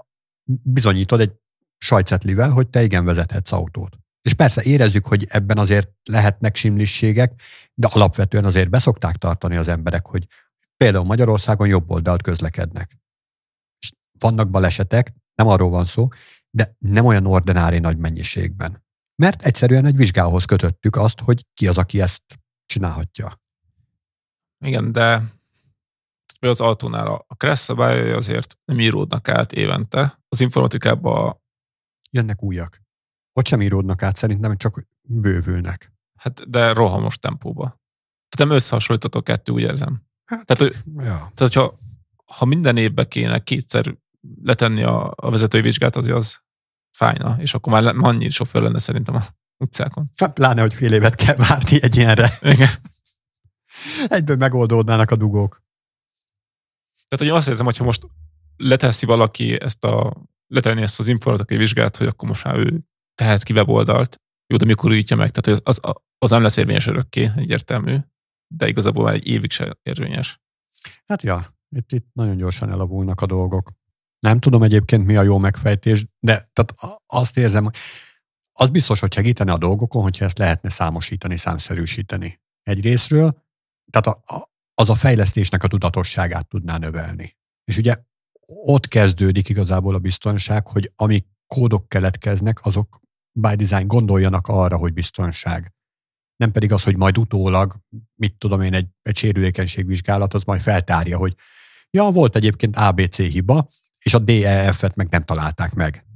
bizonyítod 0.63 1.21
egy 1.21 1.33
sajtcetlivel, 1.79 2.51
hogy 2.51 2.69
te 2.69 2.83
igen 2.83 3.05
vezethetsz 3.05 3.53
autót. 3.53 3.99
És 4.23 4.35
persze 4.35 4.63
érezzük, 4.63 5.07
hogy 5.07 5.27
ebben 5.29 5.59
azért 5.59 5.91
lehetnek 6.05 6.57
simlisségek, 6.57 7.41
de 7.75 7.89
alapvetően 7.91 8.45
azért 8.45 8.71
beszokták 8.71 9.17
tartani 9.17 9.57
az 9.57 9.69
emberek, 9.69 10.07
hogy 10.07 10.27
például 10.77 11.05
Magyarországon 11.05 11.67
jobb 11.67 11.91
oldalt 11.91 12.23
közlekednek. 12.23 12.99
És 13.79 13.93
vannak 14.19 14.51
balesetek, 14.51 15.13
nem 15.35 15.49
arról 15.49 15.71
van 15.71 15.85
szó, 15.85 16.09
de 16.51 16.77
nem 16.79 17.05
olyan 17.05 17.27
ordinári 17.27 17.79
nagy 17.79 17.99
mennyiségben. 17.99 18.84
Mert 19.17 19.43
egyszerűen 19.43 19.85
egy 19.85 19.97
vizsgához 19.97 20.45
kötöttük 20.45 20.97
azt, 20.97 21.21
hogy 21.21 21.47
ki 21.55 21.69
az, 21.69 21.79
aki 21.79 22.01
ezt 22.01 22.23
csinálhatja. 22.67 23.41
Igen, 24.65 24.93
de 24.93 25.23
az 26.41 26.61
autónál 26.61 27.07
a 27.07 27.35
crash 27.35 27.63
szabályai 27.63 28.11
azért 28.11 28.59
nem 28.65 28.81
íródnak 28.81 29.29
át 29.29 29.53
évente. 29.53 30.23
Az 30.29 30.41
informatikában 30.41 31.43
jönnek 32.11 32.43
újak. 32.43 32.83
Ott 33.33 33.47
sem 33.47 33.61
íródnak 33.61 34.03
át, 34.03 34.17
szerintem 34.17 34.57
csak 34.57 34.87
bővülnek. 35.03 35.93
Hát, 36.15 36.51
de 36.51 36.73
rohamos 36.73 37.19
tempóba. 37.19 37.65
Tehát 38.29 38.49
nem 38.49 38.51
összehasonlítható 38.51 39.23
kettő, 39.23 39.53
úgy 39.53 39.63
érzem. 39.63 40.03
Hát, 40.25 40.47
tehát, 40.47 40.63
hogy, 40.63 40.83
ja. 40.97 41.13
tehát 41.13 41.39
hogyha 41.39 41.79
ha 42.25 42.45
minden 42.45 42.77
évben 42.77 43.09
kéne 43.09 43.39
kétszer 43.39 43.97
letenni 44.43 44.83
a, 44.83 45.13
a 45.17 45.31
vezetői 45.31 45.61
vizsgát, 45.61 45.97
az, 45.97 46.09
az 46.09 46.43
fájna, 46.95 47.37
és 47.39 47.55
akkor 47.55 47.73
már 47.73 47.95
annyi 47.97 48.31
sofőr 48.31 48.63
lenne 48.63 48.79
szerintem 48.79 49.15
a 49.15 49.23
utcákon. 49.57 50.11
Hát 50.17 50.33
pláne, 50.33 50.61
hogy 50.61 50.75
fél 50.75 50.93
évet 50.93 51.15
kell 51.15 51.37
várni 51.37 51.83
egy 51.83 51.97
ilyenre. 51.97 52.33
Igen. 52.41 52.69
Egyből 54.09 54.37
megoldódnának 54.37 55.11
a 55.11 55.17
dugók. 55.17 55.63
Tehát, 57.09 57.33
hogy 57.33 57.39
azt 57.39 57.49
érzem, 57.49 57.65
hogyha 57.65 57.85
most 57.85 58.07
leteszi 58.57 59.07
valaki 59.07 59.61
ezt 59.61 59.85
a, 59.85 60.13
letenni 60.47 60.83
ezt 60.83 60.99
az 60.99 61.09
informatikai 61.09 61.57
vizsgát, 61.57 61.97
hogy 61.97 62.07
akkor 62.07 62.29
most 62.29 62.45
már 62.45 62.57
ő 62.57 62.81
tehet 63.15 63.43
ki 63.43 63.53
weboldalt, 63.53 64.21
jó, 64.47 64.57
de 64.57 64.65
mikor 64.65 64.91
ügyje 64.91 65.17
meg, 65.17 65.31
tehát 65.31 65.61
az, 65.65 65.81
az, 65.81 65.95
az 66.19 66.31
nem 66.31 66.43
lesz 66.43 66.57
érvényes 66.57 66.87
örökké, 66.87 67.31
egyértelmű, 67.37 67.97
de 68.55 68.69
igazából 68.69 69.05
már 69.05 69.15
egy 69.15 69.27
évig 69.27 69.51
se 69.51 69.79
érvényes. 69.83 70.41
Hát 71.07 71.23
ja, 71.23 71.47
itt, 71.77 71.93
itt 71.93 72.07
nagyon 72.13 72.37
gyorsan 72.37 72.71
elavulnak 72.71 73.21
a 73.21 73.27
dolgok. 73.27 73.73
Nem 74.25 74.41
tudom 74.41 74.63
egyébként 74.63 75.07
mi 75.07 75.17
a 75.17 75.23
jó 75.23 75.39
megfejtés, 75.39 76.07
de 76.21 76.51
tehát 76.53 76.75
azt 77.07 77.37
érzem, 77.37 77.71
az 78.53 78.69
biztos, 78.69 79.01
hogy 79.01 79.13
segítene 79.13 79.53
a 79.53 79.59
dolgokon, 79.59 80.03
hogyha 80.03 80.25
ezt 80.25 80.39
lehetne 80.39 80.71
számosítani, 80.71 81.37
számszerűsíteni. 81.37 82.41
Egy 82.63 82.81
részről, 82.81 83.45
tehát 83.91 84.19
a, 84.19 84.35
a, 84.35 84.51
az 84.75 84.91
a 84.91 84.95
fejlesztésnek 84.95 85.63
a 85.63 85.69
tudatosságát 85.69 86.49
tudná 86.49 86.79
növelni. 86.79 87.37
És 87.65 87.77
ugye 87.77 87.97
ott 88.47 88.89
kezdődik 88.89 89.49
igazából 89.49 89.95
a 89.95 89.99
biztonság, 89.99 90.67
hogy 90.67 90.93
amik 90.97 91.27
kódok 91.47 91.89
keletkeznek, 91.89 92.59
azok 92.63 93.01
by 93.33 93.55
design 93.55 93.87
gondoljanak 93.87 94.49
arra, 94.49 94.77
hogy 94.77 94.93
biztonság. 94.93 95.73
Nem 96.37 96.53
pedig 96.53 96.73
az, 96.73 96.83
hogy 96.83 96.97
majd 96.97 97.19
utólag, 97.19 97.77
mit 98.15 98.39
tudom 98.39 98.61
én, 98.61 98.75
egy, 98.75 98.89
egy 99.03 99.17
sérülékenységvizsgálat, 99.17 100.35
az 100.35 100.43
majd 100.43 100.61
feltárja, 100.61 101.19
hogy 101.19 101.35
ja, 101.91 102.11
volt 102.11 102.37
egyébként 102.37 102.77
ABC 102.77 103.17
hiba, 103.17 103.69
és 104.05 104.15
a 104.15 104.19
DEF-et 104.19 104.95
meg 104.95 105.09
nem 105.11 105.25
találták 105.25 105.75
meg. 105.75 106.07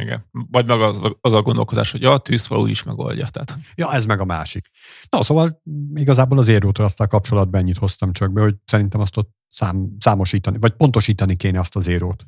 Igen. 0.00 0.24
Vagy 0.30 0.66
meg 0.66 0.80
az, 0.80 0.98
az 1.20 1.32
a 1.32 1.42
gondolkodás, 1.42 1.90
hogy 1.90 2.02
ja, 2.02 2.12
a 2.12 2.18
tűzfal 2.18 2.68
is 2.68 2.82
megoldja. 2.82 3.28
Tehát. 3.28 3.58
Ja, 3.74 3.92
ez 3.92 4.04
meg 4.04 4.20
a 4.20 4.24
másik. 4.24 4.70
Na, 5.08 5.22
szóval 5.22 5.62
igazából 5.94 6.38
az 6.38 6.48
érrótrasztal 6.48 7.06
kapcsolatban 7.06 7.60
ennyit 7.60 7.76
hoztam 7.76 8.12
csak 8.12 8.32
be, 8.32 8.40
hogy 8.40 8.54
szerintem 8.64 9.00
azt 9.00 9.16
ott 9.16 9.30
szám, 9.48 9.96
számosítani, 9.98 10.56
vagy 10.60 10.72
pontosítani 10.72 11.36
kéne 11.36 11.60
azt 11.60 11.76
az 11.76 11.86
érót. 11.86 12.26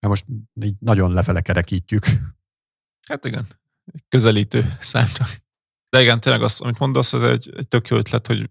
Mert 0.00 0.12
most 0.12 0.24
így 0.62 0.74
nagyon 0.78 1.12
lefele 1.12 1.40
kerekítjük. 1.40 2.06
Hát 3.08 3.24
igen, 3.24 3.46
közelítő 4.08 4.76
számra. 4.80 5.26
De 5.88 6.02
igen, 6.02 6.20
tényleg 6.20 6.42
azt, 6.42 6.60
amit 6.60 6.78
mondasz, 6.78 7.12
az 7.12 7.22
egy, 7.22 7.52
egy 7.56 7.68
tök 7.68 7.88
jó 7.88 7.96
ötlet, 7.96 8.26
hogy 8.26 8.50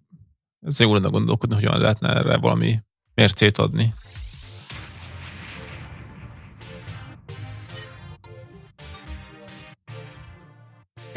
ez 0.60 0.80
jó 0.80 0.94
lenne 0.94 1.08
gondolkodni, 1.08 1.56
hogy 1.56 1.64
hogyan 1.64 1.82
lehetne 1.82 2.16
erre 2.16 2.38
valami 2.38 2.80
mércét 3.14 3.58
adni. 3.58 3.94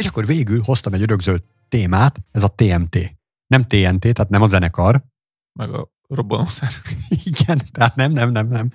És 0.02 0.08
akkor 0.08 0.26
végül 0.26 0.60
hoztam 0.64 0.92
egy 0.92 1.02
örökzöld 1.02 1.42
témát, 1.68 2.20
ez 2.30 2.42
a 2.42 2.48
TMT. 2.48 2.98
Nem 3.46 3.62
TNT, 3.62 4.00
tehát 4.00 4.28
nem 4.28 4.42
a 4.42 4.48
zenekar. 4.48 5.04
Meg 5.58 5.74
a 5.74 5.88
robbanószer. 6.08 6.68
Igen, 7.24 7.60
tehát 7.72 7.94
nem, 7.94 8.12
nem, 8.12 8.30
nem, 8.30 8.46
nem. 8.46 8.70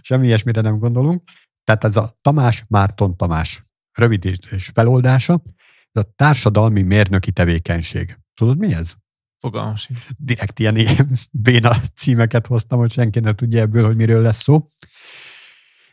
Semmi 0.00 0.26
ilyesmire 0.26 0.60
nem 0.60 0.78
gondolunk. 0.78 1.22
Tehát 1.64 1.84
ez 1.84 1.96
a 1.96 2.18
Tamás 2.20 2.64
Márton 2.68 3.16
Tamás 3.16 3.64
rövid 3.92 4.24
és 4.24 4.70
feloldása, 4.74 5.42
ez 5.92 6.02
a 6.02 6.12
társadalmi 6.16 6.82
mérnöki 6.82 7.32
tevékenység. 7.32 8.18
Tudod, 8.34 8.58
mi 8.58 8.74
ez? 8.74 8.94
Fogalmam 9.38 9.74
Direkt 10.16 10.58
ilyen, 10.58 10.76
ilyen 10.76 11.18
béna 11.30 11.76
címeket 11.94 12.46
hoztam, 12.46 12.78
hogy 12.78 12.90
senki 12.90 13.20
ne 13.20 13.34
tudja 13.34 13.60
ebből, 13.60 13.86
hogy 13.86 13.96
miről 13.96 14.22
lesz 14.22 14.42
szó. 14.42 14.68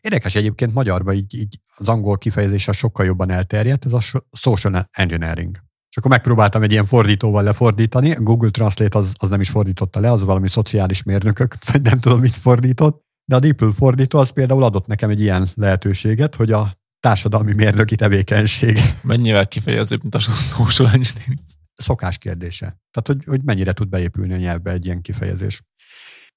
Érdekes 0.06 0.36
egyébként 0.36 0.74
magyarban 0.74 1.16
így, 1.16 1.34
így 1.34 1.60
az 1.76 1.90
angol 1.90 2.18
kifejezés 2.18 2.70
sokkal 2.72 3.06
jobban 3.06 3.32
elterjedt, 3.32 3.86
ez 3.86 3.94
a 3.94 4.00
social 4.32 4.90
engineering. 4.92 5.58
És 5.90 5.98
akkor 5.98 6.12
megpróbáltam 6.12 6.62
egy 6.64 6.72
ilyen 6.72 6.86
fordítóval 6.86 7.44
lefordítani, 7.44 8.16
Google 8.20 8.50
Translate 8.50 8.98
az, 8.98 9.14
az 9.18 9.30
nem 9.30 9.42
is 9.42 9.50
fordította 9.50 10.00
le, 10.00 10.12
az 10.12 10.24
valami 10.24 10.50
szociális 10.50 11.04
mérnökök, 11.04 11.56
vagy 11.72 11.82
nem 11.82 12.00
tudom, 12.00 12.20
mit 12.20 12.38
fordított, 12.38 13.02
de 13.30 13.36
a 13.36 13.40
DeepL 13.40 13.70
fordító 13.70 14.20
az 14.20 14.30
például 14.30 14.64
adott 14.64 14.88
nekem 14.88 15.10
egy 15.10 15.22
ilyen 15.22 15.48
lehetőséget, 15.56 16.36
hogy 16.36 16.52
a 16.52 16.78
társadalmi 17.00 17.54
mérnöki 17.54 17.96
tevékenység. 17.96 18.80
Mennyivel 19.02 19.48
kifejezőbb, 19.48 20.02
mint 20.02 20.16
a 20.16 20.20
social 20.20 20.90
engineering? 20.90 21.40
Szokás 21.74 22.18
kérdése. 22.18 22.66
Tehát, 22.66 23.08
hogy, 23.08 23.24
hogy 23.26 23.44
mennyire 23.44 23.74
tud 23.74 23.90
beépülni 23.90 24.34
a 24.34 24.38
nyelvbe 24.38 24.72
egy 24.72 24.86
ilyen 24.86 25.02
kifejezés. 25.02 25.62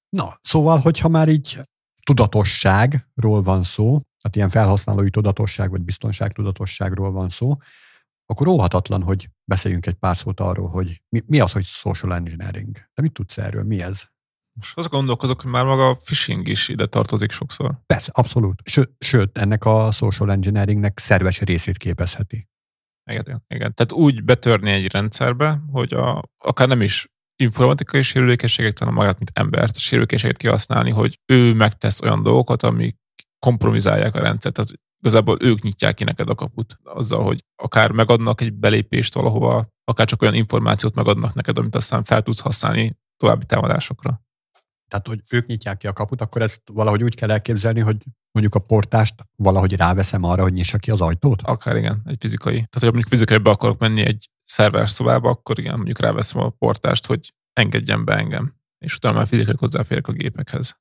Na, 0.09 0.39
szóval, 0.41 0.77
hogyha 0.77 1.09
már 1.09 1.27
így 1.27 1.59
tudatosságról 2.03 3.41
van 3.41 3.63
szó, 3.63 3.85
tehát 3.87 4.35
ilyen 4.35 4.49
felhasználói 4.49 5.09
tudatosság 5.09 5.69
vagy 5.69 5.81
biztonság 5.81 6.31
tudatosságról 6.31 7.11
van 7.11 7.29
szó, 7.29 7.55
akkor 8.25 8.47
óhatatlan, 8.47 9.01
hogy 9.01 9.29
beszéljünk 9.43 9.85
egy 9.85 9.93
pár 9.93 10.15
szót 10.15 10.39
arról, 10.39 10.69
hogy 10.69 11.01
mi, 11.09 11.21
mi 11.25 11.39
az, 11.39 11.51
hogy 11.51 11.63
social 11.63 12.13
engineering. 12.13 12.75
De 12.93 13.01
mit 13.01 13.11
tudsz 13.11 13.37
erről? 13.37 13.63
Mi 13.63 13.81
ez? 13.81 14.03
Most 14.53 14.77
azt 14.77 14.89
gondolkozok, 14.89 15.41
hogy 15.41 15.51
már 15.51 15.65
maga 15.65 15.89
a 15.89 15.93
phishing 15.93 16.47
is 16.47 16.69
ide 16.69 16.85
tartozik 16.85 17.31
sokszor. 17.31 17.79
Persze, 17.85 18.11
abszolút. 18.13 18.61
Sőt, 18.69 18.91
sőt 18.99 19.37
ennek 19.37 19.65
a 19.65 19.91
social 19.91 20.31
engineeringnek 20.31 20.99
szerves 20.99 21.39
részét 21.39 21.77
képezheti. 21.77 22.47
Igen, 23.11 23.43
igen. 23.47 23.73
Tehát 23.73 23.91
úgy 23.91 24.23
betörni 24.23 24.71
egy 24.71 24.91
rendszerbe, 24.91 25.61
hogy 25.71 25.93
a, 25.93 26.23
akár 26.37 26.67
nem 26.67 26.81
is 26.81 27.07
informatikai 27.43 28.01
sérülékenységek, 28.01 28.79
hanem 28.79 28.93
magát, 28.93 29.17
mint 29.17 29.31
embert, 29.33 29.77
sérülékenységet 29.77 30.37
kihasználni, 30.37 30.89
hogy 30.89 31.19
ő 31.25 31.53
megtesz 31.53 32.01
olyan 32.01 32.23
dolgokat, 32.23 32.63
amik 32.63 32.97
kompromizálják 33.39 34.15
a 34.15 34.19
rendszert. 34.19 34.55
Tehát 34.55 34.71
igazából 34.99 35.37
ők 35.41 35.61
nyitják 35.61 35.93
ki 35.93 36.03
neked 36.03 36.29
a 36.29 36.35
kaput 36.35 36.77
azzal, 36.83 37.23
hogy 37.23 37.39
akár 37.55 37.91
megadnak 37.91 38.41
egy 38.41 38.53
belépést 38.53 39.13
valahova, 39.13 39.67
akár 39.83 40.07
csak 40.07 40.21
olyan 40.21 40.33
információt 40.33 40.95
megadnak 40.95 41.33
neked, 41.33 41.57
amit 41.57 41.75
aztán 41.75 42.03
fel 42.03 42.21
tudsz 42.21 42.39
használni 42.39 42.97
további 43.17 43.45
támadásokra. 43.45 44.21
Tehát, 44.87 45.07
hogy 45.07 45.23
ők 45.31 45.45
nyitják 45.45 45.77
ki 45.77 45.87
a 45.87 45.93
kaput, 45.93 46.21
akkor 46.21 46.41
ezt 46.41 46.61
valahogy 46.73 47.03
úgy 47.03 47.15
kell 47.15 47.31
elképzelni, 47.31 47.79
hogy 47.79 47.97
mondjuk 48.31 48.55
a 48.55 48.59
portást 48.59 49.15
valahogy 49.35 49.75
ráveszem 49.75 50.23
arra, 50.23 50.41
hogy 50.41 50.53
nyissa 50.53 50.77
ki 50.77 50.91
az 50.91 51.01
ajtót? 51.01 51.41
Akár 51.41 51.75
igen, 51.75 52.01
egy 52.05 52.17
fizikai. 52.19 52.53
Tehát, 52.53 52.73
hogy 52.73 52.83
mondjuk 52.83 53.07
fizikai 53.07 53.37
be 53.37 53.49
akarok 53.49 53.79
menni 53.79 54.01
egy 54.01 54.29
szerver 54.49 54.89
szobába, 54.89 55.29
akkor 55.29 55.59
igen, 55.59 55.75
mondjuk 55.75 55.99
ráveszem 55.99 56.41
a 56.41 56.49
portást, 56.49 57.05
hogy 57.05 57.35
engedjen 57.53 58.05
be 58.05 58.15
engem. 58.15 58.55
És 58.85 58.95
utána 58.95 59.17
már 59.17 59.27
fizikai 59.27 59.55
hozzáférek 59.57 60.07
a 60.07 60.11
gépekhez. 60.11 60.77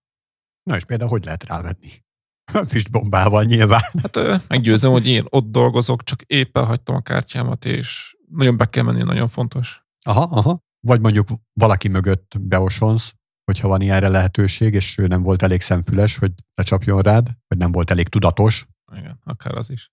Na 0.63 0.77
és 0.77 0.85
például 0.85 1.11
hogy 1.11 1.25
lehet 1.25 1.45
rávenni? 1.45 2.05
Füstbombával 2.71 3.45
nyilván. 3.45 3.83
Hát 4.03 4.49
meggyőzem, 4.49 4.91
hogy 4.91 5.07
én 5.07 5.25
ott 5.29 5.51
dolgozok, 5.51 6.03
csak 6.03 6.23
éppen 6.23 6.65
hagytam 6.65 6.95
a 6.95 7.01
kártyámat, 7.01 7.65
és 7.65 8.17
nagyon 8.31 8.57
be 8.57 8.65
kell 8.65 8.83
menni, 8.83 9.03
nagyon 9.03 9.29
fontos. 9.29 9.87
Aha, 10.07 10.23
aha. 10.23 10.67
Vagy 10.81 11.01
mondjuk 11.01 11.29
valaki 11.53 11.89
mögött 11.89 12.35
beosonsz, 12.41 13.13
hogyha 13.45 13.69
van 13.69 13.81
ilyenre 13.81 14.09
lehetőség, 14.09 14.75
és 14.75 14.99
ő 14.99 15.07
nem 15.07 15.23
volt 15.23 15.43
elég 15.43 15.61
szemfüles, 15.61 16.17
hogy 16.17 16.33
lecsapjon 16.55 17.01
rád, 17.01 17.29
vagy 17.47 17.59
nem 17.59 17.73
volt 17.73 17.91
elég 17.91 18.09
tudatos. 18.09 18.67
Igen, 18.97 19.21
akár 19.25 19.55
az 19.55 19.71
is. 19.71 19.91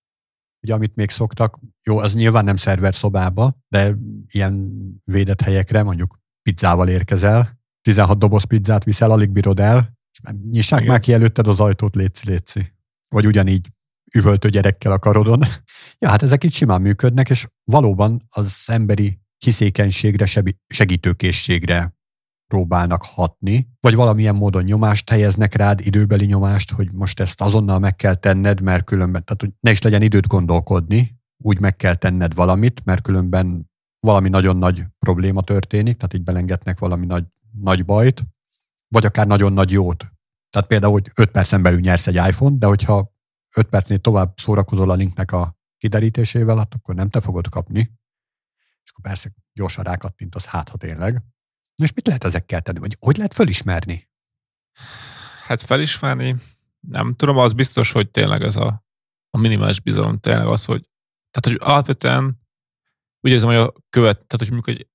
Ugye, 0.62 0.74
amit 0.74 0.94
még 0.94 1.10
szoktak, 1.10 1.58
jó, 1.82 1.98
az 1.98 2.14
nyilván 2.14 2.44
nem 2.44 2.56
szerver 2.56 2.94
szobába, 2.94 3.56
de 3.68 3.96
ilyen 4.26 4.72
védett 5.04 5.40
helyekre, 5.40 5.82
mondjuk 5.82 6.18
pizzával 6.42 6.88
érkezel, 6.88 7.60
16 7.80 8.18
doboz 8.18 8.44
pizzát 8.44 8.84
viszel, 8.84 9.10
alig 9.10 9.30
bírod 9.30 9.60
el, 9.60 9.96
és 10.12 10.32
nyissák 10.50 10.80
Igen. 10.80 10.90
már 10.90 11.00
ki 11.00 11.12
előtted 11.12 11.46
az 11.46 11.60
ajtót, 11.60 11.94
létszi, 11.94 12.30
létszi. 12.30 12.72
Vagy 13.08 13.26
ugyanígy 13.26 13.68
üvöltő 14.14 14.48
gyerekkel 14.48 14.92
a 14.92 14.98
karodon. 14.98 15.42
Ja, 15.98 16.08
hát 16.08 16.22
ezek 16.22 16.44
itt 16.44 16.52
simán 16.52 16.80
működnek, 16.80 17.30
és 17.30 17.46
valóban 17.64 18.26
az 18.28 18.64
emberi 18.66 19.20
hiszékenységre, 19.38 20.26
segítőkészségre 20.66 21.95
próbálnak 22.46 23.02
hatni, 23.04 23.68
vagy 23.80 23.94
valamilyen 23.94 24.34
módon 24.34 24.64
nyomást 24.64 25.10
helyeznek 25.10 25.54
rád, 25.54 25.80
időbeli 25.80 26.24
nyomást, 26.24 26.70
hogy 26.70 26.92
most 26.92 27.20
ezt 27.20 27.40
azonnal 27.40 27.78
meg 27.78 27.96
kell 27.96 28.14
tenned, 28.14 28.60
mert 28.60 28.84
különben, 28.84 29.24
tehát 29.24 29.40
hogy 29.40 29.52
ne 29.60 29.70
is 29.70 29.82
legyen 29.82 30.02
időt 30.02 30.26
gondolkodni, 30.26 31.20
úgy 31.36 31.60
meg 31.60 31.76
kell 31.76 31.94
tenned 31.94 32.34
valamit, 32.34 32.84
mert 32.84 33.02
különben 33.02 33.70
valami 34.00 34.28
nagyon 34.28 34.56
nagy 34.56 34.84
probléma 34.98 35.42
történik, 35.42 35.96
tehát 35.96 36.14
így 36.14 36.22
belengetnek 36.22 36.78
valami 36.78 37.06
nagy, 37.06 37.24
nagy 37.60 37.84
bajt, 37.84 38.24
vagy 38.88 39.04
akár 39.04 39.26
nagyon 39.26 39.52
nagy 39.52 39.70
jót. 39.70 40.06
Tehát 40.50 40.68
például, 40.68 40.92
hogy 40.92 41.10
5 41.14 41.30
percen 41.30 41.62
belül 41.62 41.80
nyersz 41.80 42.06
egy 42.06 42.14
iPhone, 42.14 42.56
de 42.58 42.66
hogyha 42.66 43.14
5 43.56 43.68
percnél 43.68 43.98
tovább 43.98 44.38
szórakozol 44.38 44.90
a 44.90 44.94
linknek 44.94 45.32
a 45.32 45.56
kiderítésével, 45.78 46.56
hát 46.56 46.74
akkor 46.74 46.94
nem 46.94 47.08
te 47.08 47.20
fogod 47.20 47.48
kapni. 47.48 47.78
És 48.84 48.90
akkor 48.90 49.04
persze 49.04 49.30
gyorsan 49.52 49.84
rákattintasz, 49.84 50.44
hát 50.44 50.68
ha 50.68 50.76
tényleg. 50.76 51.22
És 51.82 51.92
mit 51.92 52.06
lehet 52.06 52.24
ezekkel 52.24 52.62
tenni? 52.62 52.78
Vagy 52.78 52.96
hogy 53.00 53.16
lehet 53.16 53.34
fölismerni? 53.34 54.08
Hát 55.44 55.62
felismerni, 55.62 56.36
nem 56.80 57.14
tudom, 57.14 57.38
az 57.38 57.52
biztos, 57.52 57.92
hogy 57.92 58.10
tényleg 58.10 58.42
ez 58.42 58.56
a, 58.56 58.84
a 59.30 59.38
minimális 59.38 59.80
bizalom 59.80 60.18
tényleg 60.18 60.46
az, 60.46 60.64
hogy 60.64 60.88
tehát, 61.30 61.58
hogy 61.60 61.70
alapvetően 61.70 62.40
úgy 63.20 63.30
érzem, 63.30 63.48
hogy 63.48 63.58
a 63.58 63.72
követ, 63.90 64.26
tehát, 64.26 64.38
hogy 64.38 64.50
mondjuk, 64.50 64.76
hogy 64.76 64.88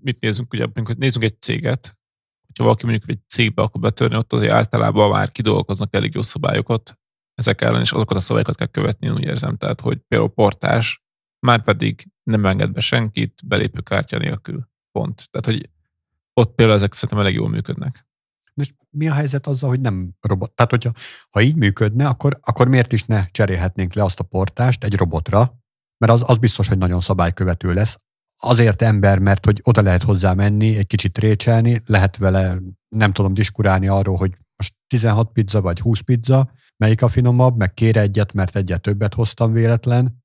mit 0.00 0.20
nézünk, 0.20 0.52
ugye, 0.52 0.64
mondjuk, 0.64 0.86
hogy 0.86 0.98
nézzünk 0.98 1.24
egy 1.24 1.40
céget, 1.40 1.98
hogyha 2.46 2.64
valaki 2.64 2.86
mondjuk 2.86 3.10
egy 3.10 3.20
cégbe 3.26 3.62
akar 3.62 3.80
betörni, 3.80 4.16
ott 4.16 4.32
azért 4.32 4.52
általában 4.52 5.10
már 5.10 5.32
kidolgoznak 5.32 5.94
elég 5.94 6.14
jó 6.14 6.22
szabályokat 6.22 6.98
ezek 7.34 7.60
ellen, 7.60 7.80
és 7.80 7.92
azokat 7.92 8.16
a 8.16 8.20
szabályokat 8.20 8.56
kell 8.56 8.66
követni, 8.66 9.06
én 9.06 9.12
úgy 9.12 9.24
érzem. 9.24 9.56
Tehát, 9.56 9.80
hogy 9.80 9.98
például 9.98 10.30
portás, 10.30 11.02
már 11.46 11.62
pedig 11.62 12.08
nem 12.22 12.46
enged 12.46 12.70
be 12.70 12.80
senkit 12.80 13.40
belépőkártya 13.46 14.18
nélkül. 14.18 14.68
Pont. 14.98 15.28
Tehát, 15.30 15.46
hogy 15.46 15.70
ott 16.32 16.54
például 16.54 16.78
ezek 16.78 16.92
szerintem 16.92 17.18
elég 17.18 17.34
jól 17.34 17.48
működnek. 17.48 18.06
És 18.54 18.70
mi 18.90 19.08
a 19.08 19.12
helyzet 19.12 19.46
azzal, 19.46 19.68
hogy 19.68 19.80
nem 19.80 20.10
robot? 20.20 20.52
Tehát, 20.52 20.70
hogyha 20.70 20.90
ha 21.30 21.40
így 21.40 21.56
működne, 21.56 22.08
akkor, 22.08 22.38
akkor 22.42 22.68
miért 22.68 22.92
is 22.92 23.04
ne 23.04 23.26
cserélhetnénk 23.26 23.94
le 23.94 24.04
azt 24.04 24.20
a 24.20 24.24
portást 24.24 24.84
egy 24.84 24.94
robotra, 24.94 25.58
mert 25.98 26.12
az, 26.12 26.22
az 26.26 26.36
biztos, 26.36 26.68
hogy 26.68 26.78
nagyon 26.78 27.00
szabálykövető 27.00 27.72
lesz. 27.72 27.98
Azért 28.40 28.82
ember, 28.82 29.18
mert 29.18 29.44
hogy 29.44 29.60
oda 29.62 29.82
lehet 29.82 30.02
hozzá 30.02 30.32
menni, 30.32 30.76
egy 30.76 30.86
kicsit 30.86 31.18
récselni, 31.18 31.82
lehet 31.86 32.16
vele, 32.16 32.58
nem 32.88 33.12
tudom, 33.12 33.34
diskurálni 33.34 33.88
arról, 33.88 34.16
hogy 34.16 34.32
most 34.56 34.74
16 34.86 35.32
pizza 35.32 35.60
vagy 35.60 35.80
20 35.80 36.00
pizza, 36.00 36.52
melyik 36.76 37.02
a 37.02 37.08
finomabb, 37.08 37.56
meg 37.56 37.74
kér 37.74 37.96
egyet, 37.96 38.32
mert 38.32 38.56
egyet 38.56 38.80
többet 38.80 39.14
hoztam 39.14 39.52
véletlen, 39.52 40.24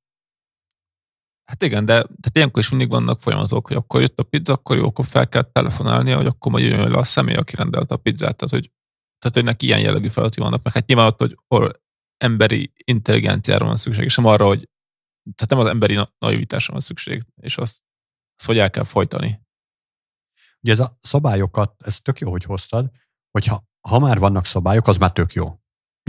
Hát 1.53 1.63
igen, 1.63 1.85
de 1.85 1.93
tehát 1.93 2.31
ilyenkor 2.33 2.61
is 2.61 2.69
mindig 2.69 2.89
vannak 2.89 3.21
folyamatok, 3.21 3.67
hogy 3.67 3.75
akkor 3.75 4.01
jött 4.01 4.19
a 4.19 4.23
pizza, 4.23 4.53
akkor 4.53 4.77
jó, 4.77 4.85
akkor 4.85 5.05
fel 5.05 5.29
kell 5.29 5.41
telefonálnia, 5.41 6.15
hogy 6.15 6.25
akkor 6.25 6.51
majd 6.51 6.63
jöjjön 6.63 6.91
le 6.91 6.97
a 6.97 7.03
személy, 7.03 7.35
aki 7.35 7.55
rendelte 7.55 7.93
a 7.93 7.97
pizzát. 7.97 8.35
Tehát, 8.35 8.53
hogy, 8.53 8.71
tehát, 9.19 9.35
hogy 9.35 9.43
neki 9.43 9.65
ilyen 9.65 9.79
jellegű 9.79 10.07
feladatai 10.07 10.43
vannak, 10.43 10.63
meg 10.63 10.73
hát 10.73 10.85
nyilván 10.85 11.07
ott, 11.07 11.19
hogy 11.19 11.37
hol 11.47 11.81
emberi 12.17 12.73
intelligenciára 12.83 13.65
van 13.65 13.75
szükség, 13.75 14.03
és 14.03 14.15
nem 14.15 14.25
arra, 14.25 14.45
hogy 14.45 14.69
tehát 15.35 15.49
nem 15.49 15.59
az 15.59 15.65
emberi 15.65 15.99
naivitásra 16.17 16.73
van 16.73 16.81
szükség, 16.81 17.25
és 17.41 17.57
azt, 17.57 17.83
azt 18.37 18.47
hogy 18.47 18.57
el 18.57 18.69
kell 18.69 18.83
folytani. 18.83 19.41
Ugye 20.61 20.71
ez 20.71 20.79
a 20.79 20.97
szabályokat, 21.01 21.75
ez 21.85 21.99
tök 21.99 22.19
jó, 22.19 22.31
hogy 22.31 22.43
hoztad, 22.43 22.91
hogyha 23.31 23.63
ha 23.89 23.99
már 23.99 24.19
vannak 24.19 24.45
szabályok, 24.45 24.87
az 24.87 24.97
már 24.97 25.11
tök 25.11 25.33
jó. 25.33 25.59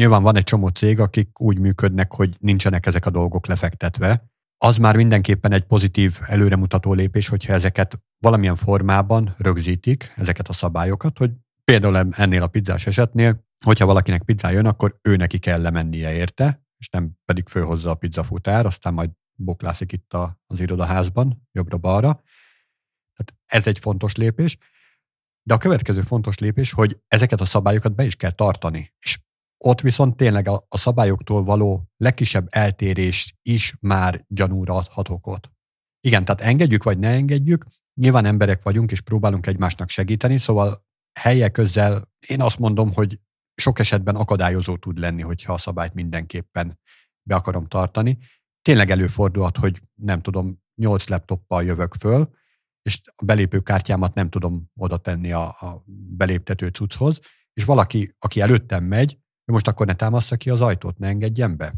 Nyilván 0.01 0.23
van 0.23 0.37
egy 0.37 0.45
csomó 0.45 0.69
cég, 0.69 1.01
akik 1.01 1.41
úgy 1.41 1.59
működnek, 1.59 2.13
hogy 2.13 2.37
nincsenek 2.41 2.87
ezek 2.87 3.07
a 3.07 3.11
dolgok 3.11 3.47
lefektetve, 3.47 4.34
az 4.65 4.77
már 4.77 4.97
mindenképpen 4.97 5.53
egy 5.53 5.65
pozitív 5.65 6.19
előremutató 6.27 6.93
lépés, 6.93 7.29
hogyha 7.29 7.53
ezeket 7.53 8.03
valamilyen 8.19 8.57
formában 8.57 9.35
rögzítik, 9.39 10.13
ezeket 10.17 10.49
a 10.49 10.53
szabályokat, 10.53 11.19
hogy 11.19 11.31
például 11.65 11.97
ennél 12.17 12.43
a 12.43 12.47
pizzás 12.47 12.87
esetnél, 12.87 13.45
hogyha 13.65 13.87
valakinek 13.87 14.23
pizza 14.23 14.51
jön, 14.51 14.67
akkor 14.67 14.99
ő 15.03 15.17
neki 15.17 15.39
kell 15.39 15.61
lemennie 15.61 16.13
érte, 16.13 16.67
és 16.79 16.89
nem 16.89 17.13
pedig 17.25 17.49
fölhozza 17.49 17.91
a 17.91 17.95
pizzafutár, 17.95 18.67
aztán 18.67 18.95
majd 18.95 19.11
boklászik 19.35 19.93
itt 19.93 20.15
a, 20.15 20.41
az 20.47 20.61
irodaházban, 20.61 21.49
jobbra-balra. 21.53 22.23
Tehát 23.13 23.35
ez 23.47 23.67
egy 23.67 23.79
fontos 23.79 24.17
lépés. 24.17 24.59
De 25.43 25.55
a 25.55 25.59
következő 25.59 26.01
fontos 26.01 26.39
lépés, 26.39 26.73
hogy 26.73 26.99
ezeket 27.09 27.41
a 27.41 27.45
szabályokat 27.45 27.95
be 27.95 28.05
is 28.05 28.17
kell 28.17 28.31
tartani. 28.31 28.93
És 28.99 29.19
ott 29.67 29.81
viszont 29.81 30.17
tényleg 30.17 30.49
a, 30.49 30.67
szabályoktól 30.69 31.45
való 31.45 31.91
legkisebb 31.97 32.47
eltérés 32.51 33.39
is 33.43 33.77
már 33.81 34.25
gyanúra 34.29 34.75
adhat 34.75 35.09
okot. 35.09 35.51
Igen, 36.01 36.25
tehát 36.25 36.41
engedjük 36.41 36.83
vagy 36.83 36.99
ne 36.99 37.09
engedjük, 37.09 37.67
nyilván 38.01 38.25
emberek 38.25 38.63
vagyunk, 38.63 38.91
és 38.91 39.01
próbálunk 39.01 39.47
egymásnak 39.47 39.89
segíteni, 39.89 40.39
szóval 40.39 40.87
helye 41.21 41.49
közel 41.49 42.13
én 42.27 42.41
azt 42.41 42.59
mondom, 42.59 42.93
hogy 42.93 43.21
sok 43.55 43.79
esetben 43.79 44.17
akadályozó 44.17 44.77
tud 44.77 44.99
lenni, 44.99 45.23
hogyha 45.23 45.53
a 45.53 45.59
szabályt 45.59 45.95
mindenképpen 45.95 46.81
be 47.23 47.35
akarom 47.35 47.67
tartani. 47.67 48.19
Tényleg 48.63 48.91
előfordulhat, 48.91 49.57
hogy 49.57 49.83
nem 49.95 50.21
tudom, 50.21 50.63
nyolc 50.75 51.09
laptoppal 51.09 51.65
jövök 51.65 51.95
föl, 51.95 52.31
és 52.83 53.01
a 53.17 53.25
belépőkártyámat 53.25 54.15
nem 54.15 54.31
tudom 54.31 54.71
oda 54.75 54.97
tenni 54.97 55.33
a, 55.33 55.47
a 55.47 55.85
beléptető 56.17 56.69
cucchoz, 56.69 57.21
és 57.53 57.65
valaki, 57.65 58.15
aki 58.19 58.41
előttem 58.41 58.85
megy, 58.85 59.19
most 59.53 59.69
akkor 59.69 59.87
ne 59.87 59.95
támaszza 59.95 60.37
ki 60.37 60.51
az 60.51 60.61
ajtót, 60.61 60.99
ne 60.99 61.09
engedjen 61.09 61.57
be. 61.57 61.75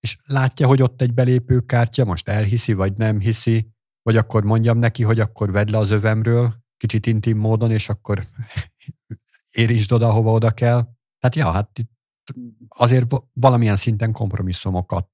És 0.00 0.18
látja, 0.24 0.66
hogy 0.66 0.82
ott 0.82 1.00
egy 1.00 1.14
belépőkártya, 1.14 2.04
most 2.04 2.28
elhiszi, 2.28 2.72
vagy 2.72 2.96
nem 2.96 3.20
hiszi, 3.20 3.74
vagy 4.02 4.16
akkor 4.16 4.44
mondjam 4.44 4.78
neki, 4.78 5.02
hogy 5.02 5.20
akkor 5.20 5.52
vedd 5.52 5.70
le 5.70 5.78
az 5.78 5.90
övemről, 5.90 6.54
kicsit 6.76 7.06
intim 7.06 7.38
módon, 7.38 7.70
és 7.70 7.88
akkor 7.88 8.24
érintsd 9.52 9.92
oda, 9.92 10.12
hova 10.12 10.32
oda 10.32 10.50
kell. 10.50 10.88
Tehát 11.18 11.34
ja, 11.34 11.50
hát 11.50 11.78
itt 11.78 11.90
azért 12.68 13.14
valamilyen 13.32 13.76
szinten 13.76 14.12
kompromisszumokat 14.12 15.08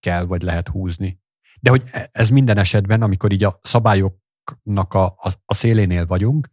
kell, 0.00 0.24
vagy 0.24 0.42
lehet 0.42 0.68
húzni. 0.68 1.20
De 1.60 1.70
hogy 1.70 1.82
e, 1.84 2.08
ez 2.12 2.28
minden 2.28 2.56
esetben, 2.56 3.02
amikor 3.02 3.32
így 3.32 3.44
a 3.44 3.58
szabályoknak 3.62 4.94
a, 4.94 5.04
a, 5.04 5.30
a 5.44 5.54
szélénél 5.54 6.06
vagyunk, 6.06 6.50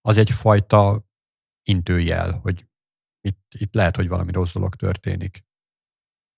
az 0.00 0.16
egyfajta 0.16 1.06
intőjel, 1.62 2.32
hogy 2.32 2.68
itt, 3.24 3.54
itt 3.58 3.74
lehet, 3.74 3.96
hogy 3.96 4.08
valami 4.08 4.32
rossz 4.32 4.52
dolog 4.52 4.74
történik. 4.74 5.44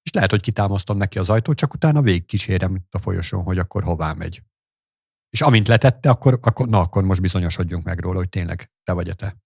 És 0.02 0.12
lehet, 0.12 0.30
hogy 0.30 0.40
kitámasztom 0.40 0.96
neki 0.96 1.18
az 1.18 1.30
ajtót, 1.30 1.56
csak 1.56 1.74
utána 1.74 2.02
végigkísérem 2.02 2.86
a 2.90 2.98
folyosón, 2.98 3.42
hogy 3.42 3.58
akkor 3.58 3.82
hová 3.82 4.12
megy. 4.12 4.42
És 5.30 5.40
amint 5.40 5.68
letette, 5.68 6.10
akkor, 6.10 6.38
akkor, 6.42 6.68
na, 6.68 6.80
akkor 6.80 7.04
most 7.04 7.20
bizonyosodjunk 7.20 7.84
meg 7.84 8.00
róla, 8.00 8.18
hogy 8.18 8.28
tényleg 8.28 8.72
te 8.82 8.92
vagy 8.92 9.16
te. 9.16 9.36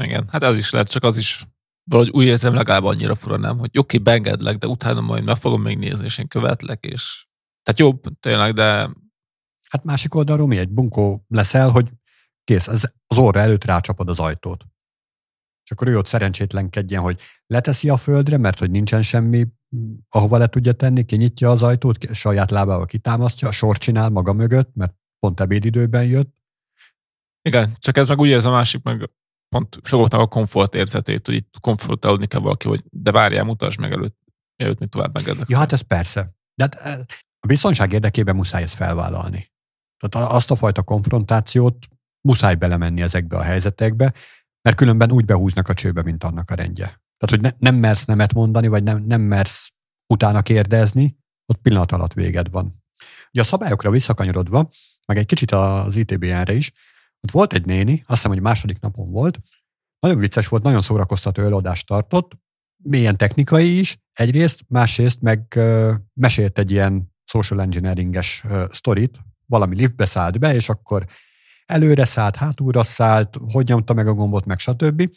Igen, 0.00 0.28
hát 0.28 0.42
ez 0.42 0.58
is 0.58 0.70
lehet, 0.70 0.90
csak 0.90 1.04
az 1.04 1.16
is 1.16 1.46
valahogy 1.84 2.12
úgy 2.12 2.24
érzem 2.24 2.54
legalább 2.54 2.84
annyira 2.84 3.14
fura, 3.14 3.36
nem, 3.36 3.58
hogy 3.58 3.78
oké, 3.78 3.78
okay, 3.78 3.98
beengedlek, 3.98 4.56
de 4.56 4.66
utána 4.66 5.00
majd 5.00 5.24
meg 5.24 5.36
fogom 5.36 5.62
még 5.62 5.78
nézni, 5.78 6.04
és 6.04 6.18
én 6.18 6.28
követlek, 6.28 6.84
és 6.84 7.26
tehát 7.62 7.80
jobb 7.80 8.20
tényleg, 8.20 8.54
de... 8.54 8.90
Hát 9.68 9.84
másik 9.84 10.14
oldalról 10.14 10.46
mi 10.46 10.58
egy 10.58 10.68
bunkó 10.68 11.24
leszel, 11.28 11.70
hogy 11.70 11.90
kész, 12.44 12.68
az, 12.68 12.92
az 13.06 13.18
óra 13.18 13.40
előtt 13.40 13.64
rácsapod 13.64 14.08
az 14.08 14.18
ajtót 14.18 14.64
és 15.70 15.76
akkor 15.76 15.88
ő 15.88 15.98
ott 15.98 16.06
szerencsétlenkedjen, 16.06 17.02
hogy 17.02 17.20
leteszi 17.46 17.88
a 17.88 17.96
földre, 17.96 18.38
mert 18.38 18.58
hogy 18.58 18.70
nincsen 18.70 19.02
semmi, 19.02 19.46
ahova 20.08 20.38
le 20.38 20.46
tudja 20.46 20.72
tenni, 20.72 21.04
kinyitja 21.04 21.50
az 21.50 21.62
ajtót, 21.62 22.14
saját 22.14 22.50
lábával 22.50 22.84
kitámasztja, 22.84 23.48
a 23.48 23.52
sor 23.52 23.78
csinál 23.78 24.08
maga 24.08 24.32
mögött, 24.32 24.74
mert 24.74 24.94
pont 25.18 25.40
ebédidőben 25.40 26.04
jött. 26.04 26.34
Igen, 27.42 27.76
csak 27.78 27.96
ez 27.96 28.08
meg 28.08 28.18
úgy 28.18 28.28
érz 28.28 28.44
a 28.44 28.50
másik, 28.50 28.82
meg 28.82 29.10
pont 29.48 29.78
sokaknak 29.82 30.20
a 30.20 30.26
komfort 30.26 30.74
érzetét, 30.74 31.26
hogy 31.26 31.34
itt 31.34 31.54
komfortálódni 31.60 32.26
kell 32.26 32.40
valaki, 32.40 32.68
hogy 32.68 32.84
de 32.90 33.10
várjál, 33.10 33.44
mutasd 33.44 33.80
meg 33.80 33.92
előtt, 33.92 34.18
előtt 34.56 34.78
még 34.78 34.88
tovább 34.88 35.14
megednek. 35.14 35.48
Ja, 35.48 35.58
hát 35.58 35.72
ez 35.72 35.80
persze. 35.80 36.34
De 36.54 36.62
hát 36.62 36.74
eh, 36.74 36.98
a 37.40 37.46
biztonság 37.46 37.92
érdekében 37.92 38.36
muszáj 38.36 38.62
ezt 38.62 38.74
felvállalni. 38.74 39.52
Tehát 39.96 40.30
azt 40.30 40.50
a 40.50 40.56
fajta 40.56 40.82
konfrontációt 40.82 41.86
muszáj 42.28 42.54
belemenni 42.54 43.02
ezekbe 43.02 43.36
a 43.36 43.42
helyzetekbe, 43.42 44.12
mert 44.62 44.76
különben 44.76 45.12
úgy 45.12 45.24
behúznak 45.24 45.68
a 45.68 45.74
csőbe, 45.74 46.02
mint 46.02 46.24
annak 46.24 46.50
a 46.50 46.54
rendje. 46.54 46.84
Tehát, 46.84 47.28
hogy 47.28 47.40
ne, 47.40 47.50
nem 47.58 47.74
mersz 47.74 48.04
nemet 48.04 48.34
mondani, 48.34 48.68
vagy 48.68 48.82
nem, 48.82 49.02
nem 49.02 49.20
mersz 49.20 49.70
utána 50.06 50.42
kérdezni, 50.42 51.16
ott 51.46 51.60
pillanat 51.62 51.92
alatt 51.92 52.12
véged 52.12 52.50
van. 52.50 52.82
Ugye 53.32 53.40
a 53.40 53.44
szabályokra 53.44 53.90
visszakanyarodva, 53.90 54.70
meg 55.06 55.16
egy 55.16 55.26
kicsit 55.26 55.52
az 55.52 55.96
ITBN-re 55.96 56.52
is, 56.52 56.72
ott 57.20 57.30
volt 57.30 57.52
egy 57.52 57.66
néni, 57.66 57.92
azt 57.92 58.06
hiszem, 58.06 58.30
hogy 58.30 58.40
második 58.40 58.80
napon 58.80 59.10
volt, 59.10 59.38
nagyon 60.00 60.18
vicces 60.18 60.48
volt, 60.48 60.62
nagyon 60.62 60.82
szórakoztató 60.82 61.42
előadást 61.42 61.86
tartott, 61.86 62.38
milyen 62.82 63.16
technikai 63.16 63.78
is, 63.78 63.98
egyrészt, 64.12 64.64
másrészt 64.68 65.20
meg 65.20 65.52
uh, 65.56 65.94
mesélt 66.14 66.58
egy 66.58 66.70
ilyen 66.70 67.14
social 67.24 67.60
engineering-es 67.60 68.42
uh, 68.44 68.70
sztorit, 68.70 69.18
valami 69.46 69.76
liftbe 69.76 70.04
szállt 70.04 70.38
be, 70.38 70.54
és 70.54 70.68
akkor 70.68 71.06
előre 71.70 72.04
szállt, 72.04 72.36
hátulra 72.36 72.82
szállt, 72.82 73.38
hogy 73.52 73.68
nyomta 73.68 73.94
meg 73.94 74.06
a 74.06 74.14
gombot, 74.14 74.44
meg 74.44 74.58
stb. 74.58 75.10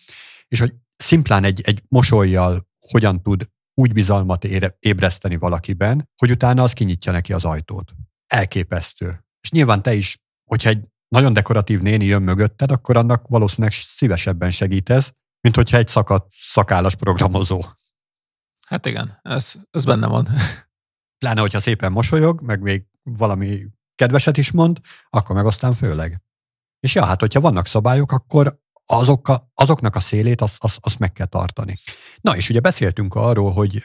És 0.48 0.60
hogy 0.60 0.74
szimplán 0.96 1.44
egy, 1.44 1.62
egy 1.62 1.84
mosolyjal 1.88 2.68
hogyan 2.80 3.22
tud 3.22 3.44
úgy 3.74 3.94
bizalmat 3.94 4.44
ére, 4.44 4.78
ébreszteni 4.80 5.36
valakiben, 5.36 6.10
hogy 6.18 6.32
utána 6.32 6.64
az 6.64 6.74
kinyitja 6.74 7.12
neki 7.12 7.34
az 7.34 7.46
ajtót. 7.46 7.92
Elképesztő. 8.28 9.26
És 9.42 9.52
nyilván 9.52 9.82
te 9.82 9.94
is, 9.94 10.18
hogyha 10.50 10.70
egy 10.70 10.84
nagyon 11.08 11.34
dekoratív 11.34 11.82
néni 11.82 12.06
jön 12.06 12.22
mögötted, 12.22 12.72
akkor 12.72 12.98
annak 12.98 13.28
valószínűleg 13.28 13.74
szívesebben 13.74 14.50
segítesz, 14.50 15.14
mint 15.42 15.56
hogyha 15.56 15.78
egy 15.78 15.88
szakadt 15.88 16.32
szakállas 16.32 16.96
programozó. 16.96 17.62
Hát 18.68 18.86
igen, 18.86 19.20
ez, 19.22 19.54
ez 19.72 19.86
benne 19.86 20.08
van. 20.08 20.28
Pláne, 21.24 21.42
hogyha 21.42 21.60
szépen 21.60 21.92
mosolyog, 21.92 22.42
meg 22.42 22.62
még 22.62 22.86
valami 23.04 23.66
kedveset 23.96 24.38
is 24.38 24.52
mond, 24.52 24.80
akkor 25.10 25.36
meg 25.36 25.46
aztán 25.46 25.74
főleg. 25.74 26.22
És 26.84 26.95
ja, 26.95 27.05
hát 27.05 27.19
hogyha 27.19 27.39
vannak 27.39 27.65
szabályok, 27.65 28.11
akkor 28.11 28.61
azok 28.85 29.27
a, 29.27 29.51
azoknak 29.53 29.95
a 29.95 29.99
szélét 29.99 30.41
azt, 30.41 30.64
azt, 30.64 30.77
azt 30.81 30.99
meg 30.99 31.11
kell 31.11 31.26
tartani. 31.26 31.77
Na, 32.22 32.35
és 32.35 32.49
ugye 32.49 32.60
beszéltünk 32.60 33.15
arról, 33.15 33.51
hogy 33.51 33.84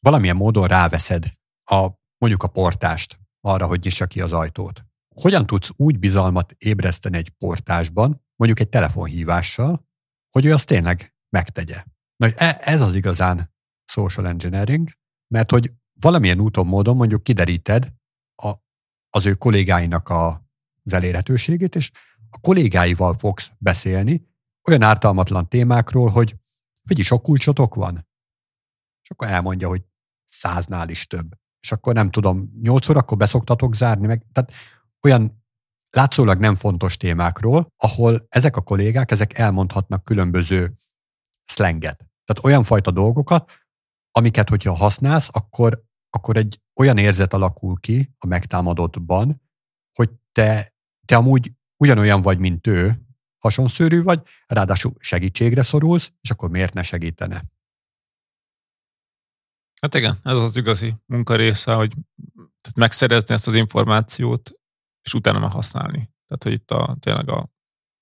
valamilyen 0.00 0.36
módon 0.36 0.66
ráveszed 0.66 1.32
a, 1.64 1.88
mondjuk 2.18 2.42
a 2.42 2.48
portást 2.48 3.18
arra, 3.40 3.66
hogy 3.66 3.80
nyissa 3.82 4.06
ki 4.06 4.20
az 4.20 4.32
ajtót. 4.32 4.84
Hogyan 5.14 5.46
tudsz 5.46 5.70
úgy 5.76 5.98
bizalmat 5.98 6.54
ébreszteni 6.58 7.16
egy 7.16 7.30
portásban, 7.30 8.24
mondjuk 8.36 8.60
egy 8.60 8.68
telefonhívással, 8.68 9.86
hogy 10.30 10.44
ő 10.44 10.52
azt 10.52 10.66
tényleg 10.66 11.14
megtegye. 11.28 11.84
Na, 12.16 12.28
e, 12.36 12.58
ez 12.60 12.80
az 12.80 12.94
igazán 12.94 13.54
social 13.84 14.26
engineering, 14.26 14.90
mert 15.34 15.50
hogy 15.50 15.72
valamilyen 16.00 16.40
úton, 16.40 16.66
módon 16.66 16.96
mondjuk 16.96 17.22
kideríted 17.22 17.92
a, 18.42 18.52
az 19.10 19.26
ő 19.26 19.34
kollégáinak 19.34 20.08
a, 20.08 20.45
az 20.86 20.92
elérhetőségét, 20.92 21.74
és 21.74 21.90
a 22.30 22.38
kollégáival 22.40 23.14
fogsz 23.14 23.50
beszélni 23.58 24.26
olyan 24.68 24.82
ártalmatlan 24.82 25.48
témákról, 25.48 26.08
hogy 26.08 26.36
figyelj, 26.84 27.06
sok 27.06 27.22
kulcsotok 27.22 27.74
van? 27.74 28.08
És 29.02 29.10
akkor 29.10 29.28
elmondja, 29.28 29.68
hogy 29.68 29.82
száznál 30.24 30.88
is 30.88 31.06
több. 31.06 31.34
És 31.60 31.72
akkor 31.72 31.94
nem 31.94 32.10
tudom, 32.10 32.50
nyolc 32.62 32.88
órakor 32.88 33.16
beszoktatok 33.18 33.74
zárni, 33.74 34.06
meg, 34.06 34.26
tehát 34.32 34.52
olyan 35.02 35.44
látszólag 35.90 36.38
nem 36.38 36.54
fontos 36.54 36.96
témákról, 36.96 37.72
ahol 37.76 38.26
ezek 38.28 38.56
a 38.56 38.60
kollégák, 38.60 39.10
ezek 39.10 39.38
elmondhatnak 39.38 40.04
különböző 40.04 40.76
szlenget. 41.44 41.96
Tehát 42.24 42.44
olyan 42.44 42.62
fajta 42.62 42.90
dolgokat, 42.90 43.52
amiket, 44.10 44.48
hogyha 44.48 44.72
használsz, 44.72 45.28
akkor, 45.32 45.84
akkor 46.10 46.36
egy 46.36 46.60
olyan 46.74 46.98
érzet 46.98 47.34
alakul 47.34 47.80
ki 47.80 48.14
a 48.18 48.26
megtámadottban, 48.26 49.42
hogy 49.92 50.10
te, 50.32 50.75
te 51.06 51.16
amúgy 51.16 51.52
ugyanolyan 51.76 52.22
vagy, 52.22 52.38
mint 52.38 52.66
ő, 52.66 53.00
hasonszőrű 53.38 54.02
vagy, 54.02 54.22
ráadásul 54.46 54.92
segítségre 54.98 55.62
szorulsz, 55.62 56.12
és 56.20 56.30
akkor 56.30 56.50
miért 56.50 56.74
ne 56.74 56.82
segítene? 56.82 57.44
Hát 59.80 59.94
igen, 59.94 60.18
ez 60.22 60.36
az 60.36 60.56
igazi 60.56 60.94
munka 61.06 61.36
része, 61.36 61.72
hogy 61.74 61.92
tehát 62.60 62.76
megszerezni 62.76 63.34
ezt 63.34 63.46
az 63.46 63.54
információt, 63.54 64.50
és 65.02 65.14
utána 65.14 65.38
már 65.38 65.50
használni. 65.50 66.10
Tehát, 66.26 66.42
hogy 66.42 66.52
itt 66.52 66.70
a, 66.70 66.96
tényleg 67.00 67.28
a, 67.28 67.50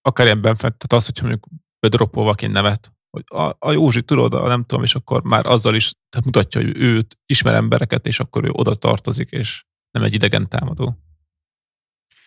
akár 0.03 0.27
ilyen 0.27 0.41
benfent, 0.41 0.77
tehát 0.77 0.93
az, 0.93 1.07
hogyha 1.07 1.27
mondjuk 1.27 1.49
bedropolva 1.79 2.35
egy 2.37 2.51
nevet, 2.51 2.93
hogy 3.11 3.25
a, 3.27 3.57
a 3.59 3.73
Józsi 3.73 4.03
tudod, 4.03 4.33
nem 4.33 4.65
tudom, 4.65 4.85
és 4.85 4.95
akkor 4.95 5.23
már 5.23 5.47
azzal 5.47 5.75
is 5.75 5.95
tehát 6.09 6.27
mutatja, 6.27 6.61
hogy 6.61 6.77
őt 6.77 7.19
ismer 7.27 7.55
embereket, 7.55 8.07
és 8.07 8.21
akkor 8.21 8.45
ő 8.45 8.51
oda 8.51 8.75
tartozik, 8.75 9.31
és 9.31 9.65
nem 9.91 10.03
egy 10.03 10.15
idegen 10.15 10.49
támadó. 10.49 11.04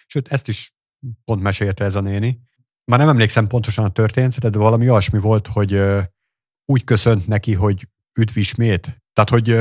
Sőt, 0.10 0.28
ezt 0.28 0.48
is 0.48 0.72
pont 1.24 1.42
mesélte 1.42 1.86
ez 1.86 1.96
a 1.96 2.02
néni. 2.02 2.40
Már 2.84 3.00
nem 3.00 3.10
emlékszem 3.10 3.48
pontosan 3.48 3.86
a 3.86 3.92
történetet, 3.92 4.52
de 4.52 4.58
valami 4.58 4.90
olyasmi 4.90 5.20
volt, 5.20 5.48
hogy 5.48 5.82
úgy 6.66 6.84
köszönt 6.84 7.28
neki, 7.28 7.54
hogy 7.54 7.88
üdv 8.20 8.38
ismét. 8.38 9.04
Tehát, 9.14 9.30
hogy 9.30 9.60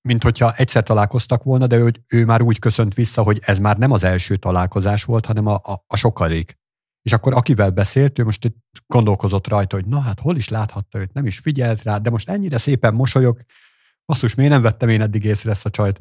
mint 0.00 0.22
hogyha 0.22 0.52
egyszer 0.52 0.82
találkoztak 0.82 1.42
volna, 1.42 1.66
de 1.66 1.76
ő, 1.76 1.92
ő 2.12 2.24
már 2.24 2.42
úgy 2.42 2.58
köszönt 2.58 2.94
vissza, 2.94 3.22
hogy 3.22 3.40
ez 3.42 3.58
már 3.58 3.78
nem 3.78 3.90
az 3.90 4.04
első 4.04 4.36
találkozás 4.36 5.04
volt, 5.04 5.26
hanem 5.26 5.46
a, 5.46 5.54
a, 5.54 5.84
a 5.86 5.96
sokadik. 5.96 6.58
És 7.02 7.12
akkor 7.12 7.34
akivel 7.34 7.70
beszélt, 7.70 8.18
ő 8.18 8.24
most 8.24 8.44
itt 8.44 8.56
gondolkozott 8.86 9.48
rajta, 9.48 9.76
hogy 9.76 9.86
na 9.86 10.00
hát 10.00 10.20
hol 10.20 10.36
is 10.36 10.48
láthatta 10.48 10.98
őt, 10.98 11.12
nem 11.12 11.26
is 11.26 11.38
figyelt 11.38 11.82
rá, 11.82 11.98
de 11.98 12.10
most 12.10 12.28
ennyire 12.28 12.58
szépen 12.58 12.94
mosolyog, 12.94 13.40
basszus, 14.06 14.34
miért 14.34 14.52
nem 14.52 14.62
vettem 14.62 14.88
én 14.88 15.00
eddig 15.00 15.24
észre 15.24 15.50
ezt 15.50 15.66
a 15.66 15.70
csajt? 15.70 16.00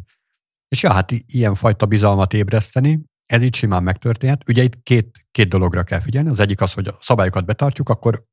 És 0.67 0.83
ja, 0.83 0.93
hát 0.93 1.11
ilyen 1.11 1.55
fajta 1.55 1.85
bizalmat 1.85 2.33
ébreszteni, 2.33 3.05
ez 3.25 3.43
így 3.43 3.55
simán 3.55 3.83
megtörténhet. 3.83 4.49
Ugye 4.49 4.63
itt 4.63 4.83
két, 4.83 5.27
két 5.31 5.47
dologra 5.47 5.83
kell 5.83 5.99
figyelni. 5.99 6.29
Az 6.29 6.39
egyik 6.39 6.61
az, 6.61 6.73
hogy 6.73 6.87
a 6.87 6.97
szabályokat 7.01 7.45
betartjuk, 7.45 7.89
akkor 7.89 8.25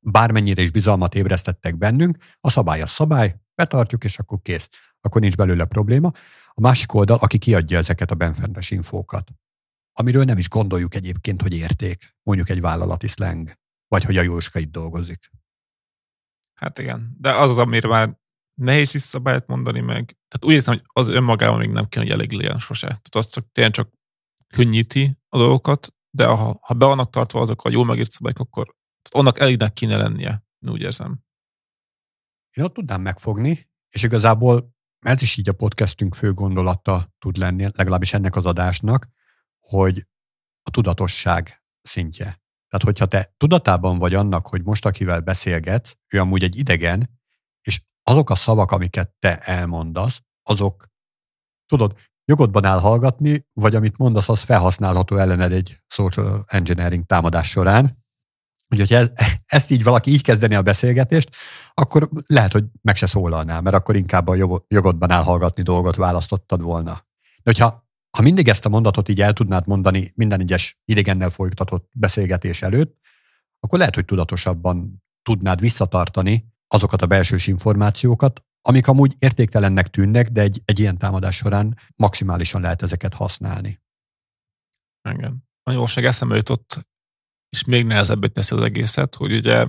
bármennyire 0.00 0.62
is 0.62 0.70
bizalmat 0.70 1.14
ébresztettek 1.14 1.76
bennünk, 1.76 2.18
a 2.40 2.50
szabály 2.50 2.82
a 2.82 2.86
szabály, 2.86 3.36
betartjuk, 3.54 4.04
és 4.04 4.18
akkor 4.18 4.38
kész. 4.42 4.68
Akkor 5.00 5.20
nincs 5.20 5.36
belőle 5.36 5.64
probléma. 5.64 6.10
A 6.50 6.60
másik 6.60 6.94
oldal, 6.94 7.18
aki 7.20 7.38
kiadja 7.38 7.78
ezeket 7.78 8.10
a 8.10 8.14
benfentes 8.14 8.70
infókat, 8.70 9.30
amiről 9.92 10.24
nem 10.24 10.38
is 10.38 10.48
gondoljuk 10.48 10.94
egyébként, 10.94 11.42
hogy 11.42 11.54
érték, 11.54 12.16
mondjuk 12.22 12.48
egy 12.48 12.60
vállalati 12.60 13.06
slang, 13.06 13.52
vagy 13.88 14.04
hogy 14.04 14.16
a 14.16 14.22
Jóska 14.22 14.58
itt 14.58 14.70
dolgozik. 14.70 15.30
Hát 16.54 16.78
igen, 16.78 17.16
de 17.18 17.34
az 17.34 17.50
az, 17.50 17.58
amire 17.58 17.88
már 17.88 18.18
nehéz 18.54 18.94
is 18.94 19.00
szabályt 19.00 19.46
mondani 19.46 19.80
meg. 19.80 20.04
Tehát 20.04 20.44
úgy 20.44 20.52
érzem, 20.52 20.74
hogy 20.74 20.84
az 20.86 21.08
önmagában 21.08 21.58
még 21.58 21.70
nem 21.70 21.88
kell, 21.88 22.02
hogy 22.02 22.12
elég 22.12 22.32
legyen 22.32 22.58
sose. 22.58 22.86
Tehát 22.86 23.14
az 23.14 23.28
csak 23.30 23.52
tényleg 23.52 23.72
csak 23.72 23.90
könnyíti 24.54 25.18
a 25.28 25.38
dolgokat, 25.38 25.94
de 26.10 26.26
ha, 26.26 26.58
ha 26.60 26.74
be 26.74 26.86
vannak 26.86 27.10
tartva 27.10 27.40
azok 27.40 27.64
a 27.64 27.70
jól 27.70 27.84
megírt 27.84 28.10
szabályok, 28.10 28.38
akkor 28.38 28.74
annak 29.10 29.38
elégnek 29.38 29.72
kéne 29.72 29.96
lennie, 29.96 30.46
én 30.58 30.70
úgy 30.70 30.80
érzem. 30.80 31.24
Én 32.56 32.64
ott 32.64 32.74
tudnám 32.74 33.02
megfogni, 33.02 33.70
és 33.88 34.02
igazából 34.02 34.74
ez 34.98 35.22
is 35.22 35.36
így 35.36 35.48
a 35.48 35.52
podcastünk 35.52 36.14
fő 36.14 36.32
gondolata 36.32 37.14
tud 37.18 37.36
lenni, 37.36 37.68
legalábbis 37.72 38.12
ennek 38.12 38.36
az 38.36 38.46
adásnak, 38.46 39.08
hogy 39.60 40.06
a 40.62 40.70
tudatosság 40.70 41.64
szintje. 41.82 42.24
Tehát, 42.68 42.84
hogyha 42.84 43.06
te 43.06 43.34
tudatában 43.36 43.98
vagy 43.98 44.14
annak, 44.14 44.46
hogy 44.46 44.62
most 44.62 44.86
akivel 44.86 45.20
beszélgetsz, 45.20 45.96
ő 46.14 46.20
amúgy 46.20 46.42
egy 46.42 46.56
idegen, 46.56 47.20
és 47.60 47.82
azok 48.02 48.30
a 48.30 48.34
szavak, 48.34 48.70
amiket 48.70 49.14
te 49.18 49.38
elmondasz, 49.38 50.22
azok, 50.42 50.86
tudod, 51.66 51.98
jogodban 52.28 52.64
áll 52.64 52.78
hallgatni, 52.78 53.46
vagy 53.52 53.74
amit 53.74 53.96
mondasz, 53.96 54.28
az 54.28 54.40
felhasználható 54.40 55.16
ellened 55.16 55.52
egy 55.52 55.80
social 55.88 56.44
engineering 56.46 57.04
támadás 57.04 57.48
során. 57.48 58.04
Úgyhogy 58.68 58.92
ez, 58.92 59.10
ezt 59.46 59.70
így 59.70 59.82
valaki 59.82 60.10
így 60.10 60.22
kezdeni 60.22 60.54
a 60.54 60.62
beszélgetést, 60.62 61.36
akkor 61.74 62.08
lehet, 62.26 62.52
hogy 62.52 62.64
meg 62.82 62.96
se 62.96 63.06
szólalnál, 63.06 63.60
mert 63.60 63.76
akkor 63.76 63.96
inkább 63.96 64.28
a 64.28 64.62
jogodban 64.68 65.10
hallgatni 65.10 65.62
dolgot 65.62 65.96
választottad 65.96 66.62
volna. 66.62 66.92
De 67.20 67.42
hogyha 67.44 67.84
ha 68.16 68.22
mindig 68.22 68.48
ezt 68.48 68.66
a 68.66 68.68
mondatot 68.68 69.08
így 69.08 69.20
el 69.20 69.32
tudnád 69.32 69.66
mondani 69.66 70.12
minden 70.14 70.40
egyes 70.40 70.80
idegennel 70.84 71.30
folytatott 71.30 71.88
beszélgetés 71.92 72.62
előtt, 72.62 72.96
akkor 73.60 73.78
lehet, 73.78 73.94
hogy 73.94 74.04
tudatosabban 74.04 75.02
tudnád 75.22 75.60
visszatartani 75.60 76.54
azokat 76.68 77.02
a 77.02 77.06
belsős 77.06 77.46
információkat, 77.46 78.44
amik 78.68 78.88
amúgy 78.88 79.14
értéktelennek 79.18 79.88
tűnnek, 79.88 80.28
de 80.28 80.40
egy, 80.40 80.62
egy 80.64 80.78
ilyen 80.78 80.98
támadás 80.98 81.36
során 81.36 81.78
maximálisan 81.96 82.60
lehet 82.60 82.82
ezeket 82.82 83.14
használni. 83.14 83.80
Igen. 85.10 85.44
A 85.62 85.70
jóság 85.70 86.04
eszembe 86.04 86.36
jutott, 86.36 86.88
és 87.48 87.64
még 87.64 87.86
nehezebbé 87.86 88.26
teszi 88.26 88.54
az 88.54 88.62
egészet, 88.62 89.14
hogy 89.14 89.32
ugye 89.32 89.66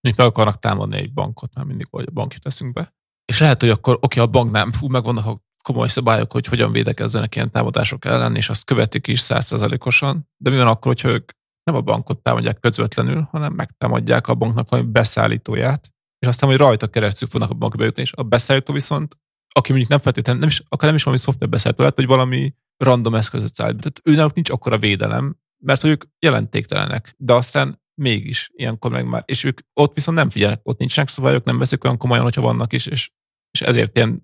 még 0.00 0.14
meg 0.16 0.26
akarnak 0.26 0.58
támadni 0.58 0.96
egy 0.96 1.12
bankot, 1.12 1.54
már 1.54 1.64
mindig 1.64 1.86
vagy 1.90 2.04
a 2.08 2.10
bankit 2.10 2.42
teszünk 2.42 2.72
be. 2.72 2.94
És 3.24 3.40
lehet, 3.40 3.60
hogy 3.60 3.70
akkor 3.70 3.98
oké, 4.00 4.20
a 4.20 4.26
bank 4.26 4.50
nem, 4.50 4.72
fú, 4.72 4.88
megvannak 4.88 5.26
a 5.26 5.40
komoly 5.62 5.88
szabályok, 5.88 6.32
hogy 6.32 6.46
hogyan 6.46 6.72
védekezzenek 6.72 7.34
ilyen 7.34 7.50
támadások 7.50 8.04
ellen, 8.04 8.36
és 8.36 8.48
azt 8.48 8.64
követik 8.64 9.06
is 9.06 9.20
százszerzalékosan. 9.20 10.28
De 10.36 10.50
mi 10.50 10.56
van 10.56 10.66
akkor, 10.66 10.92
hogyha 10.92 11.08
ők 11.08 11.30
nem 11.62 11.74
a 11.74 11.80
bankot 11.80 12.22
támadják 12.22 12.58
közvetlenül, 12.58 13.28
hanem 13.30 13.52
megtámadják 13.52 14.28
a 14.28 14.34
banknak 14.34 14.68
valami 14.68 14.88
beszállítóját, 14.88 15.92
és 16.18 16.26
aztán, 16.26 16.50
hogy 16.50 16.58
rajta 16.58 16.86
keresztül 16.86 17.28
fognak 17.28 17.50
a 17.50 17.54
bankba 17.54 17.84
jutni, 17.84 18.02
és 18.02 18.12
a 18.12 18.22
beszállító 18.22 18.72
viszont, 18.72 19.16
aki 19.54 19.68
mondjuk 19.68 19.90
nem 19.90 20.00
feltétlenül, 20.00 20.40
nem 20.40 20.50
is, 20.50 20.62
akár 20.68 20.86
nem 20.86 20.94
is 20.94 21.02
valami 21.02 21.22
szoftver 21.22 21.48
beszállító, 21.48 21.82
lehet, 21.82 21.98
hogy 21.98 22.06
valami 22.06 22.54
random 22.76 23.14
eszközöt 23.14 23.54
szállít. 23.54 23.76
Tehát 23.76 24.00
őnek 24.04 24.34
nincs 24.34 24.50
akkora 24.50 24.78
védelem, 24.78 25.36
mert 25.58 25.80
hogy 25.80 25.90
ők 25.90 26.04
jelentéktelenek. 26.18 27.14
De 27.16 27.32
aztán 27.32 27.82
mégis 27.94 28.50
ilyenkor 28.54 28.90
meg 28.90 29.06
már, 29.06 29.22
és 29.26 29.44
ők 29.44 29.60
ott 29.72 29.94
viszont 29.94 30.16
nem 30.16 30.30
figyelnek, 30.30 30.60
ott 30.62 30.78
nincsenek 30.78 31.10
szabályok, 31.10 31.44
nem 31.44 31.58
veszik 31.58 31.84
olyan 31.84 31.96
komolyan, 31.96 32.24
hogyha 32.24 32.40
vannak 32.40 32.72
is, 32.72 32.86
és, 32.86 33.10
és 33.50 33.60
ezért 33.60 33.96
ilyen, 33.96 34.22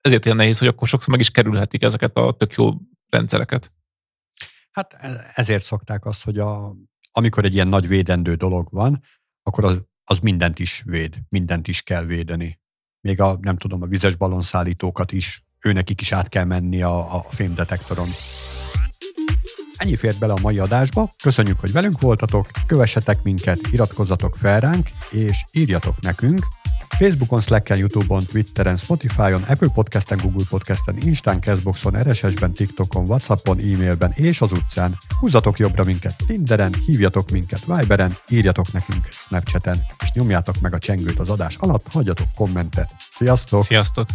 ezért 0.00 0.24
ilyen 0.24 0.36
nehéz, 0.36 0.58
hogy 0.58 0.68
akkor 0.68 0.88
sokszor 0.88 1.10
meg 1.10 1.20
is 1.20 1.30
kerülhetik 1.30 1.82
ezeket 1.82 2.16
a 2.16 2.32
tök 2.32 2.52
jó 2.52 2.70
rendszereket. 3.08 3.72
Hát 4.70 4.92
e- 4.92 5.30
ezért 5.34 5.64
szokták 5.64 6.04
azt, 6.04 6.24
hogy 6.24 6.38
a, 6.38 6.76
amikor 7.12 7.44
egy 7.44 7.54
ilyen 7.54 7.68
nagy 7.68 7.88
védendő 7.88 8.34
dolog 8.34 8.68
van, 8.70 9.02
akkor 9.42 9.64
az, 9.64 9.80
az 10.04 10.18
mindent 10.18 10.58
is 10.58 10.82
véd, 10.86 11.18
mindent 11.28 11.68
is 11.68 11.82
kell 11.82 12.04
védeni. 12.04 12.60
Még 13.00 13.20
a, 13.20 13.38
nem 13.40 13.56
tudom, 13.56 13.82
a 13.82 13.86
vizes 13.86 14.16
balonszállítókat 14.16 15.12
is, 15.12 15.44
őnekik 15.60 16.00
is 16.00 16.12
át 16.12 16.28
kell 16.28 16.44
menni 16.44 16.82
a, 16.82 17.14
a 17.14 17.24
fémdetektoron. 17.28 18.08
Ennyi 19.76 19.96
fért 19.96 20.18
bele 20.18 20.32
a 20.32 20.40
mai 20.42 20.58
adásba. 20.58 21.14
Köszönjük, 21.22 21.60
hogy 21.60 21.72
velünk 21.72 22.00
voltatok, 22.00 22.50
kövessetek 22.66 23.22
minket, 23.22 23.60
iratkozzatok 23.70 24.36
fel 24.36 24.60
ránk, 24.60 24.90
és 25.10 25.44
írjatok 25.50 26.00
nekünk. 26.00 26.46
Facebookon, 26.98 27.40
Slacken, 27.40 27.78
Youtube-on, 27.78 28.24
Twitteren, 28.24 28.76
Spotify-on, 28.76 29.42
Apple 29.48 29.68
Podcast-en, 29.68 30.18
Google 30.22 30.44
Podcast-en, 30.48 30.96
Instán, 30.96 31.40
Castboxon, 31.40 31.96
RSS-ben, 32.02 32.52
TikTokon, 32.52 33.06
Whatsappon, 33.06 33.58
e-mailben 33.58 34.12
és 34.14 34.40
az 34.40 34.52
utcán. 34.52 34.98
Húzzatok 35.20 35.58
jobbra 35.58 35.84
minket 35.84 36.14
Tinderen, 36.26 36.74
hívjatok 36.86 37.30
minket 37.30 37.64
Viberen, 37.66 38.16
írjatok 38.28 38.72
nekünk 38.72 39.08
Snapchaten, 39.10 39.80
és 40.02 40.12
nyomjátok 40.12 40.60
meg 40.60 40.74
a 40.74 40.78
csengőt 40.78 41.18
az 41.18 41.30
adás 41.30 41.56
alatt, 41.56 41.86
hagyjatok 41.90 42.28
kommentet. 42.34 42.90
Sziasztok! 43.10 43.64
Sziasztok! 43.64 44.06